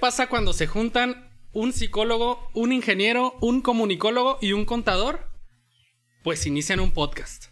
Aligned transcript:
¿Qué 0.00 0.06
pasa 0.06 0.28
cuando 0.30 0.54
se 0.54 0.66
juntan 0.66 1.30
un 1.52 1.74
psicólogo, 1.74 2.48
un 2.54 2.72
ingeniero, 2.72 3.36
un 3.42 3.60
comunicólogo 3.60 4.38
y 4.40 4.54
un 4.54 4.64
contador? 4.64 5.28
Pues 6.24 6.46
inician 6.46 6.80
un 6.80 6.92
podcast. 6.92 7.48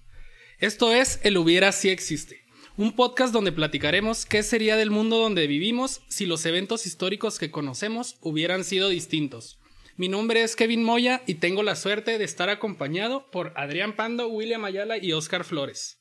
Esto 0.58 0.94
es 0.94 1.20
El 1.24 1.36
Hubiera 1.36 1.72
Si 1.72 1.90
Existe. 1.90 2.40
Un 2.78 2.96
podcast 2.96 3.34
donde 3.34 3.52
platicaremos 3.52 4.24
qué 4.24 4.42
sería 4.42 4.76
del 4.76 4.90
mundo 4.90 5.18
donde 5.18 5.46
vivimos 5.46 6.00
si 6.08 6.24
los 6.24 6.46
eventos 6.46 6.86
históricos 6.86 7.38
que 7.38 7.50
conocemos 7.50 8.16
hubieran 8.22 8.64
sido 8.64 8.88
distintos. 8.88 9.60
Mi 9.98 10.08
nombre 10.08 10.42
es 10.42 10.56
Kevin 10.56 10.82
Moya 10.82 11.20
y 11.26 11.34
tengo 11.34 11.62
la 11.62 11.76
suerte 11.76 12.16
de 12.16 12.24
estar 12.24 12.48
acompañado 12.48 13.30
por 13.30 13.52
Adrián 13.56 13.94
Pando, 13.94 14.26
William 14.28 14.64
Ayala 14.64 14.96
y 14.96 15.12
Oscar 15.12 15.44
Flores. 15.44 16.00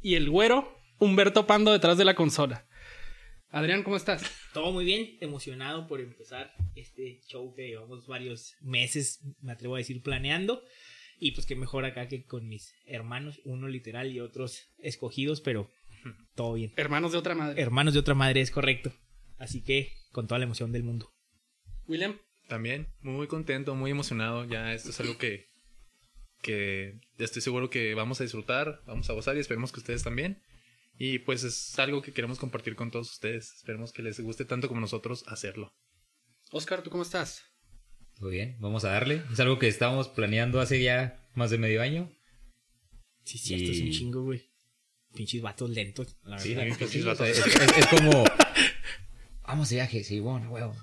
Y 0.00 0.14
el 0.14 0.30
güero, 0.30 0.74
Humberto 0.98 1.46
Pando 1.46 1.70
detrás 1.70 1.98
de 1.98 2.06
la 2.06 2.14
consola. 2.14 2.66
Adrián, 3.50 3.82
¿cómo 3.82 3.98
estás? 3.98 4.22
Todo 4.52 4.72
muy 4.72 4.84
bien, 4.84 5.16
emocionado 5.20 5.86
por 5.86 6.00
empezar 6.00 6.52
este 6.74 7.20
show 7.28 7.54
que 7.54 7.68
llevamos 7.68 8.06
varios 8.06 8.56
meses, 8.60 9.20
me 9.40 9.52
atrevo 9.52 9.76
a 9.76 9.78
decir, 9.78 10.02
planeando. 10.02 10.64
Y 11.20 11.32
pues 11.32 11.46
qué 11.46 11.54
mejor 11.54 11.84
acá 11.84 12.08
que 12.08 12.24
con 12.24 12.48
mis 12.48 12.74
hermanos, 12.86 13.40
uno 13.44 13.68
literal 13.68 14.10
y 14.10 14.20
otros 14.20 14.68
escogidos, 14.78 15.40
pero 15.40 15.70
todo 16.34 16.54
bien. 16.54 16.72
Hermanos 16.76 17.12
de 17.12 17.18
otra 17.18 17.34
madre. 17.34 17.60
Hermanos 17.60 17.94
de 17.94 18.00
otra 18.00 18.14
madre, 18.14 18.40
es 18.40 18.50
correcto. 18.50 18.92
Así 19.38 19.62
que 19.62 19.92
con 20.12 20.26
toda 20.26 20.38
la 20.38 20.46
emoción 20.46 20.72
del 20.72 20.82
mundo. 20.82 21.12
William. 21.86 22.18
También, 22.48 22.88
muy 23.02 23.28
contento, 23.28 23.76
muy 23.76 23.92
emocionado. 23.92 24.44
Ya 24.44 24.74
esto 24.74 24.90
es 24.90 24.98
algo 24.98 25.16
que, 25.16 25.46
que 26.42 26.98
estoy 27.18 27.42
seguro 27.42 27.70
que 27.70 27.94
vamos 27.94 28.20
a 28.20 28.24
disfrutar, 28.24 28.82
vamos 28.86 29.08
a 29.08 29.12
gozar 29.12 29.36
y 29.36 29.40
esperemos 29.40 29.70
que 29.70 29.78
ustedes 29.78 30.02
también. 30.02 30.42
Y 31.02 31.20
pues 31.20 31.44
es 31.44 31.78
algo 31.78 32.02
que 32.02 32.12
queremos 32.12 32.38
compartir 32.38 32.76
con 32.76 32.90
todos 32.90 33.10
ustedes. 33.10 33.54
Esperemos 33.54 33.90
que 33.90 34.02
les 34.02 34.20
guste 34.20 34.44
tanto 34.44 34.68
como 34.68 34.82
nosotros 34.82 35.24
hacerlo. 35.28 35.72
Oscar, 36.50 36.82
¿tú 36.82 36.90
cómo 36.90 37.04
estás? 37.04 37.42
Todo 38.16 38.28
bien, 38.28 38.58
vamos 38.60 38.84
a 38.84 38.90
darle. 38.90 39.22
Es 39.32 39.40
algo 39.40 39.58
que 39.58 39.66
estábamos 39.66 40.08
planeando 40.08 40.60
hace 40.60 40.82
ya 40.82 41.26
más 41.34 41.50
de 41.50 41.56
medio 41.56 41.80
año. 41.80 42.12
Sí, 43.24 43.38
sí, 43.38 43.54
esto 43.54 43.72
es 43.72 43.80
un 43.80 43.90
chingo, 43.92 44.24
güey. 44.24 44.42
Pinches 45.14 45.40
vatos 45.40 45.70
lentos. 45.70 46.18
La 46.22 46.38
sí, 46.38 46.54
pinches 46.54 47.02
vatos. 47.06 47.28
Es, 47.28 47.46
es, 47.46 47.86
como. 47.86 48.22
Vamos 49.46 49.70
de 49.70 49.76
viaje, 49.76 50.04
sí, 50.04 50.20
bueno, 50.20 50.50
huevo. 50.50 50.76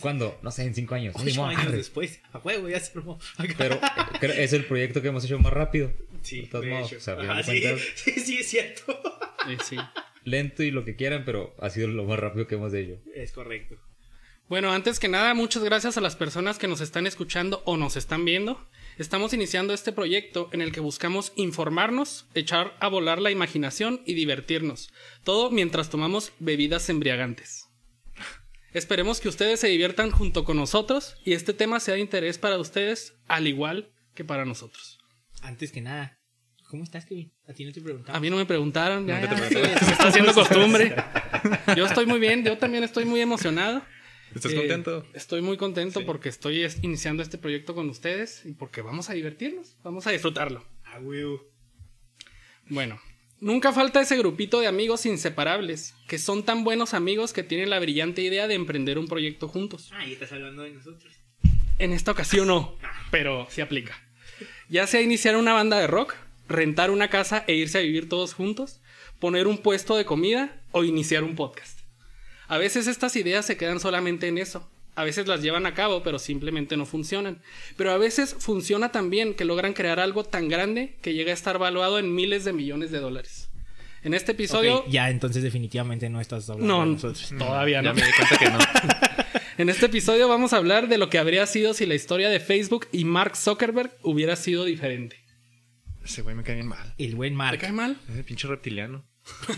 ¿Cuándo? 0.00 0.38
No 0.42 0.50
sé, 0.50 0.64
en 0.64 0.74
cinco 0.74 0.96
años. 0.96 1.14
Ocho 1.18 1.46
años 1.46 1.72
después. 1.72 2.20
A 2.34 2.38
huevo, 2.40 2.68
ya 2.68 2.78
se 2.78 2.92
formó. 2.92 3.18
Pero 3.56 4.34
es 4.34 4.52
el 4.52 4.66
proyecto 4.66 5.00
que 5.00 5.08
hemos 5.08 5.24
hecho 5.24 5.38
más 5.38 5.52
rápido. 5.54 5.94
Sí, 6.22 6.42
de 6.42 6.46
todos 6.48 6.66
modos. 6.66 6.92
O 6.92 7.00
sea, 7.00 7.14
Ajá, 7.14 7.42
sí, 7.42 7.62
sí, 7.94 8.12
sí, 8.12 8.36
es 8.38 8.48
cierto. 8.48 9.00
Sí. 9.64 9.76
Lento 10.24 10.62
y 10.62 10.70
lo 10.70 10.84
que 10.84 10.96
quieran, 10.96 11.24
pero 11.24 11.54
ha 11.58 11.70
sido 11.70 11.88
lo 11.88 12.04
más 12.04 12.18
rápido 12.18 12.46
que 12.46 12.56
hemos 12.56 12.74
hecho. 12.74 12.98
Es 13.14 13.32
correcto. 13.32 13.76
Bueno, 14.50 14.72
antes 14.72 14.98
que 14.98 15.06
nada, 15.06 15.32
muchas 15.32 15.62
gracias 15.62 15.96
a 15.96 16.00
las 16.00 16.16
personas 16.16 16.58
que 16.58 16.66
nos 16.66 16.80
están 16.80 17.06
escuchando 17.06 17.62
o 17.66 17.76
nos 17.76 17.96
están 17.96 18.24
viendo. 18.24 18.68
Estamos 18.98 19.32
iniciando 19.32 19.72
este 19.72 19.92
proyecto 19.92 20.50
en 20.52 20.60
el 20.60 20.72
que 20.72 20.80
buscamos 20.80 21.32
informarnos, 21.36 22.26
echar 22.34 22.76
a 22.80 22.88
volar 22.88 23.20
la 23.20 23.30
imaginación 23.30 24.02
y 24.04 24.14
divertirnos. 24.14 24.92
Todo 25.22 25.52
mientras 25.52 25.88
tomamos 25.88 26.32
bebidas 26.40 26.88
embriagantes. 26.88 27.68
Esperemos 28.74 29.20
que 29.20 29.28
ustedes 29.28 29.60
se 29.60 29.68
diviertan 29.68 30.10
junto 30.10 30.44
con 30.44 30.56
nosotros 30.56 31.14
y 31.24 31.34
este 31.34 31.54
tema 31.54 31.78
sea 31.78 31.94
de 31.94 32.00
interés 32.00 32.36
para 32.36 32.58
ustedes 32.58 33.14
al 33.28 33.46
igual 33.46 33.92
que 34.14 34.24
para 34.24 34.44
nosotros. 34.44 34.99
Antes 35.42 35.72
que 35.72 35.80
nada, 35.80 36.18
¿cómo 36.68 36.84
estás, 36.84 37.04
Kevin? 37.06 37.32
A 37.48 37.52
ti 37.52 37.64
no 37.64 37.72
te 37.72 37.80
preguntaron. 37.80 38.16
A 38.16 38.20
mí 38.20 38.30
no 38.30 38.36
me 38.36 38.46
preguntaron, 38.46 39.06
ya, 39.06 39.20
Nunca 39.20 39.34
te 39.34 39.40
ya, 39.40 39.48
preguntaron. 39.48 39.78
se 39.86 39.92
está 39.92 40.08
haciendo 40.08 40.34
costumbre. 40.34 40.94
Yo 41.76 41.86
estoy 41.86 42.06
muy 42.06 42.20
bien, 42.20 42.44
yo 42.44 42.58
también 42.58 42.84
estoy 42.84 43.04
muy 43.04 43.20
emocionado. 43.20 43.82
¿Estás 44.34 44.52
Eh, 44.52 44.56
contento? 44.56 45.04
Estoy 45.12 45.40
muy 45.42 45.56
contento 45.56 46.00
Sí. 46.00 46.06
porque 46.06 46.28
estoy 46.28 46.62
es- 46.62 46.78
iniciando 46.82 47.22
este 47.22 47.36
proyecto 47.38 47.74
con 47.74 47.88
ustedes 47.90 48.44
y 48.46 48.52
porque 48.52 48.80
vamos 48.82 49.10
a 49.10 49.14
divertirnos, 49.14 49.76
vamos 49.82 50.06
a 50.06 50.10
disfrutarlo. 50.12 50.64
Ah. 50.84 50.98
Bueno, 52.68 53.00
nunca 53.40 53.72
falta 53.72 54.00
ese 54.00 54.16
grupito 54.16 54.60
de 54.60 54.68
amigos 54.68 55.04
inseparables, 55.06 55.94
que 56.06 56.18
son 56.18 56.44
tan 56.44 56.62
buenos 56.62 56.94
amigos 56.94 57.32
que 57.32 57.42
tienen 57.42 57.70
la 57.70 57.80
brillante 57.80 58.22
idea 58.22 58.46
de 58.46 58.54
emprender 58.54 58.98
un 58.98 59.08
proyecto 59.08 59.48
juntos. 59.48 59.90
Ah, 59.92 60.06
y 60.06 60.12
estás 60.12 60.30
hablando 60.32 60.62
de 60.62 60.70
nosotros. 60.72 61.12
En 61.78 61.92
esta 61.92 62.12
ocasión 62.12 62.46
no, 62.46 62.76
pero 63.10 63.48
sí 63.50 63.60
aplica. 63.62 64.00
Ya 64.70 64.86
sea 64.86 65.00
iniciar 65.02 65.36
una 65.36 65.52
banda 65.52 65.78
de 65.78 65.86
rock, 65.88 66.14
rentar 66.48 66.90
una 66.90 67.08
casa 67.10 67.44
e 67.46 67.54
irse 67.54 67.78
a 67.78 67.82
vivir 67.82 68.08
todos 68.08 68.34
juntos, 68.34 68.80
poner 69.18 69.46
un 69.46 69.58
puesto 69.58 69.96
de 69.96 70.04
comida 70.04 70.56
o 70.72 70.84
iniciar 70.84 71.24
un 71.24 71.34
podcast. 71.34 71.80
A 72.46 72.56
veces 72.56 72.86
estas 72.86 73.16
ideas 73.16 73.44
se 73.44 73.56
quedan 73.56 73.80
solamente 73.80 74.28
en 74.28 74.38
eso. 74.38 74.68
A 74.96 75.04
veces 75.04 75.26
las 75.28 75.42
llevan 75.42 75.66
a 75.66 75.74
cabo, 75.74 76.02
pero 76.02 76.18
simplemente 76.18 76.76
no 76.76 76.86
funcionan. 76.86 77.40
Pero 77.76 77.90
a 77.92 77.96
veces 77.98 78.34
funciona 78.38 78.90
tan 78.92 79.10
bien 79.10 79.34
que 79.34 79.44
logran 79.44 79.72
crear 79.72 79.98
algo 80.00 80.24
tan 80.24 80.48
grande 80.48 80.96
que 81.02 81.14
llega 81.14 81.30
a 81.30 81.34
estar 81.34 81.58
valuado 81.58 81.98
en 81.98 82.14
miles 82.14 82.44
de 82.44 82.52
millones 82.52 82.90
de 82.90 82.98
dólares. 82.98 83.48
En 84.02 84.14
este 84.14 84.32
episodio... 84.32 84.84
Ya, 84.88 85.10
entonces 85.10 85.42
definitivamente 85.42 86.08
no 86.08 86.20
estás 86.20 86.48
hablando 86.48 86.74
No, 86.74 86.80
de 86.86 86.92
nosotros. 86.92 87.32
todavía 87.38 87.82
Ya 87.82 87.90
no. 87.90 87.94
me 87.94 88.02
di 88.06 88.12
cuenta 88.12 88.36
que 88.38 88.50
no. 88.50 88.58
En 89.58 89.68
este 89.68 89.86
episodio 89.86 90.28
vamos 90.28 90.52
a 90.52 90.56
hablar 90.56 90.88
de 90.88 90.98
lo 90.98 91.10
que 91.10 91.18
habría 91.18 91.46
sido 91.46 91.74
si 91.74 91.86
la 91.86 91.94
historia 91.94 92.28
de 92.28 92.40
Facebook 92.40 92.88
y 92.92 93.04
Mark 93.04 93.36
Zuckerberg 93.36 93.92
hubiera 94.02 94.36
sido 94.36 94.64
diferente. 94.64 95.16
Ese 96.04 96.22
güey 96.22 96.34
me 96.34 96.42
cae 96.42 96.54
bien 96.54 96.66
mal. 96.68 96.94
El 96.98 97.14
buen 97.14 97.32
¿Te 97.32 97.36
Mark. 97.36 97.58
cae 97.60 97.72
mal? 97.72 97.98
Ese 98.10 98.24
pinche 98.24 98.48
reptiliano. 98.48 99.04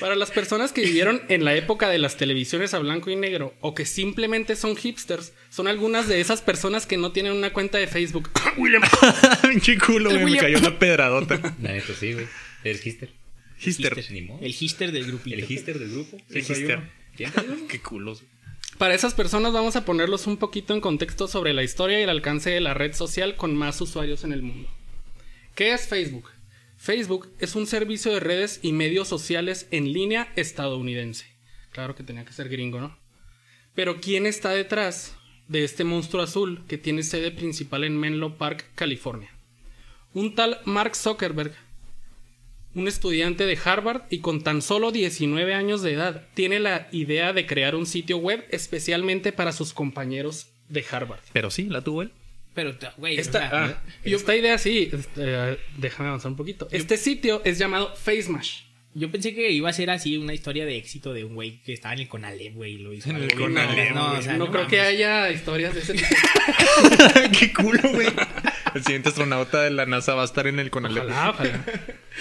Para 0.00 0.14
las 0.14 0.30
personas 0.30 0.70
que 0.70 0.82
vivieron 0.82 1.20
en 1.28 1.44
la 1.44 1.56
época 1.56 1.88
de 1.88 1.98
las 1.98 2.16
televisiones 2.16 2.72
a 2.72 2.78
blanco 2.78 3.10
y 3.10 3.16
negro 3.16 3.54
o 3.60 3.74
que 3.74 3.84
simplemente 3.84 4.54
son 4.54 4.76
hipsters, 4.76 5.32
son 5.50 5.66
algunas 5.66 6.06
de 6.06 6.20
esas 6.20 6.40
personas 6.40 6.86
que 6.86 6.96
no 6.96 7.10
tienen 7.10 7.32
una 7.32 7.52
cuenta 7.52 7.78
de 7.78 7.88
Facebook. 7.88 8.30
William. 8.56 8.82
pinche 9.42 9.76
culo, 9.78 10.10
güey. 10.10 10.18
Me 10.20 10.24
William. 10.26 10.44
cayó 10.44 10.58
una 10.58 10.78
pedradota. 10.78 11.40
La 11.62 11.72
neta, 11.72 11.92
sí, 11.98 12.12
güey. 12.12 12.26
El 12.62 12.76
hister. 12.76 13.10
Hister. 13.60 13.98
El 14.40 14.54
hister 14.60 14.92
del 14.92 15.06
grupito. 15.06 15.36
El 15.36 15.50
hister 15.50 15.78
del 15.80 15.90
grupo. 15.90 16.16
El 16.30 16.38
hister. 16.38 16.80
Qué 17.68 17.80
culos. 17.80 18.22
Para 18.78 18.94
esas 18.94 19.14
personas 19.14 19.52
vamos 19.52 19.76
a 19.76 19.84
ponerlos 19.84 20.26
un 20.26 20.36
poquito 20.36 20.72
en 20.74 20.80
contexto 20.80 21.26
sobre 21.26 21.52
la 21.52 21.64
historia 21.64 21.98
y 21.98 22.04
el 22.04 22.10
alcance 22.10 22.50
de 22.50 22.60
la 22.60 22.74
red 22.74 22.94
social 22.94 23.34
con 23.36 23.56
más 23.56 23.80
usuarios 23.80 24.24
en 24.24 24.32
el 24.32 24.42
mundo. 24.42 24.68
¿Qué 25.54 25.72
es 25.72 25.88
Facebook? 25.88 26.30
Facebook 26.76 27.28
es 27.40 27.56
un 27.56 27.66
servicio 27.66 28.12
de 28.12 28.20
redes 28.20 28.60
y 28.62 28.72
medios 28.72 29.08
sociales 29.08 29.66
en 29.72 29.92
línea 29.92 30.32
estadounidense. 30.36 31.26
Claro 31.72 31.96
que 31.96 32.04
tenía 32.04 32.24
que 32.24 32.32
ser 32.32 32.48
gringo, 32.48 32.80
¿no? 32.80 32.96
Pero 33.74 34.00
¿quién 34.00 34.26
está 34.26 34.50
detrás 34.50 35.16
de 35.48 35.64
este 35.64 35.82
monstruo 35.82 36.22
azul 36.22 36.64
que 36.68 36.78
tiene 36.78 37.02
sede 37.02 37.32
principal 37.32 37.82
en 37.82 37.98
Menlo 37.98 38.38
Park, 38.38 38.64
California? 38.76 39.30
Un 40.14 40.36
tal 40.36 40.60
Mark 40.64 40.94
Zuckerberg, 40.94 41.52
un 42.74 42.86
estudiante 42.88 43.46
de 43.46 43.58
Harvard 43.64 44.02
y 44.10 44.18
con 44.20 44.42
tan 44.42 44.62
solo 44.62 44.92
19 44.92 45.54
años 45.54 45.82
de 45.82 45.94
edad, 45.94 46.26
tiene 46.34 46.60
la 46.60 46.88
idea 46.92 47.32
de 47.32 47.46
crear 47.46 47.74
un 47.74 47.86
sitio 47.86 48.18
web 48.18 48.44
especialmente 48.50 49.32
para 49.32 49.52
sus 49.52 49.72
compañeros 49.72 50.48
de 50.68 50.84
Harvard. 50.90 51.20
Pero 51.32 51.50
sí, 51.50 51.64
la 51.64 51.82
tuvo 51.82 52.02
él. 52.02 52.12
Pero, 52.54 52.76
güey, 52.96 53.18
Esta, 53.18 53.38
o 53.38 53.50
sea, 53.50 53.64
ah, 53.64 53.82
esta 54.02 54.36
idea 54.36 54.58
sí, 54.58 54.90
este, 54.92 55.22
eh, 55.24 55.58
déjame 55.76 56.08
avanzar 56.08 56.30
un 56.32 56.36
poquito. 56.36 56.66
Este 56.72 56.96
sitio 56.96 57.40
es 57.44 57.56
llamado 57.58 57.94
FaceMash. 57.94 58.62
yo 58.94 59.10
pensé 59.12 59.32
que 59.32 59.52
iba 59.52 59.70
a 59.70 59.72
ser 59.72 59.90
así 59.90 60.16
una 60.16 60.34
historia 60.34 60.66
de 60.66 60.76
éxito 60.76 61.12
de 61.12 61.22
un 61.24 61.34
güey 61.36 61.62
que 61.62 61.72
estaba 61.72 61.94
en 61.94 62.00
el 62.00 62.08
Conalep, 62.08 62.54
güey, 62.54 62.74
y 62.74 62.78
lo 62.78 62.92
hizo. 62.92 63.10
En 63.10 63.16
el 63.16 63.32
Conalep, 63.34 63.94
no, 63.94 64.08
güey. 64.08 64.18
o 64.18 64.22
sea, 64.22 64.32
no, 64.36 64.46
no 64.46 64.50
creo 64.50 64.66
que 64.66 64.80
haya 64.80 65.30
historias 65.30 65.72
de 65.74 65.80
ese 65.80 65.94
tipo. 65.94 66.08
Qué 67.38 67.52
culo, 67.52 67.80
güey. 67.92 68.08
El 68.74 68.84
siguiente 68.84 69.08
astronauta 69.10 69.62
de 69.62 69.70
la 69.70 69.86
NASA 69.86 70.14
va 70.14 70.22
a 70.22 70.24
estar 70.24 70.46
en 70.46 70.58
el 70.58 70.70
Conalep. 70.70 71.04
Ojalá, 71.04 71.30
ojalá. 71.30 71.64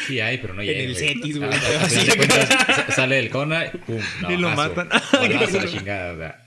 Sí 0.07 0.19
hay, 0.19 0.38
pero 0.38 0.53
no 0.53 0.61
En 0.61 0.67
llega. 0.67 0.79
el 0.81 0.94
güey. 0.94 1.07
Cetis, 1.07 1.38
güey. 1.38 1.49
Ah, 1.51 2.85
Sale 2.95 3.15
del 3.17 3.29
Cona 3.29 3.65
y 3.65 3.69
pum. 3.77 3.99
No, 4.21 4.31
Y 4.31 4.38
lo 4.38 4.49
matan. 4.51 4.89
Balazo, 4.89 5.57
la 5.61 5.65
chingada, 5.71 6.13
o 6.13 6.17
sea. 6.17 6.45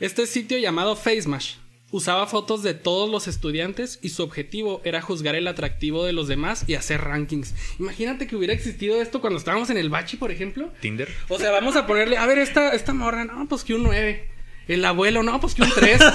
Este 0.00 0.26
sitio 0.26 0.58
llamado 0.58 0.96
FaceMash 0.96 1.54
usaba 1.90 2.26
fotos 2.26 2.62
de 2.62 2.72
todos 2.72 3.10
los 3.10 3.28
estudiantes 3.28 3.98
y 4.02 4.08
su 4.08 4.22
objetivo 4.22 4.80
era 4.84 5.02
juzgar 5.02 5.34
el 5.34 5.46
atractivo 5.46 6.06
de 6.06 6.14
los 6.14 6.26
demás 6.26 6.64
y 6.66 6.74
hacer 6.74 7.02
rankings. 7.02 7.54
Imagínate 7.78 8.26
que 8.26 8.34
hubiera 8.34 8.54
existido 8.54 9.00
esto 9.00 9.20
cuando 9.20 9.38
estábamos 9.38 9.68
en 9.70 9.76
el 9.76 9.90
bachi, 9.90 10.16
por 10.16 10.30
ejemplo. 10.30 10.72
Tinder. 10.80 11.08
O 11.28 11.38
sea, 11.38 11.50
vamos 11.50 11.76
a 11.76 11.86
ponerle, 11.86 12.16
a 12.16 12.24
ver, 12.26 12.38
esta, 12.38 12.70
esta 12.74 12.94
morra, 12.94 13.24
no, 13.26 13.46
pues 13.46 13.62
que 13.62 13.74
un 13.74 13.82
9. 13.84 14.28
El 14.68 14.84
abuelo, 14.86 15.22
no, 15.22 15.38
pues 15.40 15.54
que 15.54 15.62
un 15.62 15.70
3. 15.74 16.00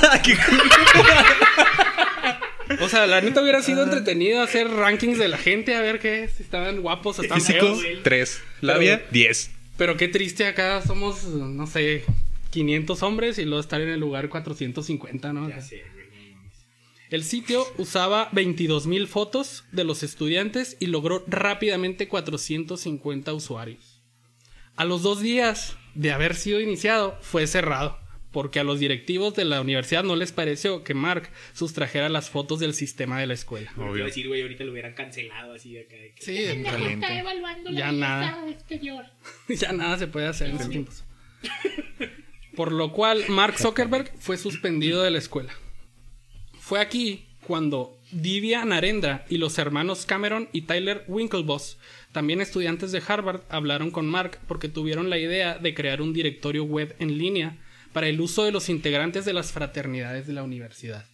o 2.81 2.89
sea, 2.89 3.07
la 3.07 3.21
neta 3.21 3.41
hubiera 3.41 3.61
sido 3.61 3.83
entretenido 3.83 4.41
hacer 4.41 4.69
rankings 4.69 5.17
de 5.17 5.27
la 5.27 5.37
gente, 5.37 5.75
a 5.75 5.81
ver 5.81 5.99
qué, 5.99 6.29
si 6.29 6.43
estaban 6.43 6.81
guapos 6.81 7.19
o 7.19 7.21
estaban 7.21 7.41
Físico, 7.41 7.75
feos. 7.75 8.03
3. 8.03 8.41
Labia, 8.61 9.05
10. 9.11 9.51
Pero 9.77 9.97
qué 9.97 10.07
triste 10.07 10.45
acá 10.45 10.81
somos, 10.81 11.23
no 11.25 11.67
sé, 11.67 12.03
500 12.51 13.03
hombres 13.03 13.37
y 13.37 13.45
luego 13.45 13.59
estar 13.59 13.81
en 13.81 13.89
el 13.89 13.99
lugar 13.99 14.29
450, 14.29 15.33
¿no? 15.33 15.49
Ya 15.49 15.61
sé. 15.61 15.83
El 17.09 17.23
sitio 17.23 17.65
usaba 17.77 18.29
22.000 18.31 19.07
fotos 19.07 19.63
de 19.71 19.85
los 19.85 20.03
estudiantes 20.03 20.75
y 20.79 20.87
logró 20.87 21.23
rápidamente 21.27 22.09
450 22.09 23.33
usuarios. 23.33 24.01
A 24.75 24.83
los 24.83 25.03
dos 25.03 25.21
días 25.21 25.77
de 25.95 26.11
haber 26.11 26.35
sido 26.35 26.59
iniciado, 26.59 27.17
fue 27.21 27.47
cerrado. 27.47 27.97
Porque 28.37 28.59
a 28.59 28.63
los 28.63 28.79
directivos 28.79 29.33
de 29.33 29.45
la 29.45 29.59
universidad 29.61 30.03
no 30.03 30.15
les 30.15 30.31
pareció 30.31 30.83
que 30.83 30.93
Mark 30.93 31.27
sustrajera 31.53 32.07
las 32.07 32.29
fotos 32.29 32.59
del 32.59 32.75
sistema 32.75 33.19
de 33.19 33.25
la 33.25 33.33
escuela. 33.33 33.71
Iba 33.75 33.87
a 33.87 33.89
Obvio. 33.89 34.05
decir, 34.05 34.27
güey, 34.27 34.43
ahorita 34.43 34.63
lo 34.63 34.73
hubieran 34.73 34.93
cancelado 34.93 35.53
así 35.53 35.73
de 35.73 35.79
acá. 35.81 35.95
de 35.95 36.13
que- 36.13 36.21
Sí, 36.21 36.63
Caliente. 36.63 37.07
ya 37.73 37.91
nada. 37.91 38.45
ya 39.49 39.71
nada 39.71 39.97
se 39.97 40.05
puede 40.05 40.27
hacer 40.27 40.49
en 40.49 40.53
estos 40.53 40.69
tiempos. 40.69 41.03
Por 42.55 42.73
lo 42.73 42.91
cual, 42.91 43.23
Mark 43.27 43.57
Zuckerberg 43.57 44.11
fue 44.19 44.37
suspendido 44.37 45.01
de 45.01 45.09
la 45.09 45.17
escuela. 45.17 45.51
Fue 46.59 46.79
aquí 46.79 47.25
cuando 47.41 47.97
Divya 48.11 48.65
Narendra 48.65 49.25
y 49.29 49.37
los 49.39 49.57
hermanos 49.57 50.05
Cameron 50.05 50.47
y 50.53 50.61
Tyler 50.61 51.03
Winklevoss, 51.07 51.79
también 52.11 52.41
estudiantes 52.41 52.91
de 52.91 53.01
Harvard, 53.07 53.41
hablaron 53.49 53.89
con 53.89 54.05
Mark 54.05 54.37
porque 54.47 54.69
tuvieron 54.69 55.09
la 55.09 55.17
idea 55.17 55.57
de 55.57 55.73
crear 55.73 56.03
un 56.03 56.13
directorio 56.13 56.65
web 56.65 56.95
en 56.99 57.17
línea 57.17 57.57
para 57.97 58.09
el 58.09 58.21
uso 58.21 58.43
de 58.43 58.51
los 58.51 58.69
integrantes 58.69 59.25
de 59.25 59.33
las 59.33 59.51
fraternidades 59.51 60.27
de 60.27 60.33
la 60.33 60.43
universidad. 60.43 61.09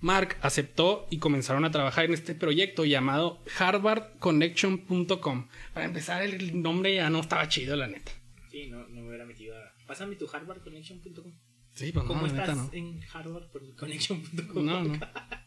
Mark 0.00 0.36
aceptó 0.40 1.06
y 1.12 1.18
comenzaron 1.18 1.64
a 1.64 1.70
trabajar 1.70 2.06
en 2.06 2.12
este 2.12 2.34
proyecto 2.34 2.84
llamado 2.84 3.40
harvardconnection.com. 3.56 5.46
Para 5.72 5.86
empezar, 5.86 6.24
el 6.24 6.60
nombre 6.60 6.96
ya 6.96 7.08
no 7.08 7.20
estaba 7.20 7.48
chido, 7.48 7.76
la 7.76 7.86
neta. 7.86 8.10
Sí, 8.50 8.66
no, 8.68 8.88
no 8.88 9.02
me 9.02 9.10
hubiera 9.10 9.26
metido 9.26 9.56
a... 9.56 9.72
Pásame 9.86 10.16
tu 10.16 10.28
harvardconnection.com. 10.28 11.32
Sí, 11.74 11.92
pues 11.92 12.04
¿Cómo 12.04 12.22
no, 12.22 12.26
estás 12.26 12.48
neta 12.48 12.54
no. 12.56 12.70
en 12.72 13.00
harvardconnection.com? 13.14 14.66
No, 14.66 14.82
no. 14.82 14.98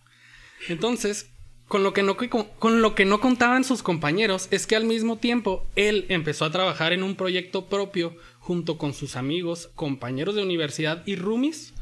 Entonces, 0.70 1.34
con 1.72 1.84
lo, 1.84 1.94
que 1.94 2.04
no, 2.04 2.18
con 2.18 2.82
lo 2.82 2.96
que 2.96 3.06
no 3.06 3.22
contaban 3.22 3.64
sus 3.64 3.82
compañeros 3.82 4.50
es 4.52 4.68
que 4.68 4.76
al 4.76 4.84
mismo 4.84 5.20
tiempo 5.20 5.66
él 5.78 6.06
empezó 6.10 6.44
a 6.44 6.52
trabajar 6.52 6.92
en 6.92 7.02
un 7.02 7.16
proyecto 7.16 7.68
propio 7.68 8.14
junto 8.40 8.78
con 8.78 8.94
sus 8.94 9.16
amigos, 9.16 9.70
compañeros 9.74 10.36
de 10.36 10.44
universidad 10.44 11.02
y 11.06 11.16
roomies. 11.16 11.74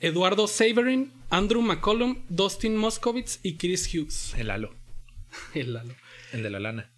Eduardo 0.00 0.48
Saverin, 0.48 1.12
Andrew 1.30 1.62
McCollum, 1.62 2.24
Dustin 2.28 2.76
Moskovitz 2.76 3.38
y 3.44 3.58
Chris 3.58 3.94
Hughes. 3.94 4.34
El 4.36 4.50
halo. 4.50 4.74
El 5.54 5.72
Lalo. 5.72 5.94
El 6.32 6.42
de 6.42 6.50
la 6.50 6.58
lana. 6.58 6.90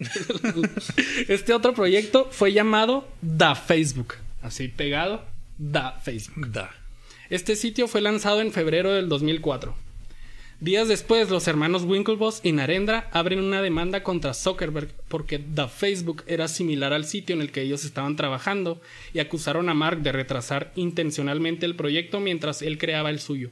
Este 1.28 1.54
otro 1.54 1.74
proyecto 1.74 2.26
fue 2.32 2.52
llamado 2.52 3.08
Da 3.20 3.54
Facebook. 3.54 4.14
Así 4.40 4.66
pegado, 4.66 5.24
Da 5.58 5.92
Facebook. 6.00 6.50
Da. 6.50 6.74
Este 7.30 7.54
sitio 7.54 7.86
fue 7.86 8.00
lanzado 8.00 8.40
en 8.40 8.50
febrero 8.52 8.90
del 8.92 9.08
2004. 9.08 9.81
Días 10.62 10.86
después, 10.86 11.28
los 11.28 11.48
hermanos 11.48 11.82
Winklevoss 11.82 12.38
y 12.44 12.52
Narendra 12.52 13.08
abren 13.10 13.40
una 13.40 13.60
demanda 13.60 14.04
contra 14.04 14.32
Zuckerberg 14.32 14.94
porque 15.08 15.40
The 15.40 15.66
Facebook 15.66 16.22
era 16.28 16.46
similar 16.46 16.92
al 16.92 17.04
sitio 17.04 17.34
en 17.34 17.42
el 17.42 17.50
que 17.50 17.62
ellos 17.62 17.84
estaban 17.84 18.14
trabajando 18.14 18.80
y 19.12 19.18
acusaron 19.18 19.68
a 19.68 19.74
Mark 19.74 20.02
de 20.02 20.12
retrasar 20.12 20.70
intencionalmente 20.76 21.66
el 21.66 21.74
proyecto 21.74 22.20
mientras 22.20 22.62
él 22.62 22.78
creaba 22.78 23.10
el 23.10 23.18
suyo. 23.18 23.50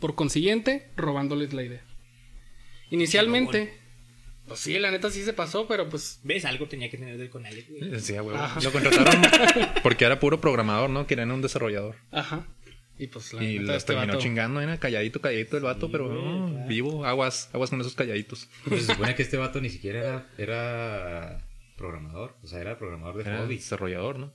Por 0.00 0.14
consiguiente, 0.14 0.90
robándoles 0.96 1.54
la 1.54 1.62
idea. 1.62 1.82
Inicialmente, 2.90 3.72
pues 4.46 4.60
sí, 4.60 4.78
la 4.78 4.90
neta 4.90 5.08
sí 5.08 5.24
se 5.24 5.32
pasó, 5.32 5.66
pero 5.66 5.88
pues 5.88 6.20
¿Ves? 6.24 6.44
Algo 6.44 6.68
tenía 6.68 6.90
que 6.90 6.98
tener 6.98 7.16
del 7.16 7.30
Conalep, 7.30 7.70
güey. 7.70 8.00
Sí, 8.00 8.16
a 8.16 8.22
huevo. 8.22 8.38
Ajá. 8.38 8.60
Lo 8.60 8.70
contrataron 8.70 9.22
porque 9.82 10.04
era 10.04 10.20
puro 10.20 10.42
programador, 10.42 10.90
¿no? 10.90 11.06
Querían 11.06 11.30
un 11.30 11.40
desarrollador. 11.40 11.96
Ajá. 12.10 12.46
Y 13.02 13.08
pues 13.08 13.32
la 13.32 13.42
Y 13.42 13.58
neta, 13.58 13.74
este 13.76 13.92
terminó 13.94 14.12
vato- 14.14 14.22
chingando, 14.22 14.60
era 14.60 14.78
calladito, 14.78 15.20
calladito 15.20 15.56
el 15.56 15.62
vato, 15.64 15.90
pero 15.90 16.08
no, 16.12 16.50
claro. 16.52 16.68
vivo, 16.68 17.04
aguas, 17.04 17.50
aguas 17.52 17.70
con 17.70 17.80
esos 17.80 17.94
calladitos. 17.94 18.48
Pues 18.68 18.84
se 18.86 18.92
supone 18.92 19.14
que 19.16 19.22
este 19.26 19.36
vato 19.36 19.60
ni 19.60 19.70
siquiera 19.70 19.98
era, 20.00 20.30
era 20.38 21.48
programador. 21.76 22.36
O 22.42 22.46
sea, 22.46 22.60
era 22.60 22.78
programador 22.78 23.16
de 23.24 23.28
Era 23.30 23.38
hobby. 23.40 23.56
desarrollador, 23.56 24.18
¿no? 24.18 24.32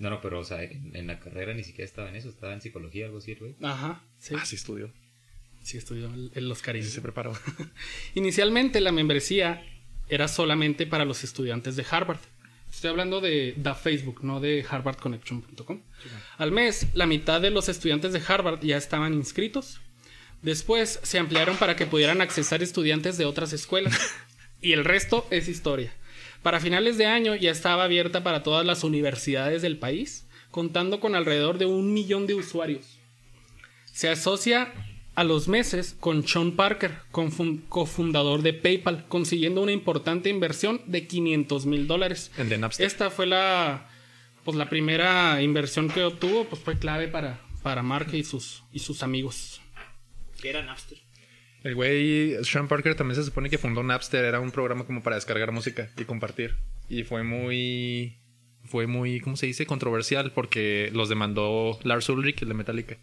No, 0.00 0.10
no, 0.10 0.20
pero 0.20 0.40
o 0.40 0.44
sea, 0.44 0.62
en, 0.62 0.94
en 0.96 1.06
la 1.06 1.18
carrera 1.20 1.54
ni 1.54 1.62
siquiera 1.64 1.84
estaba 1.84 2.08
en 2.08 2.16
eso. 2.16 2.28
Estaba 2.28 2.52
en 2.52 2.60
psicología, 2.60 3.06
algo 3.06 3.18
así, 3.18 3.34
güey. 3.36 3.54
Ajá. 3.62 4.02
Sí, 4.18 4.34
Ah, 4.36 4.44
sí 4.44 4.56
estudió. 4.56 4.92
sí 5.62 5.76
estudió 5.78 6.06
en 6.06 6.30
en 6.34 6.48
los 6.48 6.58
Sí 6.58 6.64
cariños. 6.64 6.90
se 6.90 7.00
preparó. 7.00 7.32
Inicialmente 8.14 8.80
la 8.80 8.92
membresía 8.92 9.62
era 10.08 10.28
solamente 10.28 10.86
para 10.86 11.04
los 11.04 11.22
estudiantes 11.24 11.76
de 11.76 11.84
Harvard. 11.90 12.18
Estoy 12.78 12.90
hablando 12.90 13.20
de, 13.20 13.54
de 13.56 13.74
Facebook, 13.74 14.22
no 14.22 14.38
de 14.38 14.64
harvardconnection.com. 14.70 15.80
Al 16.36 16.52
mes, 16.52 16.86
la 16.94 17.06
mitad 17.06 17.40
de 17.40 17.50
los 17.50 17.68
estudiantes 17.68 18.12
de 18.12 18.22
Harvard 18.24 18.60
ya 18.62 18.76
estaban 18.76 19.14
inscritos. 19.14 19.80
Después 20.42 21.00
se 21.02 21.18
ampliaron 21.18 21.56
para 21.56 21.74
que 21.74 21.86
pudieran 21.86 22.20
accesar 22.20 22.62
estudiantes 22.62 23.18
de 23.18 23.24
otras 23.24 23.52
escuelas. 23.52 23.98
y 24.60 24.74
el 24.74 24.84
resto 24.84 25.26
es 25.32 25.48
historia. 25.48 25.92
Para 26.44 26.60
finales 26.60 26.98
de 26.98 27.06
año 27.06 27.34
ya 27.34 27.50
estaba 27.50 27.82
abierta 27.82 28.22
para 28.22 28.44
todas 28.44 28.64
las 28.64 28.84
universidades 28.84 29.60
del 29.60 29.80
país, 29.80 30.28
contando 30.52 31.00
con 31.00 31.16
alrededor 31.16 31.58
de 31.58 31.66
un 31.66 31.92
millón 31.92 32.28
de 32.28 32.34
usuarios. 32.34 33.00
Se 33.86 34.08
asocia 34.08 34.72
a 35.18 35.24
los 35.24 35.48
meses 35.48 35.96
con 35.98 36.24
Sean 36.28 36.52
Parker, 36.52 36.92
cofundador 37.10 38.42
de 38.42 38.52
PayPal, 38.52 39.04
consiguiendo 39.08 39.60
una 39.60 39.72
importante 39.72 40.28
inversión 40.28 40.80
de 40.86 41.08
500 41.08 41.66
mil 41.66 41.88
dólares. 41.88 42.30
El 42.38 42.48
de 42.48 42.56
Napster. 42.56 42.86
Esta 42.86 43.10
fue 43.10 43.26
la, 43.26 43.90
pues, 44.44 44.56
la 44.56 44.68
primera 44.68 45.42
inversión 45.42 45.88
que 45.88 46.04
obtuvo, 46.04 46.44
pues 46.44 46.62
fue 46.62 46.78
clave 46.78 47.08
para, 47.08 47.40
para 47.64 47.82
Mark 47.82 48.14
y 48.14 48.22
sus, 48.22 48.62
y 48.72 48.78
sus 48.78 49.02
amigos. 49.02 49.60
Que 50.40 50.50
era 50.50 50.62
Napster. 50.62 50.98
El 51.64 51.74
güey, 51.74 52.36
Sean 52.44 52.68
Parker 52.68 52.94
también 52.94 53.16
se 53.16 53.24
supone 53.24 53.50
que 53.50 53.58
fundó 53.58 53.82
Napster, 53.82 54.24
era 54.24 54.38
un 54.38 54.52
programa 54.52 54.86
como 54.86 55.02
para 55.02 55.16
descargar 55.16 55.50
música 55.50 55.90
y 55.96 56.04
compartir. 56.04 56.54
Y 56.88 57.02
fue 57.02 57.24
muy, 57.24 58.20
fue 58.66 58.86
muy, 58.86 59.18
¿cómo 59.18 59.36
se 59.36 59.46
dice? 59.46 59.66
Controversial 59.66 60.30
porque 60.30 60.90
los 60.92 61.08
demandó 61.08 61.76
Lars 61.82 62.08
Ulrich, 62.08 62.42
el 62.42 62.48
de 62.50 62.54
Metallica. 62.54 62.98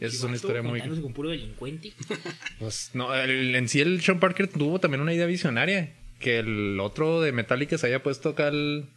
Esa 0.00 0.16
es 0.16 0.22
una 0.22 0.36
historia 0.36 0.62
muy... 0.62 0.80
Con 0.80 1.12
puro 1.12 1.30
delincuente. 1.30 1.92
Pues 2.58 2.90
no, 2.94 3.14
el- 3.14 3.54
en 3.54 3.68
sí 3.68 3.80
el 3.80 4.00
Sean 4.00 4.20
Parker 4.20 4.48
tuvo 4.48 4.78
también 4.80 5.00
una 5.00 5.12
idea 5.14 5.26
visionaria. 5.26 5.94
Que 6.20 6.38
el 6.38 6.78
otro 6.80 7.20
de 7.20 7.32
Metallica 7.32 7.76
se 7.78 7.86
haya 7.88 8.02
puesto 8.02 8.30
acá 8.30 8.48
al- 8.48 8.88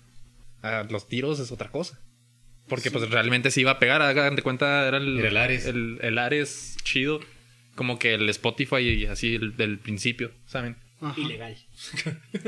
a 0.61 0.83
los 0.89 1.07
tiros 1.07 1.39
es 1.39 1.51
otra 1.51 1.69
cosa. 1.69 1.99
Porque 2.67 2.91
pues 2.91 3.09
realmente 3.09 3.51
se 3.51 3.61
iba 3.61 3.71
a 3.71 3.79
pegar, 3.79 4.01
hagan 4.01 4.35
de 4.35 4.41
cuenta, 4.41 4.87
era 4.87 4.97
el, 4.97 5.19
Era 5.19 5.29
el 5.29 5.37
Ares. 5.37 5.65
El, 5.65 5.99
el 6.01 6.17
Ares 6.17 6.77
chido. 6.83 7.19
Como 7.75 7.99
que 7.99 8.15
el 8.15 8.27
Spotify 8.29 8.77
y 8.79 9.05
así 9.05 9.35
el- 9.35 9.55
del 9.55 9.77
principio, 9.79 10.31
¿saben? 10.47 10.75
Ajá. 10.99 11.19
Ilegal. 11.19 11.55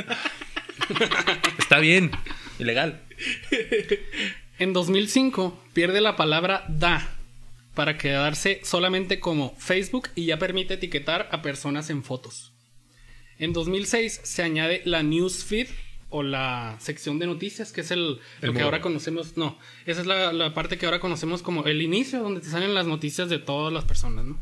Está 1.60 1.80
bien, 1.80 2.10
ilegal. 2.58 3.02
En 4.58 4.74
2005 4.74 5.64
pierde 5.74 6.02
la 6.02 6.16
palabra 6.16 6.66
da 6.68 7.16
para 7.80 7.98
quedarse 7.98 8.60
solamente 8.66 9.22
como 9.22 9.56
Facebook 9.58 10.10
y 10.14 10.26
ya 10.26 10.38
permite 10.38 10.74
etiquetar 10.74 11.30
a 11.32 11.42
personas 11.42 11.90
en 11.90 12.04
fotos. 12.04 12.52
En 13.38 13.54
2006 13.54 14.20
se 14.22 14.44
añade 14.44 14.82
la 14.84 15.02
newsfeed 15.02 15.70
o 16.10 16.22
la 16.22 16.76
sección 16.82 17.20
de 17.20 17.26
noticias, 17.26 17.72
que 17.72 17.80
es 17.80 17.92
el, 17.92 18.20
El 18.42 18.48
lo 18.48 18.54
que 18.54 18.64
ahora 18.64 18.82
conocemos. 18.82 19.38
No, 19.38 19.58
esa 19.86 20.02
es 20.02 20.08
la, 20.08 20.34
la 20.34 20.54
parte 20.54 20.78
que 20.78 20.88
ahora 20.88 21.00
conocemos 21.00 21.42
como 21.42 21.64
el 21.68 21.82
inicio, 21.82 22.22
donde 22.22 22.42
te 22.42 22.50
salen 22.50 22.74
las 22.74 22.86
noticias 22.86 23.30
de 23.30 23.40
todas 23.40 23.72
las 23.72 23.86
personas, 23.86 24.26
¿no? 24.26 24.38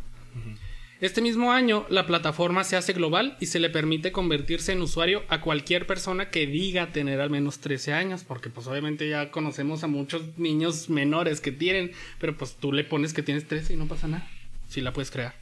Este 0.99 1.21
mismo 1.21 1.51
año, 1.51 1.85
la 1.89 2.07
plataforma 2.07 2.63
se 2.63 2.75
hace 2.75 2.93
global 2.93 3.37
y 3.39 3.45
se 3.45 3.59
le 3.59 3.69
permite 3.69 4.11
convertirse 4.11 4.71
en 4.71 4.81
usuario 4.81 5.23
a 5.27 5.41
cualquier 5.41 5.85
persona 5.85 6.31
que 6.31 6.47
diga 6.47 6.91
tener 6.91 7.21
al 7.21 7.29
menos 7.29 7.59
13 7.59 7.93
años, 7.93 8.23
porque 8.23 8.49
pues 8.49 8.65
obviamente 8.65 9.07
ya 9.07 9.29
conocemos 9.29 9.83
a 9.83 9.87
muchos 9.87 10.39
niños 10.39 10.89
menores 10.89 11.39
que 11.39 11.51
tienen, 11.51 11.91
pero 12.19 12.35
pues 12.35 12.55
tú 12.55 12.73
le 12.73 12.83
pones 12.83 13.13
que 13.13 13.21
tienes 13.21 13.47
13 13.47 13.73
y 13.73 13.77
no 13.77 13.87
pasa 13.87 14.07
nada, 14.07 14.27
si 14.69 14.81
la 14.81 14.91
puedes 14.91 15.11
crear. 15.11 15.35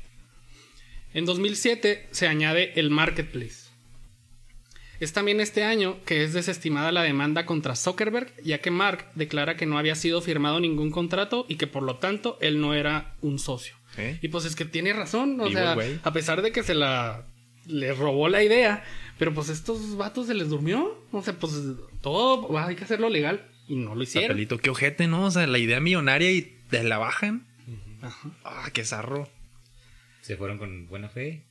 En 1.14 1.24
2007 1.24 2.10
se 2.12 2.28
añade 2.28 2.78
el 2.78 2.90
Marketplace. 2.90 3.70
Es 5.00 5.14
también 5.14 5.40
este 5.40 5.64
año 5.64 6.04
que 6.06 6.26
es 6.26 6.34
desestimada 6.34 6.92
la 6.92 7.04
demanda 7.04 7.46
contra 7.46 7.78
Zuckerberg, 7.78 8.34
ya 8.44 8.60
que 8.60 8.72
Mark 8.72 9.06
declara 9.16 9.56
que 9.56 9.66
no 9.66 9.78
había 9.78 9.96
sido 9.96 10.22
firmado 10.22 10.60
ningún 10.60 10.92
contrato 10.92 11.46
y 11.48 11.56
que 11.56 11.68
por 11.68 11.84
lo 11.84 11.96
tanto 11.96 12.38
él 12.42 12.60
no 12.60 12.74
era 12.74 13.16
un 13.22 13.40
socio. 13.40 13.76
¿Eh? 13.98 14.20
Y 14.22 14.28
pues 14.30 14.46
es 14.46 14.56
que 14.56 14.66
tiene 14.66 14.94
razón, 14.94 15.40
o 15.40 15.46
Vivo, 15.46 15.60
sea, 15.60 15.78
a 16.04 16.14
pesar 16.14 16.42
de 16.42 16.52
que 16.52 16.64
se 16.64 16.75
la 16.75 17.25
le 17.66 17.94
robó 17.94 18.30
la 18.30 18.44
idea, 18.44 18.84
pero 19.18 19.34
pues 19.34 19.50
estos 19.50 19.98
vatos 19.98 20.28
se 20.28 20.34
les 20.36 20.50
durmió, 20.50 21.04
o 21.12 21.22
sea, 21.24 21.34
pues 21.34 21.54
todo 22.02 22.48
va, 22.52 22.68
hay 22.68 22.75
que 22.75 22.84
hacerlo 22.84 23.10
legal 23.10 23.48
y 23.68 23.75
no 23.75 23.96
lo 23.96 24.04
hicieron. 24.04 24.30
Papelito, 24.30 24.60
qué 24.60 24.70
ojete, 24.70 25.08
¿no? 25.08 25.25
O 25.25 25.32
sea, 25.32 25.48
la 25.48 25.58
idea 25.58 25.80
millonaria 25.80 26.32
y 26.32 26.42
te 26.70 26.84
la 26.84 26.98
bajan. 27.00 27.48
Ajá, 28.02 28.30
Ah, 28.44 28.70
qué 28.72 28.84
zarro. 28.86 29.28
Se 30.22 30.38
fueron 30.38 30.58
con 30.60 30.88
buena 30.88 31.10
fe. 31.10 31.44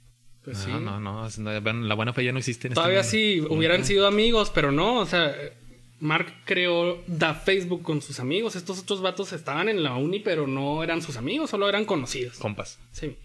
pues 0.45 0.59
no, 0.69 0.79
sí. 0.79 0.85
no, 0.85 1.01
no, 1.01 1.83
La 1.87 1.95
buena 1.95 2.13
fe 2.13 2.25
ya 2.25 2.31
no 2.33 2.39
existe 2.39 2.69
en 2.69 2.73
este 2.73 2.75
Todavía 2.81 2.99
mundo. 3.01 3.11
sí 3.11 3.41
hubieran 3.41 3.85
sido 3.85 4.07
amigos, 4.07 4.53
pero 4.55 4.71
no, 4.71 4.99
o 5.01 5.07
sea, 5.07 5.35
Mark 6.05 6.35
creó 6.45 7.03
Da 7.07 7.35
Facebook 7.35 7.83
con 7.83 8.03
sus 8.03 8.21
amigos. 8.21 8.57
Estos 8.57 8.79
otros 8.79 9.01
vatos 9.01 9.33
estaban 9.33 9.71
en 9.71 9.83
la 9.83 9.95
uni, 9.95 10.21
pero 10.21 10.47
no 10.47 10.85
eran 10.85 11.01
sus 11.01 11.17
amigos, 11.17 11.49
solo 11.49 11.67
eran 11.67 11.87
conocidos. 11.87 12.37
Compas. 12.37 12.79
Sí. 12.93 13.17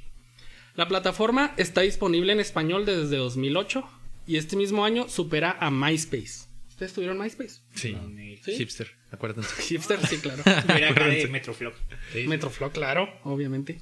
La 0.76 0.88
plataforma 0.88 1.54
está 1.58 1.82
disponible 1.82 2.32
en 2.32 2.40
español 2.40 2.86
desde 2.86 3.18
2008 3.18 3.84
y 4.28 4.38
este 4.38 4.56
mismo 4.56 4.86
año 4.86 5.10
supera 5.10 5.58
a 5.60 5.70
MySpace. 5.70 6.48
¿Ustedes 6.70 6.94
tuvieron 6.94 7.20
MySpace? 7.20 7.60
Sí. 7.76 7.98
¿Sí? 8.46 8.54
Hipster, 8.54 8.90
acuérdense. 9.12 9.62
Hipster, 9.68 10.00
sí, 10.08 10.20
claro. 10.20 10.42
Era 10.46 10.92
acá 10.92 11.06
de 11.06 11.20
claro, 12.72 13.10
obviamente. 13.26 13.82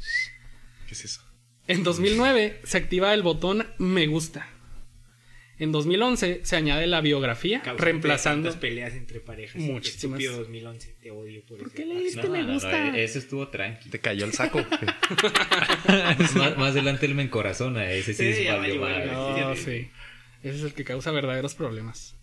¿Qué 0.87 0.93
es 0.95 1.05
eso? 1.05 1.21
En 1.67 1.83
2009 1.83 2.61
se 2.63 2.77
activa 2.79 3.13
el 3.13 3.21
botón 3.21 3.67
Me 3.77 4.07
gusta. 4.07 4.49
En 5.59 5.71
2011 5.71 6.41
se 6.43 6.55
añade 6.55 6.85
la 6.85 7.01
biografía, 7.01 7.59
Causante 7.61 7.83
reemplazando. 7.83 8.59
peleas 8.59 8.93
entre 8.93 9.19
parejas. 9.19 9.55
Muchísimas. 9.61 10.19
Estúpido 10.19 10.37
2011. 10.43 10.95
Te 11.01 11.09
odio 11.11 11.41
por, 11.45 11.57
¿Por 11.57 11.67
ese 11.67 11.75
qué 11.75 11.85
le 11.85 11.99
diste 11.99 12.29
me 12.29 12.43
gusta? 12.43 12.95
e- 12.95 13.03
ese 13.03 13.19
estuvo 13.19 13.47
tranqui. 13.47 13.89
Te 13.89 13.99
cayó 13.99 14.25
el 14.25 14.33
saco. 14.33 14.59
más, 16.35 16.57
más 16.57 16.71
adelante 16.71 17.05
él 17.05 17.15
me 17.15 17.23
encorazona. 17.23 17.89
Ese 17.91 18.13
sí, 18.13 18.33
Sí, 18.33 18.47
es 18.47 18.79
madre. 18.79 19.07
No, 19.07 19.55
sí. 19.55 19.89
Ese 20.43 20.57
es 20.57 20.63
el 20.63 20.73
que 20.73 20.83
causa 20.83 21.11
verdaderos 21.11 21.55
problemas. 21.55 22.15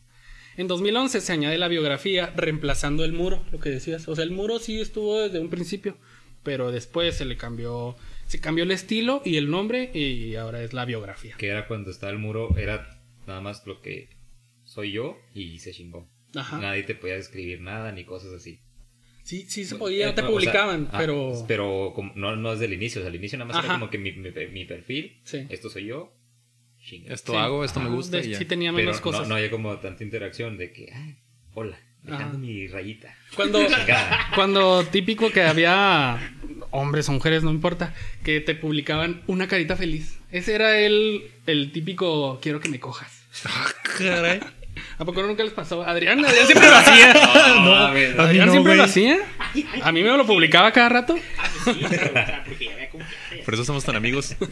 En 0.56 0.68
2011 0.68 1.20
se 1.20 1.32
añade 1.32 1.58
la 1.58 1.66
biografía 1.68 2.32
reemplazando 2.36 3.04
el 3.04 3.12
muro, 3.12 3.44
lo 3.50 3.58
que 3.58 3.70
decías. 3.70 4.06
O 4.06 4.14
sea, 4.14 4.22
el 4.24 4.30
muro 4.30 4.60
sí 4.60 4.80
estuvo 4.80 5.18
desde 5.20 5.40
un 5.40 5.50
principio, 5.50 5.98
pero 6.44 6.70
después 6.70 7.16
se 7.16 7.24
le 7.24 7.36
cambió, 7.36 7.96
se 8.26 8.38
cambió 8.40 8.62
el 8.62 8.70
estilo 8.70 9.20
y 9.24 9.36
el 9.36 9.50
nombre 9.50 9.90
y 9.92 10.36
ahora 10.36 10.62
es 10.62 10.72
la 10.72 10.84
biografía. 10.84 11.34
Que 11.36 11.48
era 11.48 11.66
cuando 11.66 11.90
estaba 11.90 12.12
el 12.12 12.20
muro, 12.20 12.56
era 12.56 12.88
nada 13.26 13.40
más 13.40 13.66
lo 13.66 13.80
que 13.80 14.08
soy 14.64 14.92
yo 14.92 15.18
y 15.34 15.58
se 15.58 15.72
chingó. 15.72 16.08
Ajá. 16.34 16.58
Nadie 16.58 16.82
te 16.82 16.94
podía 16.94 17.16
escribir 17.16 17.60
nada 17.60 17.92
ni 17.92 18.04
cosas 18.04 18.32
así. 18.32 18.60
Sí, 19.22 19.46
sí 19.48 19.64
se 19.64 19.76
podía, 19.76 20.04
Eh, 20.04 20.08
no 20.10 20.14
te 20.14 20.20
o 20.20 20.24
sea, 20.24 20.32
publicaban, 20.32 20.88
ah, 20.92 20.98
pero... 20.98 21.32
Pero 21.48 21.92
como- 21.94 22.12
no, 22.14 22.36
no 22.36 22.50
desde 22.52 22.66
el 22.66 22.74
inicio. 22.74 23.00
O 23.00 23.02
sea, 23.04 23.08
al 23.10 23.16
inicio 23.16 23.38
nada 23.38 23.48
más 23.48 23.56
Ajá. 23.56 23.66
era 23.66 23.74
como 23.76 23.90
que 23.90 23.96
mi, 23.98 24.12
mi, 24.12 24.30
mi 24.52 24.64
perfil, 24.66 25.20
Sí. 25.24 25.46
esto 25.48 25.70
soy 25.70 25.86
yo, 25.86 26.12
chinga. 26.82 27.14
Esto 27.14 27.32
Sí. 27.32 27.38
hago, 27.38 27.64
esto 27.64 27.80
me 27.80 27.88
gusta 27.88 28.18
de- 28.18 28.26
y 28.26 28.30
ya. 28.32 28.38
Sí 28.38 28.44
tenía 28.44 28.72
menos 28.72 28.96
no, 28.96 29.02
cosas. 29.02 29.26
no 29.28 29.36
había 29.36 29.50
como 29.50 29.76
tanta 29.78 30.04
interacción 30.04 30.58
de 30.58 30.72
que, 30.72 30.92
ay, 30.92 31.16
hola, 31.54 31.78
dejando 32.02 32.28
Ajá. 32.36 32.38
mi 32.38 32.66
rayita. 32.66 33.16
Cuando, 33.34 33.60
cuando 34.34 34.84
típico 34.84 35.30
que 35.30 35.40
había 35.42 36.33
hombres 36.74 37.08
o 37.08 37.12
mujeres, 37.12 37.42
no 37.42 37.50
importa, 37.50 37.94
que 38.24 38.40
te 38.40 38.54
publicaban 38.54 39.22
una 39.26 39.48
carita 39.48 39.76
feliz. 39.76 40.18
Ese 40.30 40.54
era 40.54 40.78
el, 40.78 41.30
el 41.46 41.72
típico 41.72 42.38
quiero 42.42 42.60
que 42.60 42.68
me 42.68 42.80
cojas. 42.80 43.22
Caray. 43.98 44.40
¿A 44.98 45.04
poco 45.04 45.22
nunca 45.22 45.44
les 45.44 45.52
pasó? 45.52 45.82
Adrián, 45.84 46.24
Adrián 46.24 46.46
siempre 46.46 46.68
lo 46.68 46.76
hacía. 46.76 47.12
No, 47.14 47.74
a 47.74 47.90
ver. 47.94 48.20
Adrián 48.20 48.46
no, 48.46 48.52
siempre 48.52 48.70
güey. 48.72 48.78
lo 48.78 48.84
hacía. 48.84 49.18
A 49.82 49.92
mí 49.92 50.02
me 50.02 50.08
lo 50.16 50.26
publicaba 50.26 50.72
cada 50.72 50.88
rato. 50.88 51.16
Ah, 51.38 51.48
pues 51.64 51.76
sí, 51.76 51.86
pero, 51.88 52.10
o 52.10 52.12
sea, 52.12 52.42
porque 52.44 52.64
ya 52.66 52.74
vea 52.76 52.90
cómo 52.90 53.04
que- 53.30 53.36
Por 53.44 53.54
eso 53.54 53.64
somos 53.64 53.84
tan 53.84 53.96
amigos. 53.96 54.34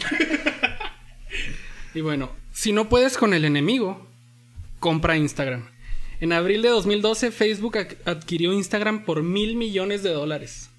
Y 1.95 2.01
bueno, 2.01 2.33
si 2.53 2.73
no 2.73 2.89
puedes 2.89 3.19
con 3.19 3.35
el 3.35 3.45
enemigo, 3.45 4.07
compra 4.81 5.17
Instagram. 5.17 5.69
En 6.21 6.33
abril 6.33 6.63
de 6.63 6.69
2012, 6.71 7.31
Facebook 7.33 7.75
ac- 7.77 7.97
adquirió 8.07 8.53
Instagram 8.53 9.05
por 9.05 9.23
mil 9.23 9.57
millones 9.57 10.03
de 10.03 10.11
dólares. 10.11 10.71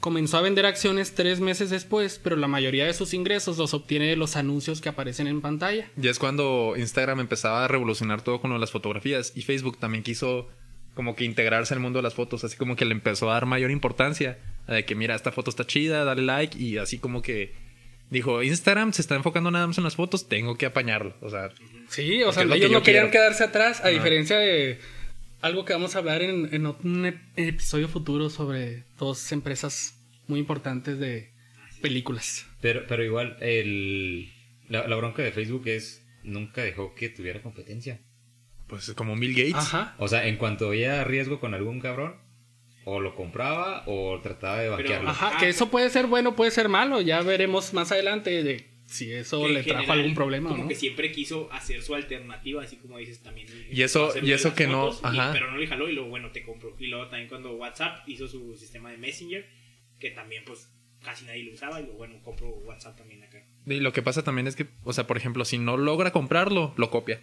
Comenzó 0.00 0.38
a 0.38 0.40
vender 0.40 0.64
acciones 0.64 1.14
tres 1.14 1.40
meses 1.40 1.68
después, 1.68 2.18
pero 2.22 2.36
la 2.36 2.48
mayoría 2.48 2.86
de 2.86 2.94
sus 2.94 3.12
ingresos 3.12 3.58
los 3.58 3.74
obtiene 3.74 4.06
de 4.06 4.16
los 4.16 4.34
anuncios 4.36 4.80
que 4.80 4.88
aparecen 4.88 5.26
en 5.26 5.42
pantalla. 5.42 5.90
Ya 5.96 6.10
es 6.10 6.18
cuando 6.18 6.74
Instagram 6.76 7.20
empezaba 7.20 7.64
a 7.64 7.68
revolucionar 7.68 8.22
todo 8.22 8.40
con 8.40 8.48
lo 8.50 8.56
de 8.56 8.60
las 8.60 8.70
fotografías 8.70 9.32
y 9.36 9.42
Facebook 9.42 9.78
también 9.78 10.02
quiso 10.02 10.48
como 10.94 11.14
que 11.14 11.24
integrarse 11.24 11.74
al 11.74 11.80
mundo 11.80 11.98
de 11.98 12.02
las 12.02 12.14
fotos, 12.14 12.44
así 12.44 12.56
como 12.56 12.76
que 12.76 12.84
le 12.86 12.92
empezó 12.92 13.30
a 13.30 13.34
dar 13.34 13.46
mayor 13.46 13.70
importancia 13.70 14.38
a 14.66 14.74
de 14.74 14.84
que 14.84 14.94
mira, 14.94 15.14
esta 15.14 15.32
foto 15.32 15.50
está 15.50 15.66
chida, 15.66 16.04
dale 16.04 16.22
like 16.22 16.58
y 16.58 16.78
así 16.78 16.98
como 16.98 17.20
que 17.22 17.52
dijo, 18.10 18.42
Instagram 18.42 18.92
se 18.92 19.02
está 19.02 19.14
enfocando 19.14 19.50
nada 19.50 19.66
más 19.66 19.78
en 19.78 19.84
las 19.84 19.96
fotos, 19.96 20.28
tengo 20.28 20.56
que 20.56 20.66
apañarlo, 20.66 21.14
o 21.20 21.30
sea, 21.30 21.50
Sí, 21.88 22.22
o 22.22 22.32
sea, 22.32 22.42
ellos 22.44 22.70
no 22.70 22.82
querían 22.82 23.08
quiero. 23.08 23.10
quedarse 23.10 23.44
atrás, 23.44 23.82
a 23.84 23.88
diferencia 23.88 24.38
de 24.38 24.78
algo 25.42 25.64
que 25.64 25.72
vamos 25.72 25.94
a 25.94 25.98
hablar 25.98 26.22
en, 26.22 26.52
en 26.54 26.66
un 26.66 27.04
ep- 27.06 27.20
episodio 27.36 27.88
futuro 27.88 28.30
sobre 28.30 28.84
dos 28.98 29.30
empresas 29.32 29.96
muy 30.26 30.40
importantes 30.40 30.98
de 30.98 31.32
películas. 31.82 32.46
Pero, 32.60 32.82
pero 32.86 33.04
igual, 33.04 33.36
el, 33.40 34.32
la, 34.68 34.86
la 34.86 34.96
bronca 34.96 35.22
de 35.22 35.32
Facebook 35.32 35.66
es 35.66 36.06
nunca 36.22 36.62
dejó 36.62 36.94
que 36.94 37.08
tuviera 37.08 37.42
competencia. 37.42 38.00
pues 38.66 38.92
como 38.92 39.16
Bill 39.16 39.34
Gates. 39.34 39.54
Ajá. 39.54 39.94
O 39.98 40.08
sea, 40.08 40.26
en 40.26 40.36
cuanto 40.36 40.68
veía 40.70 41.02
riesgo 41.04 41.40
con 41.40 41.54
algún 41.54 41.80
cabrón, 41.80 42.16
o 42.84 43.00
lo 43.00 43.14
compraba 43.14 43.82
o 43.86 44.20
trataba 44.22 44.58
de 44.60 44.68
banquearlo. 44.68 45.10
Ajá, 45.10 45.32
Ah, 45.34 45.38
que 45.40 45.48
eso 45.48 45.70
puede 45.70 45.90
ser 45.90 46.06
bueno, 46.06 46.34
puede 46.36 46.50
ser 46.50 46.68
malo. 46.68 47.00
Ya 47.00 47.20
veremos 47.22 47.72
más 47.74 47.92
adelante 47.92 48.42
de 48.42 48.68
si 48.90 49.12
eso 49.12 49.46
le 49.46 49.62
trajo 49.62 49.80
general, 49.82 49.98
algún 50.00 50.14
problema 50.14 50.50
Como 50.50 50.64
no. 50.64 50.68
que 50.68 50.74
siempre 50.74 51.12
quiso 51.12 51.50
hacer 51.52 51.80
su 51.82 51.94
alternativa, 51.94 52.62
así 52.62 52.76
como 52.76 52.98
dices 52.98 53.22
también. 53.22 53.46
Y 53.70 53.82
eso- 53.82 54.12
y 54.20 54.32
eso 54.32 54.54
que 54.54 54.66
no- 54.66 54.92
fotos, 54.92 55.14
y- 55.14 55.18
ajá. 55.18 55.32
pero 55.32 55.50
no 55.50 55.56
le 55.58 55.66
jaló 55.66 55.88
y 55.88 55.92
luego, 55.92 56.08
bueno, 56.10 56.30
te 56.32 56.42
compró. 56.44 56.74
Y 56.78 56.88
luego 56.88 57.06
también 57.08 57.28
cuando 57.28 57.52
WhatsApp 57.56 58.06
hizo 58.08 58.26
su 58.28 58.56
sistema 58.56 58.90
de 58.90 58.98
Messenger, 58.98 59.46
que 59.98 60.10
también, 60.10 60.42
pues, 60.44 60.68
casi 61.02 61.24
nadie 61.24 61.44
lo 61.44 61.52
usaba. 61.52 61.80
Y 61.80 61.84
luego, 61.84 61.98
bueno, 61.98 62.20
compro 62.22 62.48
WhatsApp 62.48 62.96
también 62.98 63.22
acá. 63.22 63.42
Y 63.66 63.80
lo 63.80 63.92
que 63.92 64.02
pasa 64.02 64.22
también 64.24 64.46
es 64.46 64.56
que, 64.56 64.66
o 64.84 64.92
sea, 64.92 65.06
por 65.06 65.16
ejemplo, 65.16 65.44
si 65.44 65.56
no 65.58 65.76
logra 65.76 66.10
comprarlo, 66.10 66.74
lo 66.76 66.90
copia. 66.90 67.20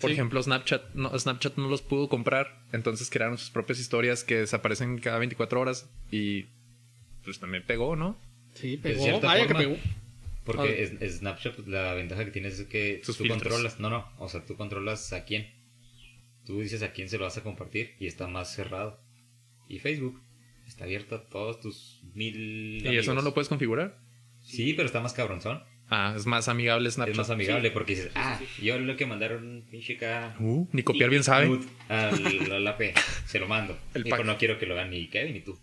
Por 0.00 0.10
Sí. 0.10 0.14
ejemplo, 0.14 0.42
Snapchat 0.42 0.94
no, 0.94 1.16
Snapchat 1.16 1.56
no 1.56 1.68
los 1.68 1.80
pudo 1.80 2.08
comprar, 2.08 2.60
entonces 2.72 3.08
crearon 3.08 3.38
sus 3.38 3.50
propias 3.50 3.78
historias 3.78 4.24
que 4.24 4.34
desaparecen 4.36 4.98
cada 4.98 5.18
24 5.18 5.60
horas 5.60 5.88
y 6.10 6.46
pues 7.24 7.38
también 7.38 7.62
pegó, 7.64 7.94
¿no? 7.94 8.18
Sí, 8.54 8.76
pegó. 8.76 9.04
Vaya 9.20 9.44
forma. 9.44 9.46
que 9.46 9.54
pegó. 9.54 9.76
Porque 10.44 10.82
es 11.00 11.18
Snapchat, 11.18 11.58
la 11.68 11.94
ventaja 11.94 12.24
que 12.24 12.30
tienes 12.32 12.58
es 12.58 12.66
que 12.66 13.00
Sus 13.04 13.16
tú 13.16 13.24
filtros. 13.24 13.42
controlas. 13.42 13.80
No, 13.80 13.90
no. 13.90 14.10
O 14.18 14.28
sea, 14.28 14.44
tú 14.44 14.56
controlas 14.56 15.12
a 15.12 15.24
quién. 15.24 15.46
Tú 16.44 16.60
dices 16.60 16.82
a 16.82 16.92
quién 16.92 17.08
se 17.08 17.18
lo 17.18 17.24
vas 17.24 17.36
a 17.38 17.42
compartir 17.42 17.94
y 18.00 18.06
está 18.08 18.26
más 18.26 18.52
cerrado. 18.54 19.00
Y 19.68 19.78
Facebook 19.78 20.20
está 20.66 20.84
abierto 20.84 21.14
a 21.14 21.28
todos 21.28 21.60
tus 21.60 22.02
mil. 22.14 22.84
¿Y 22.84 22.96
eso 22.96 23.14
no 23.14 23.22
lo 23.22 23.32
puedes 23.34 23.48
configurar? 23.48 23.98
Sí, 24.40 24.72
pero 24.74 24.86
está 24.86 25.00
más 25.00 25.12
cabronzón. 25.12 25.62
Ah, 25.88 26.14
es 26.16 26.26
más 26.26 26.48
amigable 26.48 26.90
Snapchat. 26.90 27.12
Es 27.12 27.18
más 27.18 27.30
amigable 27.30 27.68
Sí. 27.68 27.72
porque 27.74 27.94
dices, 27.94 28.10
ah, 28.14 28.40
yo 28.60 28.78
lo 28.78 28.96
que 28.96 29.06
mandaron 29.06 29.46
un 29.46 29.68
pinche 29.68 29.96
acá. 29.96 30.34
Uh, 30.40 30.66
ni 30.72 30.82
copiar 30.82 31.10
bien 31.10 31.22
sabe. 31.22 31.60
Al, 31.88 32.50
al 32.52 32.66
AP, 32.66 32.94
se 33.26 33.38
lo 33.38 33.46
mando. 33.46 33.78
El 33.94 34.06
y 34.06 34.10
pack. 34.10 34.20
pues 34.20 34.26
no 34.26 34.38
quiero 34.38 34.58
que 34.58 34.66
lo 34.66 34.74
hagan 34.74 34.90
ni 34.90 35.08
Kevin 35.08 35.34
ni 35.34 35.40
tú. 35.42 35.56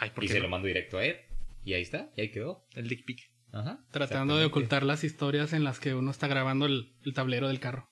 Ay, 0.00 0.10
¿por 0.10 0.24
Y 0.24 0.28
qué 0.28 0.34
se 0.34 0.38
no? 0.38 0.44
lo 0.44 0.50
mando 0.50 0.68
directo 0.68 0.98
a 0.98 1.04
él. 1.04 1.16
Y 1.64 1.72
ahí 1.74 1.82
está, 1.82 2.10
y 2.16 2.20
ahí 2.22 2.30
quedó. 2.30 2.66
El 2.74 2.88
dick 2.88 3.04
pic. 3.04 3.30
Ajá. 3.54 3.78
Tratando 3.90 4.36
de 4.36 4.44
ocultar 4.46 4.82
las 4.82 5.04
historias 5.04 5.52
en 5.52 5.62
las 5.64 5.78
que 5.78 5.94
uno 5.94 6.10
está 6.10 6.26
grabando 6.26 6.66
el, 6.66 6.92
el 7.04 7.14
tablero 7.14 7.48
del 7.48 7.60
carro. 7.60 7.88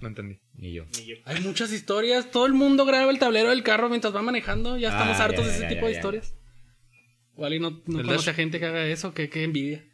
No 0.00 0.08
entendí. 0.08 0.40
Ni 0.54 0.72
yo. 0.72 0.84
Ni 0.98 1.06
yo. 1.06 1.14
Hay 1.24 1.40
muchas 1.40 1.72
historias. 1.72 2.30
Todo 2.30 2.46
el 2.46 2.52
mundo 2.54 2.84
graba 2.84 3.10
el 3.10 3.18
tablero 3.18 3.50
del 3.50 3.62
carro 3.62 3.88
mientras 3.88 4.14
va 4.14 4.22
manejando. 4.22 4.76
Ya 4.76 4.88
estamos 4.90 5.18
Ah, 5.20 5.24
hartos 5.24 5.44
ya, 5.44 5.50
de 5.50 5.56
ese 5.56 5.62
ya, 5.62 5.68
tipo 5.68 5.80
ya, 5.82 5.86
de 5.88 5.92
ya. 5.92 5.98
historias. 5.98 6.34
Igual 7.34 7.54
y 7.54 7.60
no, 7.60 7.70
no 7.70 7.82
conoce 8.02 8.12
dash. 8.16 8.28
a 8.30 8.34
gente 8.34 8.58
que 8.60 8.66
haga 8.66 8.84
eso. 8.86 9.14
Que, 9.14 9.28
que 9.30 9.44
envidia. 9.44 9.84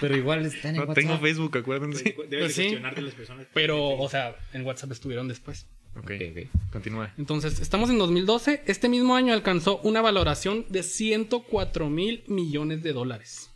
Pero 0.00 0.16
igual 0.16 0.44
están 0.46 0.74
en 0.76 0.84
No 0.86 0.94
tengo 0.94 1.18
Facebook, 1.18 1.56
acuérdense. 1.58 2.02
Debes 2.28 2.30
de 2.30 2.38
Pues 2.38 2.54
sí. 2.54 2.74
a 2.74 3.00
las 3.00 3.14
personas. 3.14 3.46
Pero, 3.54 3.88
o 3.90 4.08
sea, 4.08 4.34
en 4.52 4.64
WhatsApp 4.66 4.90
estuvieron 4.92 5.28
después. 5.28 5.68
Ok, 5.96 6.04
Ok, 6.04 6.22
ok. 6.30 6.70
continúa. 6.72 7.12
Entonces, 7.18 7.60
estamos 7.60 7.90
en 7.90 7.98
2012. 7.98 8.62
Este 8.66 8.88
mismo 8.88 9.14
año 9.14 9.34
alcanzó 9.34 9.78
una 9.82 10.00
valoración 10.00 10.64
de 10.68 10.82
104 10.82 11.90
mil 11.90 12.24
millones 12.28 12.82
de 12.82 12.92
dólares. 12.92 13.50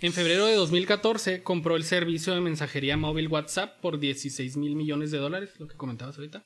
En 0.00 0.12
febrero 0.12 0.46
de 0.46 0.54
2014 0.56 1.42
compró 1.42 1.76
el 1.76 1.84
servicio 1.84 2.34
de 2.34 2.40
mensajería 2.40 2.96
móvil 2.96 3.28
WhatsApp 3.28 3.80
por 3.80 4.00
16 4.00 4.56
mil 4.56 4.74
millones 4.74 5.10
de 5.12 5.18
dólares, 5.18 5.50
lo 5.58 5.68
que 5.68 5.76
comentabas 5.76 6.16
ahorita. 6.18 6.44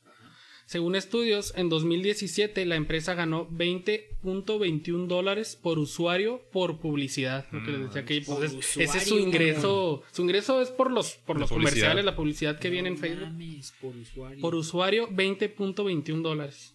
Según 0.67 0.97
estudios, 0.97 1.53
en 1.57 1.69
2017 1.69 2.67
la 2.67 2.75
empresa 2.75 3.15
ganó 3.15 3.49
20.21 3.51 5.07
dólares 5.07 5.57
por 5.61 5.79
usuario 5.79 6.43
por 6.53 6.81
publicidad. 6.81 7.47
Lo 7.53 7.65
que 7.65 7.71
les 7.71 7.81
decía 7.87 8.05
que 8.05 8.21
por 8.23 8.39
pues, 8.39 8.53
es- 8.53 8.77
ese 8.77 8.99
es 8.99 9.05
su 9.05 9.19
ingreso. 9.19 10.03
Su 10.13 10.23
ingreso 10.23 10.61
es 10.61 10.71
por 10.71 10.91
los, 10.91 11.13
por 11.25 11.39
los 11.39 11.49
publicidad. 11.51 11.71
comerciales, 11.73 12.05
la 12.05 12.17
publicidad 12.17 12.59
que 12.59 12.71
viene 12.71 12.89
en 12.89 12.99
Facebook. 12.99 13.29
mames, 13.29 13.73
por 13.81 13.95
usuario. 13.97 14.41
Por 14.41 14.55
usuario, 14.57 15.09
20.21 15.11 16.23
dólares. 16.23 16.75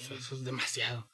Eso, 0.00 0.14
eso 0.14 0.34
es 0.36 0.44
demasiado. 0.44 1.08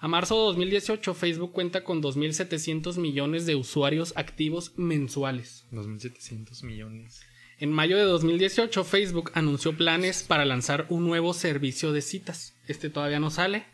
A 0.00 0.08
marzo 0.08 0.34
de 0.34 0.40
2018, 0.46 1.14
Facebook 1.14 1.52
cuenta 1.52 1.84
con 1.84 2.02
2.700 2.02 2.96
millones 2.98 3.44
de 3.46 3.54
usuarios 3.54 4.12
activos 4.16 4.72
mensuales. 4.76 5.66
2.700 5.72 6.62
millones. 6.64 7.20
En 7.60 7.70
mayo 7.72 7.96
de 7.98 8.04
2018, 8.04 8.84
Facebook 8.84 9.30
anunció 9.34 9.76
planes 9.76 10.22
para 10.22 10.44
lanzar 10.46 10.86
un 10.88 11.06
nuevo 11.06 11.34
servicio 11.34 11.92
de 11.92 12.00
citas. 12.02 12.54
Este 12.66 12.88
todavía 12.90 13.20
no 13.20 13.30
sale. 13.30 13.64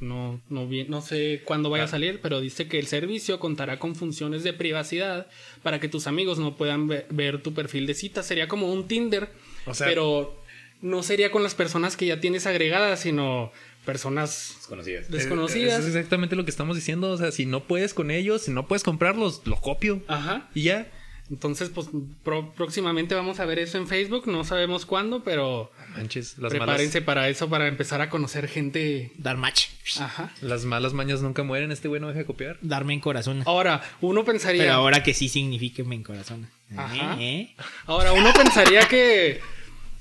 No, 0.00 0.40
no, 0.48 0.66
no 0.88 1.00
sé 1.02 1.42
cuándo 1.44 1.70
vaya 1.70 1.84
a 1.84 1.88
salir, 1.88 2.20
pero 2.20 2.40
dice 2.40 2.66
que 2.66 2.78
el 2.80 2.86
servicio 2.88 3.38
contará 3.38 3.78
con 3.78 3.94
funciones 3.94 4.42
de 4.42 4.52
privacidad 4.52 5.28
para 5.62 5.78
que 5.78 5.88
tus 5.88 6.06
amigos 6.08 6.38
no 6.40 6.56
puedan 6.56 6.88
ve- 6.88 7.06
ver 7.10 7.42
tu 7.42 7.54
perfil 7.54 7.86
de 7.86 7.94
citas. 7.94 8.26
Sería 8.26 8.48
como 8.48 8.72
un 8.72 8.88
Tinder, 8.88 9.28
O 9.66 9.74
sea- 9.74 9.86
pero 9.86 10.42
no 10.80 11.02
sería 11.04 11.30
con 11.30 11.42
las 11.44 11.54
personas 11.54 11.96
que 11.96 12.06
ya 12.06 12.18
tienes 12.18 12.46
agregadas, 12.46 13.00
sino 13.00 13.52
personas 13.84 14.54
Desconocidas. 14.58 15.10
desconocidas. 15.10 15.80
Es, 15.80 15.86
es 15.86 15.94
exactamente 15.94 16.34
lo 16.34 16.44
que 16.44 16.50
estamos 16.50 16.74
diciendo. 16.74 17.10
O 17.12 17.16
sea, 17.16 17.30
si 17.30 17.46
no 17.46 17.64
puedes 17.64 17.94
con 17.94 18.10
ellos, 18.10 18.42
si 18.42 18.50
no 18.50 18.66
puedes 18.66 18.82
comprarlos, 18.82 19.42
lo 19.44 19.56
copio. 19.60 20.02
Ajá. 20.08 20.48
Y 20.54 20.62
ya. 20.62 20.90
Entonces, 21.30 21.68
pues 21.68 21.88
pro- 22.24 22.52
próximamente 22.52 23.14
vamos 23.14 23.38
a 23.40 23.44
ver 23.44 23.58
eso 23.58 23.76
en 23.78 23.86
Facebook. 23.86 24.26
No 24.26 24.44
sabemos 24.44 24.86
cuándo, 24.86 25.22
pero 25.22 25.70
Manches, 25.96 26.38
las 26.38 26.50
prepárense 26.50 27.00
malas, 27.00 27.06
para 27.06 27.28
eso, 27.28 27.48
para 27.48 27.68
empezar 27.68 28.00
a 28.00 28.08
conocer 28.10 28.48
gente. 28.48 29.12
Dar 29.18 29.36
match. 29.36 29.66
Ajá. 30.00 30.30
las 30.42 30.64
malas 30.64 30.92
mañas 30.92 31.22
nunca 31.22 31.42
mueren. 31.42 31.70
Este 31.72 31.88
güey 31.88 32.00
no 32.00 32.08
deja 32.08 32.20
de 32.20 32.24
copiar. 32.26 32.58
Darme 32.62 32.94
en 32.94 33.00
corazón. 33.00 33.42
Ahora, 33.46 33.82
uno 34.00 34.24
pensaría. 34.24 34.62
Pero 34.62 34.74
ahora 34.74 35.02
que 35.02 35.14
sí 35.14 35.28
signifique 35.28 35.84
me 35.84 35.94
en 35.94 36.02
corazón. 36.02 36.48
Ajá. 36.76 37.16
¿Eh? 37.20 37.54
Ahora, 37.86 38.12
uno 38.12 38.32
pensaría 38.32 38.80
que. 38.88 39.40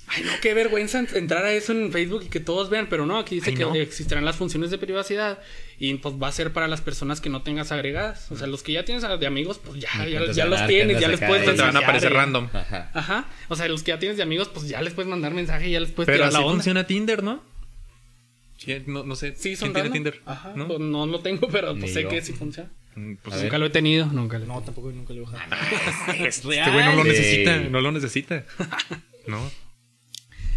Ay, 0.10 0.24
no, 0.24 0.32
qué 0.42 0.54
vergüenza 0.54 1.00
en- 1.00 1.08
entrar 1.16 1.44
a 1.44 1.52
eso 1.52 1.74
en 1.74 1.92
Facebook 1.92 2.24
y 2.26 2.30
que 2.30 2.40
todos 2.40 2.70
vean, 2.70 2.88
pero 2.90 3.06
no, 3.06 3.18
aquí 3.20 3.36
dice 3.36 3.50
Ay, 3.50 3.56
que 3.58 3.64
no. 3.64 3.76
existirán 3.76 4.24
las 4.24 4.38
funciones 4.38 4.72
de 4.72 4.78
privacidad 4.78 5.40
y 5.80 5.94
pues 5.96 6.16
va 6.16 6.30
a 6.30 6.32
ser 6.32 6.54
para 6.54 6.70
las 6.70 6.80
personas 6.80 7.20
que 7.20 7.30
no 7.30 7.42
tengas 7.42 7.74
agregadas. 7.74 8.32
O 8.32 8.38
sea, 8.38 8.48
los 8.48 8.64
que 8.64 8.72
ya 8.72 8.86
tienes 8.86 9.04
de 9.04 9.28
amigos, 9.28 9.60
pues 9.64 9.82
ya, 9.82 9.90
ya, 10.06 10.20
los 10.46 10.66
tienes, 10.68 11.00
ya 11.00 11.10
les 11.10 11.20
puedes 11.20 11.46
de- 11.46 11.54
Te 11.54 11.62
van 11.62 11.76
a 11.76 11.80
aparecer 11.80 12.14
random. 12.14 12.48
Ajá. 12.54 12.90
Ajá. 12.94 13.26
O 13.50 13.56
sea, 13.58 13.68
los 13.68 13.84
que 13.84 13.90
ya 13.92 14.00
tienes 14.00 14.16
de 14.18 14.24
amigos, 14.24 14.48
pues 14.48 14.68
ya 14.70 14.82
les 14.82 14.94
puedes 14.94 15.10
mandar 15.10 15.34
mensaje 15.34 15.68
y 15.68 15.72
ya 15.74 15.82
les 15.82 15.92
puedes 15.92 16.06
Pero 16.08 16.18
tirar 16.20 16.30
así 16.30 16.38
la 16.38 16.40
onda. 16.42 16.54
funciona 16.54 16.88
Tinder, 16.88 17.22
¿no? 17.22 17.44
Sí, 18.58 18.82
no, 18.88 19.04
no 19.04 19.16
sé. 19.16 19.36
Sí, 19.36 19.56
son 19.56 19.72
¿Quién 19.74 19.84
tiene. 19.84 19.94
Tinder? 19.94 20.22
Ajá. 20.26 20.54
¿No? 20.56 20.68
Pues 20.68 20.80
no 20.80 21.06
lo 21.06 21.20
tengo, 21.20 21.48
pero 21.50 21.78
pues 21.78 21.94
sé 21.94 22.04
yo. 22.04 22.10
que 22.10 22.22
sí 22.22 22.34
funciona. 22.34 22.70
Mm, 22.96 23.16
Pues. 23.22 23.44
Nunca 23.44 23.58
lo 23.60 23.66
he 23.68 23.70
tenido, 23.70 24.08
nunca 24.08 24.40
lo 24.40 24.46
he 24.46 24.48
No, 24.48 24.62
tampoco 24.64 24.90
nunca 24.92 25.14
lo 25.14 25.22
he 25.22 25.26
bajado. 25.26 25.44
es 26.26 26.38
este 26.38 26.48
güey 26.48 26.60
no 26.86 26.96
lo 26.96 27.04
necesita. 27.04 27.58
No 27.58 27.82
lo 27.82 27.92
necesita. 27.92 28.46
No. 29.28 29.52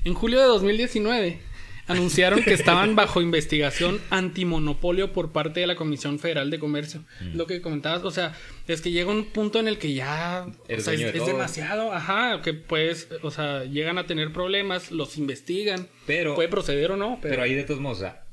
En 0.04 0.14
julio 0.14 0.40
de 0.40 0.46
2019 0.46 1.38
anunciaron 1.86 2.42
que 2.42 2.54
estaban 2.54 2.94
bajo 2.94 3.20
investigación 3.20 4.00
antimonopolio 4.10 5.12
por 5.12 5.32
parte 5.32 5.60
de 5.60 5.66
la 5.66 5.74
Comisión 5.74 6.18
Federal 6.18 6.50
de 6.50 6.58
Comercio. 6.58 7.04
Mm. 7.20 7.36
Lo 7.36 7.46
que 7.46 7.60
comentabas, 7.60 8.04
o 8.04 8.10
sea, 8.10 8.32
es 8.68 8.80
que 8.80 8.92
llega 8.92 9.10
un 9.10 9.24
punto 9.24 9.58
en 9.58 9.66
el 9.68 9.78
que 9.78 9.92
ya 9.92 10.46
o 10.46 10.64
Eres 10.68 10.84
sea, 10.84 10.94
es, 10.94 11.00
de 11.00 11.20
demasiado, 11.20 11.92
ajá, 11.92 12.40
que 12.42 12.54
pues, 12.54 13.08
o 13.22 13.30
sea, 13.30 13.64
llegan 13.64 13.98
a 13.98 14.06
tener 14.06 14.32
problemas, 14.32 14.92
los 14.92 15.18
investigan, 15.18 15.88
Pero- 16.06 16.34
puede 16.34 16.48
proceder 16.48 16.92
o 16.92 16.96
no, 16.96 17.18
pero, 17.20 17.32
Pero 17.32 17.42
ahí 17.42 17.54
de 17.54 17.64
todos 17.64 17.80
modos, 17.80 17.98
o 17.98 18.00
sea, 18.02 18.24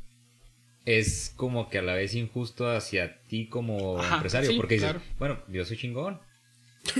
es 0.85 1.33
como 1.35 1.69
que 1.69 1.79
a 1.79 1.81
la 1.81 1.95
vez 1.95 2.13
injusto 2.15 2.69
hacia 2.69 3.21
ti 3.23 3.47
como 3.47 3.99
Ajá, 3.99 4.15
empresario, 4.15 4.51
sí, 4.51 4.55
porque 4.57 4.75
dices, 4.75 4.91
claro. 4.91 5.05
bueno, 5.19 5.39
yo 5.49 5.65
soy 5.65 5.77
chingón. 5.77 6.21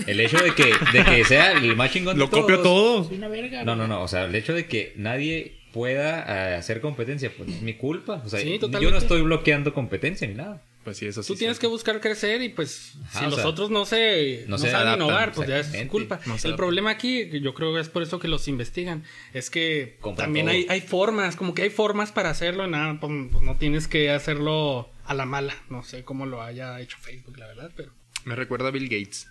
El 0.08 0.20
hecho 0.20 0.38
de 0.38 0.54
que, 0.56 0.66
de 0.94 1.04
que 1.04 1.24
sea 1.26 1.52
el 1.54 1.76
más 1.76 1.92
chingón 1.92 2.16
de 2.16 2.20
Lo 2.20 2.30
copio 2.30 2.60
todos- 2.62 2.64
todo. 2.64 3.04
Soy 3.06 3.18
una 3.18 3.28
verga. 3.28 3.64
No, 3.64 3.76
no, 3.76 3.88
no, 3.88 4.02
o 4.04 4.08
sea, 4.08 4.26
el 4.26 4.36
hecho 4.36 4.54
de 4.54 4.66
que 4.68 4.94
nadie 4.96 5.58
pueda 5.74 6.52
eh, 6.52 6.56
hacer 6.56 6.82
competencia, 6.82 7.32
pues 7.36 7.50
es 7.50 7.62
mi 7.62 7.74
culpa. 7.76 8.22
O 8.26 8.30
sea, 8.30 8.40
Sí, 8.40 8.54
yo 8.54 8.60
totalmente. 8.60 8.92
no 8.92 8.98
estoy 8.98 9.22
bloqueando 9.22 9.74
competencia 9.74 10.28
ni 10.28 10.34
nada. 10.34 10.64
Pues 10.84 10.98
sí, 10.98 11.06
eso 11.06 11.22
sí. 11.22 11.34
Tú 11.34 11.38
tienes 11.38 11.60
que 11.60 11.68
buscar 11.68 12.00
crecer 12.00 12.42
y 12.42 12.48
pues 12.48 12.94
Ajá, 13.08 13.20
si 13.20 13.26
o 13.26 13.30
los 13.30 13.40
sea, 13.40 13.48
otros 13.48 13.70
no 13.70 13.84
se, 13.84 14.46
no 14.48 14.52
no 14.52 14.58
se 14.58 14.72
saben 14.72 14.88
adaptan, 14.88 15.06
innovar, 15.08 15.34
pues 15.34 15.50
ya 15.50 15.56
es 15.60 15.66
su 15.68 15.74
exactamente. 15.74 15.92
culpa. 15.92 16.16
No 16.26 16.38
se 16.38 16.48
el 16.48 16.54
adaptan. 16.54 16.56
problema 16.56 16.90
aquí, 16.92 17.30
que 17.30 17.42
yo 17.42 17.54
creo 17.54 17.74
que 17.74 17.82
es 17.82 17.90
por 17.90 18.04
eso 18.04 18.20
que 18.20 18.30
los 18.30 18.48
investigan, 18.48 19.04
es 19.34 19.50
que 19.50 19.98
Compran 20.00 20.28
también 20.28 20.46
todo. 20.46 20.56
hay, 20.56 20.66
hay 20.70 20.80
formas, 20.80 21.36
como 21.36 21.54
que 21.54 21.64
hay 21.64 21.70
formas 21.70 22.14
para 22.14 22.30
hacerlo, 22.30 22.66
y 22.66 22.70
nada, 22.72 22.98
pues, 23.02 23.12
pues, 23.34 23.44
no 23.44 23.58
tienes 23.58 23.90
que 23.90 24.10
hacerlo 24.12 24.90
a 25.04 25.14
la 25.14 25.26
mala. 25.26 25.56
No 25.70 25.84
sé 25.84 26.06
cómo 26.06 26.26
lo 26.26 26.42
haya 26.42 26.80
hecho 26.80 26.98
Facebook, 27.02 27.38
la 27.38 27.48
verdad, 27.48 27.72
pero 27.76 27.92
Me 28.24 28.36
recuerda 28.38 28.70
a 28.70 28.72
Bill 28.72 28.88
Gates. 28.88 29.28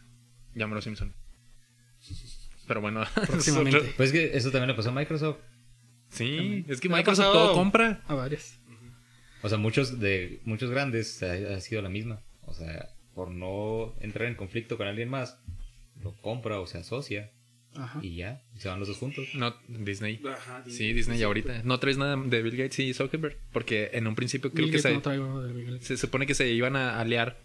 Llámalo 0.57 0.83
Simpson. 0.83 1.15
Pero 2.67 2.81
bueno. 2.81 3.05
Próximamente. 3.15 3.79
es 3.79 3.83
otro- 3.85 3.97
Pues 3.97 4.13
es 4.13 4.13
que 4.13 4.37
eso 4.37 4.51
también 4.51 4.69
le 4.69 4.75
pasó 4.75 4.89
a 4.89 4.93
Microsoft. 4.93 5.39
Sí, 6.09 6.65
es 6.69 6.81
que 6.81 6.89
Microsoft 6.89 7.33
todo 7.33 7.55
compra. 7.55 8.03
a 8.09 8.15
varias. 8.15 8.59
O 9.43 9.49
sea, 9.49 9.59
muchos 9.59 10.01
de 10.01 10.41
muchos 10.45 10.71
grandes 10.71 11.23
ha, 11.23 11.33
ha 11.57 11.61
sido 11.61 11.83
la 11.83 11.89
misma. 11.89 12.21
O 12.47 12.55
sea, 12.55 12.89
por 13.15 13.31
no 13.31 13.95
entrar 14.01 14.27
en 14.29 14.35
conflicto 14.35 14.77
con 14.77 14.87
alguien 14.89 15.09
más, 15.09 15.39
lo 16.03 16.15
compra 16.21 16.59
o 16.61 16.67
se 16.67 16.79
asocia 16.79 17.31
Ajá. 17.77 17.99
y 18.03 18.17
ya, 18.17 18.43
se 18.57 18.69
van 18.69 18.79
los 18.79 18.89
dos 18.89 18.97
juntos. 18.99 19.27
No, 19.35 19.55
Disney. 19.69 20.21
Ajá, 20.29 20.65
Sí, 20.69 20.93
Disney 20.93 21.23
ahorita. 21.23 21.63
No 21.65 21.79
traes 21.79 21.99
nada 21.99 22.17
de 22.17 22.43
Bill 22.43 22.57
Gates 22.57 22.79
y 22.81 22.95
Zuckerberg. 22.95 23.37
Porque 23.53 23.91
en 23.93 24.07
un 24.07 24.15
principio 24.15 24.51
creo 24.53 24.67
Bill 24.67 24.73
que 24.73 24.79
Gates 24.79 24.91
se, 24.91 24.95
no 24.95 25.03
traigo 25.03 25.43
de 25.43 25.53
Bill 25.53 25.67
Gates. 25.73 25.87
se 25.87 25.97
supone 25.97 26.27
que 26.27 26.35
se 26.35 26.49
iban 26.51 26.75
a 26.77 26.99
aliar 27.01 27.39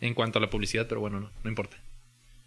en 0.00 0.14
cuanto 0.14 0.38
a 0.38 0.42
la 0.42 0.50
publicidad, 0.50 0.86
pero 0.88 1.00
bueno, 1.00 1.20
no, 1.20 1.30
no 1.42 1.50
importa. 1.50 1.76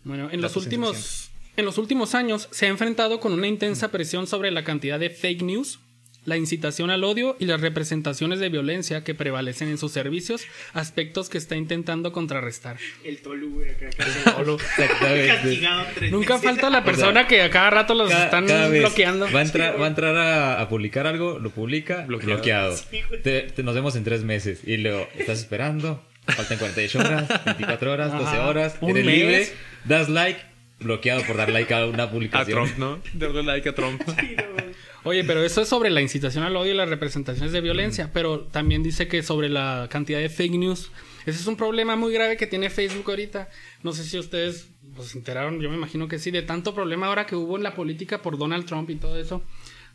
Bueno, 0.07 0.29
en 0.31 0.41
los 0.41 0.55
últimos 0.55 1.29
en 1.55 1.65
los 1.65 1.77
últimos 1.77 2.13
años 2.15 2.47
se 2.51 2.67
ha 2.67 2.69
enfrentado 2.69 3.19
con 3.19 3.33
una 3.33 3.47
intensa 3.47 3.89
presión 3.89 4.27
sobre 4.27 4.51
la 4.51 4.63
cantidad 4.63 4.99
de 4.99 5.09
fake 5.09 5.41
news, 5.41 5.79
la 6.23 6.37
incitación 6.37 6.89
al 6.91 7.03
odio 7.03 7.35
y 7.39 7.45
las 7.45 7.61
representaciones 7.61 8.39
de 8.39 8.49
violencia 8.49 9.03
que 9.03 9.15
prevalecen 9.15 9.69
en 9.69 9.77
sus 9.79 9.91
servicios, 9.91 10.41
aspectos 10.73 11.29
que 11.29 11.37
está 11.39 11.55
intentando 11.55 12.11
contrarrestar. 12.11 12.77
El 13.03 13.17
Tolu, 13.19 13.49
güey, 13.55 13.69
acá. 13.71 13.87
acá 13.87 15.15
Exactamente. 15.15 16.11
Nunca 16.11 16.37
falta 16.37 16.69
la 16.69 16.83
persona 16.83 17.27
que 17.27 17.41
a 17.41 17.49
cada 17.49 17.69
rato 17.69 17.93
los 17.93 18.09
Cada- 18.09 18.25
están 18.25 18.45
cada 18.47 18.69
bloqueando. 18.69 19.27
Va 19.33 19.39
a 19.39 19.43
entrar, 19.43 19.79
va 19.81 19.85
a, 19.85 19.89
entrar 19.89 20.15
a, 20.15 20.61
a 20.61 20.69
publicar 20.69 21.07
algo, 21.07 21.39
lo 21.39 21.49
publica, 21.49 22.05
Bloqueado. 22.05 22.35
bloqueado. 22.35 22.77
Sí. 22.77 22.99
Te- 23.23 23.41
te- 23.43 23.63
nos 23.63 23.73
vemos 23.75 23.95
en 23.95 24.03
tres 24.03 24.23
meses. 24.23 24.59
Y 24.65 24.77
luego, 24.77 25.07
estás 25.17 25.39
esperando, 25.39 26.03
faltan 26.27 26.57
48 26.57 26.99
horas, 26.99 27.45
24 27.45 27.91
horas, 27.91 28.11
12 28.11 28.25
Ajá. 28.25 28.47
horas, 28.47 28.75
Un 28.81 28.91
eres 28.91 29.05
mes. 29.05 29.15
libre, 29.15 29.49
das 29.87 30.09
like, 30.09 30.39
bloqueado 30.79 31.23
por 31.23 31.37
dar 31.37 31.49
like 31.49 31.73
a 31.73 31.85
una 31.85 32.03
A 32.03 32.11
publicación. 32.11 32.65
Trump, 32.65 32.77
¿no? 32.77 33.01
Darle 33.13 33.43
like 33.43 33.69
a 33.69 33.75
Trump. 33.75 34.01
Sí, 34.19 34.35
no, 34.35 34.53
güey. 34.53 34.75
Oye, 35.03 35.23
pero 35.23 35.43
eso 35.43 35.61
es 35.61 35.69
sobre 35.69 35.89
la 35.89 36.01
incitación 36.01 36.43
al 36.43 36.55
odio 36.57 36.73
y 36.73 36.75
las 36.75 36.89
representaciones 36.89 37.53
de 37.53 37.61
violencia, 37.61 38.11
pero 38.11 38.41
también 38.41 38.83
dice 38.83 39.07
que 39.07 39.23
sobre 39.23 39.47
la 39.47 39.87
cantidad 39.89 40.19
de 40.19 40.27
fake 40.27 40.55
news. 40.55 40.91
Ese 41.25 41.39
es 41.39 41.47
un 41.47 41.55
problema 41.55 41.95
muy 41.95 42.13
grave 42.13 42.35
que 42.35 42.47
tiene 42.47 42.69
Facebook 42.69 43.09
ahorita. 43.09 43.49
No 43.83 43.93
sé 43.93 44.03
si 44.03 44.17
ustedes 44.17 44.69
pues, 44.95 45.09
se 45.09 45.17
enteraron, 45.17 45.61
yo 45.61 45.69
me 45.69 45.77
imagino 45.77 46.07
que 46.07 46.19
sí, 46.19 46.31
de 46.31 46.41
tanto 46.41 46.73
problema 46.73 47.07
ahora 47.07 47.25
que 47.25 47.35
hubo 47.35 47.55
en 47.55 47.63
la 47.63 47.73
política 47.73 48.21
por 48.21 48.37
Donald 48.37 48.65
Trump 48.65 48.89
y 48.89 48.95
todo 48.95 49.17
eso. 49.17 49.43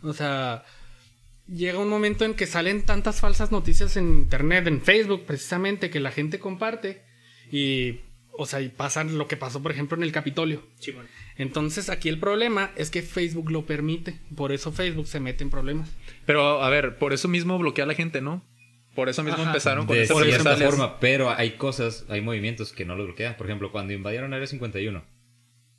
O 0.03 0.13
sea, 0.13 0.65
llega 1.47 1.79
un 1.79 1.89
momento 1.89 2.25
en 2.25 2.35
que 2.35 2.47
salen 2.47 2.87
tantas 2.87 3.21
falsas 3.21 3.53
noticias 3.53 3.97
en 3.97 4.09
internet, 4.15 4.67
en 4.67 4.81
Facebook 4.81 5.25
precisamente, 5.27 5.91
que 5.91 6.01
la 6.01 6.11
gente 6.11 6.39
comparte 6.39 7.03
y, 7.51 8.01
o 8.33 8.47
sea, 8.47 8.61
y 8.61 8.69
pasan 8.69 9.19
lo 9.19 9.29
que 9.29 9.37
pasó, 9.37 9.63
por 9.63 9.73
ejemplo, 9.73 9.97
en 9.97 10.03
el 10.03 10.13
Capitolio. 10.13 10.63
Simón. 10.79 11.07
Entonces 11.37 11.89
aquí 11.91 12.09
el 12.09 12.19
problema 12.19 12.71
es 12.77 12.91
que 12.91 13.03
Facebook 13.03 13.51
lo 13.51 13.67
permite, 13.67 14.19
por 14.35 14.53
eso 14.53 14.73
Facebook 14.73 15.07
se 15.07 15.21
mete 15.21 15.45
en 15.45 15.51
problemas. 15.51 15.91
Pero, 16.27 16.63
a 16.63 16.71
ver, 16.71 16.99
por 16.99 17.13
eso 17.13 17.29
mismo 17.29 17.59
bloquea 17.59 17.85
a 17.85 17.89
la 17.89 17.95
gente, 17.95 18.21
¿no? 18.21 18.43
Por 18.95 19.09
eso 19.09 19.23
mismo 19.23 19.41
Ajá. 19.41 19.51
empezaron 19.51 19.87
con 19.87 19.97
De 19.97 20.03
estas 20.03 20.23
cierta 20.25 20.57
forma, 20.57 21.01
pero 21.01 21.31
hay 21.31 21.53
cosas, 21.53 22.05
hay 22.09 22.21
movimientos 22.21 22.73
que 22.73 22.85
no 22.85 22.95
lo 22.95 23.05
bloquean. 23.05 23.37
Por 23.37 23.47
ejemplo, 23.47 23.73
cuando 23.73 23.93
invadieron 23.95 24.35
Área 24.35 24.47
51, 24.47 25.03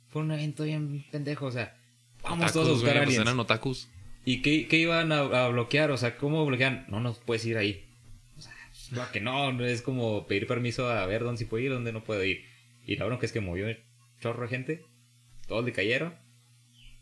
fue 0.08 0.22
un 0.22 0.32
evento 0.32 0.64
bien 0.64 1.04
pendejo, 1.12 1.46
o 1.46 1.52
sea, 1.52 1.76
vamos 2.22 2.38
Otakus, 2.38 2.52
todos 2.52 2.68
a 2.68 2.72
buscar 2.72 2.92
pues 2.94 3.02
aliens. 3.06 3.22
eran 3.22 3.38
otakus. 3.40 3.88
¿Y 4.24 4.42
qué, 4.42 4.66
qué 4.68 4.78
iban 4.78 5.12
a, 5.12 5.20
a 5.20 5.48
bloquear? 5.48 5.90
O 5.90 5.96
sea, 5.96 6.16
¿cómo 6.16 6.44
bloquean? 6.46 6.86
No 6.88 6.98
nos 7.00 7.18
puedes 7.18 7.44
ir 7.44 7.56
ahí. 7.56 7.83
No, 8.92 9.10
que 9.12 9.20
no, 9.20 9.52
no 9.52 9.64
es 9.64 9.82
como 9.82 10.26
pedir 10.26 10.46
permiso 10.46 10.88
a 10.88 11.06
ver 11.06 11.22
dónde 11.24 11.38
sí 11.38 11.44
puedo 11.44 11.64
ir, 11.64 11.70
dónde 11.72 11.92
no 11.92 12.04
puedo 12.04 12.22
ir. 12.24 12.44
Y 12.86 12.96
la 12.96 13.06
bronca 13.06 13.26
es 13.26 13.32
que 13.32 13.40
movió 13.40 13.66
un 13.66 13.76
chorro 14.20 14.42
de 14.42 14.48
gente, 14.48 14.84
todos 15.48 15.64
le 15.64 15.72
cayeron 15.72 16.14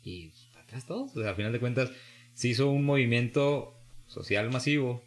y 0.04 0.32
atrás 0.60 0.86
todos. 0.86 1.16
O 1.16 1.20
sea, 1.22 1.30
a 1.30 1.34
final 1.34 1.52
de 1.52 1.60
cuentas, 1.60 1.90
se 2.34 2.48
hizo 2.48 2.70
un 2.70 2.84
movimiento 2.84 3.74
social 4.06 4.50
masivo 4.50 5.02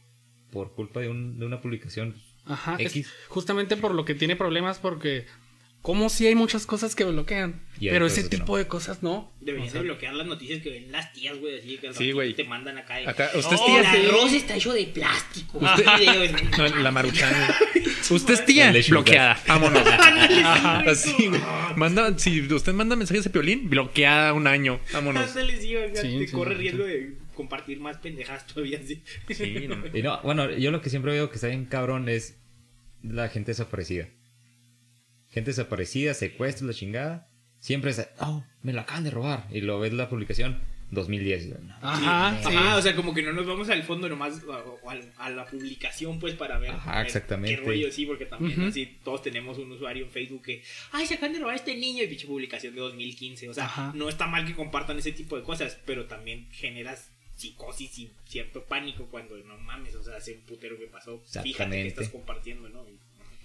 por 0.52 0.74
culpa 0.74 1.00
de, 1.02 1.10
un- 1.10 1.40
de 1.40 1.46
una 1.46 1.62
publicación. 1.62 2.16
Ajá, 2.46 2.76
es 2.80 2.92
X. 2.96 3.12
justamente 3.30 3.76
por 3.78 3.94
lo 3.96 4.06
que 4.06 4.14
tiene 4.16 4.36
problemas 4.36 4.78
porque 4.80 5.26
como 5.86 6.10
si 6.10 6.26
hay 6.26 6.34
muchas 6.34 6.66
cosas 6.66 6.96
que 6.96 7.04
bloquean, 7.04 7.62
pero 7.80 8.08
ese 8.08 8.24
tipo 8.28 8.54
no. 8.54 8.58
de 8.58 8.66
cosas 8.68 9.04
no. 9.04 9.32
Deberían 9.40 9.68
O 9.70 9.72
sea, 9.72 9.82
de 9.82 9.88
bloquear 9.88 10.16
las 10.16 10.26
noticias 10.26 10.64
que 10.64 10.72
ven 10.72 10.92
las 10.92 11.14
tías, 11.14 11.38
güey, 11.38 11.60
así 11.60 11.78
que 11.78 11.94
Sí, 11.94 12.34
te 12.36 12.44
mandan 12.44 12.80
acá. 12.80 12.96
de, 12.96 13.08
Acá, 13.08 13.30
usted 13.36 13.54
es 13.54 13.62
"Oh, 13.62 13.66
tía, 13.68 13.80
el 13.94 14.02
sí". 14.02 14.08
arroz 14.08 14.34
está 14.34 14.56
hecho 14.56 14.74
de 14.74 14.86
plástico. 14.88 15.60
No, 16.58 16.68
la 16.82 16.90
maruchan. 16.92 17.32
Usted 18.10 18.34
es 18.34 18.46
tía, 18.46 18.74
bloqueada. 18.90 19.40
Vámonos. 19.48 19.86
Ajá. 20.44 20.80
Así, 20.90 21.28
güey. 21.28 21.42
Manda, 21.76 22.18
si 22.18 22.42
usted 22.42 22.74
manda 22.74 22.96
mensajes 22.96 23.24
de 23.26 23.30
piolín, 23.30 23.70
bloqueada 23.70 24.34
un 24.34 24.48
año. 24.48 24.80
Vámonos. 24.92 25.30
Sí, 25.30 25.76
acá 25.76 26.02
Sí, 26.02 26.18
te 26.20 26.28
sí, 26.28 26.34
corre 26.34 26.56
sí. 26.56 26.62
riesgo 26.62 26.84
de 26.84 27.14
compartir 27.36 27.80
más 27.80 27.98
pendejas 27.98 28.48
todavía 28.48 28.80
así. 28.84 29.04
Sí, 29.30 29.68
no. 29.68 29.84
Y 29.94 30.02
no, 30.02 30.20
bueno, 30.24 30.50
yo 30.52 30.72
lo 30.72 30.82
que 30.82 30.90
siempre 30.90 31.12
veo 31.12 31.30
que 31.30 31.36
está 31.36 31.48
bien 31.48 31.66
cabrón 31.66 32.10
es 32.10 32.38
la 33.04 33.30
gente 33.30 33.52
desaparecida. 33.52 34.08
Gente 35.36 35.52
desaparecida, 35.52 36.14
secuestros, 36.14 36.66
la 36.68 36.74
chingada. 36.74 37.28
Siempre 37.60 37.92
es, 37.92 38.08
oh, 38.22 38.42
me 38.64 38.72
la 38.72 38.84
acaban 38.84 39.04
de 39.04 39.12
robar. 39.12 39.48
Y 39.52 39.60
lo 39.60 39.82
ves 39.82 39.92
la 39.92 40.08
publicación 40.08 40.62
2010. 40.92 41.60
No. 41.60 41.76
Ajá, 41.82 42.40
sí. 42.42 42.56
Ajá, 42.56 42.78
o 42.78 42.82
sea, 42.82 42.96
como 42.96 43.14
que 43.14 43.22
no 43.22 43.34
nos 43.34 43.46
vamos 43.46 43.68
al 43.70 43.84
fondo 43.84 44.08
nomás 44.08 44.42
a, 45.18 45.30
la 45.30 45.46
publicación, 45.46 46.20
pues, 46.22 46.36
para 46.36 46.58
ver, 46.58 46.72
Ajá, 46.72 47.00
ver 47.00 47.06
exactamente. 47.06 47.60
qué 47.60 47.68
rollo, 47.68 47.92
sí, 47.92 48.06
porque 48.06 48.26
también 48.26 48.62
así 48.62 48.98
todos 49.04 49.24
tenemos 49.24 49.58
un 49.58 49.74
usuario 49.74 50.06
en 50.06 50.12
Facebook 50.12 50.44
que, 50.44 50.64
ay, 50.94 51.06
se 51.06 51.16
acaban 51.16 51.34
de 51.34 51.40
robar 51.40 51.56
a 51.56 51.58
este 51.58 51.76
niño 51.76 52.04
y 52.04 52.08
pinche 52.08 52.28
publicación 52.28 52.74
de 52.74 52.80
2015. 52.80 53.50
O 53.50 53.54
sea, 53.54 53.66
Ajá. 53.66 53.92
no 53.94 54.08
está 54.08 54.28
mal 54.28 54.46
que 54.46 54.54
compartan 54.56 54.98
ese 55.00 55.12
tipo 55.12 55.36
de 55.36 55.44
cosas, 55.44 55.78
pero 55.86 56.06
también 56.06 56.48
generas 56.54 57.12
psicosis 57.36 58.00
y 58.00 58.10
cierto 58.26 58.64
pánico 58.64 59.08
cuando 59.12 59.36
no 59.40 59.58
mames, 59.58 59.96
o 59.96 60.04
sea, 60.04 60.16
hace 60.16 60.36
un 60.36 60.42
putero 60.44 60.80
que 60.80 60.88
pasó. 60.88 61.22
Fíjate 61.44 61.72
que 61.72 61.88
estás 61.88 62.08
compartiendo, 62.08 62.70
¿no? 62.70 62.88
Y- 62.88 62.98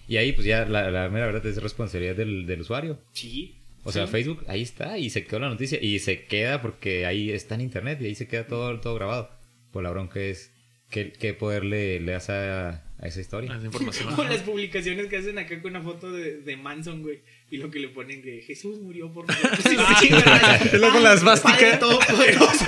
Y 0.07 0.17
ahí, 0.17 0.33
pues 0.33 0.45
ya 0.45 0.65
la, 0.65 0.91
la 0.91 1.09
mera 1.09 1.25
verdad 1.27 1.45
es 1.45 1.61
responsabilidad 1.61 2.15
del, 2.15 2.45
del 2.45 2.61
usuario. 2.61 2.99
Sí. 3.13 3.55
O 3.83 3.91
sea, 3.91 4.05
Sí. 4.05 4.11
Facebook, 4.11 4.43
ahí 4.47 4.61
está 4.61 4.97
y 4.97 5.09
se 5.09 5.23
quedó 5.25 5.39
la 5.39 5.49
noticia 5.49 5.79
y 5.81 5.97
se 5.99 6.25
queda 6.25 6.61
porque 6.61 7.05
ahí 7.05 7.31
está 7.31 7.55
en 7.55 7.61
internet 7.61 7.99
y 8.01 8.05
ahí 8.05 8.15
se 8.15 8.27
queda 8.27 8.45
todo, 8.45 8.79
todo 8.79 8.95
grabado. 8.95 9.31
Pues 9.71 9.81
la 9.83 9.89
bronca 9.89 10.19
es 10.19 10.51
qué, 10.89 11.11
qué 11.13 11.33
poder 11.33 11.63
le, 11.63 11.99
le 11.99 12.11
das 12.11 12.29
a, 12.29 12.69
a 12.99 13.07
esa 13.07 13.21
historia. 13.21 13.51
Ah, 13.53 13.57
esa 13.57 13.65
información. 13.67 14.09
Como 14.15 14.23
las 14.27 14.41
publicaciones 14.41 15.07
que 15.07 15.17
hacen 15.17 15.39
acá 15.39 15.59
con 15.61 15.71
una 15.71 15.81
foto 15.81 16.11
de, 16.11 16.41
de 16.41 16.57
Manson, 16.57 17.01
güey. 17.01 17.21
Y 17.49 17.57
lo 17.57 17.71
que 17.71 17.79
le 17.79 17.87
ponen 17.89 18.21
que 18.21 18.41
Jesús 18.41 18.79
murió 18.79 19.11
por 19.11 19.27
nosotros. 19.27 19.59
Y 19.71 19.75
lo 19.75 19.83
chingan, 19.99 20.23
¿verdad? 20.25 20.61
Es 20.67 20.79
lo 20.79 20.91
con 20.91 21.03
la 21.03 21.13
esvástica. 21.13 21.57
Padre 21.57 21.77
Todopoderoso. 21.77 22.65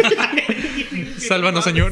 Sálvanos, 1.19 1.63
Señor. 1.63 1.91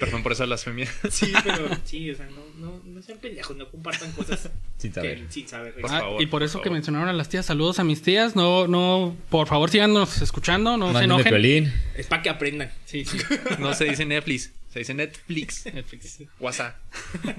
Perdón 0.00 0.22
por 0.22 0.32
esa 0.32 0.46
blasfemia. 0.46 0.88
Sí, 1.10 1.32
pero 1.44 1.68
sí, 1.84 2.10
o 2.10 2.14
sea, 2.16 2.26
no, 2.26 2.42
no, 2.58 2.82
no 2.84 3.02
sean 3.02 3.18
pendejos, 3.18 3.56
no 3.56 3.68
compartan 3.70 4.10
cosas 4.12 4.50
Sin 4.78 4.92
saber. 4.92 5.26
que- 5.26 5.32
sin 5.32 5.46
saber. 5.46 5.74
Por 5.74 5.90
Ah, 5.92 6.00
favor, 6.00 6.22
y 6.22 6.26
por 6.26 6.42
eso 6.42 6.54
por 6.54 6.62
que 6.62 6.68
favor. 6.70 6.76
mencionaron 6.78 7.08
a 7.08 7.12
las 7.12 7.28
tías, 7.28 7.46
saludos 7.46 7.78
a 7.78 7.84
mis 7.84 8.02
tías. 8.02 8.34
No, 8.34 8.66
no, 8.66 9.16
por 9.28 9.46
favor, 9.46 9.70
síganos 9.70 10.20
escuchando, 10.22 10.76
no 10.76 10.92
se 10.98 11.04
enojen. 11.04 11.72
Es 11.94 12.06
para 12.06 12.22
que 12.22 12.30
aprendan. 12.30 12.72
Sí, 12.86 13.04
sí. 13.04 13.18
No 13.58 13.72
se 13.74 13.84
dice 13.84 14.04
Netflix, 14.06 14.52
se 14.72 14.78
dice 14.80 14.94
Netflix. 14.94 15.66
Netflix. 15.72 16.22
WhatsApp. 16.40 16.76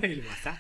El 0.01 0.23
WhatsApp. 0.27 0.57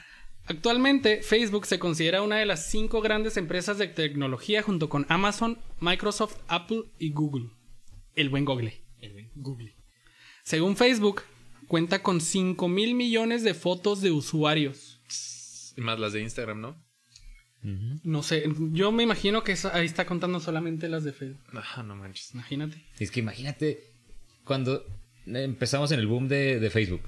Actualmente, 0.47 1.21
Facebook 1.21 1.65
se 1.67 1.77
considera 1.79 2.21
una 2.23 2.37
de 2.37 2.45
las 2.45 2.65
cinco 2.69 2.99
grandes 3.01 3.37
empresas 3.37 3.77
de 3.77 3.87
tecnología 3.87 4.61
junto 4.63 4.89
con 4.89 5.05
Amazon, 5.07 5.59
Microsoft, 5.79 6.35
Apple 6.47 6.83
y 6.99 7.11
Google. 7.11 7.49
El 8.15 8.29
buen 8.29 8.43
Google. 8.43 8.81
El 8.99 9.13
buen 9.13 9.29
Google. 9.35 9.75
Según 10.43 10.75
Facebook, 10.75 11.21
cuenta 11.71 12.03
con 12.03 12.19
5 12.19 12.67
mil 12.67 12.95
millones 12.95 13.45
de 13.45 13.53
fotos 13.53 14.01
de 14.01 14.11
usuarios. 14.11 14.99
Y 15.77 15.79
más 15.79 15.97
las 15.97 16.11
de 16.11 16.21
Instagram, 16.21 16.59
¿no? 16.59 16.75
No 18.03 18.23
sé, 18.23 18.43
yo 18.73 18.91
me 18.91 19.03
imagino 19.03 19.45
que 19.45 19.55
ahí 19.71 19.85
está 19.85 20.05
contando 20.05 20.41
solamente 20.41 20.89
las 20.89 21.05
de 21.05 21.13
Facebook. 21.13 21.39
Ah, 21.53 21.81
no 21.81 21.95
manches. 21.95 22.33
Imagínate. 22.33 22.83
Es 22.99 23.09
que 23.09 23.21
imagínate 23.21 23.85
cuando 24.43 24.85
empezamos 25.25 25.93
en 25.93 26.01
el 26.01 26.07
boom 26.07 26.27
de, 26.27 26.59
de 26.59 26.69
Facebook, 26.69 27.03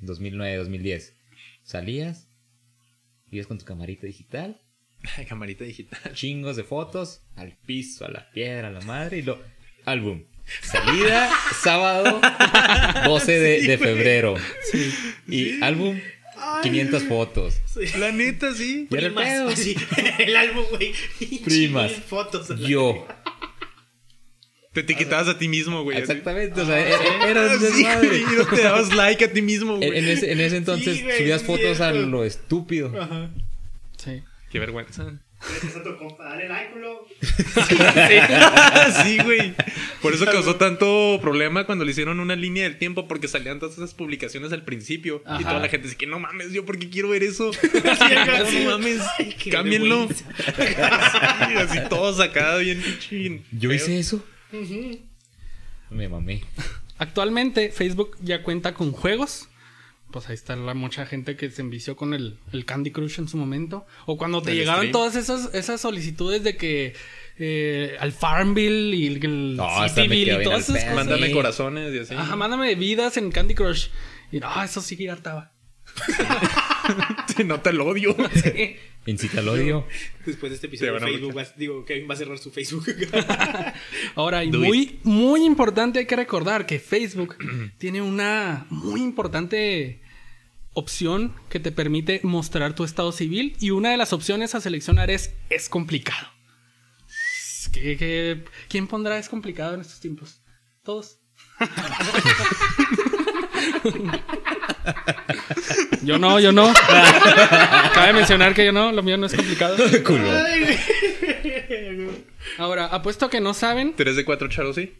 2009, 0.00 0.56
2010. 0.56 1.14
Salías, 1.62 2.30
ibas 3.30 3.46
con 3.46 3.58
tu 3.58 3.66
camarita 3.66 4.06
digital, 4.06 4.58
Camarita 5.28 5.64
digital. 5.64 6.14
chingos 6.14 6.56
de 6.56 6.64
fotos, 6.64 7.26
al 7.36 7.58
piso, 7.58 8.06
a 8.06 8.10
la 8.10 8.30
piedra, 8.30 8.68
a 8.68 8.72
la 8.72 8.80
madre 8.80 9.18
y 9.18 9.22
lo... 9.22 9.38
Álbum. 9.84 10.24
Salida, 10.62 11.30
sábado, 11.62 12.20
12 13.04 13.32
de, 13.38 13.62
de 13.62 13.78
febrero. 13.78 14.34
Y 15.28 15.62
álbum, 15.62 15.98
500 16.62 17.02
fotos. 17.04 17.56
La 17.98 18.12
neta, 18.12 18.54
sí. 18.54 18.88
El 18.90 19.12
Primas, 19.12 19.52
así, 19.52 19.76
el 20.18 20.36
álbum, 20.36 20.64
güey. 20.70 20.92
Primas. 21.44 21.92
Fotos. 21.92 22.48
Yo. 22.60 23.06
Te 24.72 24.80
etiquetabas 24.80 25.28
a 25.28 25.38
ti 25.38 25.48
mismo, 25.48 25.82
güey. 25.82 25.96
así. 25.96 26.02
Exactamente, 26.12 26.60
o 26.60 26.66
sea, 26.66 26.76
Ah, 26.76 27.54
un 27.54 27.60
sí, 27.72 27.82
y 27.82 28.36
no 28.36 28.46
te 28.46 28.62
dabas 28.62 28.94
like 28.94 29.24
a 29.24 29.32
ti 29.32 29.42
mismo, 29.42 29.72
En, 29.74 29.78
güey. 29.78 29.98
en 29.98 30.08
ese, 30.08 30.30
en 30.30 30.40
ese 30.40 30.56
entonces 30.58 30.98
Sí, 30.98 31.04
subías 31.18 31.40
es 31.40 31.46
fotos 31.46 31.80
a 31.80 31.90
lo 31.92 32.24
estúpido. 32.24 32.92
Ajá. 33.00 33.30
Sí. 33.96 34.22
Qué 34.50 34.58
vergüenza. 34.58 35.20
Tu 35.84 35.96
compa, 35.96 36.24
dale 36.24 36.48
like, 36.48 36.72
culo. 36.72 37.06
sí, 39.04 39.18
güey. 39.24 39.54
Por 40.02 40.12
eso 40.12 40.24
causó 40.26 40.56
tanto 40.56 41.18
problema 41.22 41.64
cuando 41.64 41.84
le 41.84 41.92
hicieron 41.92 42.18
una 42.18 42.34
línea 42.34 42.64
del 42.64 42.76
tiempo 42.78 43.06
porque 43.06 43.28
salían 43.28 43.60
todas 43.60 43.76
esas 43.76 43.94
publicaciones 43.94 44.52
al 44.52 44.64
principio. 44.64 45.22
Y 45.38 45.42
toda 45.44 45.60
la 45.60 45.68
gente 45.68 45.86
dice 45.86 45.96
que 45.96 46.06
no 46.06 46.18
mames, 46.18 46.52
yo 46.52 46.64
porque 46.66 46.90
quiero 46.90 47.10
ver 47.10 47.22
eso. 47.22 47.52
Sí, 48.48 48.64
no 48.64 48.70
mames, 48.70 49.00
Ay, 49.18 49.34
cámbienlo. 49.50 50.08
Sí, 50.18 51.54
así 51.56 51.78
todo 51.88 52.12
sacado 52.14 52.58
bien 52.60 52.80
pinche 52.82 53.42
Yo 53.52 53.68
feo. 53.70 53.76
hice 53.76 53.98
eso. 53.98 54.24
Me 55.90 56.08
mamé. 56.08 56.42
Actualmente, 56.98 57.70
Facebook 57.70 58.16
ya 58.20 58.42
cuenta 58.42 58.74
con 58.74 58.92
juegos. 58.92 59.48
Pues 60.10 60.26
ahí 60.28 60.34
está 60.34 60.56
la 60.56 60.72
mucha 60.72 61.04
gente 61.04 61.36
que 61.36 61.50
se 61.50 61.60
envició 61.60 61.94
con 61.94 62.14
el, 62.14 62.38
el 62.52 62.64
Candy 62.64 62.90
Crush 62.92 63.18
en 63.18 63.28
su 63.28 63.36
momento. 63.36 63.86
O 64.06 64.16
cuando 64.16 64.40
te 64.40 64.52
El 64.52 64.58
llegaron 64.58 64.80
stream. 64.86 64.92
todas 64.92 65.16
esas, 65.16 65.54
esas 65.54 65.80
solicitudes 65.82 66.42
de 66.42 66.56
que 66.56 66.94
eh, 67.38 67.96
al 68.00 68.12
Farmville 68.12 68.96
y 68.96 69.06
el, 69.06 69.22
el 69.24 69.56
No, 69.56 69.68
Cityville 69.88 70.40
y 70.40 70.44
todas 70.44 70.68
esas. 70.70 70.94
Mándame 70.94 71.26
Sí. 71.26 71.32
corazones 71.34 71.94
y 71.94 71.98
así. 71.98 72.14
Ajá, 72.14 72.36
mándame 72.36 72.74
vidas 72.74 73.18
en 73.18 73.30
Candy 73.30 73.54
Crush. 73.54 73.88
Y 74.32 74.40
no, 74.40 74.62
eso 74.62 74.80
sí 74.80 74.96
que 74.96 75.10
hartaba. 75.10 75.52
Se 77.36 77.44
nota 77.44 77.68
el 77.70 77.80
odio. 77.80 78.16
Incita 79.10 79.40
al 79.40 79.48
odio. 79.48 79.86
Después 80.26 80.50
de 80.50 80.56
este 80.56 80.68
Te 80.68 80.76
episodio 80.76 80.94
de 80.94 81.00
Facebook, 81.00 81.34
vas- 81.34 81.56
digo, 81.56 81.84
Kevin 81.84 82.08
va 82.08 82.14
a 82.14 82.16
cerrar 82.16 82.38
su 82.38 82.50
Facebook. 82.50 82.84
Ahora, 84.14 84.44
y 84.44 84.50
Do 84.50 84.60
muy, 84.60 85.00
muy 85.02 85.44
importante 85.44 85.98
hay 86.00 86.06
que 86.06 86.16
recordar 86.16 86.66
que 86.66 86.78
Facebook 86.78 87.36
tiene 87.78 88.02
una 88.02 88.66
muy 88.70 89.02
importante 89.02 90.02
opción 90.74 91.34
que 91.48 91.58
te 91.58 91.72
permite 91.72 92.20
mostrar 92.22 92.74
tu 92.74 92.84
estado 92.84 93.10
civil 93.12 93.56
y 93.60 93.70
una 93.70 93.90
de 93.90 93.96
las 93.96 94.12
opciones 94.12 94.54
a 94.54 94.60
seleccionar 94.60 95.10
es 95.10 95.32
es 95.50 95.68
complicado. 95.68 96.28
¿Qué- 97.72 97.96
qué- 97.96 98.44
quién 98.68 98.86
pondrá 98.86 99.18
es 99.18 99.28
complicado 99.28 99.74
en 99.74 99.80
estos 99.80 100.00
tiempos? 100.00 100.40
Todos. 100.84 101.18
yo 106.02 106.18
no, 106.18 106.38
yo 106.40 106.52
no. 106.52 106.72
Cabe 107.94 108.12
mencionar 108.12 108.54
que 108.54 108.64
yo 108.64 108.72
no, 108.72 108.92
lo 108.92 109.02
mío 109.02 109.16
no 109.16 109.26
es 109.26 109.34
complicado. 109.34 109.76
Culo. 110.04 110.22
Ahora, 112.58 112.86
apuesto 112.86 113.28
que 113.30 113.40
no 113.40 113.54
saben. 113.54 113.94
3 113.96 114.16
de 114.16 114.24
4, 114.24 114.48
Charo, 114.48 114.72
sí. 114.72 114.94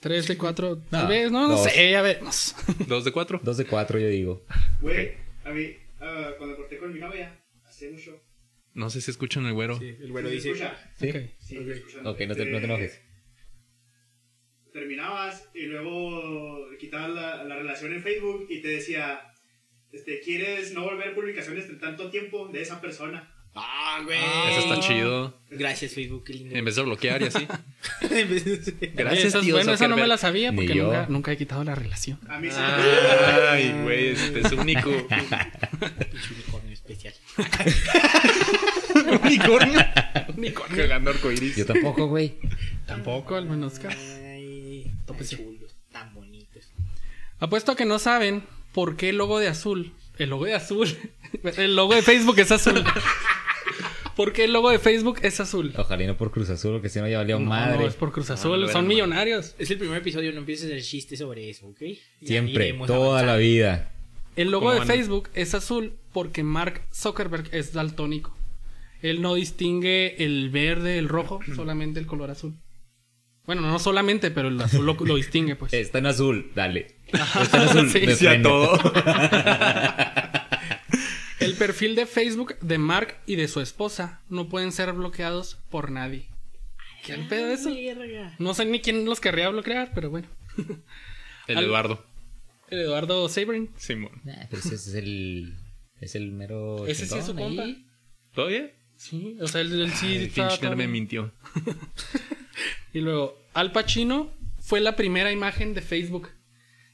3 0.00 0.28
de 0.28 0.36
4, 0.36 0.78
tal 0.90 1.02
No, 1.04 1.08
vez, 1.08 1.30
no, 1.32 1.42
no 1.42 1.48
dos. 1.56 1.64
sé, 1.64 1.90
ya 1.90 2.02
veremos. 2.02 2.54
2 2.86 3.04
de 3.04 3.12
4. 3.12 3.40
Dos 3.42 3.56
de 3.56 3.64
cuatro, 3.64 3.98
yo 3.98 4.08
digo. 4.08 4.44
Güey, 4.80 5.12
a 5.44 5.50
mí, 5.50 5.74
ah, 6.00 6.30
cuando 6.36 6.56
corté 6.56 6.76
con 6.78 6.92
mi 6.92 7.00
novia, 7.00 7.34
hace 7.66 7.90
mucho. 7.90 8.20
No 8.74 8.90
sé 8.90 9.00
si 9.00 9.10
escuchan 9.10 9.46
el 9.46 9.54
güero. 9.54 9.78
el 9.80 10.10
güero 10.10 10.28
¿Sí 10.28 10.34
dice. 10.34 10.50
escucha? 10.50 10.76
¿Sí? 10.98 11.08
Ok. 11.08 11.16
Sí, 11.38 11.58
me 11.58 11.72
escuchan. 11.74 12.06
Ok, 12.06 12.20
no 12.28 12.34
te, 12.34 12.44
no 12.46 12.58
te 12.58 12.62
Eh, 12.62 12.64
enojes. 12.64 13.00
Terminabas 14.74 15.48
y 15.54 15.66
luego 15.66 16.66
quitabas 16.80 17.10
la, 17.10 17.44
la 17.44 17.54
relación 17.54 17.92
en 17.92 18.02
Facebook 18.02 18.48
y 18.50 18.60
te 18.60 18.66
decía, 18.66 19.20
este, 19.92 20.18
¿quieres 20.18 20.74
no 20.74 20.82
volver 20.82 21.14
publicaciones 21.14 21.68
de 21.68 21.74
tanto 21.74 22.10
tiempo 22.10 22.48
de 22.48 22.60
esa 22.60 22.80
persona? 22.80 23.32
Ah, 23.54 24.00
güey. 24.04 24.18
Eso 24.50 24.60
está 24.62 24.80
chido. 24.80 25.38
Gracias, 25.48 25.92
Facebook, 25.92 26.24
qué 26.24 26.32
lindo. 26.34 26.56
En 26.56 26.64
vez 26.64 26.74
de 26.74 26.82
bloquear 26.82 27.22
y 27.22 27.26
así. 27.26 27.46
Gracias, 28.94 29.40
tío 29.40 29.54
buena, 29.54 29.74
esa 29.74 29.86
no 29.86 29.94
me 29.94 30.08
la 30.08 30.18
sabía 30.18 30.52
porque 30.52 30.74
nunca, 30.74 31.06
nunca 31.08 31.30
he 31.30 31.36
quitado 31.36 31.62
la 31.62 31.76
relación. 31.76 32.18
A 32.28 32.40
mí 32.40 32.50
sí. 32.50 32.56
Ay, 32.58 33.72
güey, 33.84 34.08
este 34.08 34.40
es 34.40 34.50
único. 34.50 34.90
Unicornio 36.34 36.72
especial. 36.72 37.14
Unicornio. 39.22 39.80
Unicornio. 40.36 40.76
Cagando 40.82 41.10
arcoiris. 41.10 41.54
Yo 41.54 41.66
tampoco, 41.66 42.08
güey. 42.08 42.34
Tampoco, 42.86 43.36
al 43.36 43.48
menos. 43.48 43.78
Tópese. 45.06 45.36
chulos, 45.36 45.76
tan 45.92 46.14
bonitos. 46.14 46.70
Apuesto 47.38 47.72
a 47.72 47.76
que 47.76 47.84
no 47.84 47.98
saben 47.98 48.44
por 48.72 48.96
qué 48.96 49.10
el 49.10 49.16
logo 49.18 49.38
de 49.38 49.48
azul. 49.48 49.92
El 50.18 50.30
logo 50.30 50.44
de 50.46 50.54
azul. 50.54 50.88
El 51.56 51.74
logo 51.76 51.94
de 51.94 52.02
Facebook 52.02 52.38
es 52.38 52.52
azul. 52.52 52.84
¿Por 54.16 54.32
qué 54.32 54.44
el 54.44 54.52
logo 54.52 54.70
de 54.70 54.78
Facebook 54.78 55.18
es 55.22 55.40
azul? 55.40 55.72
Ojalá 55.76 56.04
y 56.04 56.06
no 56.06 56.16
por 56.16 56.30
Cruz 56.30 56.48
Azul, 56.48 56.74
porque 56.74 56.88
si 56.88 57.00
no 57.00 57.08
ya 57.08 57.18
valió 57.18 57.40
No, 57.40 57.46
madre. 57.46 57.78
no, 57.78 57.86
es 57.88 57.94
por 57.94 58.12
Cruz 58.12 58.30
Azul. 58.30 58.52
no, 58.60 58.66
no, 58.66 58.72
Son 58.72 58.84
no. 58.84 58.88
millonarios. 58.90 59.56
Es 59.58 59.68
el 59.72 59.78
primer 59.78 59.98
episodio, 59.98 60.30
no 60.32 60.38
empieces 60.38 60.70
el 60.70 60.80
chiste 60.84 61.16
sobre 61.16 61.50
eso, 61.50 61.66
¿ok? 61.66 61.82
Siempre, 62.22 62.72
toda 62.86 63.24
la 63.24 63.36
vida. 63.36 63.90
El 64.36 64.52
logo 64.52 64.66
¿Cómo 64.66 64.72
de 64.74 64.78
van? 64.78 64.86
Facebook 64.88 65.28
es 65.34 65.54
azul 65.54 65.94
porque 66.12 66.44
Mark 66.44 66.82
Zuckerberg 66.94 67.48
es 67.52 67.72
daltónico. 67.72 68.36
Él 69.02 69.20
no 69.20 69.34
distingue 69.34 70.24
el 70.24 70.48
verde, 70.50 70.98
el 70.98 71.08
rojo, 71.08 71.40
solamente 71.56 71.98
el 71.98 72.06
color 72.06 72.30
azul. 72.30 72.54
Bueno, 73.46 73.62
no 73.62 73.78
solamente, 73.78 74.30
pero 74.30 74.48
el 74.48 74.60
azul 74.60 74.86
lo, 74.86 74.94
lo 74.94 75.16
distingue, 75.16 75.54
pues. 75.56 75.72
Está 75.74 75.98
en 75.98 76.06
azul, 76.06 76.50
dale. 76.54 76.96
Está 77.06 77.62
en 77.62 77.68
azul, 77.68 77.90
Sí, 78.16 78.26
a 78.26 78.40
todo. 78.42 78.80
El 81.40 81.54
perfil 81.54 81.94
de 81.94 82.06
Facebook 82.06 82.58
de 82.60 82.78
Mark 82.78 83.16
y 83.26 83.36
de 83.36 83.48
su 83.48 83.60
esposa 83.60 84.22
no 84.30 84.48
pueden 84.48 84.72
ser 84.72 84.92
bloqueados 84.92 85.58
por 85.68 85.90
nadie. 85.90 86.26
¿Qué 87.04 87.12
al 87.12 87.28
pedo 87.28 87.48
eso? 87.48 87.70
No 88.38 88.54
sé 88.54 88.64
ni 88.64 88.80
quién 88.80 89.04
los 89.04 89.20
querría 89.20 89.50
bloquear, 89.50 89.92
pero 89.94 90.08
bueno. 90.10 90.26
El 91.46 91.58
Al- 91.58 91.64
Eduardo. 91.64 92.06
El 92.70 92.80
Eduardo 92.80 93.28
Sabrin. 93.28 93.68
Simón. 93.76 94.22
Nah, 94.24 94.46
pero 94.48 94.62
ese 94.62 94.74
es 94.76 94.94
el. 94.94 95.54
Es 96.00 96.14
el 96.14 96.32
mero. 96.32 96.86
Ese 96.86 97.06
sí 97.06 97.18
es 97.18 97.26
su 97.26 97.34
compa. 97.36 97.66
¿Todavía? 98.32 98.72
Sí, 98.96 99.36
o 99.40 99.46
sea, 99.48 99.60
él, 99.60 99.78
él 99.82 99.92
sí 99.92 100.06
Ay, 100.16 100.24
está 100.48 100.74
me 100.74 100.88
mintió. 100.88 101.30
Y 102.94 103.00
luego, 103.00 103.38
Al 103.52 103.70
Pacino 103.72 104.32
fue 104.60 104.80
la 104.80 104.96
primera 104.96 105.30
imagen 105.30 105.74
de 105.74 105.82
Facebook. 105.82 106.30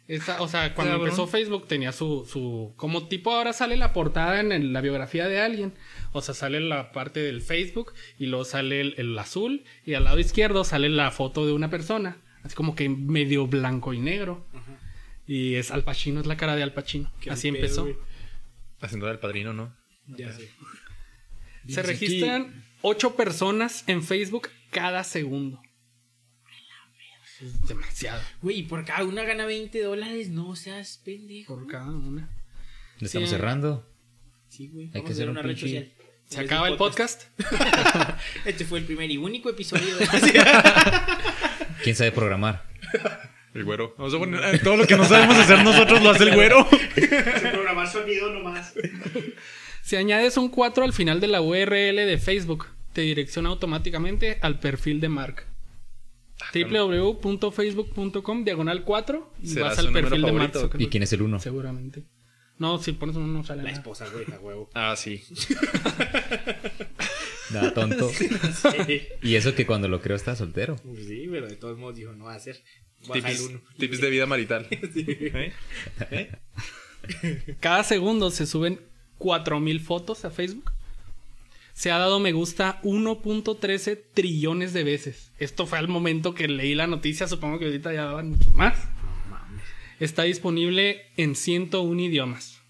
Esa, 0.08 0.42
o 0.42 0.48
sea, 0.48 0.74
cuando 0.74 0.94
Cabrón. 0.94 1.06
empezó 1.10 1.28
Facebook 1.28 1.68
tenía 1.68 1.92
su, 1.92 2.26
su... 2.28 2.74
Como 2.76 3.06
tipo 3.06 3.30
ahora 3.32 3.52
sale 3.52 3.76
la 3.76 3.92
portada 3.92 4.40
en 4.40 4.50
el- 4.50 4.72
la 4.72 4.80
biografía 4.80 5.28
de 5.28 5.40
alguien. 5.40 5.72
O 6.12 6.20
sea, 6.20 6.34
sale 6.34 6.58
la 6.58 6.90
parte 6.90 7.20
del 7.20 7.40
Facebook 7.42 7.92
y 8.18 8.26
luego 8.26 8.44
sale 8.44 8.80
el, 8.80 8.94
el 8.98 9.16
azul 9.16 9.62
y 9.86 9.94
al 9.94 10.02
lado 10.02 10.18
izquierdo 10.18 10.64
sale 10.64 10.88
la 10.88 11.12
foto 11.12 11.46
de 11.46 11.52
una 11.52 11.70
persona. 11.70 12.16
Así 12.42 12.56
como 12.56 12.74
que 12.74 12.88
medio 12.88 13.46
blanco 13.46 13.92
y 13.94 14.00
negro. 14.00 14.44
Y 15.28 15.54
es 15.54 15.70
Al 15.70 15.84
Pacino, 15.84 16.20
es 16.20 16.26
la 16.26 16.36
cara 16.36 16.56
de 16.56 16.64
Al 16.64 16.72
Pacino. 16.72 17.12
Qué 17.20 17.30
Así 17.30 17.52
pedo, 17.52 17.60
empezó. 17.62 17.88
Haciendo 18.80 19.06
del 19.06 19.20
padrino, 19.20 19.52
¿no? 19.52 19.72
Ya 20.08 20.32
sé. 20.32 20.50
Se 21.68 21.82
registran 21.84 22.64
ocho 22.82 23.14
personas 23.14 23.84
en 23.86 24.02
Facebook 24.02 24.48
cada 24.70 25.04
segundo. 25.04 25.62
Es 27.40 27.66
demasiado. 27.68 28.20
Güey, 28.42 28.59
y 28.59 28.62
por 28.64 28.85
cada 28.85 29.05
una 29.05 29.22
gana 29.24 29.46
20 29.46 29.81
dólares, 29.83 30.29
no 30.29 30.55
seas 30.57 31.00
pendejo. 31.05 31.55
Por 31.55 31.66
cada 31.66 31.87
una. 31.90 32.29
Lo 32.98 33.07
estamos 33.07 33.29
Sí. 33.29 33.35
cerrando. 33.35 33.87
Sí, 34.48 34.68
güey. 34.68 34.87
Hay 34.87 34.90
Vamos 34.92 35.07
que 35.07 35.12
hacer 35.12 35.26
ver 35.26 35.31
un 35.31 35.38
una 35.38 35.42
red 35.48 35.57
social. 35.57 35.90
Se 36.29 36.37
vez 36.38 36.46
acaba 36.46 36.68
el 36.68 36.76
podcast. 36.76 37.22
Este 38.44 38.64
fue 38.64 38.79
el 38.81 38.85
primer 38.85 39.11
y 39.11 39.16
único 39.16 39.48
episodio 39.50 39.96
de 39.96 40.07
¿Quién 41.83 41.96
sabe 41.96 42.12
programar? 42.12 42.64
El 43.55 43.64
güero. 43.64 43.94
Vamos 43.98 44.14
a 44.14 44.18
poner 44.18 44.55
eh, 44.55 44.59
todo 44.59 44.76
lo 44.76 44.87
que 44.87 44.96
no 44.96 45.05
sabemos 45.05 45.37
hacer 45.37 45.64
nosotros 45.64 46.03
lo 46.03 46.11
hace 46.11 46.24
el 46.24 46.35
güero. 46.35 46.68
Programar 46.68 47.88
sonido 47.90 48.33
nomás. 48.33 48.74
Si 49.83 49.96
añades 49.96 50.37
un 50.37 50.50
4 50.50 50.85
al 50.85 50.92
final 50.92 51.20
de 51.20 51.26
la 51.29 51.40
URL 51.40 51.96
de 52.07 52.18
Facebook, 52.18 52.66
te 52.92 53.00
direcciona 53.00 53.48
automáticamente 53.48 54.38
al 54.42 54.61
perfil 54.61 55.00
de 55.00 55.09
Mark. 55.09 55.46
www.facebook.com 56.52 58.44
diagonal 58.44 58.84
4 58.84 59.32
y 59.42 59.46
¿Será 59.48 59.66
vas 59.68 59.78
al 59.78 59.92
perfil 59.92 60.22
de 60.22 60.32
Mark? 60.32 60.52
¿Y 60.78 60.86
quién 60.88 61.02
es 61.02 61.12
el 61.12 61.22
uno? 61.22 61.38
Seguramente. 61.40 62.04
No, 62.58 62.80
si 62.82 62.92
pones 62.92 63.16
uno 63.16 63.26
no 63.26 63.42
sale 63.44 63.62
La 63.62 63.70
nada. 63.70 63.78
esposa, 63.78 64.06
güey, 64.12 64.26
a 64.32 64.38
huevo. 64.38 64.68
Ah, 64.74 64.94
sí. 64.96 65.22
Nada, 67.50 67.72
tonto. 67.74 68.10
Sí. 68.86 69.02
Y 69.22 69.34
eso 69.36 69.54
que 69.54 69.66
cuando 69.66 69.88
lo 69.88 70.00
creo 70.00 70.16
estaba 70.16 70.36
soltero. 70.36 70.76
Pues 70.76 71.06
sí, 71.06 71.26
pero 71.30 71.48
de 71.48 71.56
todos 71.56 71.78
modos 71.78 71.96
dijo, 71.96 72.12
no 72.12 72.26
va 72.26 72.34
a 72.34 72.36
el 72.36 72.56
Tips, 73.12 73.40
uno. 73.40 73.60
tips 73.78 74.00
de 74.02 74.10
vida 74.10 74.26
marital. 74.26 74.66
¿Eh? 74.70 75.52
Cada 77.60 77.82
segundo 77.82 78.30
se 78.30 78.46
suben 78.46 78.78
4000 79.16 79.80
fotos 79.80 80.26
a 80.26 80.30
Facebook. 80.30 80.70
Se 81.80 81.90
ha 81.90 81.96
dado 81.96 82.20
me 82.20 82.32
gusta 82.32 82.78
1.13 82.82 83.98
trillones 84.12 84.74
de 84.74 84.84
veces. 84.84 85.32
Esto 85.38 85.66
fue 85.66 85.78
al 85.78 85.88
momento 85.88 86.34
que 86.34 86.46
leí 86.46 86.74
la 86.74 86.86
noticia, 86.86 87.26
supongo 87.26 87.58
que 87.58 87.64
ahorita 87.64 87.94
ya 87.94 88.04
daban 88.04 88.28
mucho 88.28 88.50
más. 88.50 88.78
Está 89.98 90.24
disponible 90.24 91.06
en 91.16 91.34
101 91.34 91.98
idiomas. 91.98 92.60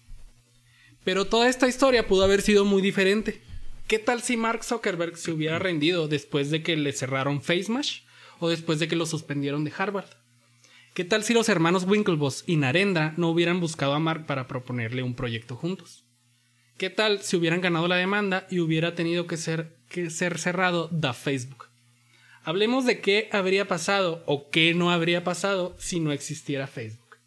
Pero 1.03 1.25
toda 1.25 1.49
esta 1.49 1.67
historia 1.67 2.07
pudo 2.07 2.23
haber 2.23 2.41
sido 2.41 2.63
muy 2.63 2.81
diferente. 2.81 3.41
¿Qué 3.89 3.99
tal 3.99 4.21
si 4.21 4.37
Mark 4.37 4.63
Zuckerberg 4.63 5.17
se 5.17 5.31
hubiera 5.31 5.59
rendido 5.59 6.07
después 6.07 6.49
de 6.49 6.63
que 6.63 6.77
le 6.77 6.93
cerraron 6.93 7.41
FaceMash 7.41 8.03
o 8.39 8.47
después 8.47 8.79
de 8.79 8.87
que 8.87 8.95
lo 8.95 9.05
suspendieron 9.05 9.65
de 9.65 9.73
Harvard? 9.77 10.07
¿Qué 10.93 11.03
tal 11.03 11.25
si 11.25 11.33
los 11.33 11.49
hermanos 11.49 11.83
Winklevoss 11.83 12.45
y 12.47 12.55
Narendra 12.55 13.13
no 13.17 13.27
hubieran 13.27 13.59
buscado 13.59 13.91
a 13.91 13.99
Mark 13.99 14.25
para 14.25 14.47
proponerle 14.47 15.03
un 15.03 15.15
proyecto 15.15 15.57
juntos? 15.57 16.00
¿Qué 16.77 16.89
tal 16.89 17.21
si 17.21 17.37
hubieran 17.37 17.61
ganado 17.61 17.87
la 17.87 17.95
demanda 17.95 18.47
y 18.49 18.59
hubiera 18.59 18.95
tenido 18.95 19.27
que 19.27 19.37
ser, 19.37 19.77
que 19.89 20.09
ser 20.09 20.39
cerrado 20.39 20.89
da 20.91 21.13
Facebook? 21.13 21.67
Hablemos 22.43 22.85
de 22.85 23.01
qué 23.01 23.29
habría 23.31 23.67
pasado 23.67 24.23
o 24.25 24.49
qué 24.49 24.73
no 24.73 24.91
habría 24.91 25.23
pasado 25.23 25.75
si 25.77 25.99
no 25.99 26.11
existiera 26.11 26.65
Facebook. 26.65 27.17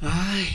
Ay. 0.00 0.46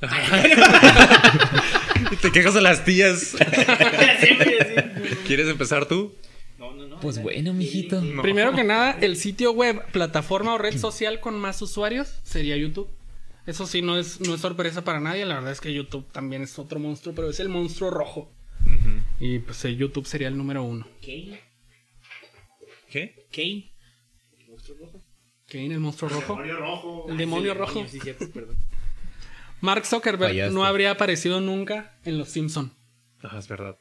Te 2.20 2.30
quejas 2.30 2.56
a 2.56 2.60
las 2.60 2.84
tías. 2.84 3.34
¿Quieres 5.26 5.48
empezar 5.48 5.86
tú? 5.86 6.14
No, 6.58 6.74
no, 6.74 6.86
no. 6.86 7.00
Pues 7.00 7.22
bueno, 7.22 7.52
mijito. 7.52 8.00
No. 8.02 8.22
Primero 8.22 8.54
que 8.54 8.64
nada, 8.64 8.96
el 9.00 9.16
sitio 9.16 9.52
web, 9.52 9.82
plataforma 9.92 10.54
o 10.54 10.58
red 10.58 10.78
social 10.78 11.20
con 11.20 11.38
más 11.38 11.60
usuarios 11.62 12.20
sería 12.22 12.56
YouTube. 12.56 12.88
Eso 13.46 13.66
sí, 13.66 13.80
no 13.82 13.96
es, 13.98 14.20
no 14.20 14.34
es 14.34 14.40
sorpresa 14.40 14.82
para 14.84 15.00
nadie. 15.00 15.24
La 15.24 15.36
verdad 15.36 15.52
es 15.52 15.60
que 15.60 15.72
YouTube 15.72 16.06
también 16.12 16.42
es 16.42 16.58
otro 16.58 16.78
monstruo, 16.80 17.14
pero 17.14 17.30
es 17.30 17.38
el 17.40 17.48
monstruo 17.48 17.90
rojo. 17.90 18.32
Y 19.20 19.38
pues 19.38 19.64
el 19.64 19.76
YouTube 19.78 20.06
sería 20.06 20.28
el 20.28 20.36
número 20.36 20.62
uno. 20.62 20.86
Kane. 21.00 21.40
¿Qué? 22.90 23.26
Kane. 23.32 23.72
¿El 24.40 24.48
monstruo 24.50 24.76
rojo? 24.78 25.02
¿Quién 25.46 25.72
el 25.72 25.80
monstruo 25.80 26.10
rojo? 26.10 26.34
Demonio 26.34 26.56
rojo. 26.56 27.06
El 27.08 27.16
demonio 27.16 27.52
Sí, 27.52 27.58
rojo. 27.58 27.86
Sí, 27.88 28.00
cierto, 28.00 28.28
perdón. 28.30 28.56
Mark 29.60 29.86
Zuckerberg 29.86 30.30
Fallaste. 30.32 30.54
no 30.54 30.64
habría 30.64 30.90
aparecido 30.90 31.40
nunca 31.40 31.96
en 32.04 32.18
Los 32.18 32.28
Simpson. 32.30 32.72
Ah, 33.22 33.38
es 33.38 33.48
verdad. 33.48 33.78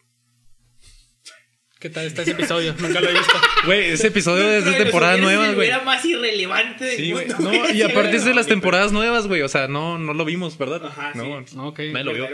¿Qué 1.80 1.90
tal 1.90 2.06
está 2.06 2.22
ese 2.22 2.32
episodio? 2.32 2.74
Nunca 2.80 3.02
lo 3.02 3.10
he 3.10 3.14
visto. 3.14 3.34
Güey, 3.66 3.90
ese 3.92 4.08
episodio 4.08 4.50
es 4.50 4.64
de 4.64 4.74
temporada 4.74 5.18
nueva, 5.18 5.52
güey. 5.52 5.68
Era 5.68 5.82
más 5.82 6.04
irrelevante 6.06 6.86
del 6.86 6.96
Sí, 6.96 7.12
güey. 7.12 7.28
No, 7.40 7.70
y 7.72 7.82
aparte 7.82 8.16
es 8.16 8.26
de 8.26 8.34
las 8.34 8.48
temporadas 8.48 8.92
nuevas, 8.92 9.28
güey. 9.28 9.42
O 9.42 9.50
sea, 9.50 9.68
no, 9.68 9.98
no 9.98 10.14
lo 10.14 10.24
vimos, 10.24 10.58
¿verdad? 10.58 10.86
Ajá, 10.86 11.12
no. 11.16 11.46
sí. 11.46 11.56
Ok. 11.58 11.80
Me 11.92 12.04
lo 12.04 12.14
vio. 12.14 12.28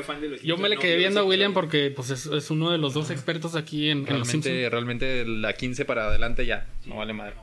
Yo 0.43 0.57
me 0.57 0.69
le 0.69 0.77
quedé 0.77 0.95
viendo 0.97 1.21
a 1.21 1.23
William 1.23 1.53
porque 1.53 1.91
pues, 1.95 2.11
es, 2.11 2.27
es 2.27 2.51
uno 2.51 2.71
de 2.71 2.77
los 2.77 2.93
dos 2.93 3.09
expertos 3.09 3.55
aquí 3.55 3.89
en, 3.89 4.07
en 4.07 4.19
Los 4.19 4.27
Simpsons. 4.27 4.55
Realmente, 4.69 4.69
realmente 4.69 5.25
la 5.25 5.53
15 5.53 5.85
para 5.85 6.07
adelante 6.07 6.45
ya. 6.45 6.67
No 6.85 6.97
vale 6.97 7.13
madre. 7.13 7.33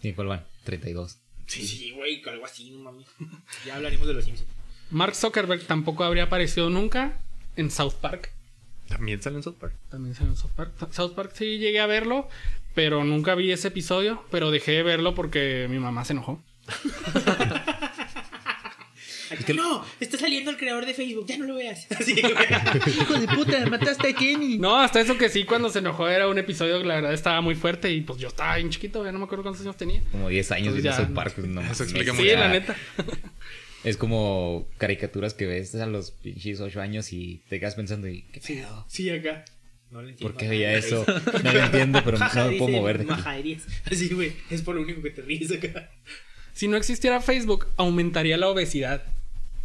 Sí, 0.00 0.12
¿cuál 0.14 0.28
van? 0.28 0.44
32. 0.64 1.18
Sí, 1.46 1.66
sí, 1.66 1.90
güey, 1.90 2.22
algo 2.26 2.44
así, 2.46 2.70
no 2.70 2.78
mames. 2.78 3.06
Ya 3.66 3.76
hablaremos 3.76 4.06
de 4.08 4.14
los 4.14 4.24
Simpsons. 4.24 4.48
Mark 4.90 5.14
Zuckerberg 5.14 5.62
tampoco 5.66 6.04
habría 6.04 6.24
aparecido 6.24 6.70
nunca 6.70 7.18
en 7.56 7.70
South 7.70 7.94
Park. 8.00 8.32
También 8.92 9.22
sale 9.22 9.36
en 9.36 9.42
South 9.42 9.56
Park. 9.58 9.74
También 9.90 10.14
salió 10.14 10.30
en 10.32 10.36
South 10.36 10.52
Park. 10.54 10.72
South 10.90 11.14
Park 11.14 11.32
sí 11.34 11.58
llegué 11.58 11.80
a 11.80 11.86
verlo, 11.86 12.28
pero 12.74 13.04
nunca 13.04 13.34
vi 13.34 13.50
ese 13.52 13.68
episodio. 13.68 14.22
Pero 14.30 14.50
dejé 14.50 14.72
de 14.72 14.82
verlo 14.82 15.14
porque 15.14 15.66
mi 15.70 15.78
mamá 15.78 16.04
se 16.04 16.12
enojó. 16.12 16.42
No, 19.54 19.84
está 20.00 20.18
saliendo 20.18 20.50
el 20.50 20.56
creador 20.56 20.86
de 20.86 20.94
Facebook, 20.94 21.26
ya 21.26 21.38
no 21.38 21.46
lo 21.46 21.54
veas. 21.54 21.86
Así. 21.98 22.12
Hijo 22.12 23.14
de 23.18 23.26
puta, 23.28 23.64
mataste 23.66 24.08
a 24.10 24.12
Kenny. 24.12 24.58
No, 24.58 24.78
hasta 24.78 25.00
eso 25.00 25.16
que 25.16 25.28
sí, 25.28 25.44
cuando 25.44 25.70
se 25.70 25.78
enojó 25.78 26.08
era 26.08 26.28
un 26.28 26.38
episodio 26.38 26.80
que 26.80 26.86
la 26.86 26.96
verdad 26.96 27.12
estaba 27.14 27.40
muy 27.40 27.54
fuerte 27.54 27.90
y 27.90 28.02
pues 28.02 28.18
yo 28.18 28.28
estaba 28.28 28.56
bien 28.56 28.70
chiquito, 28.70 29.04
ya 29.04 29.12
no 29.12 29.18
me 29.18 29.24
acuerdo 29.24 29.42
cuántos 29.42 29.62
años 29.62 29.76
tenía. 29.76 30.02
Como 30.10 30.28
10 30.28 30.52
años 30.52 30.82
ya. 30.82 30.96
South 30.96 31.14
Park. 31.14 31.38
No, 31.38 31.60
Eso 31.62 31.84
explica 31.84 32.14
Sí, 32.14 32.24
la 32.24 32.48
neta. 32.48 32.76
Es 33.84 33.96
como 33.96 34.68
caricaturas 34.78 35.34
que 35.34 35.46
ves 35.46 35.74
a 35.74 35.86
los 35.86 36.12
pinches 36.12 36.60
8 36.60 36.80
años 36.80 37.12
y 37.12 37.42
te 37.48 37.58
quedas 37.58 37.74
pensando, 37.74 38.08
¿y 38.08 38.22
qué 38.32 38.40
pedo? 38.40 38.84
Sí, 38.88 39.10
acá. 39.10 39.44
No 39.90 40.00
le 40.02 40.10
entiendo. 40.10 40.32
¿Por 40.32 40.40
qué 40.40 40.48
veía 40.48 40.72
eso? 40.74 41.04
No 41.42 41.52
lo 41.52 41.64
entiendo, 41.64 42.00
pero 42.04 42.18
no 42.18 42.50
me 42.50 42.56
puedo 42.58 42.68
mover 42.68 43.04
de 43.04 43.12
aquí. 43.12 43.58
Así, 43.90 44.08
güey, 44.08 44.32
es 44.50 44.62
por 44.62 44.74
lo 44.74 44.82
único 44.82 45.02
que 45.02 45.10
te 45.10 45.22
ríes 45.22 45.50
acá. 45.50 45.90
Si 46.54 46.68
no 46.68 46.76
existiera 46.76 47.20
Facebook, 47.20 47.66
aumentaría 47.76 48.36
la 48.36 48.48
obesidad. 48.48 49.02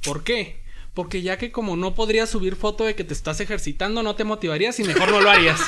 ¿Por 0.04 0.24
qué? 0.24 0.58
Porque 0.94 1.22
ya 1.22 1.38
que 1.38 1.52
como 1.52 1.78
no 1.78 1.94
podrías 1.94 2.30
subir 2.30 2.56
foto 2.56 2.84
de 2.84 2.96
que 2.96 3.04
te 3.04 3.14
estás 3.14 3.40
ejercitando, 3.40 4.02
no 4.04 4.16
te 4.16 4.24
motivarías 4.24 4.80
y 4.80 4.84
mejor 4.84 5.12
no 5.12 5.22
lo 5.22 5.30
harías. 5.30 5.62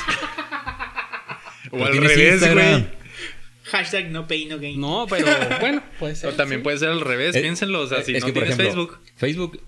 O 1.70 1.84
al 1.84 1.96
revés, 1.96 2.40
güey. 2.52 2.99
Hashtag 3.70 4.10
no 4.10 4.26
pain, 4.26 4.48
no 4.48 4.58
gain. 4.58 4.80
No, 4.80 5.06
pero 5.08 5.26
bueno, 5.60 5.82
puede 5.98 6.16
ser. 6.16 6.30
O 6.30 6.34
también 6.34 6.60
sí. 6.60 6.64
puede 6.64 6.78
ser 6.78 6.88
al 6.90 7.00
revés, 7.00 7.34
Eh, 7.36 7.40
piénsenlo. 7.40 7.80
O 7.80 7.86
sea, 7.86 8.02
si 8.02 8.14
es 8.14 8.20
no 8.22 8.26
que, 8.26 8.32
por 8.32 8.42
tienes 8.44 8.58
ejemplo, 8.58 8.86
Facebook. 8.88 9.08
Facebook 9.16 9.62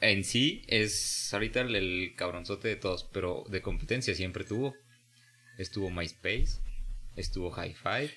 en 0.00 0.24
sí 0.24 0.62
es 0.68 1.32
ahorita 1.32 1.60
el, 1.62 1.74
el 1.74 2.12
cabronzote 2.16 2.68
de 2.68 2.76
todos, 2.76 3.04
pero 3.12 3.44
de 3.48 3.62
competencia 3.62 4.14
siempre 4.14 4.44
tuvo. 4.44 4.74
Estuvo 5.56 5.88
MySpace, 5.90 6.58
estuvo 7.16 7.50
Hi-Fi. 7.54 8.10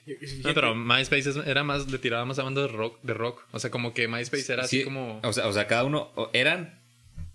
No, 0.43 0.53
pero 0.53 0.73
MySpace 0.75 1.29
es- 1.29 1.37
era 1.47 1.63
más, 1.63 1.89
le 1.91 1.99
tiraba 1.99 2.25
más 2.25 2.39
a 2.39 2.43
bandas 2.43 2.63
de 2.69 2.75
rock, 2.75 2.99
de 3.03 3.13
rock. 3.13 3.43
O 3.51 3.59
sea, 3.59 3.69
como 3.69 3.93
que 3.93 4.07
MySpace 4.07 4.51
era 4.51 4.63
así 4.63 4.79
Sí, 4.79 4.83
como. 4.83 5.19
O 5.23 5.33
sea, 5.33 5.47
o 5.47 5.53
sea, 5.53 5.67
cada 5.67 5.83
uno 5.83 6.11
eran 6.33 6.81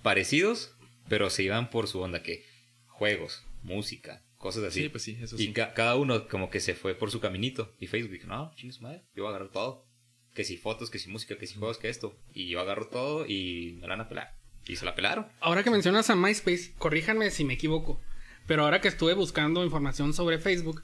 parecidos, 0.03 0.75
pero 1.09 1.31
se 1.31 1.45
iban 1.45 1.71
por 1.71 1.87
su 1.89 2.01
onda 2.01 2.23
que 2.23 2.45
juegos, 2.89 3.45
música, 3.63 4.23
cosas 4.43 4.65
así. 4.65 4.83
Sí, 4.83 4.89
pues 4.91 5.03
sí, 5.05 5.17
eso 5.23 5.37
y 5.37 5.47
sí. 5.47 5.53
ca- 5.55 5.73
cada 5.73 5.97
uno 5.97 6.29
como 6.29 6.51
que 6.51 6.61
se 6.61 6.75
fue 6.75 6.95
por 6.95 7.11
su 7.11 7.21
caminito. 7.21 7.75
Y 7.81 7.87
Facebook 7.87 8.13
dijo, 8.13 8.27
no, 8.27 8.53
chingues 8.57 8.83
madre, 8.83 9.05
yo 9.15 9.23
voy 9.23 9.33
a 9.33 9.37
agarrar 9.37 9.53
todo. 9.53 9.87
Que 10.35 10.45
si 10.45 10.59
fotos, 10.59 10.91
que 10.91 10.99
si 10.99 11.09
música, 11.09 11.39
que 11.39 11.47
si 11.47 11.55
juegos, 11.55 11.79
que 11.79 11.89
esto. 11.89 12.15
Y 12.35 12.49
yo 12.49 12.61
agarro 12.61 12.89
todo 12.89 13.27
y 13.27 13.79
me 13.81 13.83
la 13.87 13.95
van 13.97 14.01
a 14.03 14.09
pelar. 14.11 14.37
Y 14.67 14.77
se 14.77 14.85
la 14.85 14.95
pelaron. 14.95 15.27
Ahora 15.41 15.63
que 15.65 15.71
mencionas 15.71 16.11
a 16.11 16.15
MySpace, 16.17 16.73
corríjanme 16.79 17.31
si 17.31 17.45
me 17.45 17.55
equivoco, 17.55 18.01
pero 18.47 18.65
ahora 18.65 18.81
que 18.81 18.89
estuve 18.89 19.15
buscando 19.15 19.65
información 19.65 20.13
sobre 20.15 20.39
Facebook, 20.39 20.83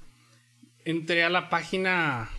entré 0.84 1.22
a 1.22 1.28
la 1.30 1.48
página 1.50 2.30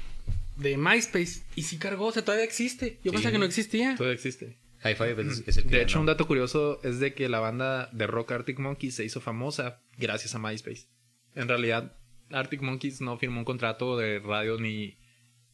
de 0.58 0.78
MySpace 0.78 1.44
y 1.56 1.64
sí 1.64 1.78
cargó, 1.78 2.08
o 2.08 2.12
sea, 2.12 2.24
todavía 2.26 2.46
existe. 2.46 3.00
Yo 3.04 3.12
Sí. 3.12 3.16
pensaba 3.18 3.32
que 3.32 3.38
no 3.40 3.46
existía. 3.46 3.96
Todo 3.98 4.12
existe. 4.12 4.58
Hi-Fi 4.84 5.04
es, 5.30 5.44
es 5.48 5.58
el 5.58 5.64
que 5.66 5.70
De 5.76 5.82
hecho, 5.82 6.00
un 6.00 6.06
dato 6.06 6.26
curioso 6.26 6.80
es 6.84 7.00
de 7.00 7.14
que 7.14 7.28
la 7.28 7.40
banda 7.42 7.90
de 7.92 8.08
rock 8.08 8.32
Arctic 8.32 8.60
Monkeys 8.60 8.96
se 8.96 9.04
hizo 9.04 9.20
famosa 9.20 9.82
gracias 9.98 10.36
a 10.36 10.40
MySpace. 10.40 10.88
En 11.36 11.48
realidad, 11.48 11.94
Arctic 12.32 12.62
Monkeys 12.62 13.02
no 13.02 13.18
firmó 13.18 13.40
un 13.40 13.46
contrato 13.46 13.98
de 13.98 14.20
radio 14.20 14.58
ni, 14.60 14.98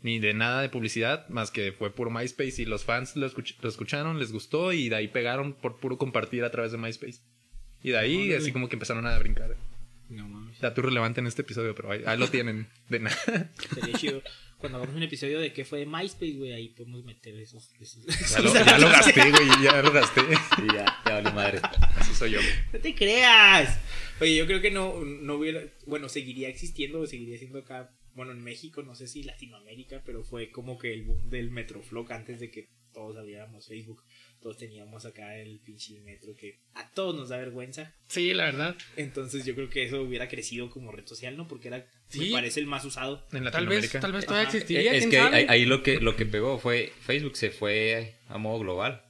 ni 0.02 0.20
de 0.20 0.34
nada 0.34 0.62
de 0.62 0.70
publicidad, 0.70 1.28
más 1.30 1.52
que 1.52 1.72
fue 1.72 1.94
puro 1.94 2.10
MySpace 2.12 2.62
y 2.62 2.66
los 2.66 2.84
fans 2.86 3.16
lo, 3.16 3.28
escuch- 3.30 3.56
lo 3.62 3.70
escucharon, 3.70 4.20
les 4.20 4.32
gustó 4.32 4.72
y 4.74 4.90
de 4.90 4.96
ahí 4.96 5.08
pegaron 5.08 5.54
por 5.54 5.78
puro 5.80 5.98
compartir 5.98 6.44
a 6.44 6.52
través 6.52 6.72
de 6.72 6.78
MySpace. 6.78 7.20
Y 7.82 7.90
de 7.92 7.98
ahí 7.98 8.34
así 8.34 8.52
como 8.52 8.68
que 8.70 8.76
empezaron 8.76 9.06
a 9.06 9.18
brincar. 9.20 9.56
No 10.10 10.28
mames. 10.28 10.60
Dato 10.60 10.82
irrelevante 10.82 11.20
en 11.20 11.28
este 11.28 11.42
episodio, 11.44 11.74
pero 11.76 11.92
ahí, 11.92 12.02
ahí 12.06 12.18
lo 12.18 12.28
tienen. 12.30 12.68
De 12.90 13.00
nada. 13.00 13.52
Sería 13.74 13.98
chido. 13.98 14.22
Cuando 14.66 14.78
hagamos 14.80 14.96
un 14.96 15.04
episodio 15.04 15.40
de 15.40 15.54
qué 15.54 15.64
fue 15.66 15.80
de 15.80 15.86
MySpace, 15.86 16.34
güey, 16.34 16.52
ahí 16.54 16.70
podemos 16.70 17.04
meter 17.04 17.36
esos. 17.40 17.72
esos- 17.80 18.06
Ya 18.32 18.40
lo, 18.40 18.54
ya 18.54 18.78
lo 18.80 18.88
gasté, 18.90 19.32
güey, 19.32 19.48
ya 19.64 19.82
lo 19.82 19.92
gasté. 19.94 20.22
Y 20.22 20.74
ya, 20.74 20.86
ya 21.06 21.14
vale 21.14 21.32
madre. 21.32 21.60
Así 21.98 22.14
soy 22.16 22.32
yo. 22.32 22.40
No 22.74 22.80
te 22.80 22.96
creas. 22.96 23.80
Oye, 24.20 24.36
yo 24.36 24.46
creo 24.48 24.62
que 24.62 24.72
no, 24.72 25.04
no 25.06 25.36
hubiera. 25.36 25.62
Bueno, 25.86 26.10
seguiría 26.10 26.50
existiendo 26.50 27.02
o 27.02 27.08
seguiría 27.08 27.38
siendo 27.38 27.60
acá. 27.60 27.92
Bueno, 28.16 28.32
en 28.32 28.44
México, 28.44 28.82
no 28.82 28.96
sé 28.96 29.08
si 29.08 29.24
Latinoamérica, 29.24 30.02
pero 30.06 30.24
fue 30.24 30.50
como 30.50 30.78
que 30.78 30.94
el 30.94 31.04
boom 31.04 31.30
del 31.30 31.52
Metroflog 31.52 32.12
antes 32.14 32.40
de 32.40 32.50
que 32.50 32.70
todos 32.94 33.18
abriéramos 33.18 33.68
Facebook. 33.68 34.02
Todos 34.46 34.58
teníamos 34.58 35.04
acá 35.08 35.36
el 35.38 35.60
pinche 35.60 36.00
metro 36.02 36.36
que 36.36 36.60
a 36.76 36.88
todos 36.92 37.16
nos 37.16 37.30
da 37.30 37.38
vergüenza. 37.38 37.96
Sí, 38.10 38.32
la 38.32 38.44
verdad. 38.46 38.76
Entonces 38.96 39.44
yo 39.44 39.56
creo 39.56 39.72
que 39.72 39.84
eso 39.86 40.04
hubiera 40.04 40.28
crecido 40.28 40.70
como 40.70 40.92
red 40.92 41.08
social, 41.08 41.36
¿no? 41.36 41.48
Porque 41.48 41.70
era, 41.70 41.88
Sí. 42.10 42.20
me 42.20 42.32
parece 42.34 42.60
el 42.60 42.68
más 42.68 42.86
usado. 42.86 43.26
En 43.32 43.32
Tal 43.32 43.42
vez, 43.42 43.54
Latinoamérica. 43.56 44.00
tal 44.02 44.12
vez 44.12 44.26
todavía 44.28 44.48
Ajá. 44.48 44.56
existiría. 44.56 44.92
es 44.94 45.00
¿quién 45.00 45.10
que 45.10 45.18
sabe? 45.18 45.36
ahí, 45.36 45.46
ahí 45.50 45.66
lo 45.66 45.82
que 45.82 46.00
lo 46.00 46.16
que 46.16 46.28
pegó 46.28 46.60
fue 46.60 46.94
Facebook 47.02 47.36
se 47.38 47.50
fue 47.50 48.14
a 48.28 48.38
modo 48.38 48.60
global. 48.60 49.04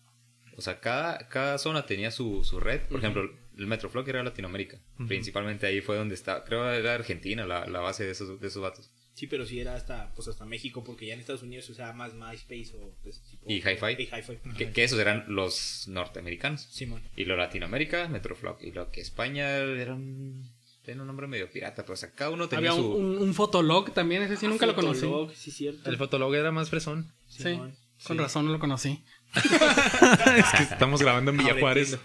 O 0.55 0.61
sea, 0.61 0.79
cada, 0.79 1.27
cada 1.27 1.57
zona 1.57 1.85
tenía 1.85 2.11
su, 2.11 2.45
su 2.45 2.61
red. 2.61 2.83
Por 2.87 2.99
ejemplo, 2.99 3.29
el 3.57 3.67
Metroflog 3.67 4.07
era 4.07 4.23
Latinoamérica. 4.23 4.79
Principalmente 5.05 5.67
ahí 5.67 5.81
fue 5.81 5.97
donde 5.97 6.15
estaba. 6.15 6.45
Creo 6.45 6.63
que 6.63 6.77
era 6.77 6.93
Argentina 6.93 7.45
la, 7.45 7.65
la 7.67 7.81
base 7.81 8.05
de 8.05 8.11
esos, 8.11 8.39
de 8.39 8.47
esos 8.47 8.61
vatos. 8.61 8.89
Sí, 9.15 9.27
pero 9.27 9.45
sí 9.45 9.59
era 9.61 9.75
hasta, 9.75 10.11
pues 10.13 10.27
hasta 10.27 10.45
México, 10.45 10.83
porque 10.83 11.05
ya 11.07 11.13
en 11.13 11.21
Estados 11.21 11.41
Unidos 11.41 11.63
se 11.65 11.71
usaba 11.71 11.93
más 11.93 12.13
MySpace 12.13 12.73
o 12.75 12.93
pues, 13.01 13.21
tipo- 13.21 13.49
Y 13.49 13.55
Hi-Fi. 13.61 13.95
Y 13.97 14.03
Hi-Fi. 14.13 14.37
Que, 14.57 14.71
que 14.73 14.83
esos 14.83 14.99
eran 14.99 15.23
los 15.29 15.87
norteamericanos. 15.87 16.61
Simón. 16.69 17.01
Y 17.15 17.23
lo 17.23 17.37
Latinoamérica, 17.37 18.09
Metroflog. 18.09 18.57
Y 18.61 18.71
lo 18.73 18.91
que 18.91 18.99
España 18.99 19.55
era 19.55 19.95
un, 19.95 20.51
un 20.85 21.07
nombre 21.07 21.27
medio 21.27 21.49
pirata. 21.49 21.83
Pero 21.83 21.93
o 21.93 21.97
sea, 21.97 22.11
cada 22.11 22.31
uno 22.31 22.49
tenía 22.49 22.71
Había 22.71 22.83
su. 22.83 22.91
un, 22.91 23.05
un, 23.05 23.17
un 23.19 23.33
fotolog 23.33 23.93
también, 23.93 24.21
ese 24.21 24.35
sí 24.35 24.47
nunca 24.47 24.65
lo 24.65 24.75
conocí. 24.75 25.01
Fotolog, 25.05 25.33
sí, 25.33 25.49
cierto. 25.49 25.89
El 25.89 25.95
fotolog 25.97 26.35
era 26.35 26.51
más 26.51 26.69
fresón. 26.69 27.13
Sí, 27.29 27.43
Simón. 27.43 27.73
con 28.05 28.17
razón 28.17 28.45
no 28.45 28.51
lo 28.51 28.59
conocí. 28.59 29.01
Es 30.37 30.51
que 30.57 30.63
estamos 30.63 31.01
grabando 31.01 31.31
en 31.31 31.37
Villa 31.37 31.51
Ahora 31.51 31.61
Juárez. 31.61 31.97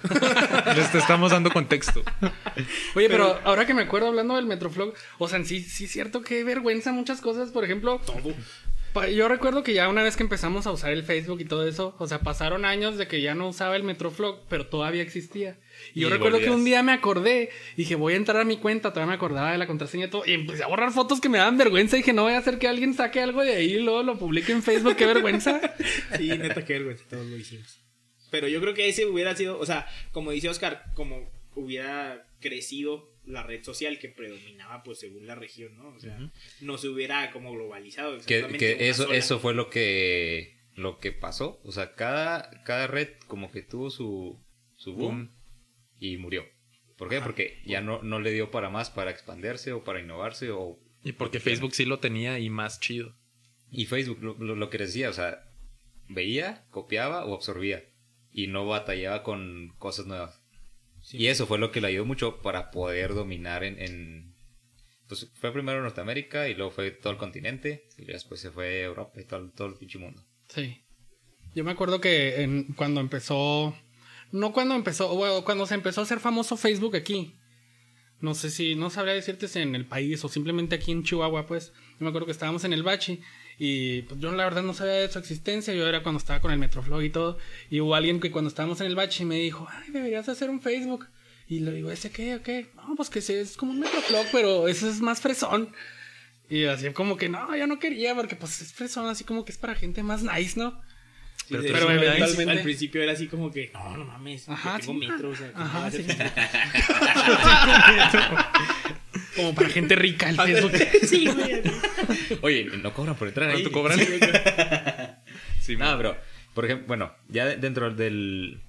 Les 0.77 0.95
estamos 0.95 1.33
dando 1.33 1.51
contexto. 1.51 2.03
Oye, 2.95 3.09
pero, 3.09 3.38
ahora 3.45 3.66
que 3.66 3.75
me 3.75 3.83
acuerdo 3.83 4.09
hablando 4.09 4.37
del 4.37 4.47
Metroflog, 4.47 4.95
o 5.19 5.29
sea, 5.29 5.43
sí, 5.45 5.62
sí 5.62 5.85
es 5.85 5.90
cierto 5.90 6.23
que 6.23 6.45
vergüenza 6.45 6.93
muchas 6.93 7.21
cosas. 7.21 7.51
Por 7.51 7.64
ejemplo, 7.64 8.01
Todo. 8.05 8.35
Yo 9.12 9.29
recuerdo 9.29 9.62
que 9.62 9.72
ya 9.72 9.88
una 9.88 10.03
vez 10.03 10.16
que 10.16 10.22
empezamos 10.22 10.66
a 10.66 10.72
usar 10.72 10.92
el 10.92 11.03
Facebook 11.03 11.40
y 11.40 11.44
todo 11.44 11.66
eso, 11.66 11.94
o 11.98 12.07
sea, 12.07 12.20
pasaron 12.20 12.64
años 12.64 12.98
de 12.98 13.07
que 13.07 13.20
ya 13.20 13.35
no 13.35 13.48
usaba 13.48 13.76
el 13.76 13.83
Metroflog, 13.83 14.40
pero 14.48 14.66
todavía 14.66 15.03
existía. 15.03 15.59
Y 15.94 16.00
yo 16.00 16.09
Y 16.09 16.11
recuerdo 16.11 16.38
que 16.38 16.50
un 16.50 16.64
día 16.64 16.83
me 16.83 16.92
acordé, 16.92 17.50
dije, 17.76 17.94
voy 17.94 18.14
a 18.14 18.16
entrar 18.16 18.40
a 18.40 18.44
mi 18.44 18.57
cuenta, 18.57 18.90
todavía 18.90 19.11
me 19.11 19.16
acordaba 19.16 19.53
de 19.53 19.59
la 19.59 19.66
contraseña 19.66 20.07
y 20.07 20.11
todo, 20.11 20.22
y 20.26 20.33
empecé 20.33 20.64
a 20.64 20.66
borrar 20.68 20.92
fotos 20.92 21.20
que 21.20 21.29
me 21.29 21.38
daban 21.38 21.59
vergüenza. 21.59 21.96
Y 21.96 22.00
dije, 22.00 22.12
no 22.12 22.22
voy 22.22 22.33
a 22.33 22.38
hacer 22.38 22.59
que 22.59 22.68
alguien 22.68 22.94
saque 22.94 23.20
algo 23.20 23.42
de 23.42 23.57
ahí 23.57 23.74
y 23.74 23.81
luego 23.81 24.03
lo 24.03 24.18
publique 24.18 24.53
en 24.53 24.62
Facebook, 24.62 24.96
qué 24.96 25.07
vergüenza. 25.07 25.61
Sí, 26.16 26.29
neta, 26.29 26.64
qué 26.64 26.74
vergüenza, 26.74 27.05
todos 27.09 27.26
lo 27.26 27.37
hicimos. 27.37 27.81
Pero 28.31 28.48
yo 28.48 28.61
creo 28.61 28.74
que 28.74 28.88
ese 28.88 29.07
hubiera 29.07 29.35
sido, 29.35 29.59
o 29.59 29.66
sea, 29.66 29.87
como 30.12 30.31
dice 30.31 30.48
Oscar, 30.48 30.85
como 30.94 31.31
hubiera 31.54 32.26
crecido 32.40 33.10
la 33.26 33.42
red 33.42 33.62
social 33.62 33.98
que 33.98 34.08
predominaba, 34.08 34.82
pues 34.82 34.98
según 35.00 35.26
la 35.26 35.34
región, 35.34 35.76
¿no? 35.76 35.88
O 35.90 36.00
sea, 36.00 36.18
no 36.60 36.78
se 36.78 36.88
hubiera 36.88 37.30
como 37.32 37.52
globalizado. 37.52 38.12
que, 38.12 38.16
exactamente 38.36 38.58
que 38.58 38.88
eso 38.88 39.04
sola. 39.04 39.16
eso 39.16 39.38
fue 39.38 39.54
lo 39.54 39.68
que 39.70 40.58
lo 40.74 40.98
que 40.98 41.12
pasó 41.12 41.60
o 41.64 41.72
sea 41.72 41.94
cada 41.94 42.62
cada 42.64 42.86
red 42.86 43.08
como 43.26 43.50
que 43.50 43.60
tuvo 43.60 43.90
su 43.90 44.40
su 44.76 44.94
boom 44.94 45.30
y 45.98 46.16
murió 46.16 46.46
¿por 46.96 47.08
qué? 47.10 47.20
porque 47.20 47.60
ya 47.66 47.80
no 47.82 48.02
no 48.02 48.18
le 48.20 48.30
dio 48.32 48.50
para 48.50 48.70
más 48.70 48.88
para 48.88 49.10
expandirse 49.10 49.72
o 49.72 49.84
para 49.84 50.00
innovarse 50.00 50.50
o 50.52 50.78
Y 51.04 51.12
porque 51.12 51.40
Facebook 51.40 51.74
sí 51.74 51.84
lo 51.84 51.98
tenía 51.98 52.38
y 52.38 52.48
más 52.50 52.80
chido. 52.80 53.14
y 53.70 53.86
Facebook 53.86 54.22
lo, 54.22 54.34
lo- 54.38 54.54
lo 54.54 54.70
que 54.70 54.78
decía 54.78 55.10
o 55.10 55.12
sea 55.12 55.44
veía 56.08 56.64
copiaba 56.70 57.26
o 57.26 57.34
absorbía 57.34 57.84
y 58.32 58.46
no 58.46 58.64
batallaba 58.66 59.22
con 59.22 59.74
cosas 59.78 60.06
nuevas 60.06 60.39
y 61.12 61.27
eso 61.27 61.46
fue 61.46 61.59
lo 61.59 61.70
que 61.73 61.81
le 61.81 61.88
ayudó 61.88 62.05
mucho 62.07 62.40
para 62.42 62.70
poder 62.70 63.14
dominar 63.14 63.64
en, 63.64 63.79
en 63.81 64.35
pues 65.09 65.29
fue 65.35 65.53
primero 65.53 65.83
Norteamérica 65.83 66.49
y 66.49 66.55
luego 66.55 66.70
fue 66.70 66.90
todo 66.92 67.12
el 67.12 67.18
continente 67.18 67.88
y 67.99 68.05
después 68.05 68.40
se 68.40 68.51
fue 68.51 68.66
a 68.83 68.85
Europa 68.85 69.20
y 69.20 69.25
todo, 69.25 69.51
todo 69.51 69.68
el 69.68 69.75
pinche 69.75 69.99
mundo 69.99 70.23
Sí. 70.49 70.83
Yo 71.55 71.64
me 71.64 71.73
acuerdo 71.73 72.01
que 72.01 72.42
en- 72.42 72.73
cuando 72.75 73.01
empezó. 73.01 73.77
No 74.33 74.53
cuando 74.53 74.75
empezó, 74.77 75.14
bueno, 75.16 75.44
cuando 75.44 75.66
se 75.66 75.75
empezó 75.75 76.01
a 76.01 76.05
hacer 76.05 76.20
famoso 76.20 76.57
Facebook 76.57 76.94
aquí. 76.96 77.35
No 78.20 78.35
sé 78.35 78.51
si, 78.51 78.75
no 78.77 78.90
sabría 78.90 79.14
decirte 79.14 79.49
si 79.49 79.59
en 79.61 79.75
el 79.75 79.87
país 79.87 80.25
o 80.25 80.29
simplemente 80.29 80.77
aquí 80.77 80.92
en 80.92 81.03
Chihuahua, 81.03 81.46
pues. 81.46 81.73
Yo 81.99 82.05
me 82.05 82.09
acuerdo 82.09 82.27
que 82.27 82.33
estábamos 82.33 82.62
en 82.64 82.73
el 82.73 82.83
Bachi 82.85 83.20
y 83.62 84.03
pues, 84.03 84.18
yo 84.20 84.33
la 84.33 84.44
verdad 84.44 84.62
no 84.62 84.73
sabía 84.73 84.94
de 84.94 85.09
su 85.12 85.18
existencia. 85.18 85.75
Yo 85.75 85.87
era 85.87 86.03
cuando 86.03 86.18
estaba 86.18 86.40
con 86.40 86.51
el 86.51 86.59
Metroflog 86.59 87.03
y 87.03 87.11
todo. 87.11 87.37
Y 87.68 87.81
hubo 87.81 87.94
alguien 87.94 88.18
que 88.18 88.31
cuando 88.31 88.49
estábamos 88.49 88.81
en 88.81 88.87
el 88.87 88.96
Bachi 88.96 89.27
me 89.27 89.37
dijo, 89.37 89.68
ay, 89.70 89.90
deberías 89.92 90.29
hacer 90.31 90.49
un 90.49 90.62
Facebook. 90.62 91.07
Y 91.46 91.61
le 91.61 91.73
digo, 91.73 91.90
¿ese 91.90 92.11
qué? 92.11 92.37
¿O 92.37 92.42
qué? 92.42 92.70
No, 92.75 92.94
pues 92.96 93.11
que 93.11 93.20
sí, 93.20 93.35
es 93.35 93.57
como 93.59 93.73
un 93.73 93.81
Metroflog, 93.81 94.27
pero 94.33 94.66
eso 94.66 94.88
es 94.88 95.01
más 95.01 95.20
fresón. 95.20 95.68
Y 96.49 96.64
así 96.64 96.90
como 96.90 97.16
que 97.18 97.29
no, 97.29 97.55
yo 97.55 97.66
no 97.66 97.79
quería 97.79 98.14
porque 98.14 98.35
pues 98.35 98.61
es 98.62 98.73
fresón, 98.73 99.09
así 99.09 99.25
como 99.25 99.44
que 99.44 99.53
es 99.53 99.59
para 99.59 99.75
gente 99.75 100.03
más 100.03 100.23
nice, 100.23 100.59
¿no? 100.59 100.81
Pero 101.49 101.62
eres 101.62 101.83
al- 101.83 101.90
eventualmente- 102.03 102.51
al 102.53 102.62
principio 102.62 103.03
era 103.03 103.12
así 103.12 103.27
como 103.27 103.51
que, 103.51 103.70
no, 103.75 103.96
no 103.99 104.05
mames, 104.07 104.49
Ajá, 104.49 104.79
tengo 104.79 104.92
sí. 104.94 104.99
metro, 105.07 105.29
o 105.31 105.37
sea, 105.37 105.53
¿cómo 105.53 105.64
Ajá, 105.64 105.90
sí. 105.90 106.03
Facebook? 106.03 106.33
Como 109.40 109.55
para 109.55 109.68
gente 109.70 109.94
rica 109.96 110.29
el 110.31 110.37
Facebook. 110.37 110.72
sí, 111.07 111.26
güey. 111.35 111.62
Oye, 112.42 112.64
no 112.83 112.92
cobran 112.94 113.16
por 113.16 113.29
entrar 113.29 113.48
ahí. 113.50 113.62
¿Cuánto 113.62 113.72
cobran? 113.72 113.98
Sí, 115.61 115.76
No, 115.76 115.96
pero, 115.96 116.16
por 116.55 116.64
ejemplo, 116.64 116.87
bueno, 116.88 117.14
ya 117.29 117.44
de- 117.46 117.57
dentro 117.57 117.94
del, 117.94 118.61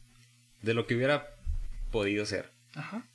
de 0.61 0.73
lo 0.73 0.85
que 0.87 0.95
hubiera 0.95 1.27
podido 1.91 2.25
ser, 2.25 2.51
Ajá. 2.75 3.05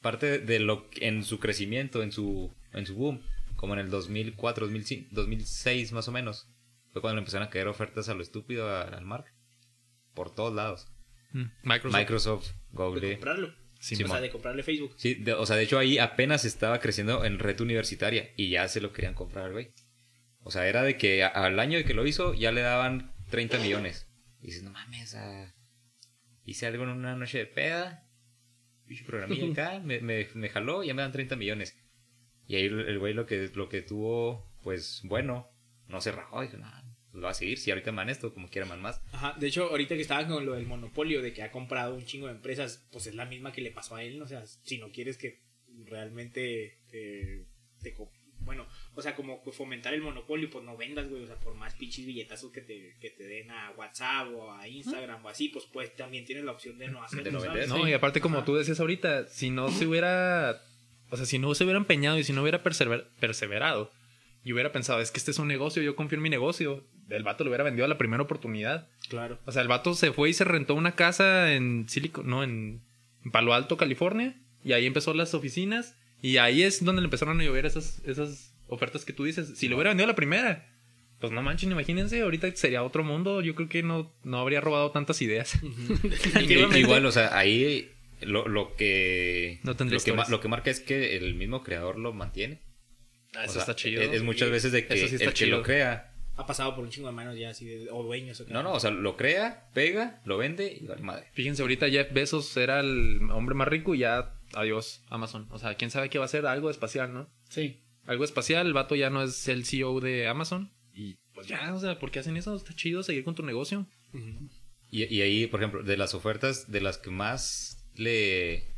parte 0.00 0.38
de 0.38 0.58
lo 0.58 0.90
que- 0.90 1.06
en 1.06 1.22
su 1.24 1.38
crecimiento, 1.38 2.02
en 2.02 2.12
su, 2.12 2.52
en 2.72 2.86
su 2.86 2.94
boom, 2.96 3.22
como 3.56 3.74
en 3.74 3.80
el 3.80 3.90
2004, 3.90 4.66
2005, 4.66 5.08
2006 5.12 5.92
más 5.92 6.08
o 6.08 6.12
menos, 6.12 6.48
fue 6.92 7.00
cuando 7.00 7.16
le 7.16 7.20
empezaron 7.20 7.46
a 7.46 7.50
caer 7.50 7.68
ofertas 7.68 8.08
a 8.08 8.14
lo 8.14 8.22
estúpido 8.22 8.74
al 8.76 9.04
mar. 9.04 9.26
Por 10.14 10.34
todos 10.34 10.54
lados. 10.54 10.88
Mm, 11.32 11.44
Microsoft. 11.62 11.98
Microsoft, 12.00 12.50
Google. 12.72 13.12
comprarlo. 13.12 13.54
Sí, 13.80 13.94
o 14.02 14.08
sea, 14.08 14.20
de 14.20 14.30
comprarle 14.30 14.62
Facebook. 14.62 14.94
Sí, 14.96 15.14
de- 15.14 15.34
o 15.34 15.44
sea, 15.46 15.56
de 15.56 15.62
hecho 15.64 15.78
ahí 15.78 15.98
apenas 15.98 16.44
estaba 16.44 16.80
creciendo 16.80 17.24
en 17.24 17.38
red 17.38 17.60
universitaria 17.60 18.30
y 18.36 18.48
ya 18.50 18.66
se 18.68 18.80
lo 18.80 18.92
querían 18.92 19.14
comprar, 19.14 19.52
güey. 19.52 19.70
O 20.42 20.50
sea, 20.50 20.66
era 20.66 20.82
de 20.82 20.96
que 20.96 21.22
a- 21.24 21.28
al 21.28 21.58
año 21.60 21.78
de 21.78 21.84
que 21.84 21.94
lo 21.94 22.06
hizo 22.06 22.34
ya 22.34 22.52
le 22.52 22.60
daban 22.62 23.12
30 23.30 23.58
millones. 23.58 24.08
Y 24.40 24.46
dices, 24.46 24.62
no 24.62 24.70
mames, 24.70 25.14
ah, 25.14 25.52
hice 26.44 26.66
algo 26.66 26.84
en 26.84 26.90
una 26.90 27.16
noche 27.16 27.38
de 27.38 27.46
peda, 27.46 28.08
programilla 29.06 29.52
acá, 29.52 29.80
me, 29.80 30.00
me, 30.00 30.28
me 30.34 30.48
jaló 30.48 30.82
y 30.84 30.88
ya 30.88 30.94
me 30.94 31.02
dan 31.02 31.12
30 31.12 31.36
millones. 31.36 31.76
Y 32.46 32.56
ahí 32.56 32.66
el 32.66 32.98
güey 32.98 33.12
lo 33.14 33.26
que, 33.26 33.50
lo 33.54 33.68
que 33.68 33.82
tuvo, 33.82 34.52
pues 34.62 35.00
bueno, 35.04 35.50
no 35.88 36.00
se 36.00 36.12
rajó, 36.12 36.42
dijo, 36.42 36.56
no, 36.58 36.70
lo 37.16 37.22
va 37.22 37.30
a 37.30 37.34
seguir, 37.34 37.58
si 37.58 37.70
ahorita 37.70 37.92
man 37.92 38.08
esto, 38.08 38.32
como 38.34 38.48
quiera 38.48 38.66
man 38.66 38.80
más. 38.82 39.00
Ajá, 39.12 39.34
de 39.38 39.46
hecho, 39.46 39.64
ahorita 39.70 39.94
que 39.94 40.02
estaba 40.02 40.26
con 40.26 40.44
lo 40.46 40.52
del 40.54 40.66
monopolio, 40.66 41.22
de 41.22 41.32
que 41.32 41.42
ha 41.42 41.50
comprado 41.50 41.94
un 41.94 42.04
chingo 42.04 42.26
de 42.26 42.32
empresas, 42.32 42.86
pues 42.92 43.06
es 43.06 43.14
la 43.14 43.24
misma 43.24 43.52
que 43.52 43.60
le 43.62 43.70
pasó 43.70 43.96
a 43.96 44.02
él, 44.02 44.18
¿no? 44.18 44.24
O 44.24 44.28
sea, 44.28 44.44
si 44.46 44.78
no 44.78 44.90
quieres 44.92 45.16
que 45.16 45.40
realmente 45.96 46.78
te, 46.90 47.46
te 47.82 47.94
bueno, 48.40 48.66
o 48.94 49.02
sea, 49.02 49.16
como 49.16 49.42
fomentar 49.52 49.92
el 49.92 50.02
monopolio, 50.02 50.48
pues 50.50 50.64
no 50.64 50.76
vendas, 50.76 51.08
güey, 51.08 51.24
o 51.24 51.26
sea, 51.26 51.36
por 51.36 51.54
más 51.54 51.74
pinches 51.74 52.06
billetazos 52.06 52.52
que 52.52 52.60
te, 52.60 52.96
que 53.00 53.10
te 53.10 53.24
den 53.26 53.50
a 53.50 53.72
WhatsApp 53.76 54.28
o 54.34 54.52
a 54.52 54.68
Instagram 54.68 55.24
o 55.24 55.28
así, 55.28 55.48
pues 55.48 55.64
pues 55.72 55.94
también 55.96 56.24
tienes 56.24 56.44
la 56.44 56.52
opción 56.52 56.78
de 56.78 56.86
no 56.88 57.02
hacerlo, 57.02 57.24
De 57.24 57.30
no 57.32 57.40
¿sabes? 57.40 57.68
No, 57.68 57.82
Sí. 57.84 57.90
y 57.90 57.92
aparte, 57.94 58.20
como 58.20 58.36
Ajá. 58.38 58.44
tú 58.44 58.54
decías 58.54 58.78
ahorita, 58.78 59.26
si 59.28 59.50
no 59.50 59.68
se 59.70 59.86
hubiera. 59.86 60.62
O 61.10 61.16
sea, 61.16 61.26
si 61.26 61.38
no 61.38 61.54
se 61.54 61.64
hubiera 61.64 61.78
empeñado 61.78 62.18
y 62.18 62.24
si 62.24 62.32
no 62.32 62.42
hubiera 62.42 62.62
persever- 62.62 63.06
perseverado 63.20 63.90
y 64.44 64.52
hubiera 64.52 64.70
pensado, 64.72 65.00
es 65.00 65.10
que 65.10 65.18
este 65.18 65.30
es 65.32 65.38
un 65.40 65.48
negocio, 65.48 65.82
yo 65.82 65.96
confío 65.96 66.16
en 66.16 66.22
mi 66.22 66.30
negocio, 66.30 66.84
el 67.08 67.22
vato 67.22 67.44
lo 67.44 67.50
hubiera 67.50 67.64
vendido 67.64 67.84
a 67.84 67.88
la 67.88 67.98
primera 67.98 68.22
oportunidad. 68.22 68.88
Claro. 69.08 69.38
O 69.44 69.52
sea, 69.52 69.62
el 69.62 69.68
vato 69.68 69.94
se 69.94 70.12
fue 70.12 70.30
y 70.30 70.32
se 70.34 70.44
rentó 70.44 70.74
una 70.74 70.94
casa 70.94 71.52
en 71.52 71.88
Silicon, 71.88 72.26
no, 72.28 72.42
en, 72.42 72.82
en 73.24 73.30
Palo 73.30 73.54
Alto, 73.54 73.76
California, 73.76 74.36
y 74.64 74.72
ahí 74.72 74.86
empezó 74.86 75.14
las 75.14 75.34
oficinas, 75.34 75.96
y 76.20 76.38
ahí 76.38 76.62
es 76.62 76.84
donde 76.84 77.02
le 77.02 77.06
empezaron 77.06 77.40
a 77.40 77.44
llover 77.44 77.66
esas, 77.66 78.02
esas 78.04 78.54
ofertas 78.66 79.04
que 79.04 79.12
tú 79.12 79.24
dices. 79.24 79.56
Si 79.56 79.68
lo 79.68 79.76
hubiera 79.76 79.90
vendido 79.90 80.04
a 80.04 80.08
la 80.08 80.16
primera, 80.16 80.68
pues 81.20 81.32
no 81.32 81.42
manchen, 81.42 81.70
imagínense, 81.70 82.20
ahorita 82.22 82.50
sería 82.56 82.82
otro 82.82 83.04
mundo, 83.04 83.40
yo 83.40 83.54
creo 83.54 83.68
que 83.68 83.82
no, 83.82 84.12
no 84.24 84.38
habría 84.38 84.60
robado 84.60 84.90
tantas 84.90 85.22
ideas. 85.22 85.58
Igual, 86.76 87.06
o 87.06 87.12
sea, 87.12 87.36
ahí 87.36 87.90
lo, 88.20 88.48
lo 88.48 88.74
que 88.74 89.60
No 89.62 89.76
tendría 89.76 89.98
lo 89.98 90.04
que, 90.04 90.32
lo 90.32 90.48
marca 90.48 90.70
es 90.70 90.80
que 90.80 91.16
el 91.16 91.34
mismo 91.34 91.62
creador 91.62 91.98
lo 91.98 92.12
mantiene. 92.12 92.60
Ah, 93.34 93.40
O 93.40 93.44
eso 93.44 93.52
sea, 93.54 93.62
está 93.62 93.76
chido. 93.76 94.02
Es, 94.02 94.12
es 94.12 94.22
muchas 94.22 94.50
veces 94.50 94.72
de 94.72 94.86
que 94.86 95.08
sí 95.08 95.22
el 95.22 95.32
que 95.32 95.46
lo 95.46 95.62
crea 95.62 96.15
ha 96.36 96.46
pasado 96.46 96.74
por 96.74 96.84
un 96.84 96.90
chingo 96.90 97.08
de 97.08 97.14
manos 97.14 97.36
ya 97.36 97.50
así 97.50 97.64
de, 97.64 97.90
o 97.90 98.02
dueños. 98.02 98.40
O 98.40 98.46
qué. 98.46 98.52
No, 98.52 98.62
no, 98.62 98.72
o 98.72 98.80
sea, 98.80 98.90
lo 98.90 99.16
crea, 99.16 99.68
pega, 99.72 100.20
lo 100.24 100.36
vende 100.36 100.78
y 100.80 100.86
vale 100.86 101.02
madre. 101.02 101.28
Fíjense, 101.32 101.62
ahorita 101.62 101.88
Jeff 101.88 102.12
Bezos 102.12 102.56
era 102.56 102.80
el 102.80 103.30
hombre 103.30 103.54
más 103.54 103.68
rico 103.68 103.94
y 103.94 103.98
ya, 103.98 104.34
adiós, 104.54 105.02
Amazon. 105.08 105.48
O 105.50 105.58
sea, 105.58 105.74
quién 105.74 105.90
sabe 105.90 106.10
qué 106.10 106.18
va 106.18 106.26
a 106.26 106.28
ser, 106.28 106.46
algo 106.46 106.70
espacial, 106.70 107.12
¿no? 107.12 107.28
Sí. 107.48 107.80
Algo 108.06 108.24
espacial, 108.24 108.66
el 108.66 108.72
vato 108.74 108.94
ya 108.94 109.10
no 109.10 109.22
es 109.22 109.48
el 109.48 109.64
CEO 109.64 110.00
de 110.00 110.28
Amazon. 110.28 110.72
Y 110.94 111.16
pues 111.34 111.46
ya, 111.46 111.74
o 111.74 111.80
sea, 111.80 111.98
¿por 111.98 112.10
qué 112.10 112.20
hacen 112.20 112.36
eso? 112.36 112.54
Está 112.54 112.74
chido 112.74 113.02
seguir 113.02 113.24
con 113.24 113.34
tu 113.34 113.42
negocio. 113.42 113.86
Y, 114.90 115.04
y 115.04 115.22
ahí, 115.22 115.46
por 115.46 115.60
ejemplo, 115.60 115.82
de 115.82 115.96
las 115.96 116.14
ofertas 116.14 116.70
de 116.70 116.80
las 116.80 116.98
que 116.98 117.10
más 117.10 117.86
le 117.94 118.76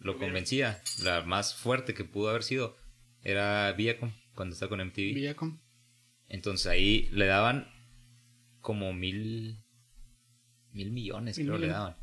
lo 0.00 0.16
convencía, 0.18 0.82
la 1.02 1.22
más 1.22 1.54
fuerte 1.54 1.94
que 1.94 2.04
pudo 2.04 2.30
haber 2.30 2.42
sido, 2.42 2.76
era 3.22 3.72
Viacom, 3.72 4.12
cuando 4.34 4.54
estaba 4.54 4.70
con 4.70 4.80
MTV. 4.80 5.14
Viacom. 5.14 5.58
Entonces 6.30 6.66
ahí 6.68 7.08
le 7.12 7.26
daban 7.26 7.68
como 8.60 8.92
mil 8.92 9.58
mil 10.72 10.90
millones, 10.90 11.36
Mil 11.38 11.46
creo 11.48 11.58
le 11.58 11.66
millones. 11.66 11.78
daban. 11.80 11.96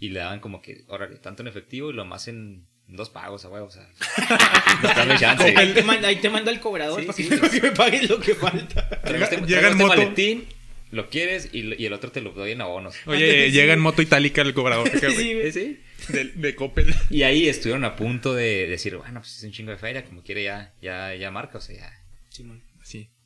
Y 0.00 0.08
le 0.08 0.20
daban 0.20 0.40
como 0.40 0.60
que, 0.62 0.84
órale, 0.88 1.16
tanto 1.16 1.42
en 1.42 1.48
efectivo 1.48 1.90
y 1.90 1.92
lo 1.92 2.04
más 2.04 2.26
en, 2.28 2.66
en 2.88 2.96
dos 2.96 3.10
pagos, 3.10 3.44
a 3.44 3.48
huevo, 3.48 3.66
o 3.66 3.70
sea. 3.70 3.88
dame 4.82 5.16
chance. 5.18 5.54
Ahí 5.56 5.72
te 5.72 5.82
manda, 5.82 6.08
ahí 6.08 6.16
te 6.16 6.30
manda 6.30 6.50
el 6.50 6.60
cobrador 6.60 7.00
Sí, 7.00 7.06
para, 7.06 7.16
sí, 7.16 7.28
que, 7.28 7.36
para 7.36 7.50
que 7.52 7.60
me 7.60 7.70
pagues 7.72 8.08
lo 8.10 8.18
que 8.20 8.34
falta. 8.34 8.88
Traigo 9.02 9.24
este- 9.24 9.36
Llega 9.46 9.60
en 9.60 9.72
este 9.72 9.82
moto. 9.84 9.96
maletín, 9.96 10.44
lo 10.90 11.08
quieres 11.10 11.50
y, 11.52 11.62
lo- 11.62 11.76
y 11.76 11.86
el 11.86 11.92
otro 11.92 12.10
te 12.10 12.20
lo 12.20 12.32
doy 12.32 12.52
en 12.52 12.60
abonos. 12.60 12.94
Oye, 13.06 13.50
llega 13.50 13.72
en 13.74 13.80
moto 13.80 14.00
itálica 14.02 14.42
el 14.42 14.54
cobrador. 14.54 14.90
Sí. 15.00 15.52
Sí. 15.52 15.80
de, 16.12 16.24
de 16.34 16.54
Coppel. 16.54 16.94
Y 17.10 17.22
ahí 17.22 17.48
estuvieron 17.48 17.84
a 17.84 17.96
punto 17.96 18.34
de 18.34 18.66
decir, 18.66 18.96
bueno, 18.96 19.20
pues 19.20 19.36
es 19.38 19.44
un 19.44 19.52
chingo 19.52 19.70
de 19.70 19.78
feria, 19.78 20.04
como 20.04 20.22
quiere 20.22 20.42
ya, 20.44 20.74
ya, 20.82 21.14
ya 21.14 21.30
marca, 21.30 21.58
o 21.58 21.60
sea, 21.60 21.76
ya. 21.76 21.92
Sí. 22.30 22.44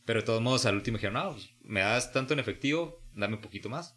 Pero 0.09 0.21
de 0.21 0.27
todos 0.27 0.41
modos, 0.41 0.65
al 0.65 0.75
último 0.75 0.97
dijeron, 0.97 1.23
no, 1.23 1.33
pues, 1.33 1.51
me 1.61 1.81
das 1.81 2.15
tanto 2.15 2.33
en 2.33 2.39
efectivo, 2.41 3.05
dame 3.15 3.35
un 3.35 3.43
poquito 3.43 3.69
más. 3.69 3.95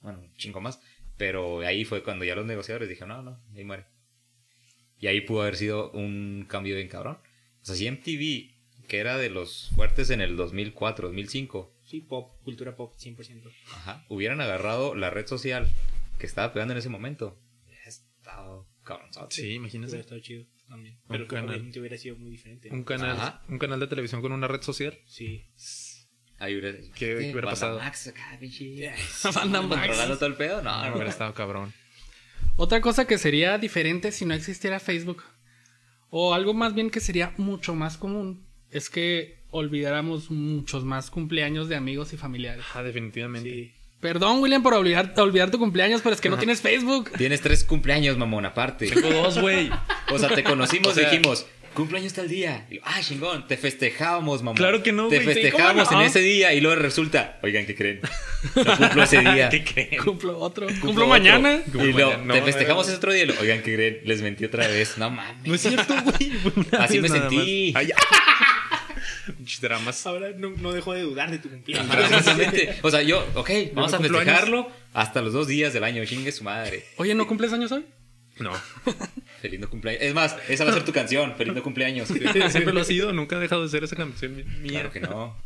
Bueno, 0.00 0.18
un 0.18 0.34
chingo 0.34 0.60
más. 0.60 0.80
Pero 1.16 1.60
ahí 1.60 1.84
fue 1.84 2.02
cuando 2.02 2.24
ya 2.24 2.34
los 2.34 2.44
negociadores 2.46 2.88
dijeron, 2.88 3.10
no, 3.10 3.22
no, 3.22 3.40
ahí 3.54 3.62
muere. 3.62 3.86
Y 4.98 5.06
ahí 5.06 5.20
pudo 5.20 5.42
haber 5.42 5.54
sido 5.54 5.92
un 5.92 6.46
cambio 6.48 6.74
bien 6.74 6.88
cabrón. 6.88 7.18
O 7.60 7.64
sea, 7.64 7.76
si 7.76 7.88
MTV, 7.88 8.88
que 8.88 8.98
era 8.98 9.16
de 9.18 9.30
los 9.30 9.70
fuertes 9.76 10.10
en 10.10 10.20
el 10.20 10.34
2004, 10.36 11.06
2005, 11.06 11.72
Sí, 11.84 12.00
pop, 12.00 12.32
cultura 12.42 12.74
pop, 12.74 12.96
100%. 12.98 13.48
ajá, 13.72 14.04
hubieran 14.08 14.40
agarrado 14.40 14.96
la 14.96 15.10
red 15.10 15.28
social 15.28 15.70
que 16.18 16.26
estaba 16.26 16.52
pegando 16.52 16.72
en 16.72 16.78
ese 16.78 16.88
momento, 16.88 17.38
hubiera 17.66 17.84
estado 17.88 18.66
cabrón. 18.82 19.10
Sí, 19.30 19.42
Hubiera 19.42 19.54
imagínense. 19.58 20.00
estado 20.00 20.20
chido 20.20 20.44
también. 20.72 20.94
Un 21.02 21.08
Pero 21.08 21.28
canal. 21.28 21.50
obviamente 21.50 21.78
hubiera 21.80 21.98
sido 21.98 22.16
muy 22.16 22.30
diferente. 22.30 22.70
Un 22.70 22.82
canal, 22.82 23.10
Ajá. 23.10 23.42
un 23.48 23.58
canal 23.58 23.78
de 23.78 23.86
televisión 23.86 24.22
con 24.22 24.32
una 24.32 24.48
red 24.48 24.62
social. 24.62 24.98
Sí. 25.06 25.44
Ahí 26.38 26.56
hubiera, 26.56 26.78
¿Qué 26.94 27.14
hubiera 27.14 27.42
pasado? 27.42 27.78
Max 27.78 28.08
acá, 28.08 28.36
pinche. 28.40 28.90
Banda 29.34 29.60
Max. 29.62 29.86
Controlando 29.86 30.16
todo 30.16 30.26
el 30.26 30.34
pedo, 30.34 30.62
no, 30.62 30.72
No, 30.72 30.88
no, 30.88 30.94
hubiera 30.94 31.10
estado 31.10 31.34
cabrón. 31.34 31.72
Otra 32.56 32.80
cosa 32.80 33.06
que 33.06 33.18
sería 33.18 33.58
diferente 33.58 34.12
si 34.12 34.24
no 34.24 34.34
existiera 34.34 34.80
Facebook, 34.80 35.22
o 36.10 36.32
algo 36.34 36.54
más 36.54 36.74
bien 36.74 36.90
que 36.90 37.00
sería 37.00 37.32
mucho 37.36 37.74
más 37.74 37.96
común, 37.96 38.46
es 38.70 38.88
que 38.90 39.42
olvidáramos 39.50 40.30
muchos 40.30 40.84
más 40.84 41.10
cumpleaños 41.10 41.68
de 41.68 41.76
amigos 41.76 42.12
y 42.14 42.16
familiares. 42.16 42.64
Ah, 42.74 42.82
definitivamente. 42.82 43.50
Sí. 43.50 43.72
Perdón, 44.02 44.40
William, 44.42 44.64
por 44.64 44.74
olvidar, 44.74 45.14
olvidar 45.18 45.52
tu 45.52 45.58
cumpleaños, 45.60 46.00
pero 46.02 46.12
es 46.12 46.20
que 46.20 46.28
no 46.28 46.36
tienes 46.36 46.60
Facebook. 46.60 47.12
Tienes 47.16 47.40
tres 47.40 47.62
cumpleaños, 47.62 48.18
mamón, 48.18 48.44
aparte. 48.44 48.88
Tengo 48.88 49.08
dos, 49.10 49.38
güey. 49.38 49.70
O 50.10 50.18
sea, 50.18 50.28
te 50.28 50.42
conocimos 50.42 50.88
O 50.90 50.94
sea- 50.94 51.04
y 51.04 51.06
dijimos, 51.16 51.46
cumpleaños 51.72 52.12
tal 52.12 52.28
día. 52.28 52.66
Y, 52.68 52.80
ah, 52.82 53.00
chingón, 53.00 53.46
te 53.46 53.56
festejábamos, 53.56 54.42
mamón. 54.42 54.56
Claro 54.56 54.82
que 54.82 54.90
no, 54.90 55.06
Te 55.06 55.20
güey. 55.20 55.34
Festejábamos 55.34 55.86
¿cómo 55.86 56.00
no? 56.00 56.04
en 56.04 56.10
ese 56.10 56.18
día 56.18 56.52
y 56.52 56.60
luego 56.60 56.82
resulta, 56.82 57.38
oigan, 57.44 57.64
¿qué 57.64 57.76
creen? 57.76 58.00
No 58.56 58.76
cumplo 58.76 59.02
ese 59.04 59.18
día. 59.34 59.48
¿Qué 59.48 59.62
creen? 59.62 60.02
Cumplo 60.02 60.36
otro. 60.36 60.66
Cumplo, 60.66 60.84
Cumplo 60.88 61.06
mañana. 61.06 61.62
otro. 61.64 61.86
Y 61.86 61.92
luego, 61.92 62.10
mañana. 62.10 62.34
te 62.34 62.42
festejamos 62.42 62.88
ese 62.88 62.96
otro 62.96 63.12
día 63.12 63.22
y 63.22 63.26
luego, 63.26 63.40
oigan, 63.40 63.62
¿qué 63.62 63.72
creen? 63.76 64.00
Les 64.04 64.20
mentí 64.20 64.44
otra 64.44 64.66
vez. 64.66 64.98
No 64.98 65.10
mames. 65.10 65.46
No 65.46 65.54
es 65.54 65.60
cierto, 65.60 65.94
güey. 66.02 66.32
Así 66.76 67.00
me 67.00 67.08
sentí. 67.08 67.72
Pinches 69.52 69.60
dramas. 69.60 70.06
Ahora 70.06 70.30
no, 70.36 70.50
no 70.50 70.72
dejo 70.72 70.94
de 70.94 71.02
dudar 71.02 71.30
de 71.30 71.38
tu 71.38 71.50
cumpleaños. 71.50 71.94
Precisamente. 71.94 72.78
O 72.82 72.90
sea, 72.90 73.02
yo, 73.02 73.26
ok, 73.34 73.50
vamos 73.74 73.92
a 73.92 73.96
años. 73.98 74.10
festejarlo 74.10 74.70
hasta 74.94 75.20
los 75.20 75.32
dos 75.32 75.46
días 75.46 75.72
del 75.72 75.84
año. 75.84 76.04
Chingue 76.04 76.32
su 76.32 76.44
madre. 76.44 76.86
Oye, 76.96 77.14
¿no 77.14 77.26
cumples 77.26 77.52
años 77.52 77.70
hoy? 77.72 77.84
No. 78.38 78.52
Feliz 79.42 79.60
no 79.60 79.68
cumpleaños. 79.68 80.02
Es 80.02 80.14
más, 80.14 80.36
esa 80.48 80.64
va 80.64 80.70
a 80.70 80.74
ser 80.74 80.84
tu 80.84 80.92
canción. 80.92 81.34
Feliz 81.36 81.54
no 81.54 81.62
cumpleaños. 81.62 82.08
Siempre 82.50 82.72
lo 82.72 82.80
ha 82.80 82.84
sido. 82.84 83.12
Nunca 83.12 83.36
ha 83.36 83.40
dejado 83.40 83.62
de 83.62 83.68
ser 83.68 83.84
esa 83.84 83.96
canción 83.96 84.36
mía. 84.36 84.70
Claro 84.70 84.90
que 84.90 85.00
no. 85.00 85.36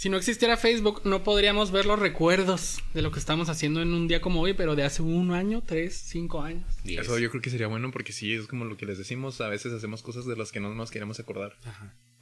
Si 0.00 0.08
no 0.08 0.16
existiera 0.16 0.56
Facebook, 0.56 1.00
no 1.02 1.24
podríamos 1.24 1.72
ver 1.72 1.84
los 1.84 1.98
recuerdos 1.98 2.78
de 2.94 3.02
lo 3.02 3.10
que 3.10 3.18
estamos 3.18 3.48
haciendo 3.48 3.82
en 3.82 3.92
un 3.92 4.06
día 4.06 4.20
como 4.20 4.40
hoy, 4.40 4.52
pero 4.54 4.76
de 4.76 4.84
hace 4.84 5.02
un 5.02 5.32
año, 5.32 5.60
tres, 5.66 6.00
cinco 6.06 6.40
años. 6.40 6.62
Diez. 6.84 7.00
Eso 7.00 7.18
yo 7.18 7.30
creo 7.30 7.42
que 7.42 7.50
sería 7.50 7.66
bueno 7.66 7.90
porque 7.90 8.12
sí, 8.12 8.32
es 8.32 8.46
como 8.46 8.64
lo 8.64 8.76
que 8.76 8.86
les 8.86 8.96
decimos. 8.96 9.40
A 9.40 9.48
veces 9.48 9.72
hacemos 9.72 10.02
cosas 10.02 10.24
de 10.24 10.36
las 10.36 10.52
que 10.52 10.60
no 10.60 10.72
nos 10.72 10.92
queremos 10.92 11.18
acordar. 11.18 11.56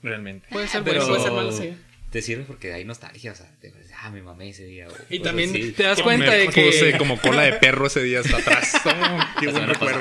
Realmente. 0.02 0.46
Puede 0.50 0.68
ser 0.68 0.84
Pero- 0.84 1.00
bueno, 1.06 1.08
puede 1.16 1.22
ser 1.22 1.32
malo, 1.32 1.52
sí. 1.52 1.76
Te 2.10 2.22
sirve 2.22 2.44
porque 2.44 2.72
hay 2.72 2.84
nostalgia, 2.86 3.32
o 3.32 3.34
sea, 3.34 3.50
te 3.60 3.66
dices, 3.66 3.90
ah, 4.00 4.08
me 4.10 4.22
mamé 4.22 4.48
ese 4.48 4.64
día. 4.64 4.88
o 4.88 4.92
Y 5.10 5.18
también 5.18 5.50
así. 5.50 5.72
te 5.72 5.82
das 5.82 5.98
Me 5.98 6.04
cuenta 6.04 6.30
de 6.32 6.46
puse 6.46 6.92
que 6.92 6.98
como 6.98 7.20
cola 7.20 7.42
de 7.42 7.52
perro 7.54 7.88
ese 7.88 8.02
día 8.04 8.20
hasta 8.20 8.38
atrás. 8.38 8.72
Oh, 8.86 9.40
qué 9.40 9.48
buen 9.48 9.66
recuerdo. 9.68 9.98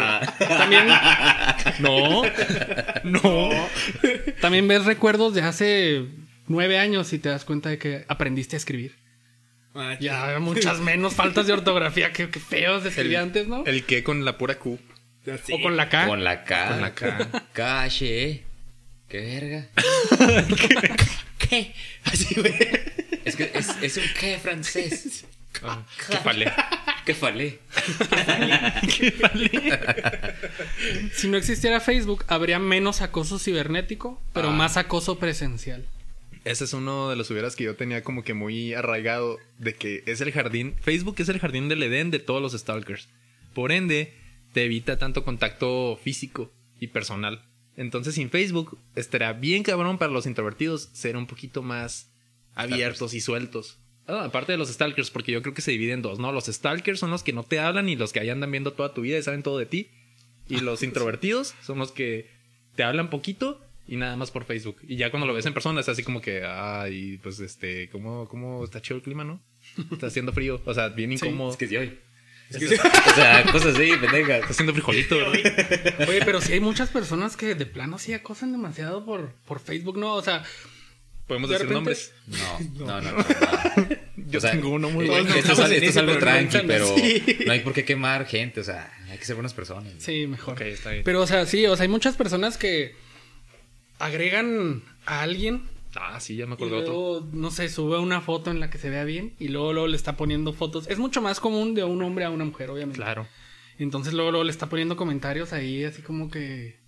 también, 0.47 0.87
No. 1.79 2.21
No. 3.03 3.49
también 4.39 4.65
ves 4.67 4.85
recuerdos 4.85 5.33
de 5.33 5.41
hace 5.41 6.05
nueve 6.47 6.77
años 6.79 7.11
y 7.13 7.19
te 7.19 7.29
das 7.29 7.45
cuenta 7.45 7.69
de 7.69 7.77
que 7.77 8.05
aprendiste 8.07 8.55
a 8.55 8.57
escribir. 8.57 8.95
Ah, 9.73 9.97
Ya 9.99 10.37
muchas 10.39 10.79
menos 10.79 11.13
faltas 11.15 11.47
de 11.47 11.53
ortografía 11.53 12.13
que, 12.13 12.29
que 12.29 12.39
feos 12.39 12.83
de 12.83 12.89
escribir 12.89 13.17
antes, 13.17 13.47
¿no? 13.47 13.65
El 13.65 13.83
que 13.85 14.03
con 14.03 14.23
la 14.25 14.37
pura 14.37 14.57
Q. 14.57 14.79
sí. 15.43 15.53
O 15.53 15.61
con 15.61 15.75
la 15.75 15.89
K. 15.89 16.07
Con 16.07 16.23
la 16.23 16.43
K. 16.45 16.67
Con 16.69 16.81
la 16.81 16.93
K. 16.95 17.43
Cache. 17.53 18.43
Qué 19.09 19.19
verga. 19.21 19.67
¿Qué? 21.37 21.73
Así, 22.05 22.35
güey. 22.39 22.53
Es 23.25 23.35
que 23.35 23.51
es, 23.53 23.69
es 23.81 23.97
un 23.97 24.03
qué 24.19 24.37
francés. 24.39 25.25
Ah, 25.63 25.83
qué 26.09 26.17
falé. 26.17 26.51
Qué 27.05 27.13
falé. 27.13 27.59
Si 31.13 31.27
no 31.27 31.37
existiera 31.37 31.79
Facebook, 31.79 32.25
habría 32.27 32.59
menos 32.59 33.01
acoso 33.01 33.39
cibernético, 33.39 34.21
pero 34.33 34.49
Ah. 34.49 34.53
más 34.53 34.77
acoso 34.77 35.17
presencial. 35.19 35.85
Ese 36.45 36.65
es 36.65 36.73
uno 36.73 37.09
de 37.09 37.15
los 37.15 37.31
hubieras 37.31 37.55
que 37.55 37.63
yo 37.63 37.75
tenía 37.75 38.03
como 38.03 38.23
que 38.23 38.35
muy 38.35 38.75
arraigado 38.75 39.39
de 39.57 39.73
que 39.73 40.03
es 40.05 40.21
el 40.21 40.31
jardín, 40.31 40.75
Facebook 40.79 41.15
es 41.17 41.27
el 41.27 41.39
jardín 41.39 41.69
del 41.69 41.81
Edén 41.81 42.11
de 42.11 42.19
todos 42.19 42.39
los 42.39 42.53
stalkers. 42.53 43.09
Por 43.55 43.71
ende, 43.71 44.13
te 44.53 44.63
evita 44.63 44.99
tanto 44.99 45.25
contacto 45.25 45.99
físico 46.01 46.53
y 46.79 46.87
personal. 46.87 47.43
Entonces, 47.77 48.13
sin 48.13 48.29
Facebook, 48.29 48.77
estaría 48.95 49.33
bien 49.33 49.63
cabrón 49.63 49.97
para 49.97 50.11
los 50.11 50.27
introvertidos 50.27 50.89
ser 50.93 51.17
un 51.17 51.25
poquito 51.25 51.63
más 51.63 52.11
abiertos 52.53 53.15
y 53.15 53.21
sueltos. 53.21 53.79
Ah, 54.07 54.25
aparte 54.25 54.51
de 54.51 54.59
los 54.59 54.69
stalkers, 54.69 55.09
porque 55.09 55.31
yo 55.31 55.41
creo 55.41 55.55
que 55.55 55.63
se 55.63 55.71
divide 55.71 55.93
en 55.93 56.03
dos, 56.03 56.19
¿no? 56.19 56.31
Los 56.31 56.45
stalkers 56.45 56.99
son 56.99 57.09
los 57.09 57.23
que 57.23 57.33
no 57.33 57.43
te 57.43 57.59
hablan 57.59 57.89
y 57.89 57.95
los 57.95 58.13
que 58.13 58.19
ahí 58.19 58.29
andan 58.29 58.51
viendo 58.51 58.73
toda 58.73 58.93
tu 58.93 59.01
vida 59.01 59.17
y 59.17 59.23
saben 59.23 59.41
todo 59.41 59.57
de 59.57 59.65
ti. 59.65 59.89
Y 60.47 60.59
los 60.59 60.83
introvertidos 60.83 61.55
son 61.63 61.79
los 61.79 61.91
que 61.91 62.29
te 62.75 62.83
hablan 62.83 63.09
poquito 63.09 63.64
y 63.87 63.95
nada 63.97 64.15
más 64.15 64.31
por 64.31 64.45
Facebook. 64.45 64.77
Y 64.87 64.95
ya 64.97 65.11
cuando 65.11 65.27
lo 65.27 65.33
ves 65.33 65.45
en 65.45 65.53
persona 65.53 65.81
es 65.81 65.89
así 65.89 66.03
como 66.03 66.21
que, 66.21 66.43
ay, 66.45 67.17
pues 67.21 67.39
este, 67.39 67.89
¿cómo, 67.89 68.27
cómo 68.27 68.63
está 68.63 68.81
chido 68.81 68.97
el 68.97 69.03
clima, 69.03 69.23
no? 69.23 69.41
Está 69.91 70.07
haciendo 70.07 70.33
frío, 70.33 70.61
o 70.65 70.73
sea, 70.73 70.89
bien 70.89 71.11
incómodo. 71.11 71.51
Es 71.51 71.57
que 71.57 71.67
sí 71.67 71.77
hoy. 71.77 71.97
O 72.53 73.15
sea, 73.15 73.43
cosas 73.51 73.75
así, 73.75 73.89
pendejas. 73.99 74.39
Está 74.41 74.51
haciendo 74.51 74.73
frijolito. 74.73 75.17
Oye, 76.07 76.21
pero 76.23 76.41
sí 76.41 76.53
hay 76.53 76.59
muchas 76.59 76.89
personas 76.89 77.35
que 77.37 77.55
de 77.55 77.65
plano 77.65 77.97
sí 77.97 78.13
acosan 78.13 78.51
demasiado 78.51 79.03
por, 79.03 79.33
por 79.47 79.59
Facebook, 79.59 79.97
¿no? 79.97 80.13
O 80.13 80.21
sea, 80.21 80.43
Podemos 81.27 81.49
De 81.49 81.55
decir 81.57 81.69
repente- 81.69 81.73
nombres. 81.73 82.13
No, 82.77 82.85
no, 82.85 83.01
no. 83.01 83.11
no, 83.11 83.17
no. 83.17 83.87
Yo 84.27 84.37
O 84.37 84.41
sea, 84.41 84.51
tengo 84.51 84.69
uno 84.69 84.91
muy 84.91 85.05
eh, 85.05 85.09
bueno. 85.09 85.33
Esto 85.33 85.53
es, 85.53 85.71
esto 85.71 85.85
es 85.89 85.97
algo 85.97 86.13
pero 86.13 86.25
no 86.25 86.49
tranqui, 86.49 86.67
pero 86.67 86.95
Sí. 86.95 87.23
no 87.47 87.51
hay 87.51 87.59
por 87.61 87.73
qué 87.73 87.83
quemar 87.83 88.27
gente. 88.27 88.59
O 88.59 88.63
sea, 88.63 88.93
hay 89.09 89.17
que 89.17 89.25
ser 89.25 89.35
buenas 89.35 89.55
personas. 89.55 89.91
sí, 89.97 90.27
mejor. 90.27 90.53
Ok, 90.53 90.61
está 90.61 90.91
bien. 90.91 91.03
Pero, 91.03 91.21
o 91.21 91.27
sea, 91.27 91.47
sí, 91.47 91.65
o 91.65 91.75
sea, 91.75 91.81
hay 91.83 91.89
muchas 91.89 92.15
personas 92.15 92.59
que 92.59 92.93
agregan 93.99 94.83
a 95.05 95.21
alguien 95.21 95.63
Ah, 95.95 96.19
sí, 96.19 96.35
ya 96.35 96.45
me 96.45 96.51
y 96.51 96.55
acordé 96.55 96.71
de 96.71 96.77
otro. 96.81 96.93
luego, 96.93 97.27
no 97.31 97.51
sé, 97.51 97.69
sube 97.69 97.97
una 97.99 98.21
foto 98.21 98.51
en 98.51 98.59
la 98.59 98.69
que 98.69 98.77
se 98.77 98.89
vea 98.89 99.03
bien 99.03 99.33
y 99.39 99.47
luego, 99.47 99.73
luego 99.73 99.87
le 99.87 99.95
está 99.95 100.17
poniendo 100.17 100.53
fotos. 100.53 100.87
Es 100.89 100.99
mucho 100.99 101.21
más 101.21 101.39
común 101.39 101.73
de 101.73 101.83
un 101.83 102.01
hombre 102.03 102.25
a 102.25 102.29
una 102.29 102.45
mujer, 102.45 102.69
obviamente. 102.69 102.97
Claro. 102.97 103.27
Entonces 103.79 104.13
luego, 104.13 104.31
luego 104.31 104.43
le 104.43 104.51
está 104.51 104.67
poniendo 104.67 104.95
comentarios 104.95 105.53
ahí 105.53 105.83
así 105.83 106.01
como 106.01 106.29
que... 106.29 106.83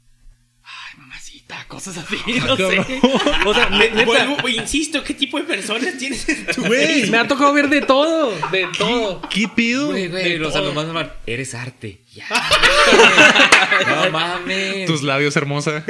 Ay, 0.70 1.00
mamacita, 1.00 1.64
cosas 1.70 1.98
así, 1.98 2.18
no 2.46 2.58
sé. 2.58 3.00
O 3.46 3.54
sea, 3.54 3.70
neta, 3.70 4.36
güey, 4.42 4.58
insisto, 4.58 5.02
¿qué 5.02 5.14
tipo 5.14 5.38
de 5.38 5.46
personas 5.46 5.98
tienes 5.98 6.28
en 6.28 6.46
tu 6.48 6.62
me 6.66 7.18
ha 7.18 7.26
tocado 7.26 7.54
ver 7.54 7.70
de 7.70 7.82
todo, 7.84 8.34
de 8.52 8.68
todo. 8.78 9.22
¿qué 9.30 9.48
pido? 9.48 9.88
Güey, 9.88 10.10
güey, 10.10 10.38
de 10.38 10.46
o 10.46 10.52
sea, 10.52 10.60
todo. 10.60 10.72
lo 10.72 10.76
más 10.76 10.86
normal. 10.86 11.14
Eres 11.26 11.56
arte. 11.56 12.02
Ya. 12.14 12.26
no 13.88 14.12
mames. 14.12 14.88
Tus 14.88 15.04
labios, 15.04 15.38
hermosa. 15.38 15.86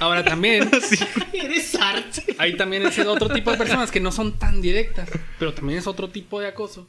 Ahora 0.00 0.24
también 0.24 0.68
Eres 1.32 1.74
arte. 1.76 2.34
hay 2.38 2.56
también 2.56 2.84
ese 2.86 3.06
otro 3.06 3.28
tipo 3.28 3.50
de 3.52 3.56
personas 3.58 3.90
que 3.90 4.00
no 4.00 4.10
son 4.12 4.38
tan 4.38 4.60
directas, 4.60 5.08
pero 5.38 5.54
también 5.54 5.78
es 5.78 5.86
otro 5.86 6.08
tipo 6.08 6.40
de 6.40 6.48
acoso. 6.48 6.88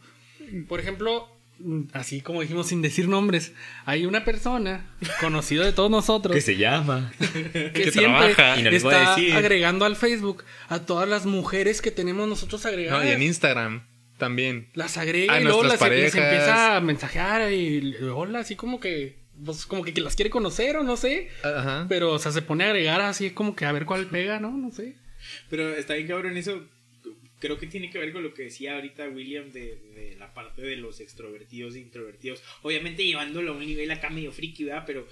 Por 0.67 0.79
ejemplo, 0.79 1.27
así 1.93 2.21
como 2.21 2.41
dijimos 2.41 2.67
sin 2.67 2.81
decir 2.81 3.07
nombres, 3.07 3.53
hay 3.85 4.05
una 4.05 4.25
persona 4.25 4.87
conocido 5.19 5.63
de 5.63 5.71
todos 5.73 5.91
nosotros 5.91 6.33
Que 6.33 6.41
se 6.41 6.57
llama. 6.57 7.11
que, 7.19 7.71
que 7.73 7.91
siempre 7.91 8.33
trabaja. 8.33 8.59
Y 8.59 8.63
no 8.63 8.71
les 8.71 8.83
voy 8.83 8.93
a 8.93 8.97
está 9.03 9.15
decir. 9.15 9.33
agregando 9.35 9.85
al 9.85 9.95
Facebook 9.95 10.43
a 10.69 10.79
todas 10.79 11.07
las 11.07 11.25
mujeres 11.25 11.81
que 11.81 11.91
tenemos 11.91 12.27
nosotros 12.27 12.65
agregadas. 12.65 13.03
No, 13.03 13.09
y 13.09 13.13
en 13.13 13.21
Instagram 13.21 13.83
también. 14.17 14.69
Las 14.73 14.97
agrega 14.97 15.33
A 15.33 15.41
y 15.41 15.43
luego 15.43 15.63
las, 15.63 15.81
empieza 15.81 16.75
a 16.77 16.81
mensajear 16.81 17.51
y 17.51 17.95
hola, 18.13 18.39
así 18.39 18.55
como 18.55 18.79
que, 18.79 19.20
pues, 19.43 19.65
como 19.65 19.83
que, 19.83 19.99
las 20.01 20.15
quiere 20.15 20.29
conocer 20.29 20.77
o 20.77 20.83
no 20.83 20.97
sé. 20.97 21.29
Ajá. 21.43 21.85
Pero, 21.89 22.13
o 22.13 22.19
sea, 22.19 22.31
se 22.31 22.41
pone 22.41 22.63
a 22.63 22.67
agregar 22.67 23.01
así 23.01 23.31
como 23.31 23.55
que 23.55 23.65
a 23.65 23.71
ver 23.71 23.85
cuál 23.85 24.07
pega, 24.07 24.39
¿no? 24.39 24.51
No 24.51 24.71
sé. 24.71 24.95
Pero 25.49 25.73
está 25.75 25.95
bien 25.95 26.07
cabrón 26.07 26.37
eso. 26.37 26.67
Creo 27.39 27.57
que 27.57 27.67
tiene 27.67 27.89
que 27.89 27.97
ver 27.97 28.13
con 28.13 28.21
lo 28.21 28.33
que 28.33 28.43
decía 28.43 28.75
ahorita 28.75 29.07
William 29.09 29.51
de, 29.51 29.75
de 29.95 30.15
la 30.19 30.33
parte 30.33 30.61
de 30.61 30.75
los 30.75 30.99
extrovertidos 30.99 31.75
e 31.75 31.79
introvertidos. 31.79 32.43
Obviamente 32.61 33.03
llevándolo 33.03 33.53
a 33.53 33.55
un 33.55 33.65
nivel 33.65 33.89
acá 33.89 34.11
medio 34.11 34.31
friki, 34.31 34.65
¿verdad? 34.65 34.83
Pero 34.85 35.07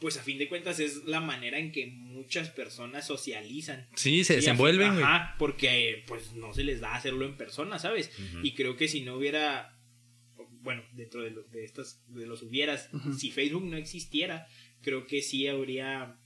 pues 0.00 0.18
a 0.18 0.22
fin 0.22 0.38
de 0.38 0.48
cuentas 0.48 0.78
es 0.78 1.04
la 1.04 1.20
manera 1.20 1.58
en 1.58 1.72
que 1.72 1.86
muchas 1.86 2.50
personas 2.50 3.06
socializan. 3.06 3.86
Sí, 3.94 4.24
se 4.24 4.36
desenvuelven. 4.36 4.90
Ajá, 4.90 5.34
porque 5.38 5.90
eh, 5.90 6.04
pues 6.06 6.32
no 6.32 6.52
se 6.52 6.64
les 6.64 6.80
da 6.80 6.94
hacerlo 6.94 7.24
en 7.24 7.36
persona, 7.36 7.78
¿sabes? 7.78 8.10
Y 8.42 8.52
creo 8.54 8.76
que 8.76 8.88
si 8.88 9.00
no 9.02 9.14
hubiera, 9.14 9.75
bueno, 10.66 10.82
dentro 10.92 11.22
de, 11.22 11.30
lo- 11.30 11.44
de 11.44 11.64
estas, 11.64 12.02
de 12.08 12.26
los 12.26 12.42
hubieras, 12.42 12.90
si 13.16 13.30
Facebook 13.30 13.64
no 13.64 13.76
existiera, 13.78 14.46
creo 14.82 15.06
que 15.06 15.22
sí 15.22 15.46
habría, 15.48 16.18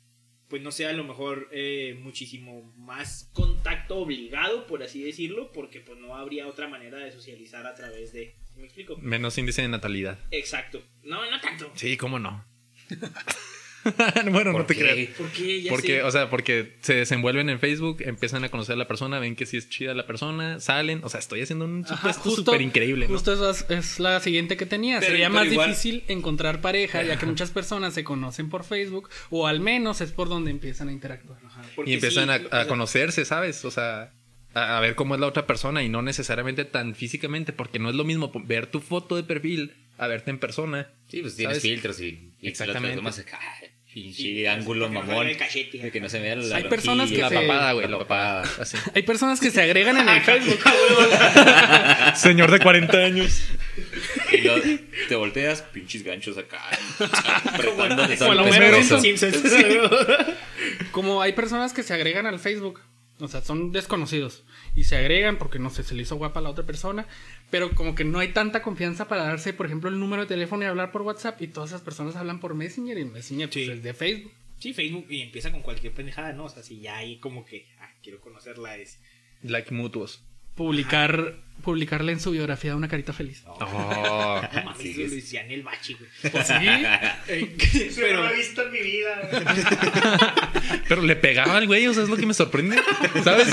pues 0.48 0.62
no 0.62 0.72
sé, 0.72 0.86
a 0.86 0.92
lo 0.92 1.04
mejor 1.04 1.48
eh, 1.52 1.96
muchísimo 2.00 2.72
más 2.76 3.30
contacto 3.34 3.98
obligado, 3.98 4.66
por 4.66 4.82
así 4.82 5.02
decirlo, 5.02 5.52
porque 5.52 5.80
pues 5.80 5.98
no 6.00 6.16
habría 6.16 6.48
otra 6.48 6.66
manera 6.68 6.98
de 6.98 7.12
socializar 7.12 7.66
a 7.66 7.74
través 7.74 8.12
de... 8.12 8.34
¿Me 8.56 8.64
explico? 8.64 8.96
Menos 8.96 9.38
índice 9.38 9.62
de 9.62 9.68
natalidad. 9.68 10.18
Exacto. 10.32 10.82
No, 11.04 11.30
no 11.30 11.40
tanto. 11.40 11.70
Sí, 11.76 11.96
cómo 11.96 12.18
no. 12.18 12.44
bueno, 14.30 14.52
no 14.52 14.58
¿Por 14.58 14.66
te 14.66 14.74
qué? 14.74 14.80
creas. 14.80 15.08
Porque 15.16 15.62
ya 15.62 15.70
Porque, 15.70 15.86
sé. 15.86 16.02
o 16.02 16.10
sea, 16.10 16.28
porque 16.30 16.76
se 16.80 16.94
desenvuelven 16.94 17.48
en 17.48 17.58
Facebook, 17.58 17.98
empiezan 18.00 18.44
a 18.44 18.48
conocer 18.50 18.74
a 18.74 18.76
la 18.76 18.86
persona, 18.88 19.18
ven 19.18 19.36
que 19.36 19.46
sí 19.46 19.56
es 19.56 19.68
chida 19.68 19.94
la 19.94 20.06
persona, 20.06 20.60
salen. 20.60 21.00
O 21.04 21.08
sea, 21.08 21.20
estoy 21.20 21.40
haciendo 21.42 21.64
un 21.64 21.86
supuesto 21.86 22.30
súper 22.30 22.60
increíble, 22.60 23.06
¿no? 23.06 23.14
Justo 23.14 23.50
es, 23.50 23.64
es 23.70 23.98
la 24.00 24.20
siguiente 24.20 24.56
que 24.56 24.66
tenía. 24.66 25.00
Pero- 25.00 25.10
Sería 25.12 25.28
pero 25.28 25.40
más 25.40 25.52
igual- 25.52 25.68
difícil 25.70 26.04
encontrar 26.08 26.60
pareja, 26.60 27.02
ya 27.02 27.18
que 27.18 27.26
muchas 27.26 27.50
personas 27.50 27.94
se 27.94 28.04
conocen 28.04 28.48
por 28.50 28.64
Facebook, 28.64 29.08
o 29.30 29.46
al 29.46 29.60
menos 29.60 30.00
es 30.00 30.12
por 30.12 30.28
donde 30.28 30.50
empiezan 30.50 30.88
a 30.88 30.92
interactuar. 30.92 31.38
Ajá, 31.46 31.62
Y 31.86 31.94
empiezan 31.94 32.28
sí, 32.40 32.46
a, 32.50 32.60
a 32.60 32.66
conocerse, 32.66 33.24
¿sabes? 33.24 33.64
O 33.64 33.70
sea, 33.70 34.12
a, 34.52 34.80
ver 34.80 34.94
cómo 34.96 35.14
es 35.14 35.20
la 35.20 35.26
otra 35.28 35.46
persona 35.46 35.82
y 35.82 35.88
no 35.88 36.02
necesariamente 36.02 36.64
tan 36.64 36.94
físicamente, 36.94 37.52
porque 37.52 37.78
no 37.78 37.88
es 37.88 37.94
lo 37.94 38.04
mismo 38.04 38.32
ver 38.44 38.66
tu 38.66 38.80
foto 38.80 39.16
de 39.16 39.22
perfil 39.22 39.74
a 40.00 40.06
verte 40.08 40.30
en 40.30 40.38
persona. 40.38 40.90
Sí, 41.08 41.20
pues 41.20 41.36
tienes 41.36 41.58
¿Sabes? 41.58 41.62
filtros 41.70 42.00
y, 42.00 42.32
y 42.40 42.48
Exactamente. 42.48 43.00
Más 43.02 43.18
acá, 43.18 43.38
pinche 43.92 44.22
Sí, 44.22 44.46
ángulo 44.46 44.88
mamón. 44.88 45.26
de 45.26 45.90
que 45.92 46.00
no 46.00 46.08
se 46.08 46.20
vea 46.20 46.36
la 46.36 46.56
Hay 46.56 46.64
personas 46.64 47.10
que 47.10 47.18
La 47.18 47.28
se- 47.28 47.34
papada, 47.34 47.72
güey, 47.72 47.88
la 47.88 47.98
papada. 47.98 48.44
Así. 48.60 48.76
Hay 48.94 49.02
personas 49.02 49.40
que 49.40 49.50
se 49.50 49.60
agregan 49.60 49.98
en 49.98 50.08
el 50.16 50.20
Facebook. 50.22 50.58
Señor 52.14 52.50
de 52.50 52.60
40 52.60 52.96
años. 52.98 53.42
Y 54.32 54.38
luego 54.38 54.62
te 55.08 55.14
volteas, 55.16 55.62
pinches 55.62 56.02
ganchos 56.02 56.38
acá. 56.38 56.62
lo. 59.74 59.90
Como 60.92 61.20
hay 61.22 61.32
personas 61.32 61.72
que 61.72 61.82
se 61.82 61.92
agregan 61.94 62.26
al 62.26 62.38
Facebook, 62.38 62.80
o 63.20 63.28
sea, 63.28 63.40
son 63.42 63.72
desconocidos 63.72 64.44
y 64.74 64.84
se 64.84 64.96
agregan 64.96 65.38
porque 65.38 65.58
no 65.58 65.70
sé, 65.70 65.82
se 65.82 65.94
le 65.94 66.02
hizo 66.02 66.16
guapa 66.16 66.40
a 66.40 66.42
la 66.42 66.50
otra 66.50 66.64
persona, 66.66 67.06
pero 67.50 67.70
como 67.74 67.94
que 67.94 68.04
no 68.04 68.18
hay 68.18 68.28
tanta 68.28 68.62
confianza 68.62 69.08
para 69.08 69.24
darse, 69.24 69.52
por 69.52 69.66
ejemplo, 69.66 69.88
el 69.90 69.98
número 69.98 70.22
de 70.22 70.28
teléfono 70.28 70.62
y 70.62 70.66
hablar 70.66 70.92
por 70.92 71.02
WhatsApp 71.02 71.40
y 71.42 71.48
todas 71.48 71.70
esas 71.70 71.82
personas 71.82 72.16
hablan 72.16 72.40
por 72.40 72.54
Messenger 72.54 72.98
y 72.98 73.04
Messenger 73.04 73.48
pues, 73.50 73.64
Sí. 73.66 73.70
es 73.70 73.82
de 73.82 73.94
Facebook. 73.94 74.32
Sí, 74.58 74.74
Facebook 74.74 75.06
y 75.08 75.22
empieza 75.22 75.50
con 75.50 75.62
cualquier 75.62 75.92
pendejada, 75.94 76.32
¿no? 76.34 76.44
O 76.44 76.48
sea, 76.48 76.62
si 76.62 76.80
ya 76.80 76.98
hay 76.98 77.18
como 77.18 77.44
que, 77.44 77.66
ah, 77.80 77.90
quiero 78.02 78.20
conocerla, 78.20 78.76
es. 78.76 79.00
Like 79.42 79.72
mutuos. 79.72 80.22
Publicar, 80.54 81.38
publicarle 81.60 82.12
en 82.12 82.20
su 82.20 82.30
biografía 82.32 82.74
una 82.76 82.88
carita 82.88 83.12
feliz. 83.12 83.42
Oh. 83.46 83.58
No 83.60 84.62
mames, 84.64 84.78
Sí, 84.82 85.02
es- 85.02 85.10
decía 85.12 85.42
en 85.44 85.50
el 85.52 85.62
bachi, 85.62 85.94
güey. 85.94 86.10
Eso 86.32 86.54
Pero- 88.00 88.16
no 88.22 88.28
lo 88.28 88.30
he 88.34 88.36
visto 88.36 88.62
en 88.62 88.72
mi 88.72 88.80
vida. 88.80 89.30
Pero 90.88 91.02
le 91.02 91.16
pegaba 91.16 91.56
al 91.56 91.66
güey, 91.66 91.86
o 91.86 91.94
sea, 91.94 92.02
es 92.02 92.08
lo 92.08 92.16
que 92.16 92.26
me 92.26 92.34
sorprende. 92.34 92.76
¿Sabes? 93.24 93.48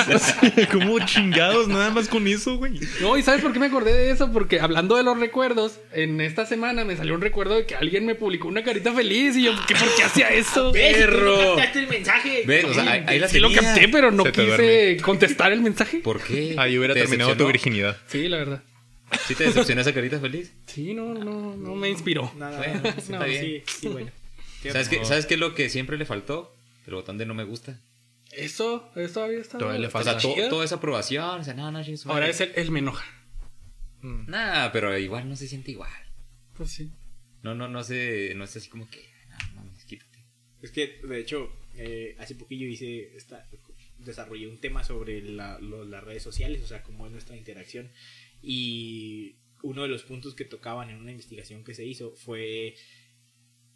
Como 0.72 1.00
chingados, 1.06 1.68
nada 1.68 1.90
más 1.92 2.08
con 2.08 2.28
eso, 2.28 2.58
güey. 2.58 2.80
No, 3.02 3.18
¿y 3.18 3.24
sabes 3.24 3.42
por 3.42 3.54
qué 3.54 3.60
me 3.60 3.68
acordé 3.68 3.94
de 3.94 4.12
eso? 4.12 4.32
Porque 4.32 4.60
hablando 4.60 4.96
de 4.96 5.04
los 5.04 5.20
recuerdos, 5.20 5.80
en 5.94 6.22
esta 6.22 6.46
semana 6.46 6.84
me 6.86 6.96
salió 6.96 7.14
un 7.16 7.22
recuerdo 7.22 7.56
de 7.56 7.66
que 7.66 7.76
alguien 7.76 8.06
me 8.06 8.16
publicó 8.16 8.48
una 8.48 8.64
carita 8.64 8.94
feliz 8.94 9.36
y 9.36 9.44
yo, 9.44 9.52
¿qué, 9.68 9.76
¿por 9.76 9.96
qué 9.96 10.04
hacía 10.04 10.30
eso? 10.30 10.72
¿Ves? 10.72 10.94
¿Tú 10.94 11.00
Perro. 11.02 11.38
no 11.38 11.56
captaste 11.56 11.80
el 11.80 11.88
mensaje? 11.88 12.44
¿Ves? 12.46 12.66
O 12.66 12.74
sea, 12.74 12.92
ahí, 12.92 13.04
ahí 13.08 13.20
la 13.20 13.28
Sí 13.28 13.40
lo 13.40 13.52
capté, 13.52 13.88
pero 13.90 14.12
no 14.12 14.24
quise 14.26 14.46
duerme. 14.46 14.98
contestar 15.02 15.52
el 15.52 15.62
mensaje. 15.62 15.98
¿Por 16.00 16.22
qué? 16.22 16.56
Ahí 16.58 16.78
hubiera 16.78 16.94
¿Te 16.94 17.02
terminado 17.02 17.36
tu 17.36 17.46
virginidad. 17.48 17.97
Sí, 18.08 18.28
la 18.28 18.38
verdad. 18.38 18.64
¿Sí 19.28 19.36
te 19.36 19.46
decepcionó 19.46 19.82
esa 19.82 19.94
carita 19.94 20.20
feliz? 20.20 20.54
Sí, 20.66 20.94
no, 20.94 21.14
no, 21.14 21.56
no 21.56 21.76
me 21.76 21.90
inspiró. 21.90 22.32
Nada, 22.38 22.58
Bueno, 22.58 22.74
nada, 22.76 22.90
está 22.90 23.20
no, 23.20 23.26
bien. 23.26 23.44
sí, 23.44 23.64
sí, 23.82 23.88
bueno. 23.88 24.12
¿Sabes 24.64 24.90
qué, 24.90 25.06
¿Sabes 25.06 25.26
qué 25.26 25.36
es 25.36 25.40
lo 25.40 25.56
que 25.56 25.70
siempre 25.70 25.98
le 25.98 26.06
faltó? 26.06 26.54
El 26.86 26.94
botón 26.96 27.18
de 27.18 27.26
no 27.26 27.34
me 27.34 27.44
gusta. 27.46 27.80
Eso, 28.34 28.92
eso 28.96 29.24
había 29.24 29.40
estado. 29.40 29.60
Todavía 29.60 29.80
le 29.82 29.88
O 29.88 29.92
falta. 29.92 30.20
sea, 30.20 30.22
to- 30.22 30.34
chido. 30.36 30.50
toda 30.50 30.66
esa 30.66 30.76
aprobación. 30.76 31.40
O 31.40 31.44
sea, 31.44 31.54
no, 31.54 31.72
no, 31.72 31.82
Ahora 32.06 32.28
es 32.28 32.42
el, 32.42 32.52
el 32.56 32.72
me 32.72 32.80
enoja. 32.80 33.06
Nah, 34.02 34.70
pero 34.72 34.98
igual 34.98 35.28
no 35.28 35.36
se 35.36 35.48
siente 35.48 35.72
igual. 35.72 35.92
Pues 36.56 36.72
sí. 36.72 36.92
No, 37.44 37.56
no, 37.56 37.68
no 37.68 37.84
se, 37.84 38.34
no 38.36 38.44
es 38.44 38.56
así 38.56 38.70
como 38.70 38.90
que, 38.90 39.10
no, 39.30 39.62
mames, 39.62 39.86
quítate. 39.86 40.20
Es 40.62 40.72
que, 40.72 41.00
de 41.04 41.20
hecho, 41.20 41.52
eh, 41.76 42.16
hace 42.20 42.36
poquillo 42.36 42.68
hice 42.68 43.16
esta, 43.16 43.46
desarrollé 44.08 44.48
un 44.48 44.58
tema 44.60 44.84
sobre 44.84 45.22
la- 45.22 45.60
lo- 45.60 45.86
las 45.86 46.04
redes 46.04 46.24
sociales, 46.24 46.64
o 46.64 46.68
sea, 46.68 46.82
cómo 46.84 47.06
es 47.06 47.12
nuestra 47.12 47.36
interacción. 47.38 47.92
Y 48.42 49.36
uno 49.64 49.84
de 49.84 49.88
los 49.90 50.04
puntos 50.04 50.36
que 50.36 50.46
tocaban 50.46 50.90
en 50.90 50.98
una 50.98 51.12
investigación 51.12 51.64
que 51.64 51.74
se 51.74 51.86
hizo 51.86 52.12
fue 52.16 52.76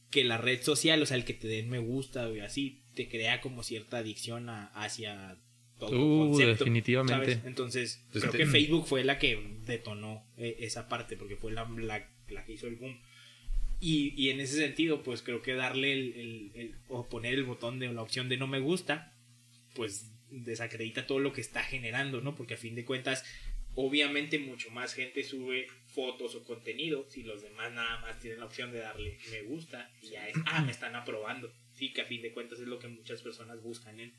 que 0.10 0.24
la 0.24 0.38
red 0.38 0.62
social, 0.62 1.02
o 1.02 1.06
sea, 1.06 1.18
el 1.18 1.26
que 1.26 1.34
te 1.34 1.48
den 1.48 1.70
me 1.70 1.80
gusta 1.80 2.30
y 2.32 2.40
así, 2.42 2.84
te 2.96 3.08
crea 3.08 3.40
como 3.42 3.64
cierta 3.64 3.98
adicción 4.00 4.50
a- 4.50 4.66
hacia 4.68 5.38
todo 5.80 5.92
Uh, 6.00 6.30
concepto. 6.32 6.64
definitivamente. 6.66 7.34
¿sabes? 7.36 7.46
Entonces, 7.46 8.04
Pues 8.12 8.24
creo 8.24 8.32
te- 8.34 8.38
que 8.40 8.46
Facebook 8.46 8.86
fue 8.86 9.04
la 9.04 9.18
que 9.20 9.58
detonó 9.66 10.26
eh, 10.38 10.58
esa 10.60 10.88
parte, 10.90 11.16
porque 11.18 11.38
fue 11.38 11.52
la, 11.54 11.68
la, 11.70 12.08
la 12.30 12.46
que 12.46 12.54
hizo 12.54 12.68
el 12.68 12.76
boom. 12.76 13.00
Y, 13.80 14.14
y 14.22 14.30
en 14.30 14.40
ese 14.42 14.58
sentido, 14.58 15.02
pues 15.02 15.24
creo 15.24 15.42
que 15.42 15.54
darle 15.56 15.94
el, 15.94 16.14
el- 16.14 16.52
el- 16.56 16.76
o 16.90 17.08
poner 17.10 17.34
el 17.34 17.46
botón 17.46 17.80
de 17.80 17.92
la 17.92 18.02
opción 18.04 18.30
de 18.30 18.38
no 18.38 18.46
me 18.48 18.60
gusta, 18.60 19.16
pues 19.74 20.12
desacredita 20.32 21.06
todo 21.06 21.20
lo 21.20 21.34
que 21.34 21.42
está 21.42 21.62
generando, 21.64 22.22
¿no? 22.22 22.36
Porque 22.36 22.56
a 22.56 22.58
fin 22.58 22.74
de 22.76 22.86
cuentas, 22.86 23.24
obviamente 23.76 24.40
mucho 24.40 24.72
más 24.72 24.94
gente 24.94 25.24
sube 25.24 25.68
fotos 25.88 26.36
o 26.36 26.44
contenido 26.44 27.06
si 27.10 27.24
los 27.24 27.42
demás 27.42 27.72
nada 27.74 28.00
más 28.00 28.20
tienen 28.20 28.40
la 28.40 28.46
opción 28.46 28.72
de 28.72 28.80
darle 28.80 29.18
me 29.30 29.42
gusta 29.44 29.90
y 30.02 30.10
ya 30.10 30.28
es, 30.28 30.36
ah, 30.46 30.62
me 30.62 30.72
están 30.72 30.96
aprobando. 30.96 31.54
Sí, 31.74 31.94
que 31.94 32.02
a 32.02 32.06
fin 32.06 32.22
de 32.22 32.32
cuentas 32.32 32.60
es 32.60 32.68
lo 32.68 32.80
que 32.80 32.88
muchas 32.88 33.22
personas 33.22 33.62
buscan 33.62 34.00
en. 34.00 34.14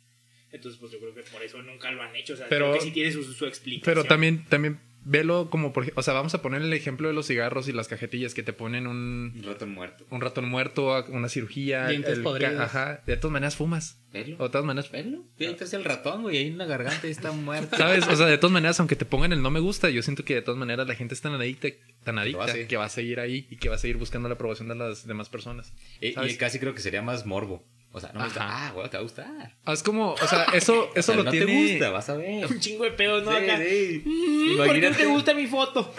Entonces, 0.50 0.78
pues 0.78 0.92
yo 0.92 0.98
creo 1.00 1.14
que 1.14 1.22
por 1.22 1.42
eso 1.42 1.62
nunca 1.62 1.90
lo 1.90 2.02
han 2.02 2.14
hecho. 2.14 2.34
O 2.34 2.36
sea, 2.36 2.48
Pero- 2.48 2.70
creo 2.70 2.78
que 2.80 2.86
sí 2.86 2.92
tiene 2.92 3.10
su, 3.12 3.24
su 3.24 3.46
explicación. 3.46 3.94
Pero 3.94 4.04
también, 4.04 4.44
también 4.46 4.80
velo 5.04 5.50
como 5.50 5.72
por 5.72 5.92
o 5.96 6.02
sea, 6.02 6.14
vamos 6.14 6.34
a 6.34 6.42
poner 6.42 6.62
el 6.62 6.72
ejemplo 6.72 7.08
de 7.08 7.14
los 7.14 7.26
cigarros 7.26 7.68
y 7.68 7.72
las 7.72 7.88
cajetillas 7.88 8.34
que 8.34 8.42
te 8.42 8.52
ponen 8.52 8.86
un, 8.86 9.32
Un 9.36 9.42
rato 9.44 9.66
muerto. 9.66 10.06
un 10.10 10.20
ratón 10.20 10.48
muerto, 10.48 11.04
una 11.08 11.28
cirugía. 11.28 11.88
Dientes 11.88 12.18
el- 12.18 12.22
podridos. 12.22 12.60
Ajá. 12.60 13.02
De 13.06 13.16
todas 13.16 13.32
maneras 13.32 13.56
fumas. 13.56 13.98
Velo. 14.12 14.36
O 14.38 14.44
de 14.44 14.48
todas 14.50 14.64
maneras. 14.66 14.90
Velo. 14.90 15.24
Está 15.38 15.76
el 15.76 15.84
ratón, 15.84 16.22
güey, 16.22 16.36
ahí 16.36 16.46
en 16.48 16.58
la 16.58 16.66
garganta 16.66 17.06
está 17.06 17.32
muerto. 17.32 17.76
¿Sabes? 17.76 18.06
O 18.08 18.16
sea, 18.16 18.26
de 18.26 18.36
todas 18.38 18.52
maneras, 18.52 18.78
aunque 18.80 18.94
te 18.96 19.04
pongan 19.04 19.32
el 19.32 19.40
no 19.42 19.50
me 19.50 19.60
gusta, 19.60 19.88
yo 19.90 20.02
siento 20.02 20.24
que 20.24 20.34
de 20.34 20.42
todas 20.42 20.58
maneras 20.58 20.86
la 20.86 20.94
gente 20.94 21.14
es 21.14 21.20
tan 21.20 21.32
adicta, 21.32 21.68
tan 22.04 22.18
adicta 22.18 22.66
que 22.68 22.76
va 22.76 22.84
a 22.84 22.88
seguir 22.90 23.20
ahí 23.20 23.46
y 23.50 23.56
que 23.56 23.68
va 23.68 23.76
a 23.76 23.78
seguir 23.78 23.96
buscando 23.96 24.28
la 24.28 24.34
aprobación 24.34 24.68
de 24.68 24.74
las 24.74 25.06
demás 25.06 25.28
personas. 25.28 25.72
Y, 26.00 26.12
¿Sabes? 26.12 26.34
y 26.34 26.36
casi 26.36 26.58
creo 26.58 26.74
que 26.74 26.80
sería 26.80 27.00
más 27.02 27.24
morbo. 27.26 27.64
O 27.94 28.00
sea, 28.00 28.10
no 28.12 28.20
me 28.20 28.24
gusta. 28.26 28.40
Ah, 28.42 28.72
güey, 28.72 28.88
te 28.88 28.96
va 28.96 29.00
a 29.00 29.02
gustar. 29.02 29.54
Ah, 29.66 29.72
Es 29.74 29.82
como, 29.82 30.12
o 30.12 30.26
sea, 30.26 30.44
eso, 30.54 30.88
O 30.90 30.90
eso 30.94 31.02
sea, 31.12 31.16
lo 31.16 31.24
no 31.24 31.30
tiene. 31.30 31.46
te 31.46 31.70
gusta, 31.72 31.90
vas 31.90 32.08
a 32.08 32.16
ver. 32.16 32.46
un 32.46 32.58
chingo 32.60 32.84
de 32.84 32.90
pedos, 32.92 33.22
¿no? 33.24 33.30
Sí, 33.30 33.44
Acá, 33.44 33.58
sí. 33.58 34.02
"Mm, 34.04 34.56
¿Por 34.56 34.56
qué 34.56 34.62
Imagínate. 34.78 34.96
te 34.96 35.06
gusta 35.06 35.34
mi 35.34 35.46
foto? 35.46 35.94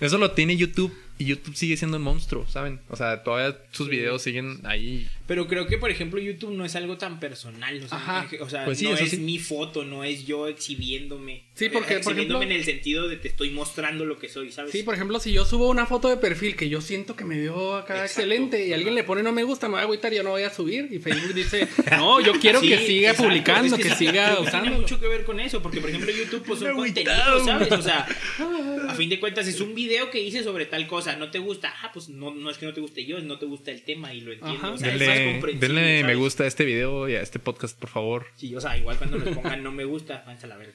Eso 0.00 0.18
lo 0.18 0.32
tiene 0.32 0.56
YouTube 0.56 0.94
y 1.20 1.24
YouTube 1.24 1.56
sigue 1.56 1.76
siendo 1.76 1.96
un 1.96 2.04
monstruo, 2.04 2.46
¿saben? 2.46 2.80
O 2.90 2.96
sea, 2.96 3.24
todavía 3.24 3.58
sus 3.72 3.88
videos 3.88 4.22
siguen 4.22 4.60
ahí. 4.64 5.08
Pero 5.26 5.48
creo 5.48 5.66
que, 5.66 5.76
por 5.78 5.90
ejemplo, 5.90 6.20
YouTube 6.20 6.52
no 6.52 6.64
es 6.64 6.76
algo 6.76 6.96
tan 6.96 7.18
personal. 7.18 7.82
O 7.82 7.88
sea, 7.88 7.98
Ajá. 7.98 8.28
o 8.40 8.48
sea, 8.48 8.64
Pues 8.64 8.78
sí, 8.78 8.84
no 8.84 8.94
es 8.94 9.10
sí. 9.10 9.16
mi 9.16 9.38
foto, 9.38 9.84
no 9.84 10.04
es 10.04 10.26
yo 10.26 10.46
exhibiéndome. 10.46 11.42
Sí, 11.58 11.68
porque, 11.70 11.94
Eh, 11.94 12.00
por 12.00 12.12
ejemplo- 12.12 12.40
en 12.42 12.52
el 12.52 12.64
sentido 12.64 13.08
de 13.08 13.16
te 13.16 13.26
estoy 13.28 13.50
mostrando 13.50 14.04
lo 14.04 14.18
que 14.18 14.28
soy, 14.28 14.52
¿sabes? 14.52 14.70
Sí, 14.70 14.84
por 14.84 14.94
ejemplo, 14.94 15.18
si 15.18 15.32
yo 15.32 15.44
subo 15.44 15.68
una 15.68 15.86
foto 15.86 16.08
de 16.08 16.16
perfil 16.16 16.54
que 16.54 16.68
yo 16.68 16.80
siento 16.80 17.16
que 17.16 17.24
me 17.24 17.36
veo 17.38 17.74
acá 17.76 17.94
Exacto. 17.94 18.20
excelente 18.22 18.66
y 18.66 18.72
alguien 18.72 18.94
le 18.94 19.02
pone 19.02 19.22
no 19.24 19.32
me 19.32 19.42
gusta, 19.42 19.66
me 19.66 19.72
voy 19.72 19.80
a 19.80 19.84
agüitar, 19.84 20.12
yo 20.14 20.22
no 20.22 20.30
voy 20.30 20.42
a 20.44 20.50
subir. 20.50 20.88
Y 20.92 20.98
Facebook 21.00 21.34
dice, 21.34 21.66
no, 21.90 22.20
yo 22.20 22.32
quiero 22.40 22.60
Sí, 22.60 22.68
que 22.68 22.78
siga 22.78 23.10
exacto, 23.10 23.28
publicando, 23.28 23.76
es 23.76 23.82
que, 23.82 23.90
sí, 23.90 24.06
siga 24.06 24.36
que 24.44 24.50
Tiene 24.50 24.70
mucho 24.70 25.00
que 25.00 25.08
ver 25.08 25.24
con 25.24 25.40
eso, 25.40 25.60
porque 25.60 25.80
por 25.80 25.90
ejemplo 25.90 26.12
YouTube 26.12 26.44
pues 26.46 26.60
un 26.62 26.76
contenido, 26.76 27.44
¿sabes? 27.44 27.72
O 27.72 27.82
sea, 27.82 28.06
a 28.88 28.94
fin 28.94 29.08
de 29.10 29.18
cuentas 29.18 29.48
es 29.48 29.60
un 29.60 29.74
video 29.74 30.10
que 30.10 30.20
hice 30.20 30.44
sobre 30.44 30.66
tal 30.66 30.86
cosa, 30.86 31.16
no 31.16 31.30
te 31.30 31.38
gusta, 31.40 31.74
ah, 31.82 31.90
pues 31.92 32.08
no, 32.08 32.32
no 32.34 32.50
es 32.50 32.58
que 32.58 32.66
no 32.66 32.72
te 32.72 32.80
guste 32.80 33.04
yo, 33.04 33.18
es 33.18 33.24
no 33.24 33.38
te 33.38 33.46
gusta 33.46 33.70
el 33.72 33.82
tema 33.82 34.14
y 34.14 34.20
lo 34.20 34.32
entiendo. 34.32 34.58
Ajá. 34.58 34.70
O 34.70 34.78
sea, 34.78 34.94
es 34.94 35.00
más 35.00 35.08
Denle, 35.08 35.32
comprensible, 35.32 35.66
denle 35.66 35.92
me 35.96 36.00
¿sabes? 36.02 36.16
gusta 36.18 36.44
a 36.44 36.46
este 36.46 36.64
video 36.64 37.08
y 37.08 37.14
a 37.16 37.20
este 37.22 37.38
podcast, 37.40 37.78
por 37.78 37.90
favor. 37.90 38.26
Sí, 38.36 38.54
o 38.54 38.60
sea, 38.60 38.76
igual 38.78 38.96
cuando 38.96 39.18
nos 39.18 39.28
pongan 39.34 39.62
no 39.62 39.72
me 39.72 39.84
gusta, 39.84 40.22
váyanse 40.24 40.46
a 40.46 40.48
la 40.50 40.56
verga. 40.56 40.74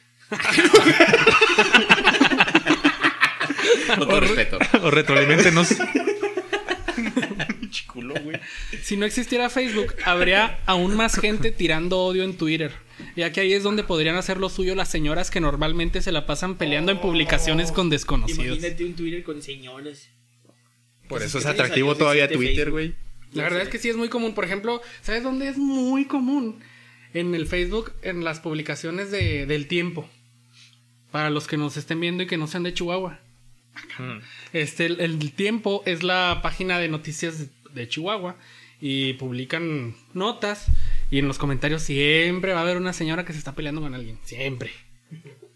Con 3.88 4.08
todo 4.08 4.20
respeto. 4.20 4.60
o 4.82 4.92
retroalimentenos. 4.92 5.70
Si 8.82 8.98
no 8.98 9.06
existiera 9.06 9.50
Facebook, 9.50 9.96
habría 10.06 10.60
aún 10.66 10.96
más 10.96 11.16
gente 11.16 11.52
tirando 11.52 12.00
odio 12.00 12.24
en 12.24 12.38
Twitter. 12.38 12.74
Ya 13.16 13.32
que 13.32 13.42
ahí 13.42 13.54
es 13.54 13.64
donde 13.64 13.84
podrían 13.84 14.16
hacer 14.16 14.38
lo 14.38 14.50
suyo 14.50 14.76
las 14.76 14.90
señoras 14.90 15.32
que 15.32 15.40
normalmente 15.40 16.02
se 16.02 16.12
la 16.12 16.26
pasan 16.26 16.58
peleando 16.58 16.92
en 16.92 17.00
publicaciones 17.00 17.72
con 17.72 17.90
desconocidos. 17.90 18.58
Imagínate 18.58 18.86
un 18.86 18.96
Twitter 18.96 19.24
con 19.24 19.42
señoras. 19.42 20.10
Por 21.08 21.20
Pues 21.20 21.24
eso 21.24 21.40
es 21.40 21.46
atractivo 21.46 21.96
todavía 21.96 22.30
Twitter, 22.30 22.72
güey. 22.72 22.94
La 23.32 23.44
verdad 23.44 23.62
es 23.62 23.70
que 23.70 23.80
sí 23.80 23.90
es 23.90 23.96
muy 23.96 24.10
común. 24.10 24.36
Por 24.36 24.46
ejemplo, 24.46 24.82
¿sabes 25.02 25.24
dónde 25.24 25.48
es 25.48 25.58
muy 25.58 26.06
común? 26.06 26.60
En 27.14 27.34
el 27.36 27.48
Facebook, 27.48 27.94
en 28.02 28.24
las 28.24 28.40
publicaciones 28.40 29.12
de, 29.12 29.46
del 29.46 29.68
tiempo. 29.68 30.08
Para 31.14 31.30
los 31.30 31.46
que 31.46 31.58
nos 31.58 31.78
estén 31.78 32.00
viendo 32.00 32.24
y 32.24 32.28
que 32.28 32.38
no 32.38 32.48
sean 32.48 32.64
de 32.64 32.74
Chihuahua. 32.74 33.20
Mm. 34.00 34.18
Este, 34.52 34.88
el, 34.88 35.00
el 35.00 35.32
tiempo 35.32 35.84
es 35.86 36.02
la 36.02 36.40
página 36.42 36.80
de 36.80 36.88
noticias 36.88 37.38
de, 37.38 37.50
de 37.72 37.88
Chihuahua. 37.88 38.36
Y 38.82 39.14
publican 39.14 39.96
notas. 40.16 40.66
Y 41.12 41.20
en 41.20 41.28
los 41.28 41.38
comentarios 41.38 41.84
siempre 41.84 42.54
va 42.54 42.62
a 42.62 42.64
haber 42.64 42.78
una 42.78 42.94
señora 42.94 43.26
que 43.26 43.32
se 43.32 43.38
está 43.38 43.54
peleando 43.54 43.82
con 43.82 43.94
alguien. 43.94 44.18
Siempre. 44.24 44.72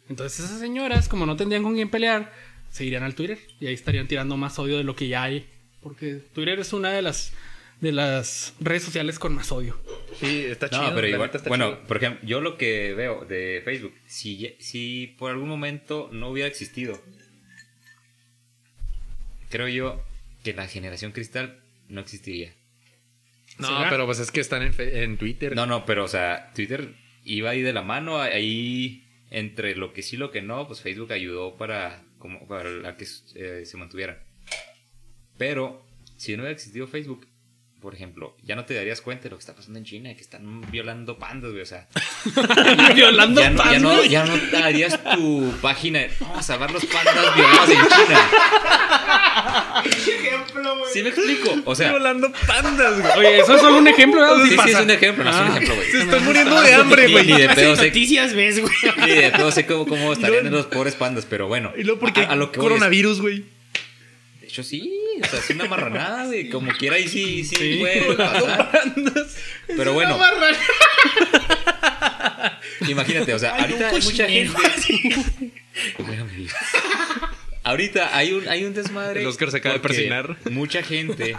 Entonces 0.07 0.45
esas 0.45 0.59
señoras, 0.59 1.09
como 1.09 1.25
no 1.25 1.35
tendrían 1.35 1.63
con 1.63 1.73
quién 1.73 1.89
pelear, 1.89 2.31
se 2.69 2.85
irían 2.85 3.01
al 3.01 3.15
Twitter. 3.15 3.39
Y 3.59 3.65
ahí 3.65 3.73
estarían 3.73 4.07
tirando 4.07 4.37
más 4.37 4.59
odio 4.59 4.77
de 4.77 4.83
lo 4.83 4.95
que 4.95 5.07
ya 5.07 5.23
hay. 5.23 5.47
Porque 5.81 6.21
Twitter 6.33 6.59
es 6.59 6.71
una 6.71 6.91
de 6.91 7.01
las 7.01 7.33
de 7.81 7.91
las 7.91 8.53
redes 8.59 8.83
sociales 8.83 9.19
con 9.19 9.35
más 9.35 9.51
odio. 9.51 9.79
Sí, 10.19 10.45
está 10.45 10.69
chido. 10.69 10.81
No, 10.81 10.95
pero 10.95 11.07
la 11.07 11.13
igual, 11.13 11.31
está 11.33 11.47
bueno, 11.49 11.73
chido. 11.73 11.87
por 11.87 11.97
ejemplo, 11.97 12.27
yo 12.27 12.41
lo 12.41 12.57
que 12.57 12.93
veo 12.93 13.25
de 13.25 13.61
Facebook, 13.63 13.93
si, 14.05 14.55
si 14.59 15.15
por 15.17 15.31
algún 15.31 15.49
momento 15.49 16.09
no 16.11 16.29
hubiera 16.29 16.47
existido, 16.47 16.99
creo 19.49 19.67
yo 19.67 20.03
que 20.43 20.53
la 20.53 20.67
generación 20.67 21.11
cristal 21.11 21.59
no 21.87 22.01
existiría. 22.01 22.53
No, 23.59 23.67
¿Será? 23.67 23.89
pero 23.89 24.05
pues 24.05 24.19
es 24.19 24.31
que 24.31 24.39
están 24.39 24.61
en, 24.61 24.73
en 24.77 25.17
Twitter. 25.17 25.55
No, 25.55 25.65
no, 25.65 25.85
pero 25.85 26.03
o 26.03 26.07
sea, 26.07 26.51
Twitter 26.53 26.93
iba 27.23 27.49
ahí 27.51 27.61
de 27.61 27.73
la 27.73 27.81
mano, 27.81 28.19
ahí 28.19 29.03
entre 29.29 29.75
lo 29.75 29.93
que 29.93 30.01
sí 30.01 30.15
y 30.15 30.19
lo 30.19 30.31
que 30.31 30.41
no, 30.41 30.67
pues 30.67 30.81
Facebook 30.81 31.11
ayudó 31.11 31.57
para, 31.57 32.03
como, 32.17 32.47
para 32.47 32.69
la 32.69 32.97
que 32.97 33.05
eh, 33.35 33.63
se 33.65 33.77
mantuviera. 33.77 34.23
Pero 35.37 35.85
si 36.15 36.35
no 36.35 36.43
hubiera 36.43 36.53
existido 36.53 36.87
Facebook, 36.87 37.27
por 37.81 37.93
ejemplo, 37.93 38.35
ya 38.43 38.55
no 38.55 38.65
te 38.65 38.73
darías 38.73 39.01
cuenta 39.01 39.23
de 39.25 39.29
lo 39.29 39.37
que 39.37 39.41
está 39.41 39.55
pasando 39.55 39.77
en 39.79 39.85
China, 39.85 40.13
que 40.15 40.21
están 40.21 40.61
violando 40.71 41.17
pandas, 41.19 41.51
güey, 41.51 41.61
o 41.61 41.65
sea, 41.65 41.87
Violando 42.95 43.41
ya 43.41 43.49
no, 43.51 43.63
ya, 43.71 43.79
no, 43.79 43.89
pandas. 43.89 44.09
ya 44.09 44.25
no 44.25 44.37
darías 44.51 44.99
tu 45.15 45.53
página, 45.61 45.99
de, 45.99 46.11
vamos 46.19 46.39
a 46.39 46.43
salvar 46.43 46.71
los 46.71 46.85
pandas 46.85 47.35
violados 47.35 47.69
en 47.69 47.77
China. 47.77 48.29
ejemplo, 49.85 50.77
güey. 50.79 50.93
¿Sí 50.93 51.03
me 51.03 51.09
explico? 51.09 51.55
O 51.65 51.75
sea, 51.75 51.89
Violando 51.89 52.31
pandas, 52.47 52.99
güey. 53.01 53.17
Oye, 53.17 53.39
eso 53.41 53.55
es 53.55 53.61
solo 53.61 53.77
un 53.77 53.87
ejemplo, 53.87 54.21
¿verdad? 54.21 54.43
sí, 54.43 54.49
sí, 54.63 54.69
es 54.71 54.79
un 54.79 54.89
ejemplo, 54.89 55.23
no 55.23 55.29
es 55.29 55.35
un 55.35 55.41
Ah. 55.43 55.49
ejemplo, 55.49 55.75
güey. 55.75 55.91
Se 55.91 55.99
están 56.01 56.25
muriendo 56.25 56.61
de 56.61 56.73
hambre, 56.73 57.11
güey. 57.11 57.25
ni 57.27 57.41
de 57.41 57.49
pedo 57.49 57.69
de 57.71 57.75
sé 57.77 57.85
noticias 57.87 58.33
ves, 58.33 58.59
güey. 58.61 58.73
Sí, 59.05 59.09
de 59.11 59.31
todo 59.31 59.51
sé 59.51 59.65
cómo, 59.65 59.85
cómo 59.85 60.13
estarían 60.13 60.49
los 60.51 60.65
pobres 60.67 60.95
pandas, 60.95 61.25
pero 61.25 61.47
bueno. 61.47 61.71
Y 61.77 61.83
luego 61.83 61.99
porque 61.99 62.21
a, 62.21 62.31
a 62.31 62.35
lo 62.35 62.51
que 62.51 62.59
coronavirus, 62.59 63.21
güey. 63.21 63.56
De 64.47 64.53
hecho, 64.53 64.63
sí, 64.63 64.97
o 65.21 65.25
sea, 65.27 65.39
es 65.39 65.49
una 65.49 65.65
marranada, 65.65 66.25
güey. 66.25 66.49
Como 66.49 66.71
quiera, 66.71 66.95
ahí 66.95 67.07
sí, 67.09 67.43
sí, 67.43 67.55
Sí. 67.57 67.77
puede 67.79 68.01
pasar. 68.15 68.71
Pero 69.67 69.91
bueno, 69.93 70.17
imagínate, 72.87 73.33
o 73.33 73.39
sea, 73.39 73.55
Ay, 73.55 73.61
ahorita 73.63 73.89
hay 73.89 74.01
mucha 74.01 74.27
gente. 74.29 74.57
Ahorita 77.63 78.15
hay 78.15 78.31
un, 78.31 78.47
hay 78.47 78.63
un 78.63 78.73
desmadre. 78.73 79.19
El 79.21 79.27
Oscar 79.27 79.51
se 79.51 79.57
acaba 79.57 79.73
de 79.75 79.81
persignar. 79.81 80.37
Mucha 80.49 80.81
gente 80.81 81.35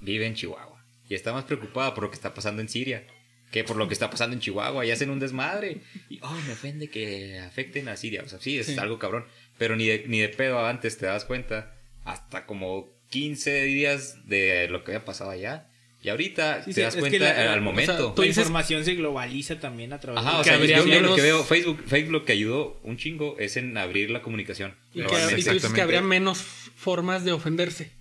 vive 0.00 0.26
en 0.26 0.34
Chihuahua 0.34 0.84
y 1.08 1.14
está 1.14 1.32
más 1.32 1.44
preocupada 1.44 1.94
por 1.94 2.02
lo 2.02 2.10
que 2.10 2.16
está 2.16 2.34
pasando 2.34 2.60
en 2.60 2.68
Siria 2.68 3.04
que 3.52 3.62
por 3.64 3.76
lo 3.76 3.86
que 3.86 3.92
está 3.94 4.08
pasando 4.10 4.34
en 4.34 4.40
Chihuahua 4.40 4.84
y 4.86 4.90
hacen 4.90 5.10
un 5.10 5.20
desmadre. 5.20 5.82
Y, 6.08 6.18
oh, 6.22 6.32
me 6.46 6.54
ofende 6.54 6.88
que 6.88 7.38
afecten 7.38 7.86
a 7.88 7.96
Siria. 7.96 8.22
O 8.24 8.28
sea, 8.28 8.40
sí, 8.40 8.58
es 8.58 8.66
Sí. 8.66 8.76
algo 8.78 8.98
cabrón. 8.98 9.26
Pero 9.58 9.76
ni 9.76 9.86
de, 9.86 10.04
ni 10.08 10.18
de 10.20 10.28
pedo 10.28 10.64
antes 10.66 10.98
te 10.98 11.06
das 11.06 11.24
cuenta. 11.24 11.74
Hasta 12.04 12.46
como 12.46 12.88
15 13.10 13.62
días 13.62 14.26
de 14.26 14.68
lo 14.68 14.82
que 14.84 14.92
había 14.92 15.04
pasado 15.04 15.30
allá. 15.30 15.68
Y 16.02 16.08
ahorita 16.08 16.64
Sí, 16.64 16.70
te 16.70 16.74
sí, 16.74 16.80
das 16.80 16.96
cuenta 16.96 17.18
la- 17.18 17.44
la- 17.44 17.52
al 17.52 17.58
o 17.60 17.62
momento. 17.62 17.92
sea, 17.94 18.02
La 18.06 18.12
dices- 18.28 18.38
información 18.38 18.84
se 18.84 18.94
globaliza 18.96 19.60
también 19.60 19.92
a 19.92 20.00
través 20.00 20.20
Ajá, 20.20 20.32
de 20.32 20.40
o 20.40 20.44
sea, 20.44 20.58
yo, 20.58 20.84
yo 20.86 21.00
lo 21.00 21.14
que 21.14 21.22
veo, 21.22 21.44
Facebook, 21.44 21.80
Facebook 21.86 22.10
lo 22.12 22.24
que 22.24 22.32
ayudó 22.32 22.80
un 22.82 22.96
chingo 22.96 23.36
es 23.38 23.56
en 23.56 23.76
abrir 23.78 24.10
la 24.10 24.20
comunicación. 24.20 24.74
Y, 24.94 25.02
que, 25.02 25.14
y 25.14 25.42
tú 25.44 25.52
dices 25.52 25.72
que 25.72 25.80
habría 25.80 26.00
menos 26.02 26.38
formas 26.74 27.24
de 27.24 27.30
ofenderse. 27.30 27.92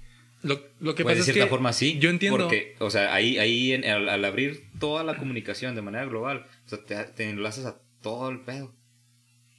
Lo, 0.41 0.59
lo 0.79 0.95
que 0.95 1.03
Pues 1.03 1.13
pasa 1.13 1.13
de 1.13 1.19
es 1.19 1.25
cierta 1.25 1.43
que 1.43 1.49
forma 1.51 1.73
sí. 1.73 1.99
yo 1.99 2.09
entiendo. 2.09 2.39
Porque, 2.39 2.75
o 2.79 2.89
sea, 2.89 3.13
ahí, 3.13 3.37
ahí 3.37 3.73
en- 3.73 3.85
al, 3.85 4.09
al 4.09 4.25
abrir 4.25 4.63
toda 4.79 5.03
la 5.03 5.15
comunicación 5.17 5.75
de 5.75 5.83
manera 5.83 6.05
global, 6.05 6.47
o 6.65 6.69
sea, 6.69 6.79
te, 6.83 6.95
te 7.13 7.29
enlazas 7.29 7.65
a 7.67 7.79
todo 8.01 8.29
el 8.31 8.39
pedo. 8.39 8.73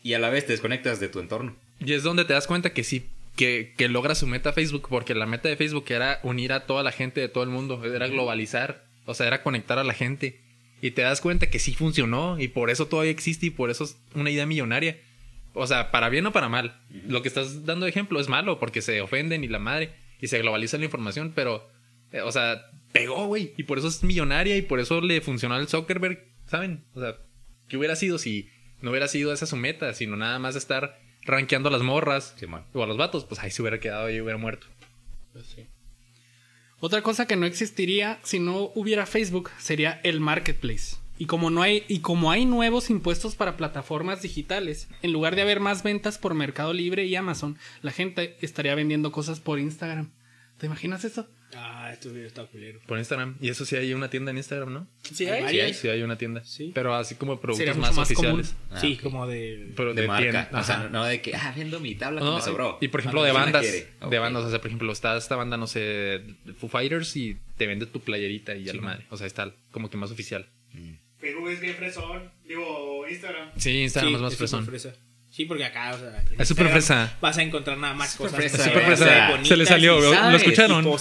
Y 0.02 0.14
a 0.14 0.18
la 0.18 0.30
vez 0.30 0.46
te 0.46 0.52
desconectas 0.52 0.98
de 0.98 1.08
tu 1.08 1.20
entorno. 1.20 1.56
Y 1.84 1.92
es 1.92 2.02
donde 2.02 2.24
te 2.24 2.32
das 2.32 2.46
cuenta 2.46 2.72
que 2.72 2.84
sí, 2.84 3.06
que, 3.36 3.74
que 3.76 3.88
logra 3.88 4.14
su 4.14 4.26
meta 4.26 4.52
Facebook, 4.52 4.86
porque 4.88 5.14
la 5.14 5.26
meta 5.26 5.48
de 5.48 5.56
Facebook 5.56 5.84
era 5.88 6.20
unir 6.22 6.52
a 6.52 6.66
toda 6.66 6.82
la 6.82 6.92
gente 6.92 7.20
de 7.20 7.28
todo 7.28 7.44
el 7.44 7.50
mundo, 7.50 7.82
era 7.84 8.08
globalizar, 8.08 8.84
o 9.04 9.14
sea, 9.14 9.26
era 9.26 9.42
conectar 9.42 9.78
a 9.78 9.84
la 9.84 9.94
gente. 9.94 10.40
Y 10.80 10.92
te 10.92 11.02
das 11.02 11.20
cuenta 11.20 11.48
que 11.48 11.58
sí 11.58 11.74
funcionó, 11.74 12.38
y 12.40 12.48
por 12.48 12.70
eso 12.70 12.86
todavía 12.86 13.12
existe, 13.12 13.46
y 13.46 13.50
por 13.50 13.70
eso 13.70 13.84
es 13.84 13.96
una 14.14 14.30
idea 14.30 14.46
millonaria. 14.46 14.98
O 15.54 15.66
sea, 15.66 15.90
para 15.90 16.08
bien 16.08 16.26
o 16.26 16.32
para 16.32 16.48
mal. 16.48 16.80
Lo 17.06 17.22
que 17.22 17.28
estás 17.28 17.66
dando 17.66 17.84
de 17.84 17.90
ejemplo 17.90 18.20
es 18.20 18.28
malo, 18.28 18.58
porque 18.58 18.82
se 18.82 19.00
ofenden 19.00 19.44
y 19.44 19.48
la 19.48 19.58
madre, 19.58 19.92
y 20.20 20.28
se 20.28 20.38
globaliza 20.38 20.78
la 20.78 20.84
información, 20.84 21.32
pero, 21.34 21.68
eh, 22.12 22.20
o 22.22 22.32
sea, 22.32 22.70
pegó, 22.92 23.26
güey, 23.26 23.52
y 23.56 23.64
por 23.64 23.78
eso 23.78 23.88
es 23.88 24.02
millonaria, 24.02 24.56
y 24.56 24.62
por 24.62 24.80
eso 24.80 25.00
le 25.00 25.20
funcionó 25.20 25.54
al 25.54 25.68
Zuckerberg, 25.68 26.24
¿saben? 26.46 26.84
O 26.94 27.00
sea, 27.00 27.16
¿qué 27.68 27.76
hubiera 27.76 27.96
sido 27.96 28.18
si 28.18 28.48
no 28.82 28.90
hubiera 28.90 29.08
sido 29.08 29.32
esa 29.32 29.46
su 29.46 29.56
meta, 29.56 29.94
sino 29.94 30.16
nada 30.16 30.38
más 30.38 30.56
estar 30.56 30.98
rankeando 31.24 31.68
a 31.68 31.72
las 31.72 31.82
morras 31.82 32.34
o 32.72 32.82
a 32.82 32.86
los 32.86 32.96
vatos? 32.96 33.24
Pues 33.24 33.40
ahí 33.40 33.50
se 33.50 33.62
hubiera 33.62 33.80
quedado 33.80 34.10
y 34.10 34.20
hubiera 34.20 34.38
muerto. 34.38 34.66
Otra 36.80 37.02
cosa 37.02 37.26
que 37.26 37.36
no 37.36 37.46
existiría 37.46 38.18
si 38.22 38.40
no 38.40 38.72
hubiera 38.74 39.06
Facebook 39.06 39.50
sería 39.58 40.00
el 40.02 40.20
marketplace. 40.20 40.96
Y 41.18 41.26
como 41.26 41.50
no 41.50 41.62
hay 41.62 41.84
y 41.86 42.00
como 42.00 42.32
hay 42.32 42.44
nuevos 42.44 42.90
impuestos 42.90 43.36
para 43.36 43.56
plataformas 43.56 44.22
digitales, 44.22 44.88
en 45.02 45.12
lugar 45.12 45.36
de 45.36 45.42
haber 45.42 45.60
más 45.60 45.84
ventas 45.84 46.18
por 46.18 46.34
Mercado 46.34 46.72
Libre 46.72 47.04
y 47.04 47.14
Amazon, 47.14 47.58
la 47.82 47.92
gente 47.92 48.36
estaría 48.40 48.74
vendiendo 48.74 49.12
cosas 49.12 49.38
por 49.38 49.60
Instagram. 49.60 50.10
¿Te 50.58 50.66
imaginas 50.66 51.04
eso? 51.04 51.28
Ah, 51.54 51.90
esto 51.92 52.10
video 52.10 52.26
está 52.26 52.44
culero. 52.46 52.80
Por 52.86 52.98
Instagram. 52.98 53.36
Y 53.40 53.48
eso 53.50 53.64
sí 53.66 53.76
hay 53.76 53.92
una 53.92 54.08
tienda 54.08 54.30
en 54.30 54.38
Instagram, 54.38 54.72
¿no? 54.72 54.86
Sí, 55.02 55.26
hay. 55.26 55.48
Sí, 55.52 55.60
hay. 55.60 55.74
Sí 55.74 55.88
hay 55.88 56.02
una 56.02 56.16
tienda. 56.16 56.42
Sí. 56.44 56.72
Pero 56.74 56.94
así 56.94 57.14
como 57.16 57.40
productos 57.40 57.58
Sería 57.58 57.74
más, 57.74 57.90
mucho 57.90 58.00
más 58.00 58.10
oficiales. 58.10 58.54
Ah, 58.70 58.80
sí, 58.80 58.96
como 58.96 59.26
de... 59.26 59.72
Pero 59.76 59.92
de, 59.92 60.06
marca. 60.06 60.22
tienda. 60.22 60.50
O 60.60 60.64
sea, 60.64 60.76
Ajá. 60.76 60.88
no, 60.88 61.04
de 61.04 61.20
que, 61.20 61.34
ah, 61.34 61.52
vendo 61.56 61.78
mi 61.80 61.94
tabla 61.94 62.20
que 62.20 62.24
No, 62.26 62.36
me 62.36 62.42
sobró. 62.42 62.78
Y 62.80 62.88
por 62.88 63.00
ejemplo, 63.00 63.20
Ah, 63.22 63.24
de 63.24 63.30
sí 63.30 63.36
la 63.36 63.44
bandas. 63.44 64.10
De 64.10 64.18
bandas. 64.18 64.44
O 64.44 64.50
sea, 64.50 64.58
por 64.60 64.68
ejemplo, 64.68 64.90
está 64.92 65.16
esta 65.16 65.36
banda, 65.36 65.56
no 65.56 65.66
sé, 65.66 66.22
Foo 66.58 66.68
Fighters 66.70 67.14
y 67.16 67.36
te 67.56 67.66
vende 67.66 67.86
tu 67.86 68.00
playerita 68.00 68.54
y 68.56 68.68
a 68.68 68.74
la 68.74 68.80
madre. 68.82 69.06
O 69.10 69.16
sea, 69.16 69.26
está 69.26 69.52
como 69.70 69.90
que 69.90 69.96
más 69.98 70.10
oficial. 70.10 70.46
Facebook 71.18 71.50
es 71.50 71.60
bien 71.60 71.74
fresón. 71.74 72.30
Digo, 72.48 73.06
Instagram. 73.08 73.50
Sí, 73.56 73.82
Instagram 73.82 74.10
Sí, 74.10 74.14
es 74.16 74.20
más 74.22 74.32
es 74.32 74.38
fresón. 74.38 74.66
fresa. 74.66 74.94
Sí, 75.32 75.46
porque 75.46 75.64
acá, 75.64 75.94
o 75.94 75.98
sea... 75.98 76.22
Es 76.38 76.46
súper 76.46 76.68
fresa. 76.68 77.16
Vas 77.22 77.38
a 77.38 77.42
encontrar 77.42 77.78
nada 77.78 77.94
más 77.94 78.14
cosas. 78.16 78.36
fresa, 78.36 78.58
se 78.62 78.70
fresa. 78.70 79.42
Se 79.42 79.56
le 79.56 79.64
salió, 79.64 79.98
¿lo- 79.98 80.36
escucharon? 80.36 80.84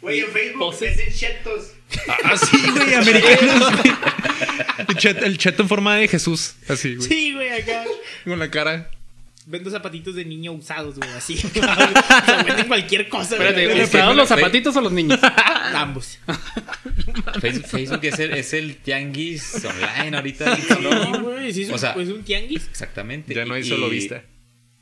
Güey, 0.00 0.18
en 0.18 0.32
Facebook 0.32 0.74
venden 0.80 1.14
chetos. 1.14 1.74
Ah, 2.08 2.36
sí, 2.36 2.56
güey, 2.72 2.94
americanos. 2.94 3.72
el, 4.88 4.96
chet- 4.96 5.22
el 5.22 5.38
cheto 5.38 5.62
en 5.62 5.68
forma 5.68 5.96
de 5.96 6.08
Jesús. 6.08 6.54
Así, 6.68 6.96
güey. 6.96 7.08
Sí, 7.08 7.32
güey, 7.34 7.50
acá. 7.50 7.84
Con 8.24 8.36
la 8.40 8.50
cara. 8.50 8.90
Vendo 9.46 9.70
zapatitos 9.70 10.16
de 10.16 10.24
niño 10.24 10.52
usados, 10.52 10.96
güey, 10.96 11.08
así. 11.10 11.34
o 11.44 11.48
sea, 11.60 12.42
venden 12.44 12.66
cualquier 12.66 13.08
cosa, 13.08 13.36
güey. 13.36 13.48
Espérate, 13.48 13.84
¿usados 13.84 14.16
los 14.16 14.28
zapatitos 14.28 14.74
o 14.76 14.80
los 14.80 14.90
niños? 14.92 15.20
Ambos. 15.74 16.18
Facebook, 17.40 17.66
Facebook 17.66 18.00
es, 18.04 18.18
el, 18.18 18.32
es 18.32 18.52
el 18.52 18.76
tianguis 18.76 19.64
online 19.64 20.16
ahorita. 20.16 20.56
Sí, 20.56 20.62
¿no? 20.82 21.22
güey, 21.22 21.52
sí, 21.52 21.62
es, 21.62 21.70
O 21.70 21.72
un- 21.74 21.78
sea, 21.78 21.92
es 21.92 22.08
un 22.08 22.22
tianguis. 22.22 22.68
Exactamente. 22.68 23.34
Ya 23.34 23.44
no 23.44 23.54
hay 23.54 23.62
Y- 23.62 23.68
solo 23.68 23.88
vista. 23.88 24.24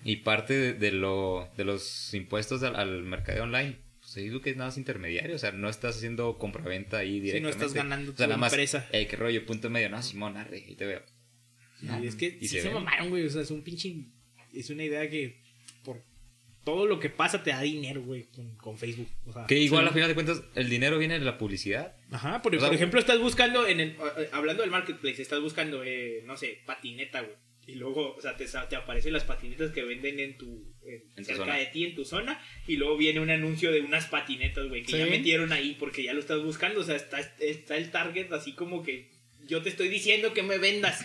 Y 0.05 0.17
parte 0.17 0.55
de, 0.55 0.73
de 0.75 0.93
lo, 0.93 1.51
de 1.57 1.65
los 1.65 2.15
impuestos 2.15 2.63
al, 2.63 2.75
al 2.77 3.03
mercado 3.03 3.43
online, 3.43 3.77
pues 4.01 4.15
Facebook 4.15 4.43
es 4.47 4.57
nada 4.57 4.69
más 4.71 4.79
intermediario. 4.79 5.37
O 5.37 5.39
sea, 5.39 5.53
no 5.53 5.69
estás 5.69 5.97
haciendo 5.97 6.39
compraventa 6.39 6.99
ahí 6.99 7.09
Sí, 7.13 7.19
no 7.19 7.25
directamente. 7.25 7.51
estás 7.67 7.75
ganando 7.75 8.13
o 8.13 8.17
sea, 8.17 8.27
tu 8.27 8.31
nada 8.31 8.39
más, 8.41 8.53
empresa. 8.53 8.89
Eh, 8.93 9.07
qué 9.07 9.17
rollo, 9.17 9.45
punto 9.45 9.69
medio. 9.69 9.91
No, 9.91 10.03
Simón, 10.03 10.37
arre, 10.39 10.65
ahí 10.67 10.75
te 10.75 10.87
veo. 10.87 11.03
Sí, 11.81 11.87
es 12.07 12.15
que 12.17 12.39
Y 12.41 12.49
sí 12.49 12.61
se 12.61 12.71
mamaron, 12.71 13.11
güey. 13.11 13.27
O 13.27 13.31
sea, 13.31 13.43
es 13.43 13.51
un 13.51 13.63
pinche. 13.63 13.95
Es 14.55 14.71
una 14.71 14.85
idea 14.85 15.09
que 15.09 15.40
todo 16.65 16.87
lo 16.87 17.01
que 17.01 17.09
pasa 17.11 17.43
te 17.43 17.51
da 17.51 17.63
dinero, 17.63 18.03
güey, 18.03 18.25
con, 18.25 18.55
con 18.57 18.77
Facebook. 18.79 19.09
O 19.27 19.33
sea, 19.33 19.47
Que 19.47 19.59
igual, 19.59 19.85
sí. 19.85 19.91
a 19.91 19.93
final 19.93 20.09
de 20.09 20.15
cuentas, 20.15 20.43
el 20.55 20.69
dinero 20.69 20.99
viene 20.99 21.19
de 21.19 21.25
la 21.25 21.39
publicidad. 21.39 21.97
Ajá, 22.11 22.43
por, 22.43 22.53
sea, 22.59 22.67
por 22.67 22.75
ejemplo, 22.75 23.01
estás 23.01 23.19
buscando 23.19 23.67
en 23.67 23.81
el. 23.81 23.89
eh, 24.19 24.29
Hablando 24.33 24.63
del 24.63 24.71
marketplace, 24.71 25.23
estás 25.23 25.41
buscando, 25.41 25.83
eh, 25.85 26.23
no 26.27 26.37
sé, 26.37 26.61
patineta, 26.67 27.21
güey. 27.23 27.35
Y 27.67 27.75
luego, 27.77 28.15
o 28.17 28.21
sea, 28.21 28.37
te, 28.37 28.47
aparecen 28.75 29.13
las 29.13 29.23
patinetas 29.25 29.71
que 29.71 29.85
venden 29.85 30.19
en 30.19 30.37
tu. 30.37 30.75
en- 30.85 31.03
En 31.03 31.15
tu 31.17 31.25
cerca 31.25 31.45
zona. 31.45 31.57
de 31.57 31.67
ti, 31.67 31.85
en 31.85 31.95
tu 31.95 32.05
zona. 32.05 32.43
Y 32.67 32.77
luego 32.77 32.97
viene 32.97 33.21
un 33.21 33.31
anuncio 33.31 33.71
de 33.71 33.81
unas 33.83 34.07
patinetas, 34.07 34.67
güey, 34.69 34.83
que 34.83 34.99
ya 34.99 35.07
metieron 35.07 35.53
ahí 35.53 35.77
porque 35.79 36.03
ya 36.03 36.13
lo 36.13 36.21
estás 36.21 36.43
buscando. 36.43 36.81
O 36.81 36.85
sea, 36.85 36.97
está, 36.97 37.21
está 37.39 37.77
el 37.77 37.91
target 37.91 38.33
así 38.33 38.55
como 38.55 38.83
que. 38.83 39.09
Yo 39.51 39.61
te 39.63 39.69
estoy 39.69 39.89
diciendo 39.89 40.33
que 40.33 40.43
me 40.43 40.59
vendas, 40.59 41.05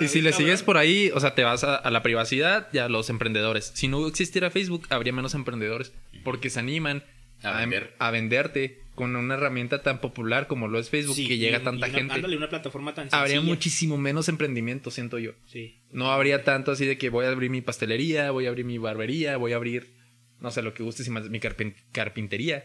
Y 0.00 0.08
si 0.08 0.22
le 0.22 0.32
sigues 0.32 0.62
por 0.62 0.78
ahí, 0.78 1.10
o 1.14 1.20
sea, 1.20 1.34
te 1.34 1.44
vas 1.44 1.62
a, 1.62 1.76
a 1.76 1.90
la 1.90 2.02
privacidad 2.02 2.68
y 2.72 2.78
a 2.78 2.88
los 2.88 3.10
emprendedores. 3.10 3.70
Si 3.74 3.86
no 3.86 4.06
existiera 4.06 4.50
Facebook, 4.50 4.86
habría 4.90 5.12
menos 5.12 5.34
emprendedores 5.34 5.92
porque 6.24 6.48
se 6.50 6.58
animan 6.58 7.04
A 7.42 7.58
a, 7.58 7.62
em- 7.62 7.70
vender. 7.70 7.94
a 7.98 8.10
venderte 8.10 8.80
con 8.94 9.14
una 9.14 9.34
herramienta 9.34 9.82
tan 9.82 10.00
popular 10.00 10.46
como 10.46 10.68
lo 10.68 10.78
es 10.78 10.88
Facebook 10.88 11.16
Sí, 11.16 11.28
que 11.28 11.36
llega 11.36 11.58
a 11.58 11.62
tanta 11.62 11.86
y 11.86 11.90
una- 11.90 11.98
gente. 11.98 12.14
Ándale, 12.14 12.36
una 12.38 12.48
plataforma 12.48 12.94
tan 12.94 13.08
Habría 13.12 13.42
muchísimo 13.42 13.98
menos 13.98 14.30
emprendimiento, 14.30 14.90
siento 14.90 15.18
yo. 15.18 15.32
Sí. 15.46 15.78
No 15.92 16.10
habría 16.12 16.44
tanto 16.44 16.72
así 16.72 16.86
de 16.86 16.96
que 16.96 17.10
voy 17.10 17.26
a 17.26 17.28
abrir 17.28 17.50
mi 17.50 17.60
pastelería, 17.60 18.30
voy 18.30 18.46
a 18.46 18.48
abrir 18.48 18.64
mi 18.64 18.78
barbería, 18.78 19.36
voy 19.36 19.52
a 19.52 19.56
abrir, 19.56 19.92
no 20.40 20.50
sé, 20.50 20.62
lo 20.62 20.72
que 20.72 20.82
gustes 20.82 21.06
y 21.06 21.10
más, 21.10 21.28
mi 21.28 21.40
carpin- 21.40 21.74
carpintería. 21.92 22.64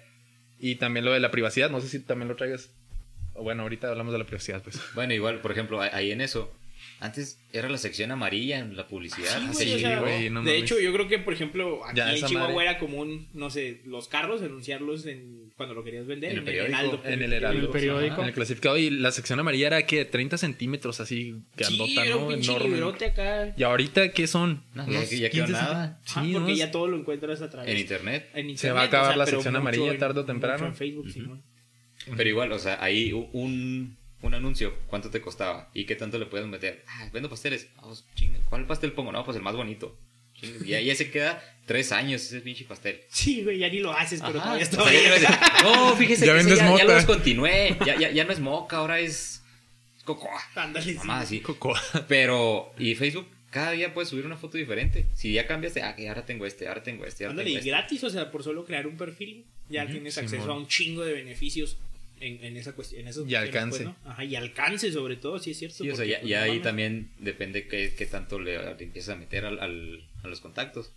Y 0.57 0.75
también 0.75 1.03
lo 1.03 1.11
de 1.11 1.19
la 1.19 1.31
privacidad, 1.31 1.69
no 1.69 1.81
sé 1.81 1.89
si 1.89 1.99
también 1.99 2.29
lo 2.29 2.37
traigas. 2.37 2.69
Bueno, 3.35 3.63
ahorita 3.63 3.89
hablamos 3.89 4.13
de 4.13 4.19
la 4.19 4.25
privacidad, 4.25 4.61
pues. 4.63 4.79
Bueno, 4.95 5.13
igual, 5.13 5.41
por 5.41 5.51
ejemplo, 5.51 5.81
ahí 5.81 6.11
en 6.11 6.21
eso. 6.21 6.51
Antes 6.99 7.39
era 7.51 7.67
la 7.69 7.77
sección 7.79 8.11
amarilla 8.11 8.59
en 8.59 8.75
la 8.77 8.87
publicidad. 8.87 9.39
Sí, 9.39 9.47
Así, 9.49 9.65
güey, 9.65 9.75
o 9.75 9.79
sea, 9.79 9.99
güey, 10.01 10.29
no 10.29 10.43
de 10.43 10.57
hecho, 10.57 10.79
yo 10.79 10.93
creo 10.93 11.07
que, 11.07 11.17
por 11.19 11.33
ejemplo, 11.33 11.83
aquí 11.85 11.97
Ya, 11.97 12.11
en 12.13 12.23
Chihuahua 12.25 12.49
madre. 12.53 12.69
era 12.69 12.77
común, 12.79 13.27
no 13.33 13.49
sé, 13.49 13.81
los 13.85 14.07
carros, 14.07 14.41
anunciarlos 14.43 15.05
en, 15.07 15.51
cuando 15.57 15.73
lo 15.75 15.83
querías 15.83 16.05
vender. 16.05 16.31
En 16.31 16.37
el 16.39 16.43
periódico, 16.43 16.77
Heraldo, 16.77 17.01
en 17.03 17.21
el 17.23 17.33
Heraldo. 17.33 17.59
En 17.59 17.65
el 17.65 17.71
periódico. 17.71 18.21
En 18.21 18.27
el 18.27 18.33
clasificado 18.33 18.77
y 18.77 18.89
la 18.91 19.11
sección 19.11 19.39
amarilla 19.39 19.67
era 19.67 19.85
que 19.87 20.05
30 20.05 20.37
centímetros 20.37 20.99
así, 20.99 21.33
Sí, 21.33 21.43
grandota, 21.57 22.05
era 22.05 22.17
un 22.17 22.27
¿no? 22.27 22.31
Enorme. 22.33 23.05
acá. 23.07 23.53
Y 23.57 23.63
ahorita, 23.63 24.11
¿qué 24.11 24.27
son? 24.27 24.63
No, 24.75 24.87
ya- 24.87 25.03
ya 25.03 25.29
quedó 25.31 25.45
15 25.45 25.51
nada. 25.53 25.99
centímetros. 26.03 26.17
Ah, 26.17 26.23
Sí, 26.23 26.33
porque 26.33 26.37
unos- 26.51 26.57
ya 26.59 26.71
todo 26.71 26.87
lo 26.87 26.97
encuentras 26.97 27.41
a 27.41 27.49
través 27.49 27.69
En 27.71 27.77
internet. 27.79 28.29
en 28.33 28.49
internet, 28.49 28.57
Se 28.59 28.71
va 28.71 28.81
a 28.81 28.85
acabar 28.85 29.17
la 29.17 29.25
sección 29.25 29.53
mucho 29.53 29.61
amarilla 29.61 29.91
en- 29.91 29.97
tarde 29.99 30.19
o 30.19 30.25
temprano. 30.25 30.67
en 30.67 30.75
Facebook, 30.75 31.09
Simón. 31.09 31.41
Pero 32.15 32.29
igual, 32.29 32.51
o 32.51 32.59
sea, 32.59 32.83
ahí 32.83 33.11
un, 33.13 33.95
un 34.21 34.33
anuncio, 34.33 34.73
¿cuánto 34.87 35.09
te 35.09 35.21
costaba? 35.21 35.69
¿Y 35.73 35.85
qué 35.85 35.95
tanto 35.95 36.17
le 36.17 36.25
puedes 36.25 36.47
meter? 36.47 36.83
Ah, 36.87 37.09
vendo 37.13 37.29
pasteles. 37.29 37.67
Vamos, 37.77 38.05
chinga, 38.15 38.39
¿Cuál 38.49 38.65
pastel 38.65 38.91
pongo? 38.93 39.11
No, 39.11 39.23
pues 39.23 39.37
el 39.37 39.43
más 39.43 39.55
bonito. 39.55 39.97
Y 40.65 40.73
ahí 40.73 40.85
ya 40.85 40.95
se 40.95 41.11
queda 41.11 41.43
tres 41.67 41.91
años 41.91 42.23
ese 42.23 42.41
pinche 42.41 42.65
pastel. 42.65 43.01
Sí, 43.09 43.43
güey, 43.43 43.59
ya 43.59 43.69
ni 43.69 43.77
lo 43.79 43.91
haces, 43.91 44.21
pero 44.25 44.39
Ajá. 44.39 44.57
todavía 44.57 44.63
está 44.63 44.77
ya 44.91 45.09
no, 45.09 45.15
es- 45.15 45.63
no, 45.63 45.95
fíjese 45.95 46.25
Ya 46.25 46.33
que 46.33 46.39
ese 46.39 46.47
vendes 46.49 46.57
ya, 46.59 46.77
ya 46.77 46.83
lo 46.85 46.93
descontinué. 46.93 47.77
Ya, 47.85 47.95
ya, 47.99 48.09
ya 48.11 48.23
no 48.23 48.31
es 48.31 48.39
moca, 48.39 48.77
ahora 48.77 48.99
es 48.99 49.43
cocoa. 50.03 50.41
Ándale, 50.55 50.83
sí. 50.93 50.97
Mamá, 50.97 51.19
así. 51.19 51.41
Cocoa. 51.41 51.79
Pero, 52.07 52.73
y 52.79 52.95
Facebook, 52.95 53.27
cada 53.51 53.71
día 53.71 53.93
puedes 53.93 54.09
subir 54.09 54.25
una 54.25 54.35
foto 54.37 54.57
diferente. 54.57 55.05
Si 55.13 55.31
ya 55.31 55.45
cambiaste, 55.45 55.83
ah, 55.83 55.95
que 55.95 56.09
ahora 56.09 56.25
tengo 56.25 56.47
este, 56.47 56.67
ahora 56.67 56.81
tengo 56.81 57.05
este, 57.05 57.25
ahora 57.25 57.33
Ándale, 57.33 57.45
tengo 57.49 57.57
y 57.57 57.59
este. 57.59 57.69
gratis, 57.69 58.03
o 58.03 58.09
sea, 58.09 58.31
por 58.31 58.43
solo 58.43 58.65
crear 58.65 58.87
un 58.87 58.97
perfil, 58.97 59.45
ya 59.69 59.85
tienes 59.85 60.17
acceso 60.17 60.41
Simón. 60.41 60.57
a 60.57 60.59
un 60.59 60.67
chingo 60.67 61.03
de 61.05 61.13
beneficios 61.13 61.77
en, 62.21 62.43
en 62.43 62.57
esa 62.57 62.73
cuestión. 62.73 63.01
En 63.01 63.07
esas 63.07 63.27
Y 63.27 63.35
alcance. 63.35 63.83
pues, 63.83 63.95
¿no? 64.03 64.09
Ajá, 64.09 64.23
y 64.23 64.35
alcance 64.35 64.91
sobre 64.91 65.15
todo, 65.17 65.39
sí 65.39 65.51
es 65.51 65.57
cierto. 65.59 65.83
Sí, 65.83 65.89
o 65.89 65.95
sea, 65.95 66.05
ya, 66.05 66.19
pues, 66.19 66.29
ya 66.29 66.45
no 66.45 66.51
ahí 66.51 66.59
también 66.59 67.09
depende 67.19 67.67
qué, 67.67 67.93
qué 67.97 68.05
tanto 68.05 68.39
le, 68.39 68.57
le 68.57 68.83
empiezas 68.83 69.15
a 69.15 69.19
meter 69.19 69.45
al, 69.45 69.59
al- 69.59 70.03
a 70.23 70.27
los 70.27 70.39
contactos 70.39 70.93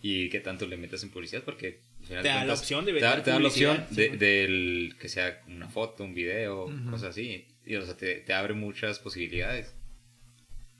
y 0.00 0.28
qué 0.30 0.40
tanto 0.40 0.66
le 0.66 0.76
metas 0.78 1.02
en 1.02 1.10
publicidad, 1.10 1.42
porque 1.44 1.80
al 2.00 2.06
final 2.06 2.22
Te 2.22 2.28
da 2.28 2.34
la 2.34 2.40
cuentas, 2.40 2.60
opción 2.60 2.84
de 2.86 2.92
te 2.94 3.00
da, 3.00 3.08
vender 3.10 3.24
te 3.24 3.30
da 3.30 3.38
la 3.40 3.48
opción 3.48 3.86
del 4.18 4.96
que 4.98 5.08
sea 5.08 5.42
una 5.46 5.68
foto, 5.68 6.04
un 6.04 6.14
video, 6.14 6.72
cosas 6.90 7.10
así. 7.10 7.46
Y, 7.66 7.76
o 7.76 7.84
sea, 7.84 7.96
te, 7.96 8.16
te 8.16 8.32
abre 8.32 8.54
muchas 8.54 8.98
posibilidades. 8.98 9.74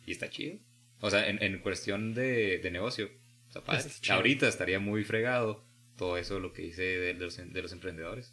Y 0.06 0.12
está 0.12 0.30
chido. 0.30 0.56
O 1.00 1.10
sea, 1.10 1.28
en, 1.28 1.42
en 1.42 1.58
cuestión 1.58 2.14
de, 2.14 2.58
de 2.58 2.70
negocio, 2.70 3.10
padre. 3.66 3.80
Está 3.80 4.00
chido. 4.00 4.14
Ahorita 4.16 4.48
estaría 4.48 4.78
muy 4.80 5.04
fregado 5.04 5.62
todo 5.96 6.16
eso, 6.16 6.40
lo 6.40 6.52
que 6.52 6.62
dice 6.62 6.82
de, 6.82 7.14
de 7.14 7.20
los, 7.24 7.36
de 7.36 7.62
los 7.62 7.72
emprendedores. 7.72 8.32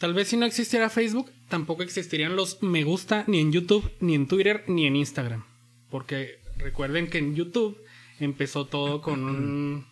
Tal 0.00 0.14
vez 0.14 0.26
si 0.28 0.36
no 0.36 0.46
existiera 0.46 0.88
Facebook, 0.90 1.30
tampoco 1.48 1.82
existirían 1.84 2.34
los 2.34 2.62
me 2.62 2.82
gusta 2.84 3.22
ni 3.28 3.38
en 3.38 3.52
YouTube, 3.52 3.88
ni 4.00 4.14
en 4.16 4.26
Twitter, 4.26 4.64
ni 4.66 4.86
en 4.86 4.96
Instagram. 4.96 5.44
Porque 5.90 6.40
recuerden 6.56 7.08
que 7.08 7.18
en 7.18 7.36
YouTube 7.36 7.78
empezó 8.18 8.66
todo 8.66 9.02
con 9.02 9.22
un- 9.24 9.86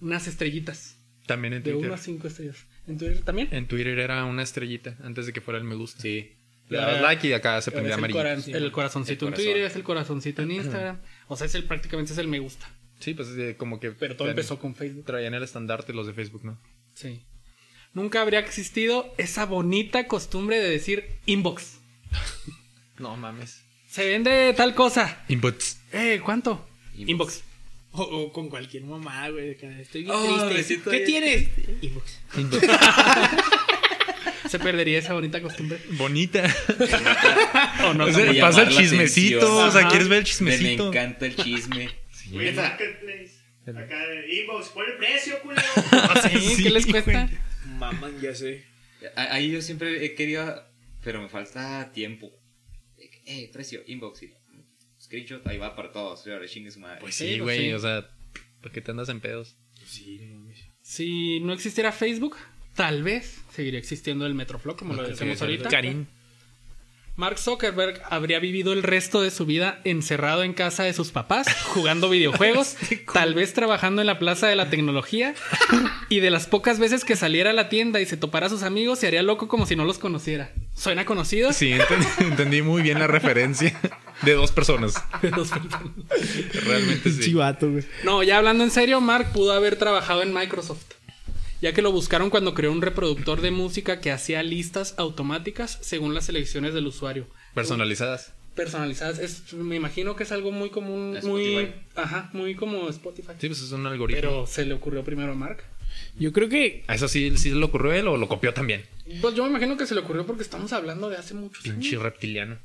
unas 0.00 0.26
estrellitas. 0.28 0.96
También 1.26 1.54
en 1.54 1.62
De 1.62 1.72
Twitter. 1.72 1.88
1 1.90 1.94
a 1.94 1.98
5 1.98 2.26
estrellas. 2.28 2.66
¿En 2.86 2.98
Twitter 2.98 3.20
también? 3.22 3.48
En 3.52 3.66
Twitter 3.68 3.98
era 3.98 4.24
una 4.24 4.42
estrellita 4.42 4.96
antes 5.02 5.26
de 5.26 5.32
que 5.32 5.40
fuera 5.40 5.58
el 5.58 5.64
me 5.64 5.74
gusta. 5.74 6.00
Sí. 6.00 6.32
Le 6.68 6.78
dabas 6.78 7.02
like 7.02 7.28
y 7.28 7.32
acá 7.32 7.60
se 7.60 7.70
prendía 7.70 7.90
es 7.92 7.98
el, 7.98 8.00
amarillo. 8.00 8.18
cora- 8.20 8.34
el 8.64 8.72
corazoncito 8.72 9.26
El 9.26 9.32
en. 9.34 9.36
Twitter, 9.36 9.56
es 9.58 9.76
el 9.76 9.82
corazoncito 9.82 10.42
en 10.42 10.50
Instagram. 10.52 11.00
O 11.28 11.36
sea, 11.36 11.46
es 11.46 11.54
el, 11.56 11.64
prácticamente 11.64 12.12
es 12.12 12.18
el 12.18 12.28
me 12.28 12.38
gusta. 12.38 12.68
Sí, 13.00 13.14
pues 13.14 13.28
eh, 13.36 13.56
como 13.58 13.78
que. 13.80 13.90
Pero 13.90 14.14
todo 14.16 14.26
traen- 14.28 14.30
empezó 14.38 14.58
con 14.58 14.74
Facebook. 14.76 15.04
Traían 15.04 15.34
el 15.34 15.42
estandarte 15.42 15.92
los 15.92 16.06
de 16.06 16.14
Facebook, 16.14 16.44
¿no? 16.44 16.58
Sí. 16.94 17.24
Nunca 17.94 18.22
habría 18.22 18.38
existido 18.38 19.12
esa 19.18 19.44
bonita 19.46 20.06
costumbre 20.06 20.58
de 20.60 20.70
decir 20.70 21.04
inbox. 21.26 21.78
No 22.98 23.16
mames. 23.16 23.62
Se 23.88 24.06
vende 24.08 24.54
tal 24.56 24.74
cosa. 24.74 25.22
Inputs. 25.28 25.78
Eh, 25.92 26.20
¿cuánto? 26.24 26.66
Inbox. 26.94 27.08
Inbox. 27.10 27.42
O, 27.94 28.02
o 28.02 28.32
con 28.32 28.48
cualquier 28.48 28.84
mamá, 28.84 29.28
güey. 29.28 29.50
Estoy 29.80 30.04
bien 30.04 30.14
Oh, 30.16 30.46
me 30.46 30.54
triste. 30.54 30.80
¿Qué 30.82 30.90
bien 30.90 31.04
tienes? 31.04 31.48
Inbox. 31.82 32.18
Se 34.48 34.58
perdería 34.58 34.98
esa 34.98 35.12
bonita 35.14 35.40
costumbre. 35.42 35.78
Bonita. 35.90 36.42
O 37.86 37.94
no, 37.94 38.04
O 38.04 38.12
sea, 38.12 38.40
pasa 38.40 38.62
el 38.62 38.68
chismecito. 38.70 39.38
atención. 39.38 39.68
O 39.68 39.70
sea. 39.70 39.88
¿quieres 39.88 40.08
ver 40.08 40.18
el 40.18 40.24
Me, 40.24 40.28
chismecito? 40.28 40.88
encanta 40.88 41.26
el 41.26 41.36
chisme. 41.36 41.90
El 42.32 42.54
marketplace. 42.54 43.32
Acá 43.66 44.06
de 44.06 44.34
inbox, 44.40 44.68
pon 44.70 44.84
el 44.90 44.96
precio, 44.96 45.38
culero. 45.42 45.62
Sí, 46.30 46.54
Sí, 46.56 46.62
¿Qué 46.64 46.70
les 46.70 46.86
cuesta? 46.86 47.28
Maman, 47.82 48.20
ya 48.20 48.34
sé. 48.34 48.64
Ahí 49.16 49.50
yo 49.50 49.60
siempre 49.60 50.04
he 50.04 50.14
querido, 50.14 50.64
pero 51.02 51.20
me 51.20 51.28
falta 51.28 51.90
tiempo. 51.92 52.32
Eh, 53.26 53.50
precio, 53.52 53.82
inbox. 53.86 54.22
y- 54.22 54.32
Screenshot, 55.00 55.44
ahí 55.48 55.58
va 55.58 55.74
para 55.74 55.90
todos. 55.90 56.22
Su 56.22 56.80
madre. 56.80 57.00
Pues 57.00 57.14
Sí, 57.16 57.24
sí, 57.24 57.30
pues 57.38 57.42
güey. 57.42 57.58
sí. 57.58 57.72
O 57.72 57.78
sea, 57.80 58.08
¿por 58.60 58.70
qué 58.70 58.80
te 58.80 58.92
andas 58.92 59.08
en 59.08 59.20
pedos? 59.20 59.56
Si 60.82 61.40
no 61.40 61.52
existiera 61.52 61.90
Facebook, 61.92 62.36
tal 62.76 63.02
vez 63.02 63.40
seguiría 63.52 63.78
existiendo 63.80 64.26
el 64.26 64.34
Metroflow, 64.34 64.76
como 64.76 64.94
lo 64.94 65.02
decimos 65.08 65.40
ahorita. 65.42 65.68
Karim. 65.68 66.06
Mark 67.14 67.38
Zuckerberg 67.38 68.00
habría 68.08 68.38
vivido 68.38 68.72
el 68.72 68.82
resto 68.82 69.20
de 69.20 69.30
su 69.30 69.44
vida 69.44 69.80
encerrado 69.84 70.44
en 70.44 70.54
casa 70.54 70.84
de 70.84 70.94
sus 70.94 71.10
papás, 71.10 71.46
jugando 71.66 72.08
videojuegos, 72.08 72.76
tal 73.12 73.34
vez 73.34 73.52
trabajando 73.52 74.00
en 74.00 74.06
la 74.06 74.18
plaza 74.18 74.46
de 74.48 74.56
la 74.56 74.70
tecnología, 74.70 75.34
y 76.08 76.20
de 76.20 76.30
las 76.30 76.46
pocas 76.46 76.78
veces 76.78 77.04
que 77.04 77.14
saliera 77.14 77.50
a 77.50 77.52
la 77.52 77.68
tienda 77.68 78.00
y 78.00 78.06
se 78.06 78.16
topara 78.16 78.46
a 78.46 78.50
sus 78.50 78.62
amigos, 78.62 78.98
se 78.98 79.06
haría 79.08 79.22
loco 79.22 79.46
como 79.46 79.66
si 79.66 79.76
no 79.76 79.84
los 79.84 79.98
conociera. 79.98 80.52
¿Suena 80.74 81.04
conocido? 81.04 81.52
Sí, 81.52 81.72
enten- 81.72 82.06
entendí 82.30 82.62
muy 82.62 82.80
bien 82.80 82.98
la 82.98 83.06
referencia 83.06 83.78
de 84.22 84.32
dos 84.32 84.50
personas. 84.50 84.94
De 85.22 85.30
dos 85.30 85.50
personas. 85.50 85.90
Realmente 86.64 87.10
sí. 87.10 87.20
Chivato, 87.20 87.70
güey. 87.70 87.84
No, 88.04 88.22
ya 88.22 88.38
hablando 88.38 88.64
en 88.64 88.70
serio, 88.70 89.02
Mark 89.02 89.32
pudo 89.34 89.52
haber 89.52 89.76
trabajado 89.76 90.22
en 90.22 90.32
Microsoft, 90.32 90.82
ya 91.62 91.72
que 91.72 91.80
lo 91.80 91.92
buscaron 91.92 92.28
cuando 92.28 92.54
creó 92.54 92.72
un 92.72 92.82
reproductor 92.82 93.40
de 93.40 93.52
música 93.52 94.00
que 94.00 94.10
hacía 94.10 94.42
listas 94.42 94.94
automáticas 94.98 95.78
según 95.80 96.12
las 96.12 96.26
selecciones 96.26 96.74
del 96.74 96.88
usuario. 96.88 97.28
Personalizadas. 97.54 98.34
Personalizadas, 98.56 99.18
es, 99.18 99.54
me 99.54 99.76
imagino 99.76 100.14
que 100.14 100.24
es 100.24 100.32
algo 100.32 100.50
muy 100.52 100.68
común, 100.68 101.18
muy, 101.22 101.72
ajá, 101.94 102.28
muy 102.34 102.54
como 102.54 102.88
Spotify. 102.90 103.32
Sí, 103.38 103.46
pues 103.46 103.62
es 103.62 103.72
un 103.72 103.86
algoritmo. 103.86 104.20
Pero 104.20 104.46
se 104.46 104.66
le 104.66 104.74
ocurrió 104.74 105.04
primero 105.04 105.32
a 105.32 105.34
Mark. 105.34 105.62
Yo 106.18 106.32
creo 106.32 106.48
que 106.48 106.84
¿A 106.88 106.96
eso 106.96 107.06
sí, 107.06 107.36
sí 107.38 107.50
le 107.50 107.64
ocurrió 107.64 107.92
él 107.92 108.08
o 108.08 108.16
lo 108.16 108.28
copió 108.28 108.52
también? 108.52 108.84
Pues 109.20 109.34
yo 109.34 109.44
me 109.44 109.50
imagino 109.50 109.76
que 109.76 109.86
se 109.86 109.94
le 109.94 110.00
ocurrió 110.00 110.26
porque 110.26 110.42
estamos 110.42 110.72
hablando 110.72 111.08
de 111.08 111.16
hace 111.16 111.34
muchos 111.34 111.64
años. 111.64 111.78
Pinche 111.78 111.98
reptiliano. 111.98 112.58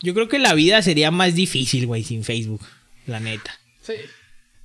Yo 0.00 0.14
creo 0.14 0.28
que 0.28 0.38
la 0.38 0.52
vida 0.54 0.82
sería 0.82 1.10
más 1.10 1.34
difícil, 1.34 1.86
güey, 1.86 2.04
sin 2.04 2.22
Facebook. 2.22 2.60
La 3.06 3.18
neta. 3.18 3.58
Sí. 3.80 3.94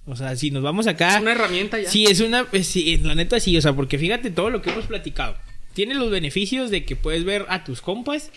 O 0.08 0.16
sea, 0.16 0.36
si 0.36 0.50
nos 0.52 0.64
vamos 0.64 0.88
acá. 0.88 1.20
Una 1.22 1.34
herramienta 1.34 1.80
ya. 1.80 1.90
Sí, 1.90 2.06
es 2.06 2.22
una. 2.22 2.48
eh, 2.54 2.64
Sí, 2.64 2.98
la 3.04 3.14
neta 3.14 3.40
sí, 3.40 3.56
o 3.58 3.62
sea, 3.62 3.74
porque 3.74 3.98
fíjate 4.00 4.32
todo 4.32 4.50
lo 4.50 4.62
que 4.62 4.70
hemos 4.72 4.86
platicado. 4.88 5.38
Tiene 5.74 5.94
los 5.96 6.10
beneficios 6.10 6.72
de 6.72 6.86
que 6.86 6.96
puedes 6.96 7.24
ver 7.26 7.46
a 7.50 7.64
tus 7.64 7.82
compas, 7.82 8.32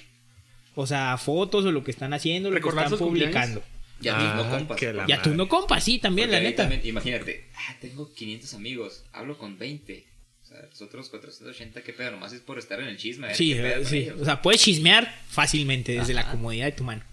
o 0.74 0.86
sea, 0.86 1.16
fotos 1.16 1.64
o 1.64 1.72
lo 1.72 1.82
que 1.84 1.90
están 1.90 2.12
haciendo, 2.12 2.50
lo 2.50 2.60
que 2.60 2.68
están 2.68 2.90
publicando. 2.98 3.62
Ya 4.00 4.16
Ah, 4.18 4.34
mismo 4.34 4.50
compas. 4.50 4.78
que 4.78 4.92
la 4.92 5.04
Y 5.06 5.12
a 5.12 5.22
tus 5.22 5.34
no 5.34 5.46
compas, 5.48 5.84
sí, 5.84 5.98
también, 5.98 6.28
Porque 6.28 6.42
la 6.42 6.48
neta. 6.48 6.62
también, 6.64 6.80
imagínate, 6.84 7.48
ah, 7.54 7.76
tengo 7.80 8.12
500 8.14 8.54
amigos, 8.54 9.04
hablo 9.12 9.36
con 9.38 9.58
20. 9.58 10.06
O 10.42 10.46
sea, 10.46 10.56
los 10.70 10.82
otros 10.82 11.08
480, 11.10 11.82
¿qué 11.82 11.92
pedo? 11.92 12.10
Nomás 12.12 12.32
es 12.32 12.40
por 12.40 12.58
estar 12.58 12.80
en 12.80 12.88
el 12.88 12.96
chisme. 12.96 13.34
Sí, 13.34 13.52
eh, 13.52 13.82
sí. 13.84 13.98
ellos. 13.98 14.20
O 14.20 14.24
sea, 14.24 14.42
puedes 14.42 14.60
chismear 14.62 15.14
fácilmente 15.28 15.92
desde 15.92 16.14
la 16.14 16.30
comodidad 16.30 16.64
de 16.66 16.72
tu 16.72 16.82
mano. 16.84 17.04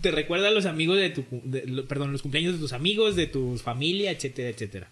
Te 0.00 0.10
recuerda 0.10 0.48
a 0.48 0.50
los 0.50 0.66
amigos 0.66 0.98
de 0.98 1.10
tu. 1.10 1.24
perdón, 1.86 2.12
los 2.12 2.22
cumpleaños 2.22 2.54
de 2.54 2.58
tus 2.58 2.72
amigos, 2.72 3.16
de 3.16 3.26
tu 3.26 3.56
familia, 3.58 4.10
etcétera, 4.10 4.48
etcétera. 4.48 4.90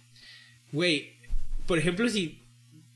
Güey, 0.70 1.12
por 1.66 1.78
ejemplo, 1.78 2.08
si 2.08 2.38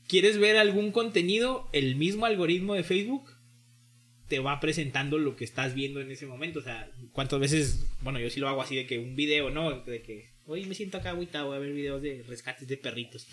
quieres 0.07 0.37
ver 0.37 0.57
algún 0.57 0.91
contenido, 0.91 1.67
el 1.73 1.95
mismo 1.95 2.25
algoritmo 2.25 2.73
de 2.73 2.83
Facebook 2.83 3.29
te 4.27 4.39
va 4.39 4.59
presentando 4.59 5.17
lo 5.17 5.35
que 5.35 5.45
estás 5.45 5.73
viendo 5.73 6.01
en 6.01 6.11
ese 6.11 6.25
momento. 6.25 6.59
O 6.59 6.63
sea, 6.63 6.89
cuántas 7.11 7.39
veces. 7.39 7.85
Bueno, 8.01 8.19
yo 8.19 8.29
sí 8.29 8.39
lo 8.39 8.47
hago 8.47 8.61
así 8.61 8.75
de 8.75 8.85
que 8.85 8.99
un 8.99 9.15
video, 9.15 9.49
¿no? 9.49 9.81
De 9.81 10.01
que. 10.01 10.29
Hoy 10.49 10.65
me 10.65 10.73
siento 10.75 10.97
acá 10.97 11.09
agüitado, 11.09 11.47
voy 11.47 11.57
a 11.57 11.59
ver 11.59 11.73
videos 11.73 12.01
de 12.01 12.23
rescates 12.25 12.65
de 12.69 12.77
perritos. 12.77 13.27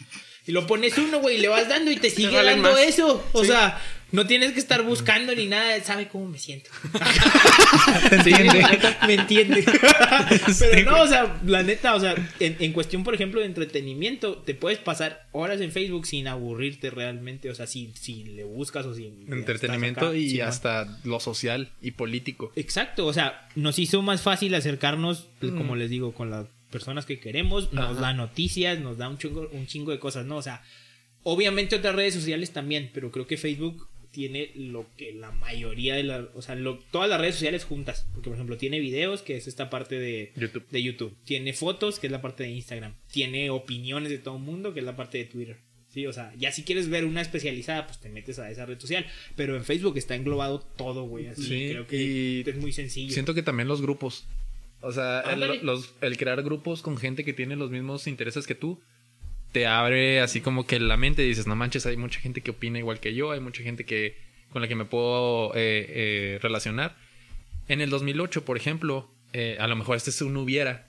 Y 0.49 0.53
lo 0.53 0.67
pones 0.67 0.99
uno, 0.99 1.21
güey, 1.21 1.37
y 1.37 1.41
le 1.41 1.47
vas 1.47 1.69
dando 1.69 1.93
y 1.93 1.97
te 1.97 2.11
sigue 2.11 2.43
dando 2.43 2.73
más. 2.73 2.81
eso. 2.81 3.25
O 3.33 3.43
Sí. 3.43 3.51
sea, 3.51 3.81
no 4.11 4.27
tienes 4.27 4.51
que 4.53 4.59
estar 4.59 4.83
buscando 4.83 5.33
ni 5.33 5.47
nada, 5.47 5.81
sabe 5.85 6.09
cómo 6.09 6.27
me 6.27 6.41
siento. 6.41 6.71
¿Te 8.11 8.17
entiende? 8.17 8.67
me 9.07 9.15
entiende. 9.15 9.65
Pero 10.59 10.91
no, 10.91 11.03
o 11.03 11.07
sea, 11.07 11.41
la 11.47 11.63
neta, 11.63 11.95
o 11.95 12.01
sea, 12.01 12.15
en, 12.41 12.57
en 12.59 12.73
cuestión, 12.73 13.05
por 13.05 13.15
ejemplo, 13.15 13.39
de 13.41 13.47
entretenimiento, 13.47 14.39
te 14.39 14.55
puedes 14.55 14.79
pasar 14.81 15.29
horas 15.31 15.61
en 15.61 15.71
Facebook 15.71 16.07
sin 16.07 16.27
aburrirte 16.27 16.91
realmente. 16.91 17.49
O 17.49 17.55
sea, 17.55 17.69
si, 17.69 17.93
si 17.95 18.25
le 18.25 18.43
buscas 18.43 18.87
o 18.87 18.95
si. 18.95 19.07
Entretenimiento 19.29 20.07
acá, 20.09 20.17
y 20.17 20.41
hasta 20.41 20.99
lo 21.05 21.21
social 21.21 21.71
y 21.81 21.93
político. 21.93 22.51
Exacto, 22.57 23.07
o 23.07 23.13
sea, 23.13 23.49
nos 23.55 23.79
hizo 23.79 24.03
más 24.03 24.21
fácil 24.23 24.53
acercarnos, 24.57 25.29
pues, 25.39 25.53
Mm. 25.53 25.59
como 25.59 25.77
les 25.77 25.91
digo, 25.91 26.13
con 26.13 26.31
las 26.31 26.47
personas 26.75 27.07
que 27.07 27.19
queremos, 27.21 27.73
nos 27.73 27.99
da 27.99 28.13
noticias, 28.13 28.79
nos 28.81 28.99
da 28.99 29.09
un 29.09 29.17
chingo, 29.19 29.49
un 29.53 29.67
chingo 29.67 29.91
de 29.93 29.99
cosas, 29.99 30.27
¿no? 30.27 30.37
O 30.37 30.43
sea, 30.43 30.63
obviamente 31.23 31.77
otras 31.77 31.95
redes 31.95 32.15
sociales 32.15 32.51
también, 32.53 32.91
pero 32.93 33.11
creo 33.11 33.27
que 33.27 33.37
Facebook 33.37 33.89
tiene 34.11 34.53
lo 34.55 34.87
que 34.97 35.13
la 35.13 35.33
mayoría 35.33 35.97
de 35.97 36.05
las, 36.05 36.27
o 36.35 36.43
sea, 36.43 36.55
lo- 36.55 36.79
todas 36.93 37.09
las 37.11 37.21
redes 37.21 37.35
sociales 37.35 37.65
juntas, 37.65 38.07
porque 38.15 38.29
por 38.31 38.35
ejemplo 38.37 38.57
tiene 38.57 38.79
videos, 38.79 39.23
que 39.23 39.37
es 39.37 39.49
esta 39.49 39.71
parte 39.71 39.99
de 39.99 40.33
YouTube. 40.37 40.65
de 40.71 40.83
YouTube, 40.83 41.17
tiene 41.25 41.53
fotos, 41.53 41.99
que 41.99 42.07
es 42.07 42.13
la 42.13 42.23
parte 42.23 42.45
de 42.45 42.51
Instagram, 42.51 42.95
tiene 43.11 43.51
opiniones 43.51 44.11
de 44.11 44.19
todo 44.19 44.37
el 44.37 44.43
mundo, 44.43 44.73
que 44.73 44.81
es 44.81 44.87
la 44.87 44.95
parte 44.97 45.19
de 45.19 45.25
Twitter. 45.25 45.57
Sí, 45.89 46.07
o 46.07 46.13
sea, 46.13 46.33
ya 46.37 46.51
si 46.53 46.63
quieres 46.65 46.89
ver 46.89 47.05
una 47.05 47.21
especializada, 47.23 47.87
pues 47.87 48.01
te 48.01 48.09
metes 48.09 48.41
a 48.41 48.51
esa 48.51 48.67
red 48.67 48.81
social. 48.81 49.07
Pero 49.37 49.55
en 49.57 49.65
Facebook 49.65 49.97
está 49.97 50.17
englobado 50.17 50.59
todo, 50.77 51.05
güey. 51.05 51.29
Así 51.29 51.43
Sí, 51.45 51.69
creo 51.71 51.87
que 51.87 52.03
y 52.03 52.51
es 52.51 52.57
muy 52.57 52.73
sencillo. 52.73 53.13
Siento 53.13 53.33
que 53.33 53.45
también 53.45 53.69
los 53.69 53.81
grupos. 53.81 54.27
O 54.85 54.93
sea, 54.93 55.21
el, 55.23 55.43
Ándale. 55.43 55.61
los- 55.63 55.95
el 56.01 56.17
crear 56.17 56.43
grupos 56.43 56.83
con 56.83 56.97
gente 56.97 57.25
que 57.25 57.33
tiene 57.33 57.57
los 57.57 57.71
mismos 57.71 58.07
intereses 58.07 58.47
que 58.47 58.55
tú 58.55 58.81
te 59.53 59.67
abre 59.67 60.21
así 60.21 60.41
como 60.41 60.67
que 60.67 60.81
la 60.81 60.97
mente 60.97 61.25
y 61.25 61.29
dices, 61.29 61.47
no 61.47 61.55
manches, 61.57 61.87
hay 61.87 61.97
mucha 61.97 62.21
gente 62.21 62.41
que 62.41 62.51
opina 62.51 62.79
igual 62.79 62.99
que 63.01 63.15
yo, 63.15 63.31
hay 63.31 63.41
mucha 63.41 63.63
gente 63.63 63.85
que 63.85 64.17
con 64.51 64.63
la 64.63 64.69
que 64.69 64.75
me 64.75 64.85
puedo 64.85 65.53
eh, 65.55 65.87
eh, 65.89 66.39
relacionar. 66.43 66.97
En 67.69 67.81
el 67.81 67.89
2008, 67.91 68.45
por 68.45 68.57
ejemplo, 68.57 69.11
eh, 69.33 69.57
a 69.61 69.67
lo 69.69 69.77
mejor 69.77 69.97
este 69.97 70.11
es 70.11 70.21
un 70.23 70.37
hubiera, 70.37 70.89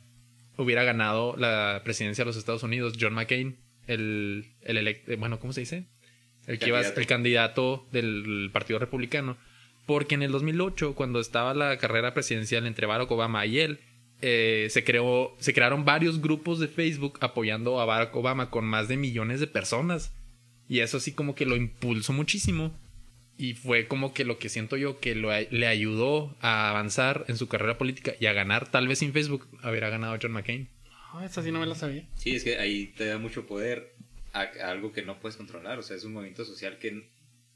hubiera 0.58 0.84
ganado 0.84 1.36
la 1.38 1.82
presidencia 1.84 2.24
de 2.24 2.28
los 2.28 2.38
Estados 2.38 2.64
Unidos, 2.64 2.93
John 3.00 3.14
McCain, 3.14 3.58
el, 3.88 4.48
el 4.62 4.78
elect- 4.78 5.08
eh, 5.10 5.16
bueno, 5.16 5.39
¿cómo 5.39 5.54
se 5.54 5.62
dice? 5.62 5.86
El, 6.48 6.60
que 6.60 6.68
iba 6.70 6.82
el 6.82 7.08
candidato 7.08 7.88
del 7.91 8.50
Partido 8.52 8.78
Republicano. 8.80 9.38
Porque 9.86 10.15
en 10.15 10.23
el 10.23 10.31
2008, 10.31 10.95
cuando 10.95 11.19
estaba 11.19 11.53
la 11.53 11.77
carrera 11.77 12.13
presidencial 12.13 12.65
entre 12.65 12.88
Barack 12.88 13.11
Obama 13.11 13.45
y 13.45 13.59
él, 13.59 13.79
eh, 14.21 14.67
se, 14.71 14.83
creó, 14.83 15.36
se 15.39 15.53
crearon 15.53 15.86
varios 15.86 16.21
grupos 16.21 16.59
de 16.59 16.67
Facebook 16.67 17.19
apoyando 17.21 17.79
a 17.79 17.86
Barack 17.86 18.15
Obama 18.15 18.49
con 18.49 18.65
más 18.65 18.88
de 18.88 18.97
millones 18.97 19.39
de 19.39 19.47
personas. 19.47 20.11
Y 20.67 20.79
eso 20.79 20.99
sí 20.99 21.11
como 21.11 21.36
que 21.36 21.45
lo 21.45 21.55
impulsó 21.55 22.13
muchísimo. 22.13 22.75
Y 23.38 23.53
fue 23.53 23.88
como 23.88 24.13
que 24.13 24.23
lo 24.23 24.39
que 24.39 24.49
siento 24.49 24.77
yo 24.77 24.99
que 24.99 25.13
lo, 25.13 25.29
le 25.51 25.67
ayudó 25.67 26.36
a 26.39 26.69
avanzar 26.69 27.25
en 27.27 27.38
su 27.38 27.47
carrera 27.47 27.77
política 27.77 28.13
y 28.19 28.27
a 28.27 28.33
ganar, 28.33 28.71
tal 28.71 28.88
vez 28.88 28.99
sin 28.99 29.11
Facebook, 29.11 29.47
haber 29.61 29.81
ganado 29.81 30.17
John 30.19 30.31
McCain. 30.31 30.69
Ah, 31.11 31.25
esa 31.25 31.43
sí 31.43 31.51
no 31.51 31.59
me 31.59 31.65
la 31.65 31.75
sabía. 31.75 32.07
Sí, 32.15 32.36
es 32.36 32.43
que 32.43 32.57
ahí 32.57 32.88
te 32.97 33.05
da 33.05 33.17
mucho 33.17 33.45
poder 33.45 33.93
a, 34.31 34.41
a 34.41 34.71
algo 34.71 34.93
que 34.93 35.03
no 35.03 35.19
puedes 35.19 35.36
controlar. 35.36 35.77
O 35.77 35.83
sea, 35.83 35.97
es 35.97 36.05
un 36.05 36.13
movimiento 36.13 36.45
social 36.45 36.79
que 36.79 37.09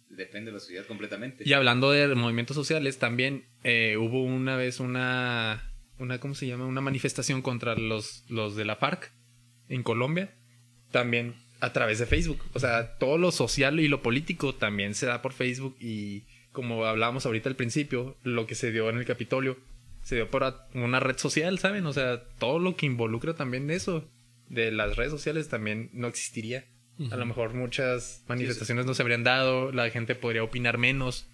depende 0.10 0.52
de 0.52 0.54
la 0.54 0.60
sociedad 0.60 0.86
completamente. 0.86 1.44
Y 1.46 1.54
hablando 1.54 1.92
de 1.92 2.14
movimientos 2.16 2.56
sociales, 2.56 2.98
también 3.00 3.46
eh, 3.64 3.98
hubo 3.98 4.24
una 4.24 4.56
vez 4.56 4.80
una, 4.80 5.74
una, 5.98 6.20
¿cómo 6.20 6.36
se 6.36 6.48
llama? 6.48 6.66
Una 6.66 6.82
manifestación 6.82 7.42
contra 7.42 7.76
los, 7.76 8.26
los 8.30 8.56
de 8.56 8.66
la 8.66 8.76
FARC 8.76 9.12
en 9.68 9.84
Colombia, 9.84 10.36
también 10.92 11.36
a 11.60 11.74
través 11.74 12.00
de 12.00 12.06
Facebook. 12.06 12.40
O 12.54 12.60
sea, 12.60 12.98
todo 12.98 13.18
lo 13.18 13.32
social 13.32 13.80
y 13.80 13.88
lo 13.88 14.02
político 14.02 14.56
también 14.56 14.94
se 14.94 15.06
da 15.06 15.22
por 15.22 15.34
Facebook 15.34 15.76
y 15.80 16.24
como 16.52 16.86
hablábamos 16.86 17.26
ahorita 17.26 17.50
al 17.50 17.56
principio, 17.56 18.18
lo 18.24 18.48
que 18.48 18.56
se 18.56 18.72
dio 18.72 18.90
en 18.90 18.98
el 18.98 19.06
Capitolio 19.06 19.58
se 20.04 20.16
dio 20.16 20.32
por 20.32 20.56
una 20.74 21.00
red 21.00 21.18
social, 21.18 21.60
¿saben? 21.60 21.86
O 21.86 21.94
sea, 21.94 22.24
todo 22.40 22.58
lo 22.60 22.76
que 22.76 22.86
involucra 22.86 23.36
también 23.36 23.70
eso 23.70 24.10
de 24.48 24.72
las 24.72 24.96
redes 24.96 25.12
sociales 25.12 25.50
también 25.50 25.90
no 25.94 26.08
existiría. 26.08 26.66
A 27.12 27.16
lo 27.16 27.26
mejor 27.26 27.54
muchas 27.54 28.24
manifestaciones 28.28 28.86
no 28.86 28.94
se 28.94 29.02
habrían 29.02 29.24
dado, 29.24 29.72
la 29.72 29.90
gente 29.90 30.16
podría 30.16 30.44
opinar 30.44 30.78
menos, 30.78 31.28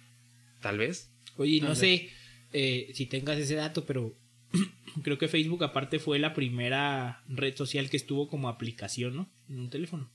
tal 0.60 0.78
vez. 0.78 1.10
Oye, 1.36 1.60
no 1.60 1.74
sé 1.74 2.10
eh, 2.52 2.90
si 2.94 3.06
tengas 3.06 3.38
ese 3.38 3.56
dato, 3.56 3.84
pero 3.84 4.14
creo 5.02 5.18
que 5.18 5.28
Facebook 5.28 5.64
aparte 5.64 5.98
fue 5.98 6.18
la 6.18 6.34
primera 6.34 7.22
red 7.28 7.56
social 7.56 7.90
que 7.90 7.96
estuvo 7.96 8.28
como 8.28 8.48
aplicación, 8.48 9.16
¿no? 9.16 9.28
En 9.48 9.58
un 9.58 9.70
teléfono. 9.70 10.08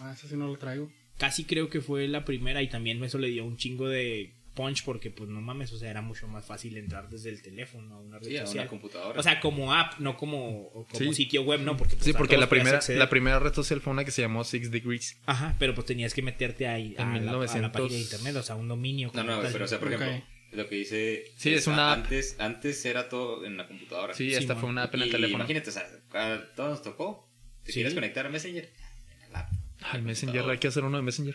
Ah, 0.00 0.12
esa 0.12 0.28
sí 0.28 0.36
no 0.36 0.48
lo 0.48 0.56
traigo. 0.56 0.90
Casi 1.18 1.44
creo 1.44 1.70
que 1.70 1.80
fue 1.80 2.08
la 2.08 2.24
primera 2.24 2.60
y 2.62 2.68
también 2.68 3.02
eso 3.04 3.18
le 3.18 3.28
dio 3.28 3.44
un 3.44 3.56
chingo 3.56 3.88
de 3.88 4.32
punch 4.54 4.84
porque 4.84 5.10
pues 5.10 5.28
no 5.28 5.40
mames, 5.40 5.72
o 5.72 5.78
sea, 5.78 5.90
era 5.90 6.00
mucho 6.00 6.26
más 6.28 6.46
fácil 6.46 6.76
entrar 6.76 7.08
desde 7.08 7.30
el 7.30 7.42
teléfono 7.42 7.96
a 7.96 7.98
una 8.00 8.18
red 8.18 8.26
Sí, 8.28 8.36
a 8.36 8.40
una 8.40 8.46
social. 8.46 8.68
computadora. 8.68 9.18
O 9.18 9.22
sea, 9.22 9.40
como 9.40 9.74
app, 9.74 9.98
no 9.98 10.16
como, 10.16 10.70
como 10.72 10.86
Sí. 10.96 11.12
sitio 11.14 11.42
web, 11.42 11.60
¿no? 11.60 11.76
Porque, 11.76 11.96
pues, 11.96 12.04
Sí, 12.06 12.12
porque 12.12 12.36
la 12.38 12.48
primera, 12.48 12.80
la 12.88 13.08
primera 13.10 13.38
red 13.40 13.52
social 13.52 13.80
fue 13.80 13.92
una 13.92 14.04
que 14.04 14.10
se 14.12 14.22
llamó 14.22 14.44
Six 14.44 14.70
Degrees. 14.70 15.18
Ajá, 15.26 15.54
pero 15.58 15.74
pues 15.74 15.86
tenías 15.86 16.14
que 16.14 16.22
meterte 16.22 16.66
ahí 16.68 16.94
a, 16.98 17.02
En 17.02 17.08
la, 17.08 17.14
a 17.14 17.14
la 17.14 17.20
1900. 17.32 17.70
página 17.72 17.94
de 17.94 18.00
internet, 18.00 18.36
o 18.36 18.42
sea, 18.42 18.54
un 18.56 18.68
dominio. 18.68 19.10
no, 19.14 19.24
no, 19.24 19.40
pero 19.52 19.64
o 19.64 19.68
sea, 19.68 19.78
por 19.80 19.92
ejemplo, 19.92 20.24
lo 20.52 20.68
que 20.68 20.74
dice... 20.76 21.24
Sí, 21.36 21.52
es 21.52 21.66
una 21.66 21.92
app. 21.92 22.04
Antes, 22.04 22.36
antes 22.38 22.84
era 22.84 23.08
todo 23.08 23.44
en 23.44 23.56
la 23.56 23.66
computadora. 23.66 24.14
Sí, 24.14 24.30
Sí, 24.30 24.36
esta 24.36 24.54
fue 24.54 24.68
una 24.68 24.84
app 24.84 24.94
en 24.94 25.02
el 25.02 25.08
Y 25.08 25.10
teléfono. 25.10 25.38
Imagínate, 25.38 25.70
o 25.70 25.72
sea, 25.72 25.84
a 26.12 26.54
todos 26.54 26.70
nos 26.70 26.82
tocó. 26.82 27.28
¿Te 27.64 27.72
Sí. 27.72 27.78
quieres 27.78 27.94
conectar 27.94 28.24
a 28.26 28.28
Messenger? 28.28 28.70
En 29.26 29.32
la 29.32 29.40
app. 29.40 29.50
Al 29.90 30.02
Messenger, 30.02 30.42
hay 30.48 30.58
que 30.58 30.68
hacer 30.68 30.82
uno 30.84 30.96
de 30.96 31.02
Messenger. 31.02 31.34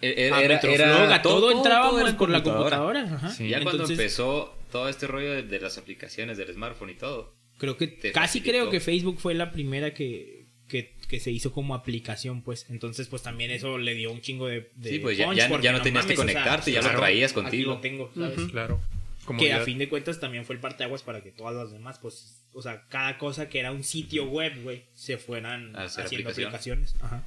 Era, 0.00 0.36
A 0.36 0.42
era, 0.42 0.54
Metroflog, 0.56 0.74
era- 1.04 1.14
a 1.14 1.22
todo, 1.22 1.52
entrábamos 1.52 2.00
era 2.00 2.10
en 2.10 2.16
por 2.16 2.28
la 2.30 2.42
computadora. 2.42 3.02
Ajá. 3.02 3.30
Sí. 3.30 3.48
Ya 3.48 3.62
cuando 3.62 3.84
empezó 3.88 4.58
todo 4.72 4.88
este 4.88 5.06
rollo 5.06 5.30
de, 5.32 5.42
de 5.44 5.60
las 5.60 5.78
aplicaciones 5.78 6.36
del 6.36 6.52
smartphone 6.52 6.90
y 6.90 6.94
todo. 6.94 7.34
Creo 7.58 7.76
que 7.76 7.86
te 7.86 8.10
casi 8.12 8.40
facilitó. 8.40 8.50
creo 8.50 8.70
que 8.70 8.80
Facebook 8.80 9.18
fue 9.20 9.34
la 9.34 9.52
primera 9.52 9.94
que, 9.94 10.46
que, 10.68 10.96
que 11.08 11.20
se 11.20 11.30
hizo 11.30 11.52
como 11.52 11.74
aplicación, 11.76 12.42
pues. 12.42 12.66
Entonces, 12.68 13.06
pues 13.06 13.22
también 13.22 13.52
eso 13.52 13.78
le 13.78 13.94
dio 13.94 14.10
un 14.10 14.20
chingo 14.20 14.48
de. 14.48 14.70
de 14.74 14.90
Sí, 14.90 14.98
pues 14.98 15.16
ya- 15.16 15.32
ya- 15.32 15.60
ya 15.60 15.72
no 15.72 15.80
tenías 15.80 16.04
que 16.04 16.14
mames, 16.16 16.18
o 16.18 16.32
sea, 16.32 16.34
conectarte, 16.42 16.72
ya 16.72 16.82
lo 16.82 16.96
traías 16.96 17.30
aquí 17.30 17.40
contigo. 17.42 17.74
lo 17.74 17.80
tengo, 17.80 18.10
¿sabes? 18.14 18.40
Claro. 18.50 18.80
Como 19.24 19.38
Que 19.38 19.48
ya- 19.48 19.58
a 19.62 19.64
fin 19.64 19.78
de 19.78 19.88
cuentas 19.88 20.18
también 20.20 20.44
fue 20.44 20.56
el 20.56 20.60
parteaguas 20.60 21.02
para 21.02 21.22
que 21.22 21.30
todas 21.30 21.54
las 21.54 21.70
demás, 21.72 21.98
pues, 22.00 22.42
o 22.52 22.60
sea, 22.60 22.86
cada 22.88 23.16
cosa 23.18 23.48
que 23.48 23.60
era 23.60 23.70
un 23.72 23.84
sitio 23.84 24.26
web, 24.26 24.52
güey, 24.64 24.84
se 24.94 25.16
fueran 25.16 25.74
haciendo 25.76 26.02
aplicación. 26.08 26.46
aplicaciones. 26.48 26.96
Ajá. 27.00 27.24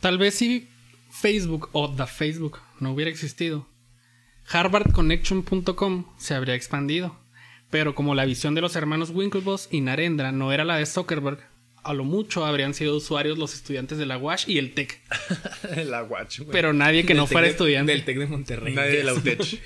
Tal 0.00 0.18
vez 0.18 0.34
si 0.34 0.68
Facebook 1.10 1.70
o 1.72 1.92
The 1.94 2.06
Facebook 2.06 2.58
no 2.80 2.92
hubiera 2.92 3.10
existido, 3.10 3.66
HarvardConnection.com 4.50 6.04
se 6.18 6.34
habría 6.34 6.54
expandido. 6.54 7.16
Pero 7.70 7.94
como 7.94 8.14
la 8.14 8.24
visión 8.24 8.54
de 8.54 8.60
los 8.62 8.76
hermanos 8.76 9.10
Winklevoss 9.10 9.68
y 9.70 9.80
Narendra 9.82 10.32
no 10.32 10.52
era 10.52 10.64
la 10.64 10.76
de 10.76 10.86
Zuckerberg, 10.86 11.38
a 11.82 11.92
lo 11.92 12.04
mucho 12.04 12.44
habrían 12.44 12.74
sido 12.74 12.96
usuarios 12.96 13.38
los 13.38 13.54
estudiantes 13.54 13.98
de 13.98 14.06
la 14.06 14.16
WASH 14.18 14.48
y 14.48 14.58
el 14.58 14.72
TEC. 14.74 15.00
la 15.86 16.02
Watch, 16.02 16.40
güey. 16.40 16.50
Pero 16.52 16.72
nadie 16.72 17.04
que 17.04 17.14
no 17.14 17.26
fuera 17.26 17.46
de- 17.46 17.52
estudiante. 17.52 17.92
Del 17.92 18.04
Tec 18.04 18.18
de 18.18 18.26
Monterrey. 18.26 18.74
Nadie 18.74 18.98
de 18.98 19.04
la 19.04 19.14
UTECH. 19.14 19.60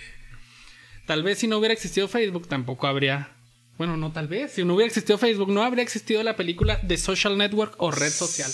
Tal 1.06 1.22
vez 1.22 1.38
si 1.38 1.46
no 1.48 1.58
hubiera 1.58 1.74
existido 1.74 2.08
Facebook, 2.08 2.48
tampoco 2.48 2.86
habría. 2.86 3.30
Bueno, 3.78 3.96
no 3.96 4.12
tal 4.12 4.28
vez. 4.28 4.52
Si 4.52 4.64
no 4.64 4.74
hubiera 4.74 4.86
existido 4.86 5.18
Facebook, 5.18 5.50
no 5.50 5.62
habría 5.64 5.82
existido 5.82 6.22
la 6.22 6.36
película 6.36 6.80
The 6.86 6.96
Social 6.96 7.36
Network 7.36 7.74
o 7.78 7.90
Red 7.90 8.10
Social. 8.10 8.50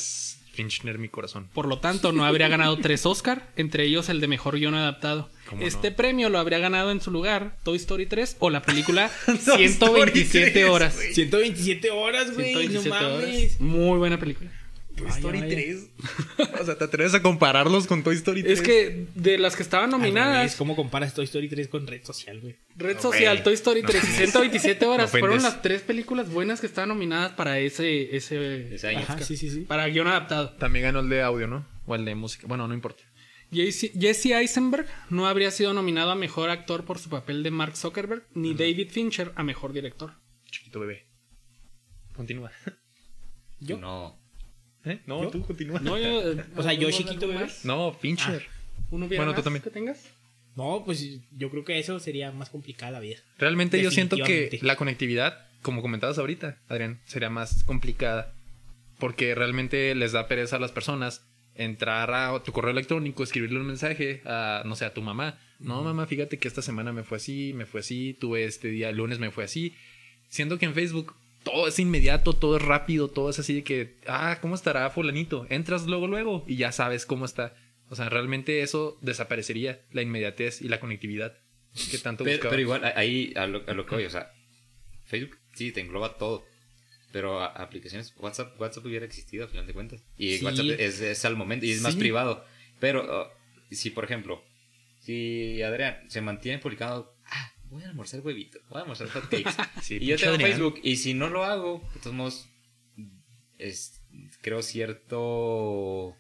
Fincher 0.59 0.99
mi 0.99 1.09
corazón. 1.09 1.49
Por 1.55 1.67
lo 1.69 1.79
tanto, 1.79 2.11
no 2.13 2.25
habría 2.25 2.49
ganado 2.49 2.77
tres 2.79 3.07
Oscar, 3.07 3.49
entre 3.57 3.85
ellos 3.85 4.09
el 4.09 4.21
de 4.21 4.27
mejor 4.27 4.59
guion 4.59 4.75
adaptado. 4.75 5.31
¿Cómo 5.49 5.63
Este 5.63 5.91
no? 5.91 5.97
premio 5.97 6.29
lo 6.31 6.39
habría 6.39 6.59
ganado 6.59 6.91
en 6.91 7.01
su 7.01 7.11
lugar 7.13 7.57
Toy 7.63 7.77
Story 7.77 8.07
3 8.07 8.37
o 8.41 8.51
la 8.51 8.63
película 8.63 9.07
Story 9.29 9.69
127 9.69 10.51
3, 10.51 10.69
horas. 10.69 10.97
güey. 10.97 11.15
127 11.15 11.91
horas, 11.93 12.35
güey. 12.35 12.53
No 12.55 12.61
127 12.81 12.91
mames. 12.91 13.49
horas. 13.53 13.61
Muy 13.61 13.99
buena 13.99 14.19
película. 14.19 14.51
Toy 14.99 15.09
Story 15.11 15.41
vaya. 15.41 15.55
3. 15.55 15.91
o 16.61 16.65
sea, 16.65 16.77
¿te 16.79 16.85
atreves 16.85 17.15
a 17.15 17.23
compararlos 17.23 17.87
con 17.87 18.03
Toy 18.03 18.17
Story 18.17 18.43
3? 18.43 18.59
Es 18.59 18.65
que 18.65 19.07
de 19.15 19.39
las 19.39 19.57
que 19.57 19.63
estaban 19.63 19.91
revés, 19.91 20.01
nominadas, 20.01 20.57
¿Cómo 20.57 20.77
comparas 20.77 21.15
Toy 21.15 21.25
Story 21.25 21.49
3 21.49 21.69
con 21.69 21.87
Red 21.87 22.05
Social, 22.05 22.41
güey? 22.41 22.57
Red 22.77 22.97
No, 22.97 23.03
Social, 23.03 23.37
güey. 23.37 23.45
Toy 23.45 23.55
Story 23.55 23.83
3 23.83 24.05
y 24.05 24.07
127 24.07 24.87
horas 24.87 25.11
fueron 25.11 25.43
las 25.43 25.63
tres 25.63 25.83
películas 25.83 26.31
buenas 26.31 26.61
que 26.61 26.67
estaban 26.67 26.89
nominadas 26.91 27.33
para 27.33 27.59
ese 27.59 28.15
ese, 28.17 28.75
Ese 28.75 28.89
año. 28.89 29.01
Ajá, 29.01 29.19
sí, 29.21 29.37
sí, 29.37 29.51
sí. 29.51 29.61
para 29.61 29.87
guion 29.89 30.07
adaptado. 30.09 30.51
También 30.51 30.85
ganó 30.85 31.01
el 31.01 31.09
de 31.09 31.23
audio, 31.23 31.47
¿no? 31.47 31.67
O 31.87 31.95
el 31.95 32.05
de 32.05 32.15
música. 32.15 32.47
Bueno, 32.47 32.67
no 32.69 32.75
importa. 32.75 33.03
Jesse 33.51 33.93
Jesse 33.99 34.27
Eisenberg 34.27 34.87
no 35.09 35.27
habría 35.27 35.51
sido 35.51 35.73
nominado 35.73 36.11
a 36.11 36.15
mejor 36.15 36.51
actor 36.51 36.85
por 36.85 36.99
su 36.99 37.09
papel 37.09 37.43
de 37.43 37.51
Mark 37.51 37.77
Zuckerberg 37.77 38.27
ni 38.35 38.53
David 38.53 38.91
Fincher 38.91 39.33
a 39.37 39.43
mejor 39.43 39.73
director. 39.73 40.13
Chiquito 40.51 40.81
bebé. 40.81 41.07
Continúa. 42.15 42.51
¿Yo? 43.61 43.79
No. 43.79 44.19
¿Eh? 44.89 45.01
No, 45.07 45.23
¿Yo? 45.25 45.31
tú 45.31 45.43
continúa. 45.45 45.81
No, 45.81 45.99
yo, 45.99 46.33
eh, 46.33 46.45
O 46.57 46.63
sea, 46.63 46.73
yo 46.73 46.89
¿algo 46.89 46.99
chiquito, 46.99 47.27
más? 47.29 47.37
bebé. 47.39 47.53
No, 47.65 47.93
Fincher. 47.93 48.47
¿Uno 48.91 49.07
hubiera 49.07 49.25
Bueno, 49.25 49.37
tú 49.37 49.43
también. 49.43 49.63
que 49.63 49.71
tengas? 49.71 50.09
No, 50.57 50.83
pues 50.85 51.07
yo 51.37 51.51
creo 51.51 51.65
que 51.65 51.79
eso 51.79 52.01
sería 52.01 52.33
más 52.33 52.51
complicada 52.51 52.91
la 52.93 53.01
vida. 53.01 53.19
Realmente 53.39 53.81
yo 53.83 53.91
siento 53.91 54.17
que 54.17 54.59
la 54.63 54.77
conectividad, 54.77 55.47
como 55.63 55.83
comentabas 55.83 56.19
ahorita, 56.19 56.59
Adrián, 56.69 57.01
sería 57.05 57.31
más 57.31 57.63
complicada. 57.65 58.33
Porque 58.99 59.35
realmente 59.37 59.95
les 59.95 60.11
da 60.13 60.27
pereza 60.27 60.57
a 60.57 60.59
las 60.59 60.73
personas 60.73 61.23
entrar 61.55 62.13
a 62.13 62.43
tu 62.43 62.51
correo 62.53 62.71
electrónico, 62.73 63.23
escribirle 63.23 63.61
un 63.61 63.67
mensaje 63.67 64.23
a, 64.25 64.63
no 64.65 64.75
sé, 64.75 64.85
a 64.87 64.95
tu 64.95 65.03
mamá. 65.03 65.39
No, 65.61 65.83
mamá, 65.83 66.07
fíjate 66.07 66.39
que 66.39 66.49
esta 66.49 66.63
semana 66.63 66.93
me 66.93 67.05
fue 67.05 67.19
así, 67.19 67.53
me 67.53 67.67
fue 67.67 67.81
así, 67.81 68.17
tuve 68.19 68.45
este 68.45 68.69
día, 68.69 68.89
el 68.89 68.97
lunes 68.97 69.19
me 69.21 69.31
fue 69.31 69.45
así. 69.45 69.75
Siento 70.29 70.59
que 70.59 70.67
en 70.67 70.75
Facebook 70.75 71.15
todo 71.45 71.69
es 71.69 71.79
inmediato, 71.79 72.33
todo 72.35 72.57
es 72.57 72.63
rápido, 72.63 73.09
todo 73.09 73.31
es 73.31 73.39
así 73.39 73.55
de 73.55 73.65
que, 73.65 73.97
ah, 74.07 74.39
¿cómo 74.41 74.55
estará 74.55 74.89
fulanito? 74.91 75.47
Entras 75.51 75.87
luego, 75.87 76.07
luego 76.07 76.45
y 76.47 76.57
ya 76.57 76.73
sabes 76.73 77.07
cómo 77.07 77.25
está. 77.25 77.55
O 77.91 77.97
sea, 77.97 78.09
realmente 78.09 78.61
eso 78.63 78.99
desaparecería, 79.01 79.81
la 79.93 80.03
inmediatez 80.03 80.61
y 80.61 80.69
la 80.69 80.79
conectividad 80.81 81.39
que 81.91 81.99
tanto 81.99 82.25
Pero, 82.25 82.49
pero 82.51 82.61
igual, 82.61 82.85
ahí 82.97 83.33
a 83.37 83.47
lo, 83.47 83.63
a 83.67 83.73
lo 83.73 83.87
que 83.87 83.95
voy, 83.95 84.05
o 84.05 84.11
sea, 84.11 84.31
Facebook 85.07 85.39
sí 85.55 85.73
te 85.73 85.81
engloba 85.81 86.17
todo. 86.19 86.45
Pero 87.13 87.41
a- 87.41 87.47
aplicaciones, 87.47 88.13
WhatsApp, 88.19 88.61
WhatsApp 88.61 88.85
hubiera 88.85 89.07
existido 89.07 89.45
a 89.47 89.49
final 89.49 89.67
de 89.67 89.73
cuentas. 89.73 90.05
Y 90.19 90.39
Sí. 90.39 90.45
WhatsApp 90.45 90.67
es, 90.79 91.01
es 91.01 91.25
al 91.25 91.37
momento 91.37 91.65
y 91.65 91.71
es 91.71 91.81
más 91.81 91.97
privado. 91.97 92.45
Pero 92.81 93.05
uh, 93.23 93.75
si, 93.75 93.89
por 93.91 94.05
ejemplo, 94.05 94.45
si 95.01 95.63
Adrián 95.63 95.99
se 96.09 96.21
mantiene 96.21 96.59
publicado, 96.59 97.15
ah, 97.18 97.18
voy 97.71 97.83
a 97.83 97.89
almorzar 97.89 98.21
huevito, 98.21 98.59
voy 98.69 98.79
a 98.79 98.83
almorzar 98.83 99.09
hotcakes. 99.09 99.55
Sí, 99.83 99.99
y 100.01 100.07
yo 100.07 100.17
tengo 100.17 100.35
Adrián. 100.35 100.51
Facebook, 100.51 100.81
y 100.83 100.97
si 100.97 101.15
no 101.15 101.29
lo 101.29 101.45
hago, 101.45 101.83
de 101.95 102.01
todos 102.01 102.17
modos, 102.17 102.49
es, 103.59 104.01
creo 104.41 104.63
cierto 104.63 106.17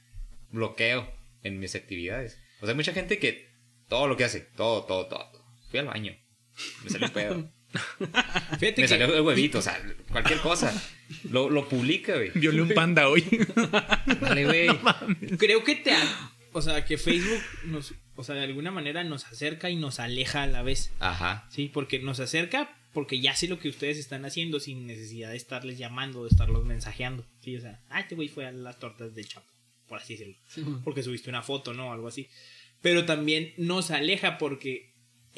bloqueo 0.50 1.12
en 1.42 1.58
mis 1.58 1.74
actividades. 1.74 2.38
O 2.60 2.66
sea, 2.66 2.70
hay 2.70 2.76
mucha 2.76 2.92
gente 2.92 3.18
que 3.18 3.48
todo 3.88 4.06
lo 4.06 4.16
que 4.16 4.24
hace, 4.24 4.40
todo, 4.40 4.84
todo, 4.84 5.06
todo. 5.06 5.44
Fui 5.70 5.78
al 5.78 5.86
baño, 5.86 6.16
me 6.84 6.90
salió 6.90 7.06
un 7.06 7.12
pedo, 7.12 7.50
Fíjate 8.58 8.74
me 8.76 8.82
que 8.82 8.88
salió 8.88 9.14
el 9.14 9.20
huevito, 9.20 9.58
o 9.58 9.62
sea, 9.62 9.80
cualquier 10.10 10.40
cosa. 10.40 10.72
Lo, 11.30 11.50
lo 11.50 11.68
publica, 11.68 12.14
güey. 12.14 12.30
Violé 12.34 12.62
un 12.62 12.70
panda 12.70 13.08
hoy. 13.08 13.24
Dale, 14.20 14.44
güey. 14.44 14.68
creo 15.38 15.64
que 15.64 15.76
te 15.76 15.92
o 16.52 16.62
sea, 16.62 16.84
que 16.84 16.98
Facebook 16.98 17.42
nos 17.64 17.94
o 18.18 18.24
sea, 18.24 18.34
de 18.34 18.42
alguna 18.42 18.72
manera 18.72 19.04
nos 19.04 19.26
acerca 19.26 19.70
y 19.70 19.76
nos 19.76 20.00
aleja 20.00 20.42
a 20.42 20.48
la 20.48 20.62
vez. 20.62 20.92
Ajá. 20.98 21.46
Sí, 21.50 21.70
porque 21.72 22.00
nos 22.00 22.18
acerca 22.18 22.74
porque 22.92 23.20
ya 23.20 23.36
sé 23.36 23.46
lo 23.46 23.60
que 23.60 23.68
ustedes 23.68 23.96
están 23.96 24.24
haciendo 24.24 24.58
sin 24.58 24.88
necesidad 24.88 25.30
de 25.30 25.36
estarles 25.36 25.78
llamando, 25.78 26.24
de 26.24 26.30
estarlos 26.30 26.64
mensajeando. 26.64 27.24
Sí, 27.40 27.56
o 27.56 27.60
sea, 27.60 27.80
ah, 27.90 28.00
este 28.00 28.16
güey 28.16 28.26
fue 28.26 28.44
a 28.44 28.50
las 28.50 28.80
tortas 28.80 29.14
del 29.14 29.28
Chapo, 29.28 29.46
por 29.86 30.00
así 30.00 30.14
decirlo. 30.14 30.36
Porque 30.82 31.04
subiste 31.04 31.30
una 31.30 31.42
foto, 31.42 31.74
¿no? 31.74 31.92
Algo 31.92 32.08
así. 32.08 32.28
Pero 32.80 33.04
también 33.04 33.54
nos 33.56 33.92
aleja 33.92 34.36
porque 34.36 34.94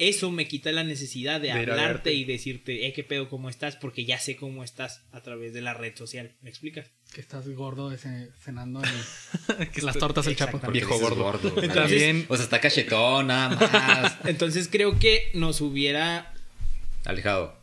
eso 0.09 0.31
me 0.31 0.47
quita 0.47 0.71
la 0.71 0.83
necesidad 0.83 1.39
de 1.39 1.51
hablarte 1.51 2.13
y 2.13 2.25
decirte, 2.25 2.87
eh, 2.87 2.93
qué 2.93 3.03
pedo, 3.03 3.29
cómo 3.29 3.49
estás, 3.49 3.75
porque 3.75 4.03
ya 4.03 4.17
sé 4.19 4.35
cómo 4.35 4.63
estás 4.63 5.03
a 5.11 5.21
través 5.21 5.53
de 5.53 5.61
la 5.61 5.73
red 5.73 5.95
social. 5.95 6.35
¿Me 6.41 6.49
explicas? 6.49 6.89
Que 7.13 7.21
estás 7.21 7.47
gordo 7.49 7.95
cenando 8.43 8.81
en 8.83 9.67
Que 9.71 9.81
las 9.81 9.97
tortas 9.97 10.25
del 10.25 10.35
Chapo. 10.35 10.59
Viejo 10.71 10.93
Dices 10.95 11.09
gordo. 11.17 11.51
güey. 11.51 11.67
También- 11.69 12.25
O 12.29 12.35
sea, 12.35 12.43
está 12.45 12.59
cachetón, 12.59 13.27
nada 13.27 13.49
más. 13.49 14.17
Entonces 14.25 14.67
creo 14.71 14.97
que 14.97 15.29
nos 15.33 15.61
hubiera. 15.61 16.33
Alejado. 17.05 17.59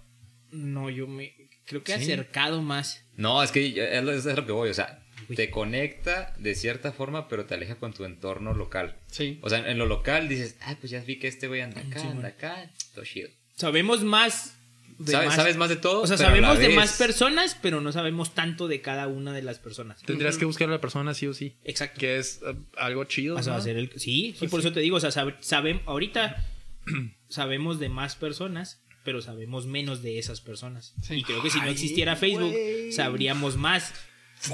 No, 0.52 0.90
yo 0.90 1.06
me. 1.06 1.34
Creo 1.66 1.82
que 1.82 1.96
Sí. 1.96 2.02
acercado 2.04 2.62
más. 2.62 3.04
No, 3.16 3.42
es 3.42 3.50
que 3.50 3.66
es 3.98 4.24
lo 4.24 4.46
que 4.46 4.52
voy. 4.52 4.70
O 4.70 4.74
sea, 4.74 5.02
te 5.34 5.50
conecta 5.50 6.34
de 6.38 6.54
cierta 6.54 6.92
forma, 6.92 7.28
pero 7.28 7.44
te 7.46 7.54
aleja 7.54 7.76
con 7.76 7.92
tu 7.92 8.04
entorno 8.04 8.54
local. 8.54 8.96
Sí. 9.10 9.38
O 9.42 9.48
sea, 9.50 9.68
en 9.70 9.78
lo 9.78 9.86
local 9.86 10.28
dices, 10.28 10.56
ah, 10.62 10.76
pues 10.80 10.90
ya 10.90 11.00
vi 11.00 11.18
que 11.18 11.28
este 11.28 11.48
güey 11.48 11.60
anda 11.60 11.80
acá, 11.80 12.00
Sí, 12.00 12.06
anda 12.08 12.28
acá, 12.28 12.70
todo 12.94 13.04
chido. 13.04 13.28
Sabemos 13.56 14.04
más. 14.04 14.54
de 14.98 15.12
Sabes, 15.12 15.26
más- 15.28 15.36
sabes 15.36 15.56
más 15.56 15.68
de 15.68 15.76
todo. 15.76 16.00
O 16.02 16.06
sea, 16.08 16.16
sabemos 16.16 16.58
de 16.58 16.70
más 16.70 16.96
personas, 16.98 17.56
pero 17.62 17.80
no 17.80 17.92
sabemos 17.92 18.34
tanto 18.34 18.66
de 18.66 18.80
cada 18.80 19.06
una 19.06 19.32
de 19.32 19.42
las 19.42 19.58
personas. 19.60 20.02
Tendrías 20.02 20.36
que 20.38 20.44
buscar 20.44 20.68
a 20.68 20.72
la 20.72 20.80
persona 20.80 21.14
sí 21.14 21.26
o 21.28 21.34
sí. 21.34 21.54
Exacto. 21.64 22.00
Que 22.00 22.18
es 22.18 22.40
eh, 22.44 22.54
algo 22.76 23.04
chido. 23.04 23.36
O 23.36 23.42
sea, 23.42 23.52
¿no? 23.52 23.58
hacer 23.60 23.76
el- 23.76 23.90
sí, 23.92 24.00
sí, 24.32 24.34
Pues 24.40 24.50
por 24.50 24.60
sí. 24.60 24.66
eso 24.66 24.74
te 24.74 24.80
digo, 24.80 24.96
o 24.96 25.00
sea, 25.00 25.10
sabemos, 25.12 25.82
ahorita 25.86 26.44
sabemos 27.28 27.78
de 27.78 27.88
más 27.88 28.16
personas, 28.16 28.80
pero 29.04 29.22
sabemos 29.22 29.66
menos 29.66 30.02
de 30.02 30.18
esas 30.18 30.40
personas. 30.40 30.94
Sí. 31.02 31.14
Y 31.14 31.22
creo 31.22 31.42
que 31.42 31.50
si 31.50 31.58
no 31.58 31.64
Ay, 31.66 31.72
existiera 31.72 32.16
Facebook, 32.16 32.52
sabríamos 32.92 33.56
más 33.56 33.92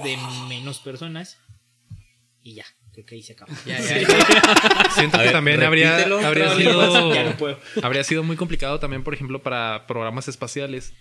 de 0.02 0.16
menos 0.48 0.78
personas. 0.80 1.38
Y 2.42 2.54
ya, 2.54 2.64
creo 2.92 3.06
que 3.06 3.14
ahí 3.14 3.22
se 3.22 3.32
acaba. 3.32 3.52
Ya, 3.66 3.80
ya, 3.80 4.00
ya. 4.00 4.90
Siento 4.94 5.18
que 5.18 5.30
también 5.30 5.62
habría, 5.62 5.96
habría 6.26 6.54
sido 6.54 6.74
no 6.74 7.56
habría 7.82 8.04
sido 8.04 8.22
muy 8.22 8.36
complicado 8.36 8.78
también, 8.78 9.02
por 9.02 9.14
ejemplo, 9.14 9.42
para 9.42 9.86
programas 9.86 10.28
espaciales 10.28 10.92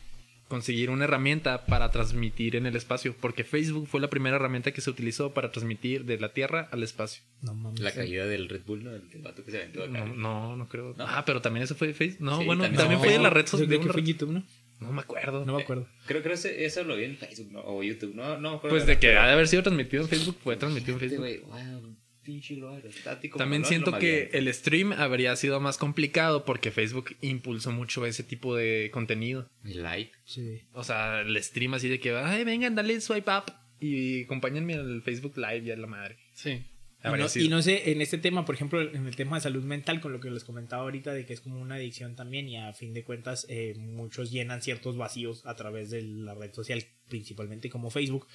conseguir 0.47 0.91
una 0.91 1.05
herramienta 1.05 1.65
para 1.65 1.89
transmitir 1.89 2.55
en 2.55 2.67
el 2.67 2.75
espacio, 2.75 3.15
porque 3.19 3.43
Facebook 3.43 3.87
fue 3.87 3.99
la 3.99 4.09
primera 4.09 4.35
herramienta 4.35 4.71
que 4.71 4.81
se 4.81 4.89
utilizó 4.91 5.33
para 5.33 5.51
transmitir 5.51 6.05
de 6.05 6.19
la 6.19 6.33
Tierra 6.33 6.69
al 6.71 6.83
espacio. 6.83 7.23
No 7.41 7.55
mames. 7.55 7.79
La 7.79 7.91
caída 7.91 8.25
del 8.27 8.49
Red 8.49 8.61
Bull, 8.63 8.83
¿no? 8.83 8.91
El, 8.91 9.09
el 9.11 9.21
vato 9.23 9.43
que 9.43 9.49
se 9.49 9.57
aventó 9.57 9.83
acá. 9.83 10.05
No, 10.05 10.13
no, 10.13 10.55
no 10.55 10.67
creo. 10.67 10.93
No. 10.95 11.05
Ah, 11.07 11.23
pero 11.25 11.41
también 11.41 11.63
eso 11.63 11.73
fue 11.73 11.87
de 11.87 11.93
Facebook. 11.95 12.21
No, 12.21 12.39
Sí, 12.39 12.45
bueno, 12.45 12.63
también 12.63 12.79
también, 12.79 12.99
fue 12.99 13.09
fue 13.09 13.17
de 13.17 13.23
la 13.23 13.29
red 13.31 13.47
social. 13.47 13.67
Creo 13.67 13.81
que 13.81 13.89
fue 13.89 14.01
en 14.01 14.05
YouTube, 14.05 14.31
¿no? 14.31 14.43
No 14.83 14.91
me 14.93 15.01
acuerdo. 15.01 15.45
No 15.45 15.55
me 15.55 15.63
acuerdo. 15.63 15.87
Creo 16.05 16.21
que 16.23 16.33
ese- 16.33 16.65
eso 16.65 16.83
lo 16.83 16.95
vi 16.95 17.05
en 17.05 17.17
Facebook 17.17 17.51
¿no? 17.51 17.61
o 17.65 17.83
YouTube. 17.83 18.13
No, 18.15 18.37
no 18.39 18.51
me 18.51 18.57
acuerdo. 18.57 18.75
Pues 18.77 18.85
de 18.87 18.99
que 18.99 19.17
ha 19.17 19.25
de 19.27 19.33
haber 19.33 19.47
sido 19.47 19.63
transmitido 19.63 20.03
en 20.03 20.09
Facebook, 20.09 20.37
fue 20.43 20.55
transmitido 20.55 20.93
en 20.93 20.99
Facebook. 20.99 21.19
güey, 21.19 21.39
wow, 21.39 21.95
pinche 22.23 22.55
lo 22.55 22.69
aerostático. 22.69 23.37
También 23.37 23.65
siento 23.65 23.91
lo 23.91 23.99
que 23.99 24.29
bien. 24.31 24.47
el 24.47 24.53
stream 24.53 24.93
habría 24.93 25.35
sido 25.35 25.59
más 25.59 25.77
complicado 25.77 26.45
porque 26.45 26.71
Facebook 26.71 27.15
impulsó 27.21 27.71
mucho 27.71 28.05
ese 28.05 28.23
tipo 28.23 28.55
de 28.55 28.89
contenido. 28.93 29.49
El 29.65 29.83
live. 29.83 30.11
Sí. 30.25 30.61
O 30.73 30.83
sea, 30.83 31.21
el 31.21 31.41
stream 31.43 31.73
así 31.73 31.89
de 31.89 31.99
que, 31.99 32.11
ay, 32.15 32.43
vengan, 32.45 32.75
dale 32.75 32.99
swipe 33.01 33.29
up 33.29 33.53
y 33.79 34.23
acompáñenme 34.23 34.75
al 34.75 35.01
Facebook 35.01 35.33
Live, 35.37 35.63
ya 35.65 35.75
la 35.75 35.87
madre. 35.87 36.17
Sí. 36.33 36.63
Y 37.03 37.17
no, 37.17 37.27
sido. 37.27 37.45
y 37.45 37.49
no 37.49 37.61
sé, 37.61 37.91
en 37.91 38.01
este 38.01 38.17
tema, 38.17 38.45
por 38.45 38.55
ejemplo, 38.55 38.81
en 38.81 39.07
el 39.07 39.15
tema 39.15 39.37
de 39.37 39.41
salud 39.41 39.63
mental, 39.63 39.99
con 39.99 40.13
lo 40.13 40.19
que 40.19 40.29
les 40.29 40.43
comentaba 40.43 40.83
ahorita, 40.83 41.13
de 41.13 41.25
que 41.25 41.33
es 41.33 41.41
como 41.41 41.59
una 41.59 41.75
adicción 41.75 42.15
también, 42.15 42.47
y 42.47 42.57
a 42.57 42.71
fin 42.73 42.93
de 42.93 43.03
cuentas, 43.03 43.45
eh, 43.49 43.75
muchos 43.77 44.31
llenan 44.31 44.61
ciertos 44.61 44.95
vacíos 44.95 45.45
a 45.45 45.55
través 45.55 45.89
de 45.89 46.01
la 46.01 46.33
red 46.33 46.53
social, 46.53 46.83
principalmente 47.09 47.69
como 47.69 47.89
Facebook. 47.89 48.27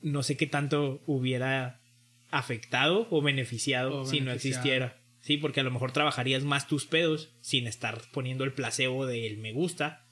No 0.00 0.22
sé 0.22 0.36
qué 0.36 0.46
tanto 0.46 1.02
hubiera 1.06 1.80
afectado 2.30 3.06
o 3.10 3.20
beneficiado 3.20 4.00
O 4.00 4.06
si 4.06 4.20
no 4.20 4.26
beneficiado. 4.26 4.34
existiera. 4.34 5.02
Sí, 5.20 5.36
porque 5.36 5.60
a 5.60 5.62
lo 5.62 5.70
mejor 5.70 5.92
trabajarías 5.92 6.42
más 6.44 6.66
tus 6.66 6.86
pedos 6.86 7.30
sin 7.40 7.66
estar 7.66 8.00
poniendo 8.12 8.42
el 8.42 8.52
placebo 8.52 9.06
del 9.06 9.38
me 9.38 9.52
gusta, 9.52 10.04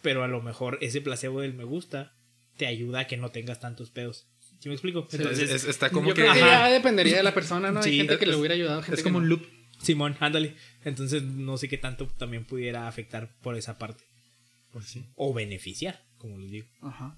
pero 0.00 0.22
a 0.22 0.28
lo 0.28 0.40
mejor 0.40 0.78
ese 0.80 1.00
placebo 1.00 1.40
del 1.40 1.52
me 1.52 1.64
gusta 1.64 2.14
te 2.56 2.66
ayuda 2.66 3.00
a 3.00 3.06
que 3.06 3.16
no 3.16 3.30
tengas 3.30 3.60
tantos 3.60 3.90
pedos. 3.90 4.26
¿Sí 4.60 4.68
me 4.68 4.74
explico? 4.74 5.06
Entonces, 5.12 5.50
es- 5.50 5.64
está 5.64 5.90
como 5.90 6.08
Yo 6.08 6.14
que. 6.14 6.22
creo 6.22 6.34
que 6.34 6.40
Ajá. 6.42 6.68
ya 6.68 6.72
dependería 6.74 7.16
de 7.18 7.22
la 7.22 7.32
persona, 7.34 7.70
¿no? 7.70 7.80
Hay 7.80 7.90
Sí, 7.90 7.96
gente 7.98 8.18
que 8.18 8.26
le 8.26 8.34
hubiera 8.36 8.54
ayudado, 8.54 8.82
gente 8.82 8.96
Es 8.96 9.02
que 9.02 9.10
como 9.10 9.18
no. 9.20 9.24
un 9.24 9.28
loop. 9.30 9.46
Simón, 9.80 10.16
ándale. 10.18 10.56
Entonces 10.84 11.22
no 11.22 11.56
sé 11.56 11.68
qué 11.68 11.78
tanto 11.78 12.06
también 12.08 12.44
pudiera 12.44 12.88
afectar 12.88 13.32
por 13.42 13.56
esa 13.56 13.78
parte. 13.78 14.02
Pues 14.72 14.86
sí. 14.86 15.04
O 15.14 15.32
beneficiar, 15.32 16.04
como 16.18 16.38
les 16.38 16.50
digo. 16.50 16.66
Ajá. 16.82 17.16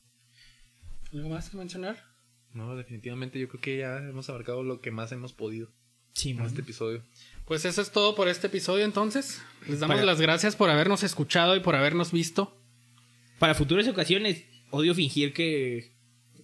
¿Algo 1.14 1.30
más 1.30 1.48
que 1.50 1.56
mencionar? 1.56 1.96
No, 2.52 2.76
definitivamente 2.76 3.38
yo 3.40 3.48
creo 3.48 3.60
que 3.60 3.78
ya 3.78 3.96
hemos 3.98 4.28
abarcado 4.28 4.62
lo 4.62 4.80
que 4.80 4.90
más 4.90 5.10
hemos 5.12 5.32
podido 5.32 5.66
en 5.68 5.72
Simón. 6.14 6.46
este 6.46 6.60
episodio. 6.60 7.02
Pues 7.46 7.64
eso 7.64 7.80
es 7.80 7.90
todo 7.90 8.14
por 8.14 8.28
este 8.28 8.48
episodio 8.48 8.84
entonces. 8.84 9.40
Les 9.66 9.80
damos 9.80 9.96
Para- 9.96 10.06
las 10.06 10.20
gracias 10.20 10.54
por 10.54 10.68
habernos 10.70 11.02
escuchado 11.02 11.56
y 11.56 11.60
por 11.60 11.74
habernos 11.76 12.12
visto. 12.12 12.56
Para 13.38 13.54
futuras 13.54 13.88
ocasiones, 13.88 14.44
odio 14.70 14.94
fingir 14.94 15.32
que 15.32 15.92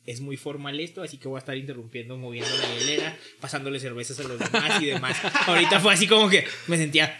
es 0.06 0.20
muy 0.20 0.36
formal 0.36 0.78
esto, 0.78 1.02
así 1.02 1.18
que 1.18 1.26
voy 1.26 1.36
a 1.36 1.40
estar 1.40 1.56
interrumpiendo, 1.56 2.16
moviendo 2.16 2.48
la 2.56 2.78
hielera, 2.78 3.16
pasándole 3.40 3.80
cervezas 3.80 4.18
a 4.20 4.22
los 4.22 4.38
demás 4.38 4.80
y 4.80 4.86
demás. 4.86 5.16
Ahorita 5.46 5.80
fue 5.80 5.92
así 5.94 6.06
como 6.06 6.28
que 6.28 6.46
me 6.68 6.76
sentía. 6.76 7.18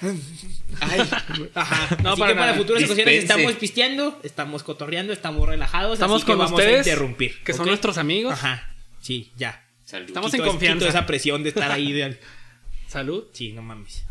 Ay, 0.81 1.01
ajá. 1.55 1.97
No, 2.03 2.13
Así 2.13 2.21
para 2.21 2.33
que 2.33 2.39
para 2.39 2.53
para 2.53 2.55
futuras 2.55 2.85
ocasiones 2.85 3.23
estamos 3.25 3.53
pisteando, 3.55 4.21
estamos 4.23 4.63
cotorreando, 4.63 5.13
estamos 5.13 5.49
relajados. 5.49 5.95
Estamos 5.95 6.17
así 6.17 6.27
que 6.27 6.33
con 6.33 6.39
vamos 6.39 6.53
ustedes, 6.53 6.87
a 6.87 6.91
interrumpir. 6.91 7.43
que 7.43 7.53
son 7.53 7.67
nuestros 7.67 7.99
amigos. 7.99 8.33
Ajá, 8.35 8.75
sí, 9.01 9.33
ya. 9.37 9.65
Salud. 9.85 10.07
Estamos 10.09 10.31
Quito 10.31 10.45
en 10.45 10.51
confianza. 10.51 10.79
quito 10.79 10.89
esa 10.89 11.07
presión 11.07 11.43
de 11.43 11.49
estar 11.51 11.71
ahí. 11.71 11.93
De... 11.93 12.19
Salud. 12.89 13.25
Sí, 13.33 13.53
no 13.53 13.63
mames. 13.63 14.05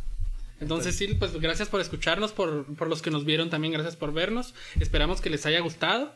Entonces, 0.61 0.95
sí, 0.95 1.07
pues 1.19 1.34
gracias 1.39 1.67
por 1.67 1.82
escucharnos, 1.82 2.32
por, 2.32 2.65
por 2.76 2.88
los 2.88 3.01
que 3.01 3.11
nos 3.11 3.26
vieron 3.26 3.49
también, 3.49 3.73
gracias 3.73 3.95
por 3.97 4.13
vernos. 4.13 4.53
Esperamos 4.80 5.19
que 5.21 5.30
les 5.30 5.45
haya 5.45 5.59
gustado. 5.59 6.15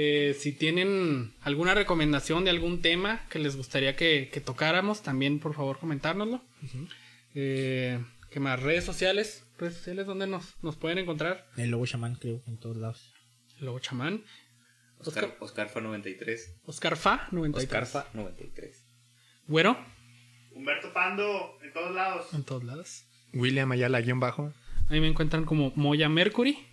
Eh, 0.00 0.36
si 0.38 0.52
tienen 0.52 1.34
alguna 1.40 1.74
recomendación 1.74 2.44
de 2.44 2.50
algún 2.50 2.82
tema 2.82 3.26
que 3.30 3.40
les 3.40 3.56
gustaría 3.56 3.96
que, 3.96 4.30
que 4.32 4.40
tocáramos, 4.40 5.02
también 5.02 5.40
por 5.40 5.54
favor 5.54 5.80
comentárnoslo. 5.80 6.40
Eh, 7.34 7.98
¿Qué 8.30 8.38
más? 8.38 8.62
Redes 8.62 8.84
sociales. 8.84 9.44
Redes 9.58 9.74
sociales 9.74 10.06
donde 10.06 10.28
nos, 10.28 10.54
nos 10.62 10.76
pueden 10.76 10.98
encontrar. 10.98 11.48
El 11.56 11.70
lobo 11.70 11.84
chamán, 11.84 12.14
creo, 12.14 12.40
en 12.46 12.58
todos 12.58 12.76
lados. 12.76 13.12
Lobo 13.58 13.80
Chamán. 13.80 14.22
Oscar, 15.00 15.36
Oscarfa 15.40 15.80
93. 15.80 16.60
Oscar 16.64 16.96
Fa 16.96 17.26
93. 17.32 17.64
Oscarfa 17.64 18.08
93. 18.14 18.84
Güero. 19.48 19.76
Humberto 20.52 20.92
Pando, 20.92 21.58
en 21.60 21.72
todos 21.72 21.92
lados. 21.92 22.34
En 22.34 22.44
todos 22.44 22.62
lados. 22.62 23.04
William 23.32 23.72
Ayala, 23.72 24.00
guion 24.00 24.20
bajo. 24.20 24.52
Ahí 24.90 25.00
me 25.00 25.08
encuentran 25.08 25.44
como 25.44 25.72
Moya 25.74 26.08
Mercury. 26.08 26.67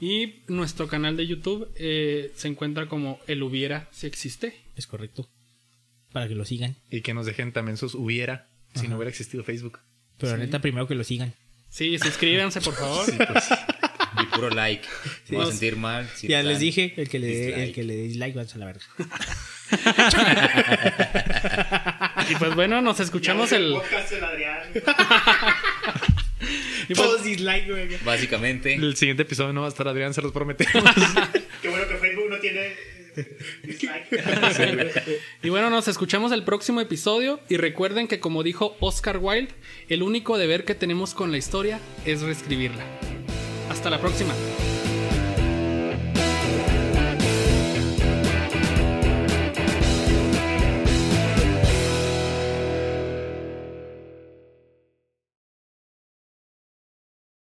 Y 0.00 0.42
nuestro 0.48 0.88
canal 0.88 1.16
de 1.16 1.26
YouTube 1.26 1.68
eh, 1.76 2.32
se 2.34 2.48
encuentra 2.48 2.86
como 2.88 3.20
El 3.26 3.42
Hubiera 3.42 3.88
si 3.92 4.06
existe. 4.06 4.54
Es 4.76 4.86
correcto. 4.86 5.28
Para 6.12 6.28
que 6.28 6.34
lo 6.34 6.44
sigan. 6.44 6.76
Y 6.90 7.00
que 7.02 7.14
nos 7.14 7.26
dejen 7.26 7.52
también 7.52 7.76
sus 7.76 7.94
hubiera, 7.94 8.48
si 8.74 8.88
no 8.88 8.96
hubiera 8.96 9.10
existido 9.10 9.44
Facebook. 9.44 9.78
Pero 10.18 10.32
la 10.32 10.38
neta, 10.38 10.60
primero 10.60 10.86
que 10.86 10.94
lo 10.94 11.04
sigan. 11.04 11.34
Sí, 11.70 11.98
suscríbanse 11.98 12.60
por 12.60 12.74
favor. 12.74 13.06
Y 14.22 14.26
puro 14.26 14.50
like. 14.50 14.86
Voy 15.30 15.42
a 15.42 15.46
sentir 15.46 15.76
mal. 15.76 16.06
si 16.14 16.28
ya 16.28 16.42
les 16.42 16.58
dije, 16.58 16.92
el 16.98 17.08
que 17.08 17.18
le 17.18 17.28
dé 17.28 17.46
dislike. 17.46 17.68
el 17.68 17.72
que 17.72 17.82
le 17.82 17.96
dé 17.96 18.02
dislike, 18.02 18.34
váyanse 18.34 18.56
a 18.56 18.58
la 18.58 18.66
verga. 18.66 18.84
Y 22.28 22.34
pues 22.36 22.54
bueno, 22.54 22.80
nos 22.80 23.00
escuchamos 23.00 23.52
el. 23.52 23.72
podcast 23.72 24.10
del 24.12 24.24
Adrián. 24.24 24.58
y 26.92 26.94
pues- 26.94 27.08
Todos 27.08 27.24
dislike, 27.24 27.68
güey. 27.68 27.88
Básicamente. 28.04 28.74
El 28.74 28.96
siguiente 28.96 29.22
episodio 29.22 29.52
no 29.52 29.62
va 29.62 29.66
a 29.66 29.70
estar 29.70 29.88
Adrián, 29.88 30.14
se 30.14 30.22
los 30.22 30.32
prometemos. 30.32 30.72
Qué 31.62 31.68
bueno 31.68 31.88
que 31.88 31.96
Facebook 31.96 32.28
no 32.28 32.38
tiene 32.38 32.66
eh, 33.16 33.38
dislike. 33.62 34.06
y 35.42 35.48
bueno, 35.48 35.70
nos 35.70 35.88
escuchamos 35.88 36.32
el 36.32 36.44
próximo 36.44 36.80
episodio. 36.80 37.40
Y 37.48 37.56
recuerden 37.56 38.08
que, 38.08 38.20
como 38.20 38.42
dijo 38.42 38.76
Oscar 38.80 39.18
Wilde, 39.20 39.52
el 39.88 40.02
único 40.02 40.38
deber 40.38 40.64
que 40.64 40.74
tenemos 40.74 41.14
con 41.14 41.30
la 41.30 41.38
historia 41.38 41.80
es 42.04 42.22
reescribirla. 42.22 42.84
Hasta 43.70 43.90
la 43.90 44.00
próxima. 44.00 44.34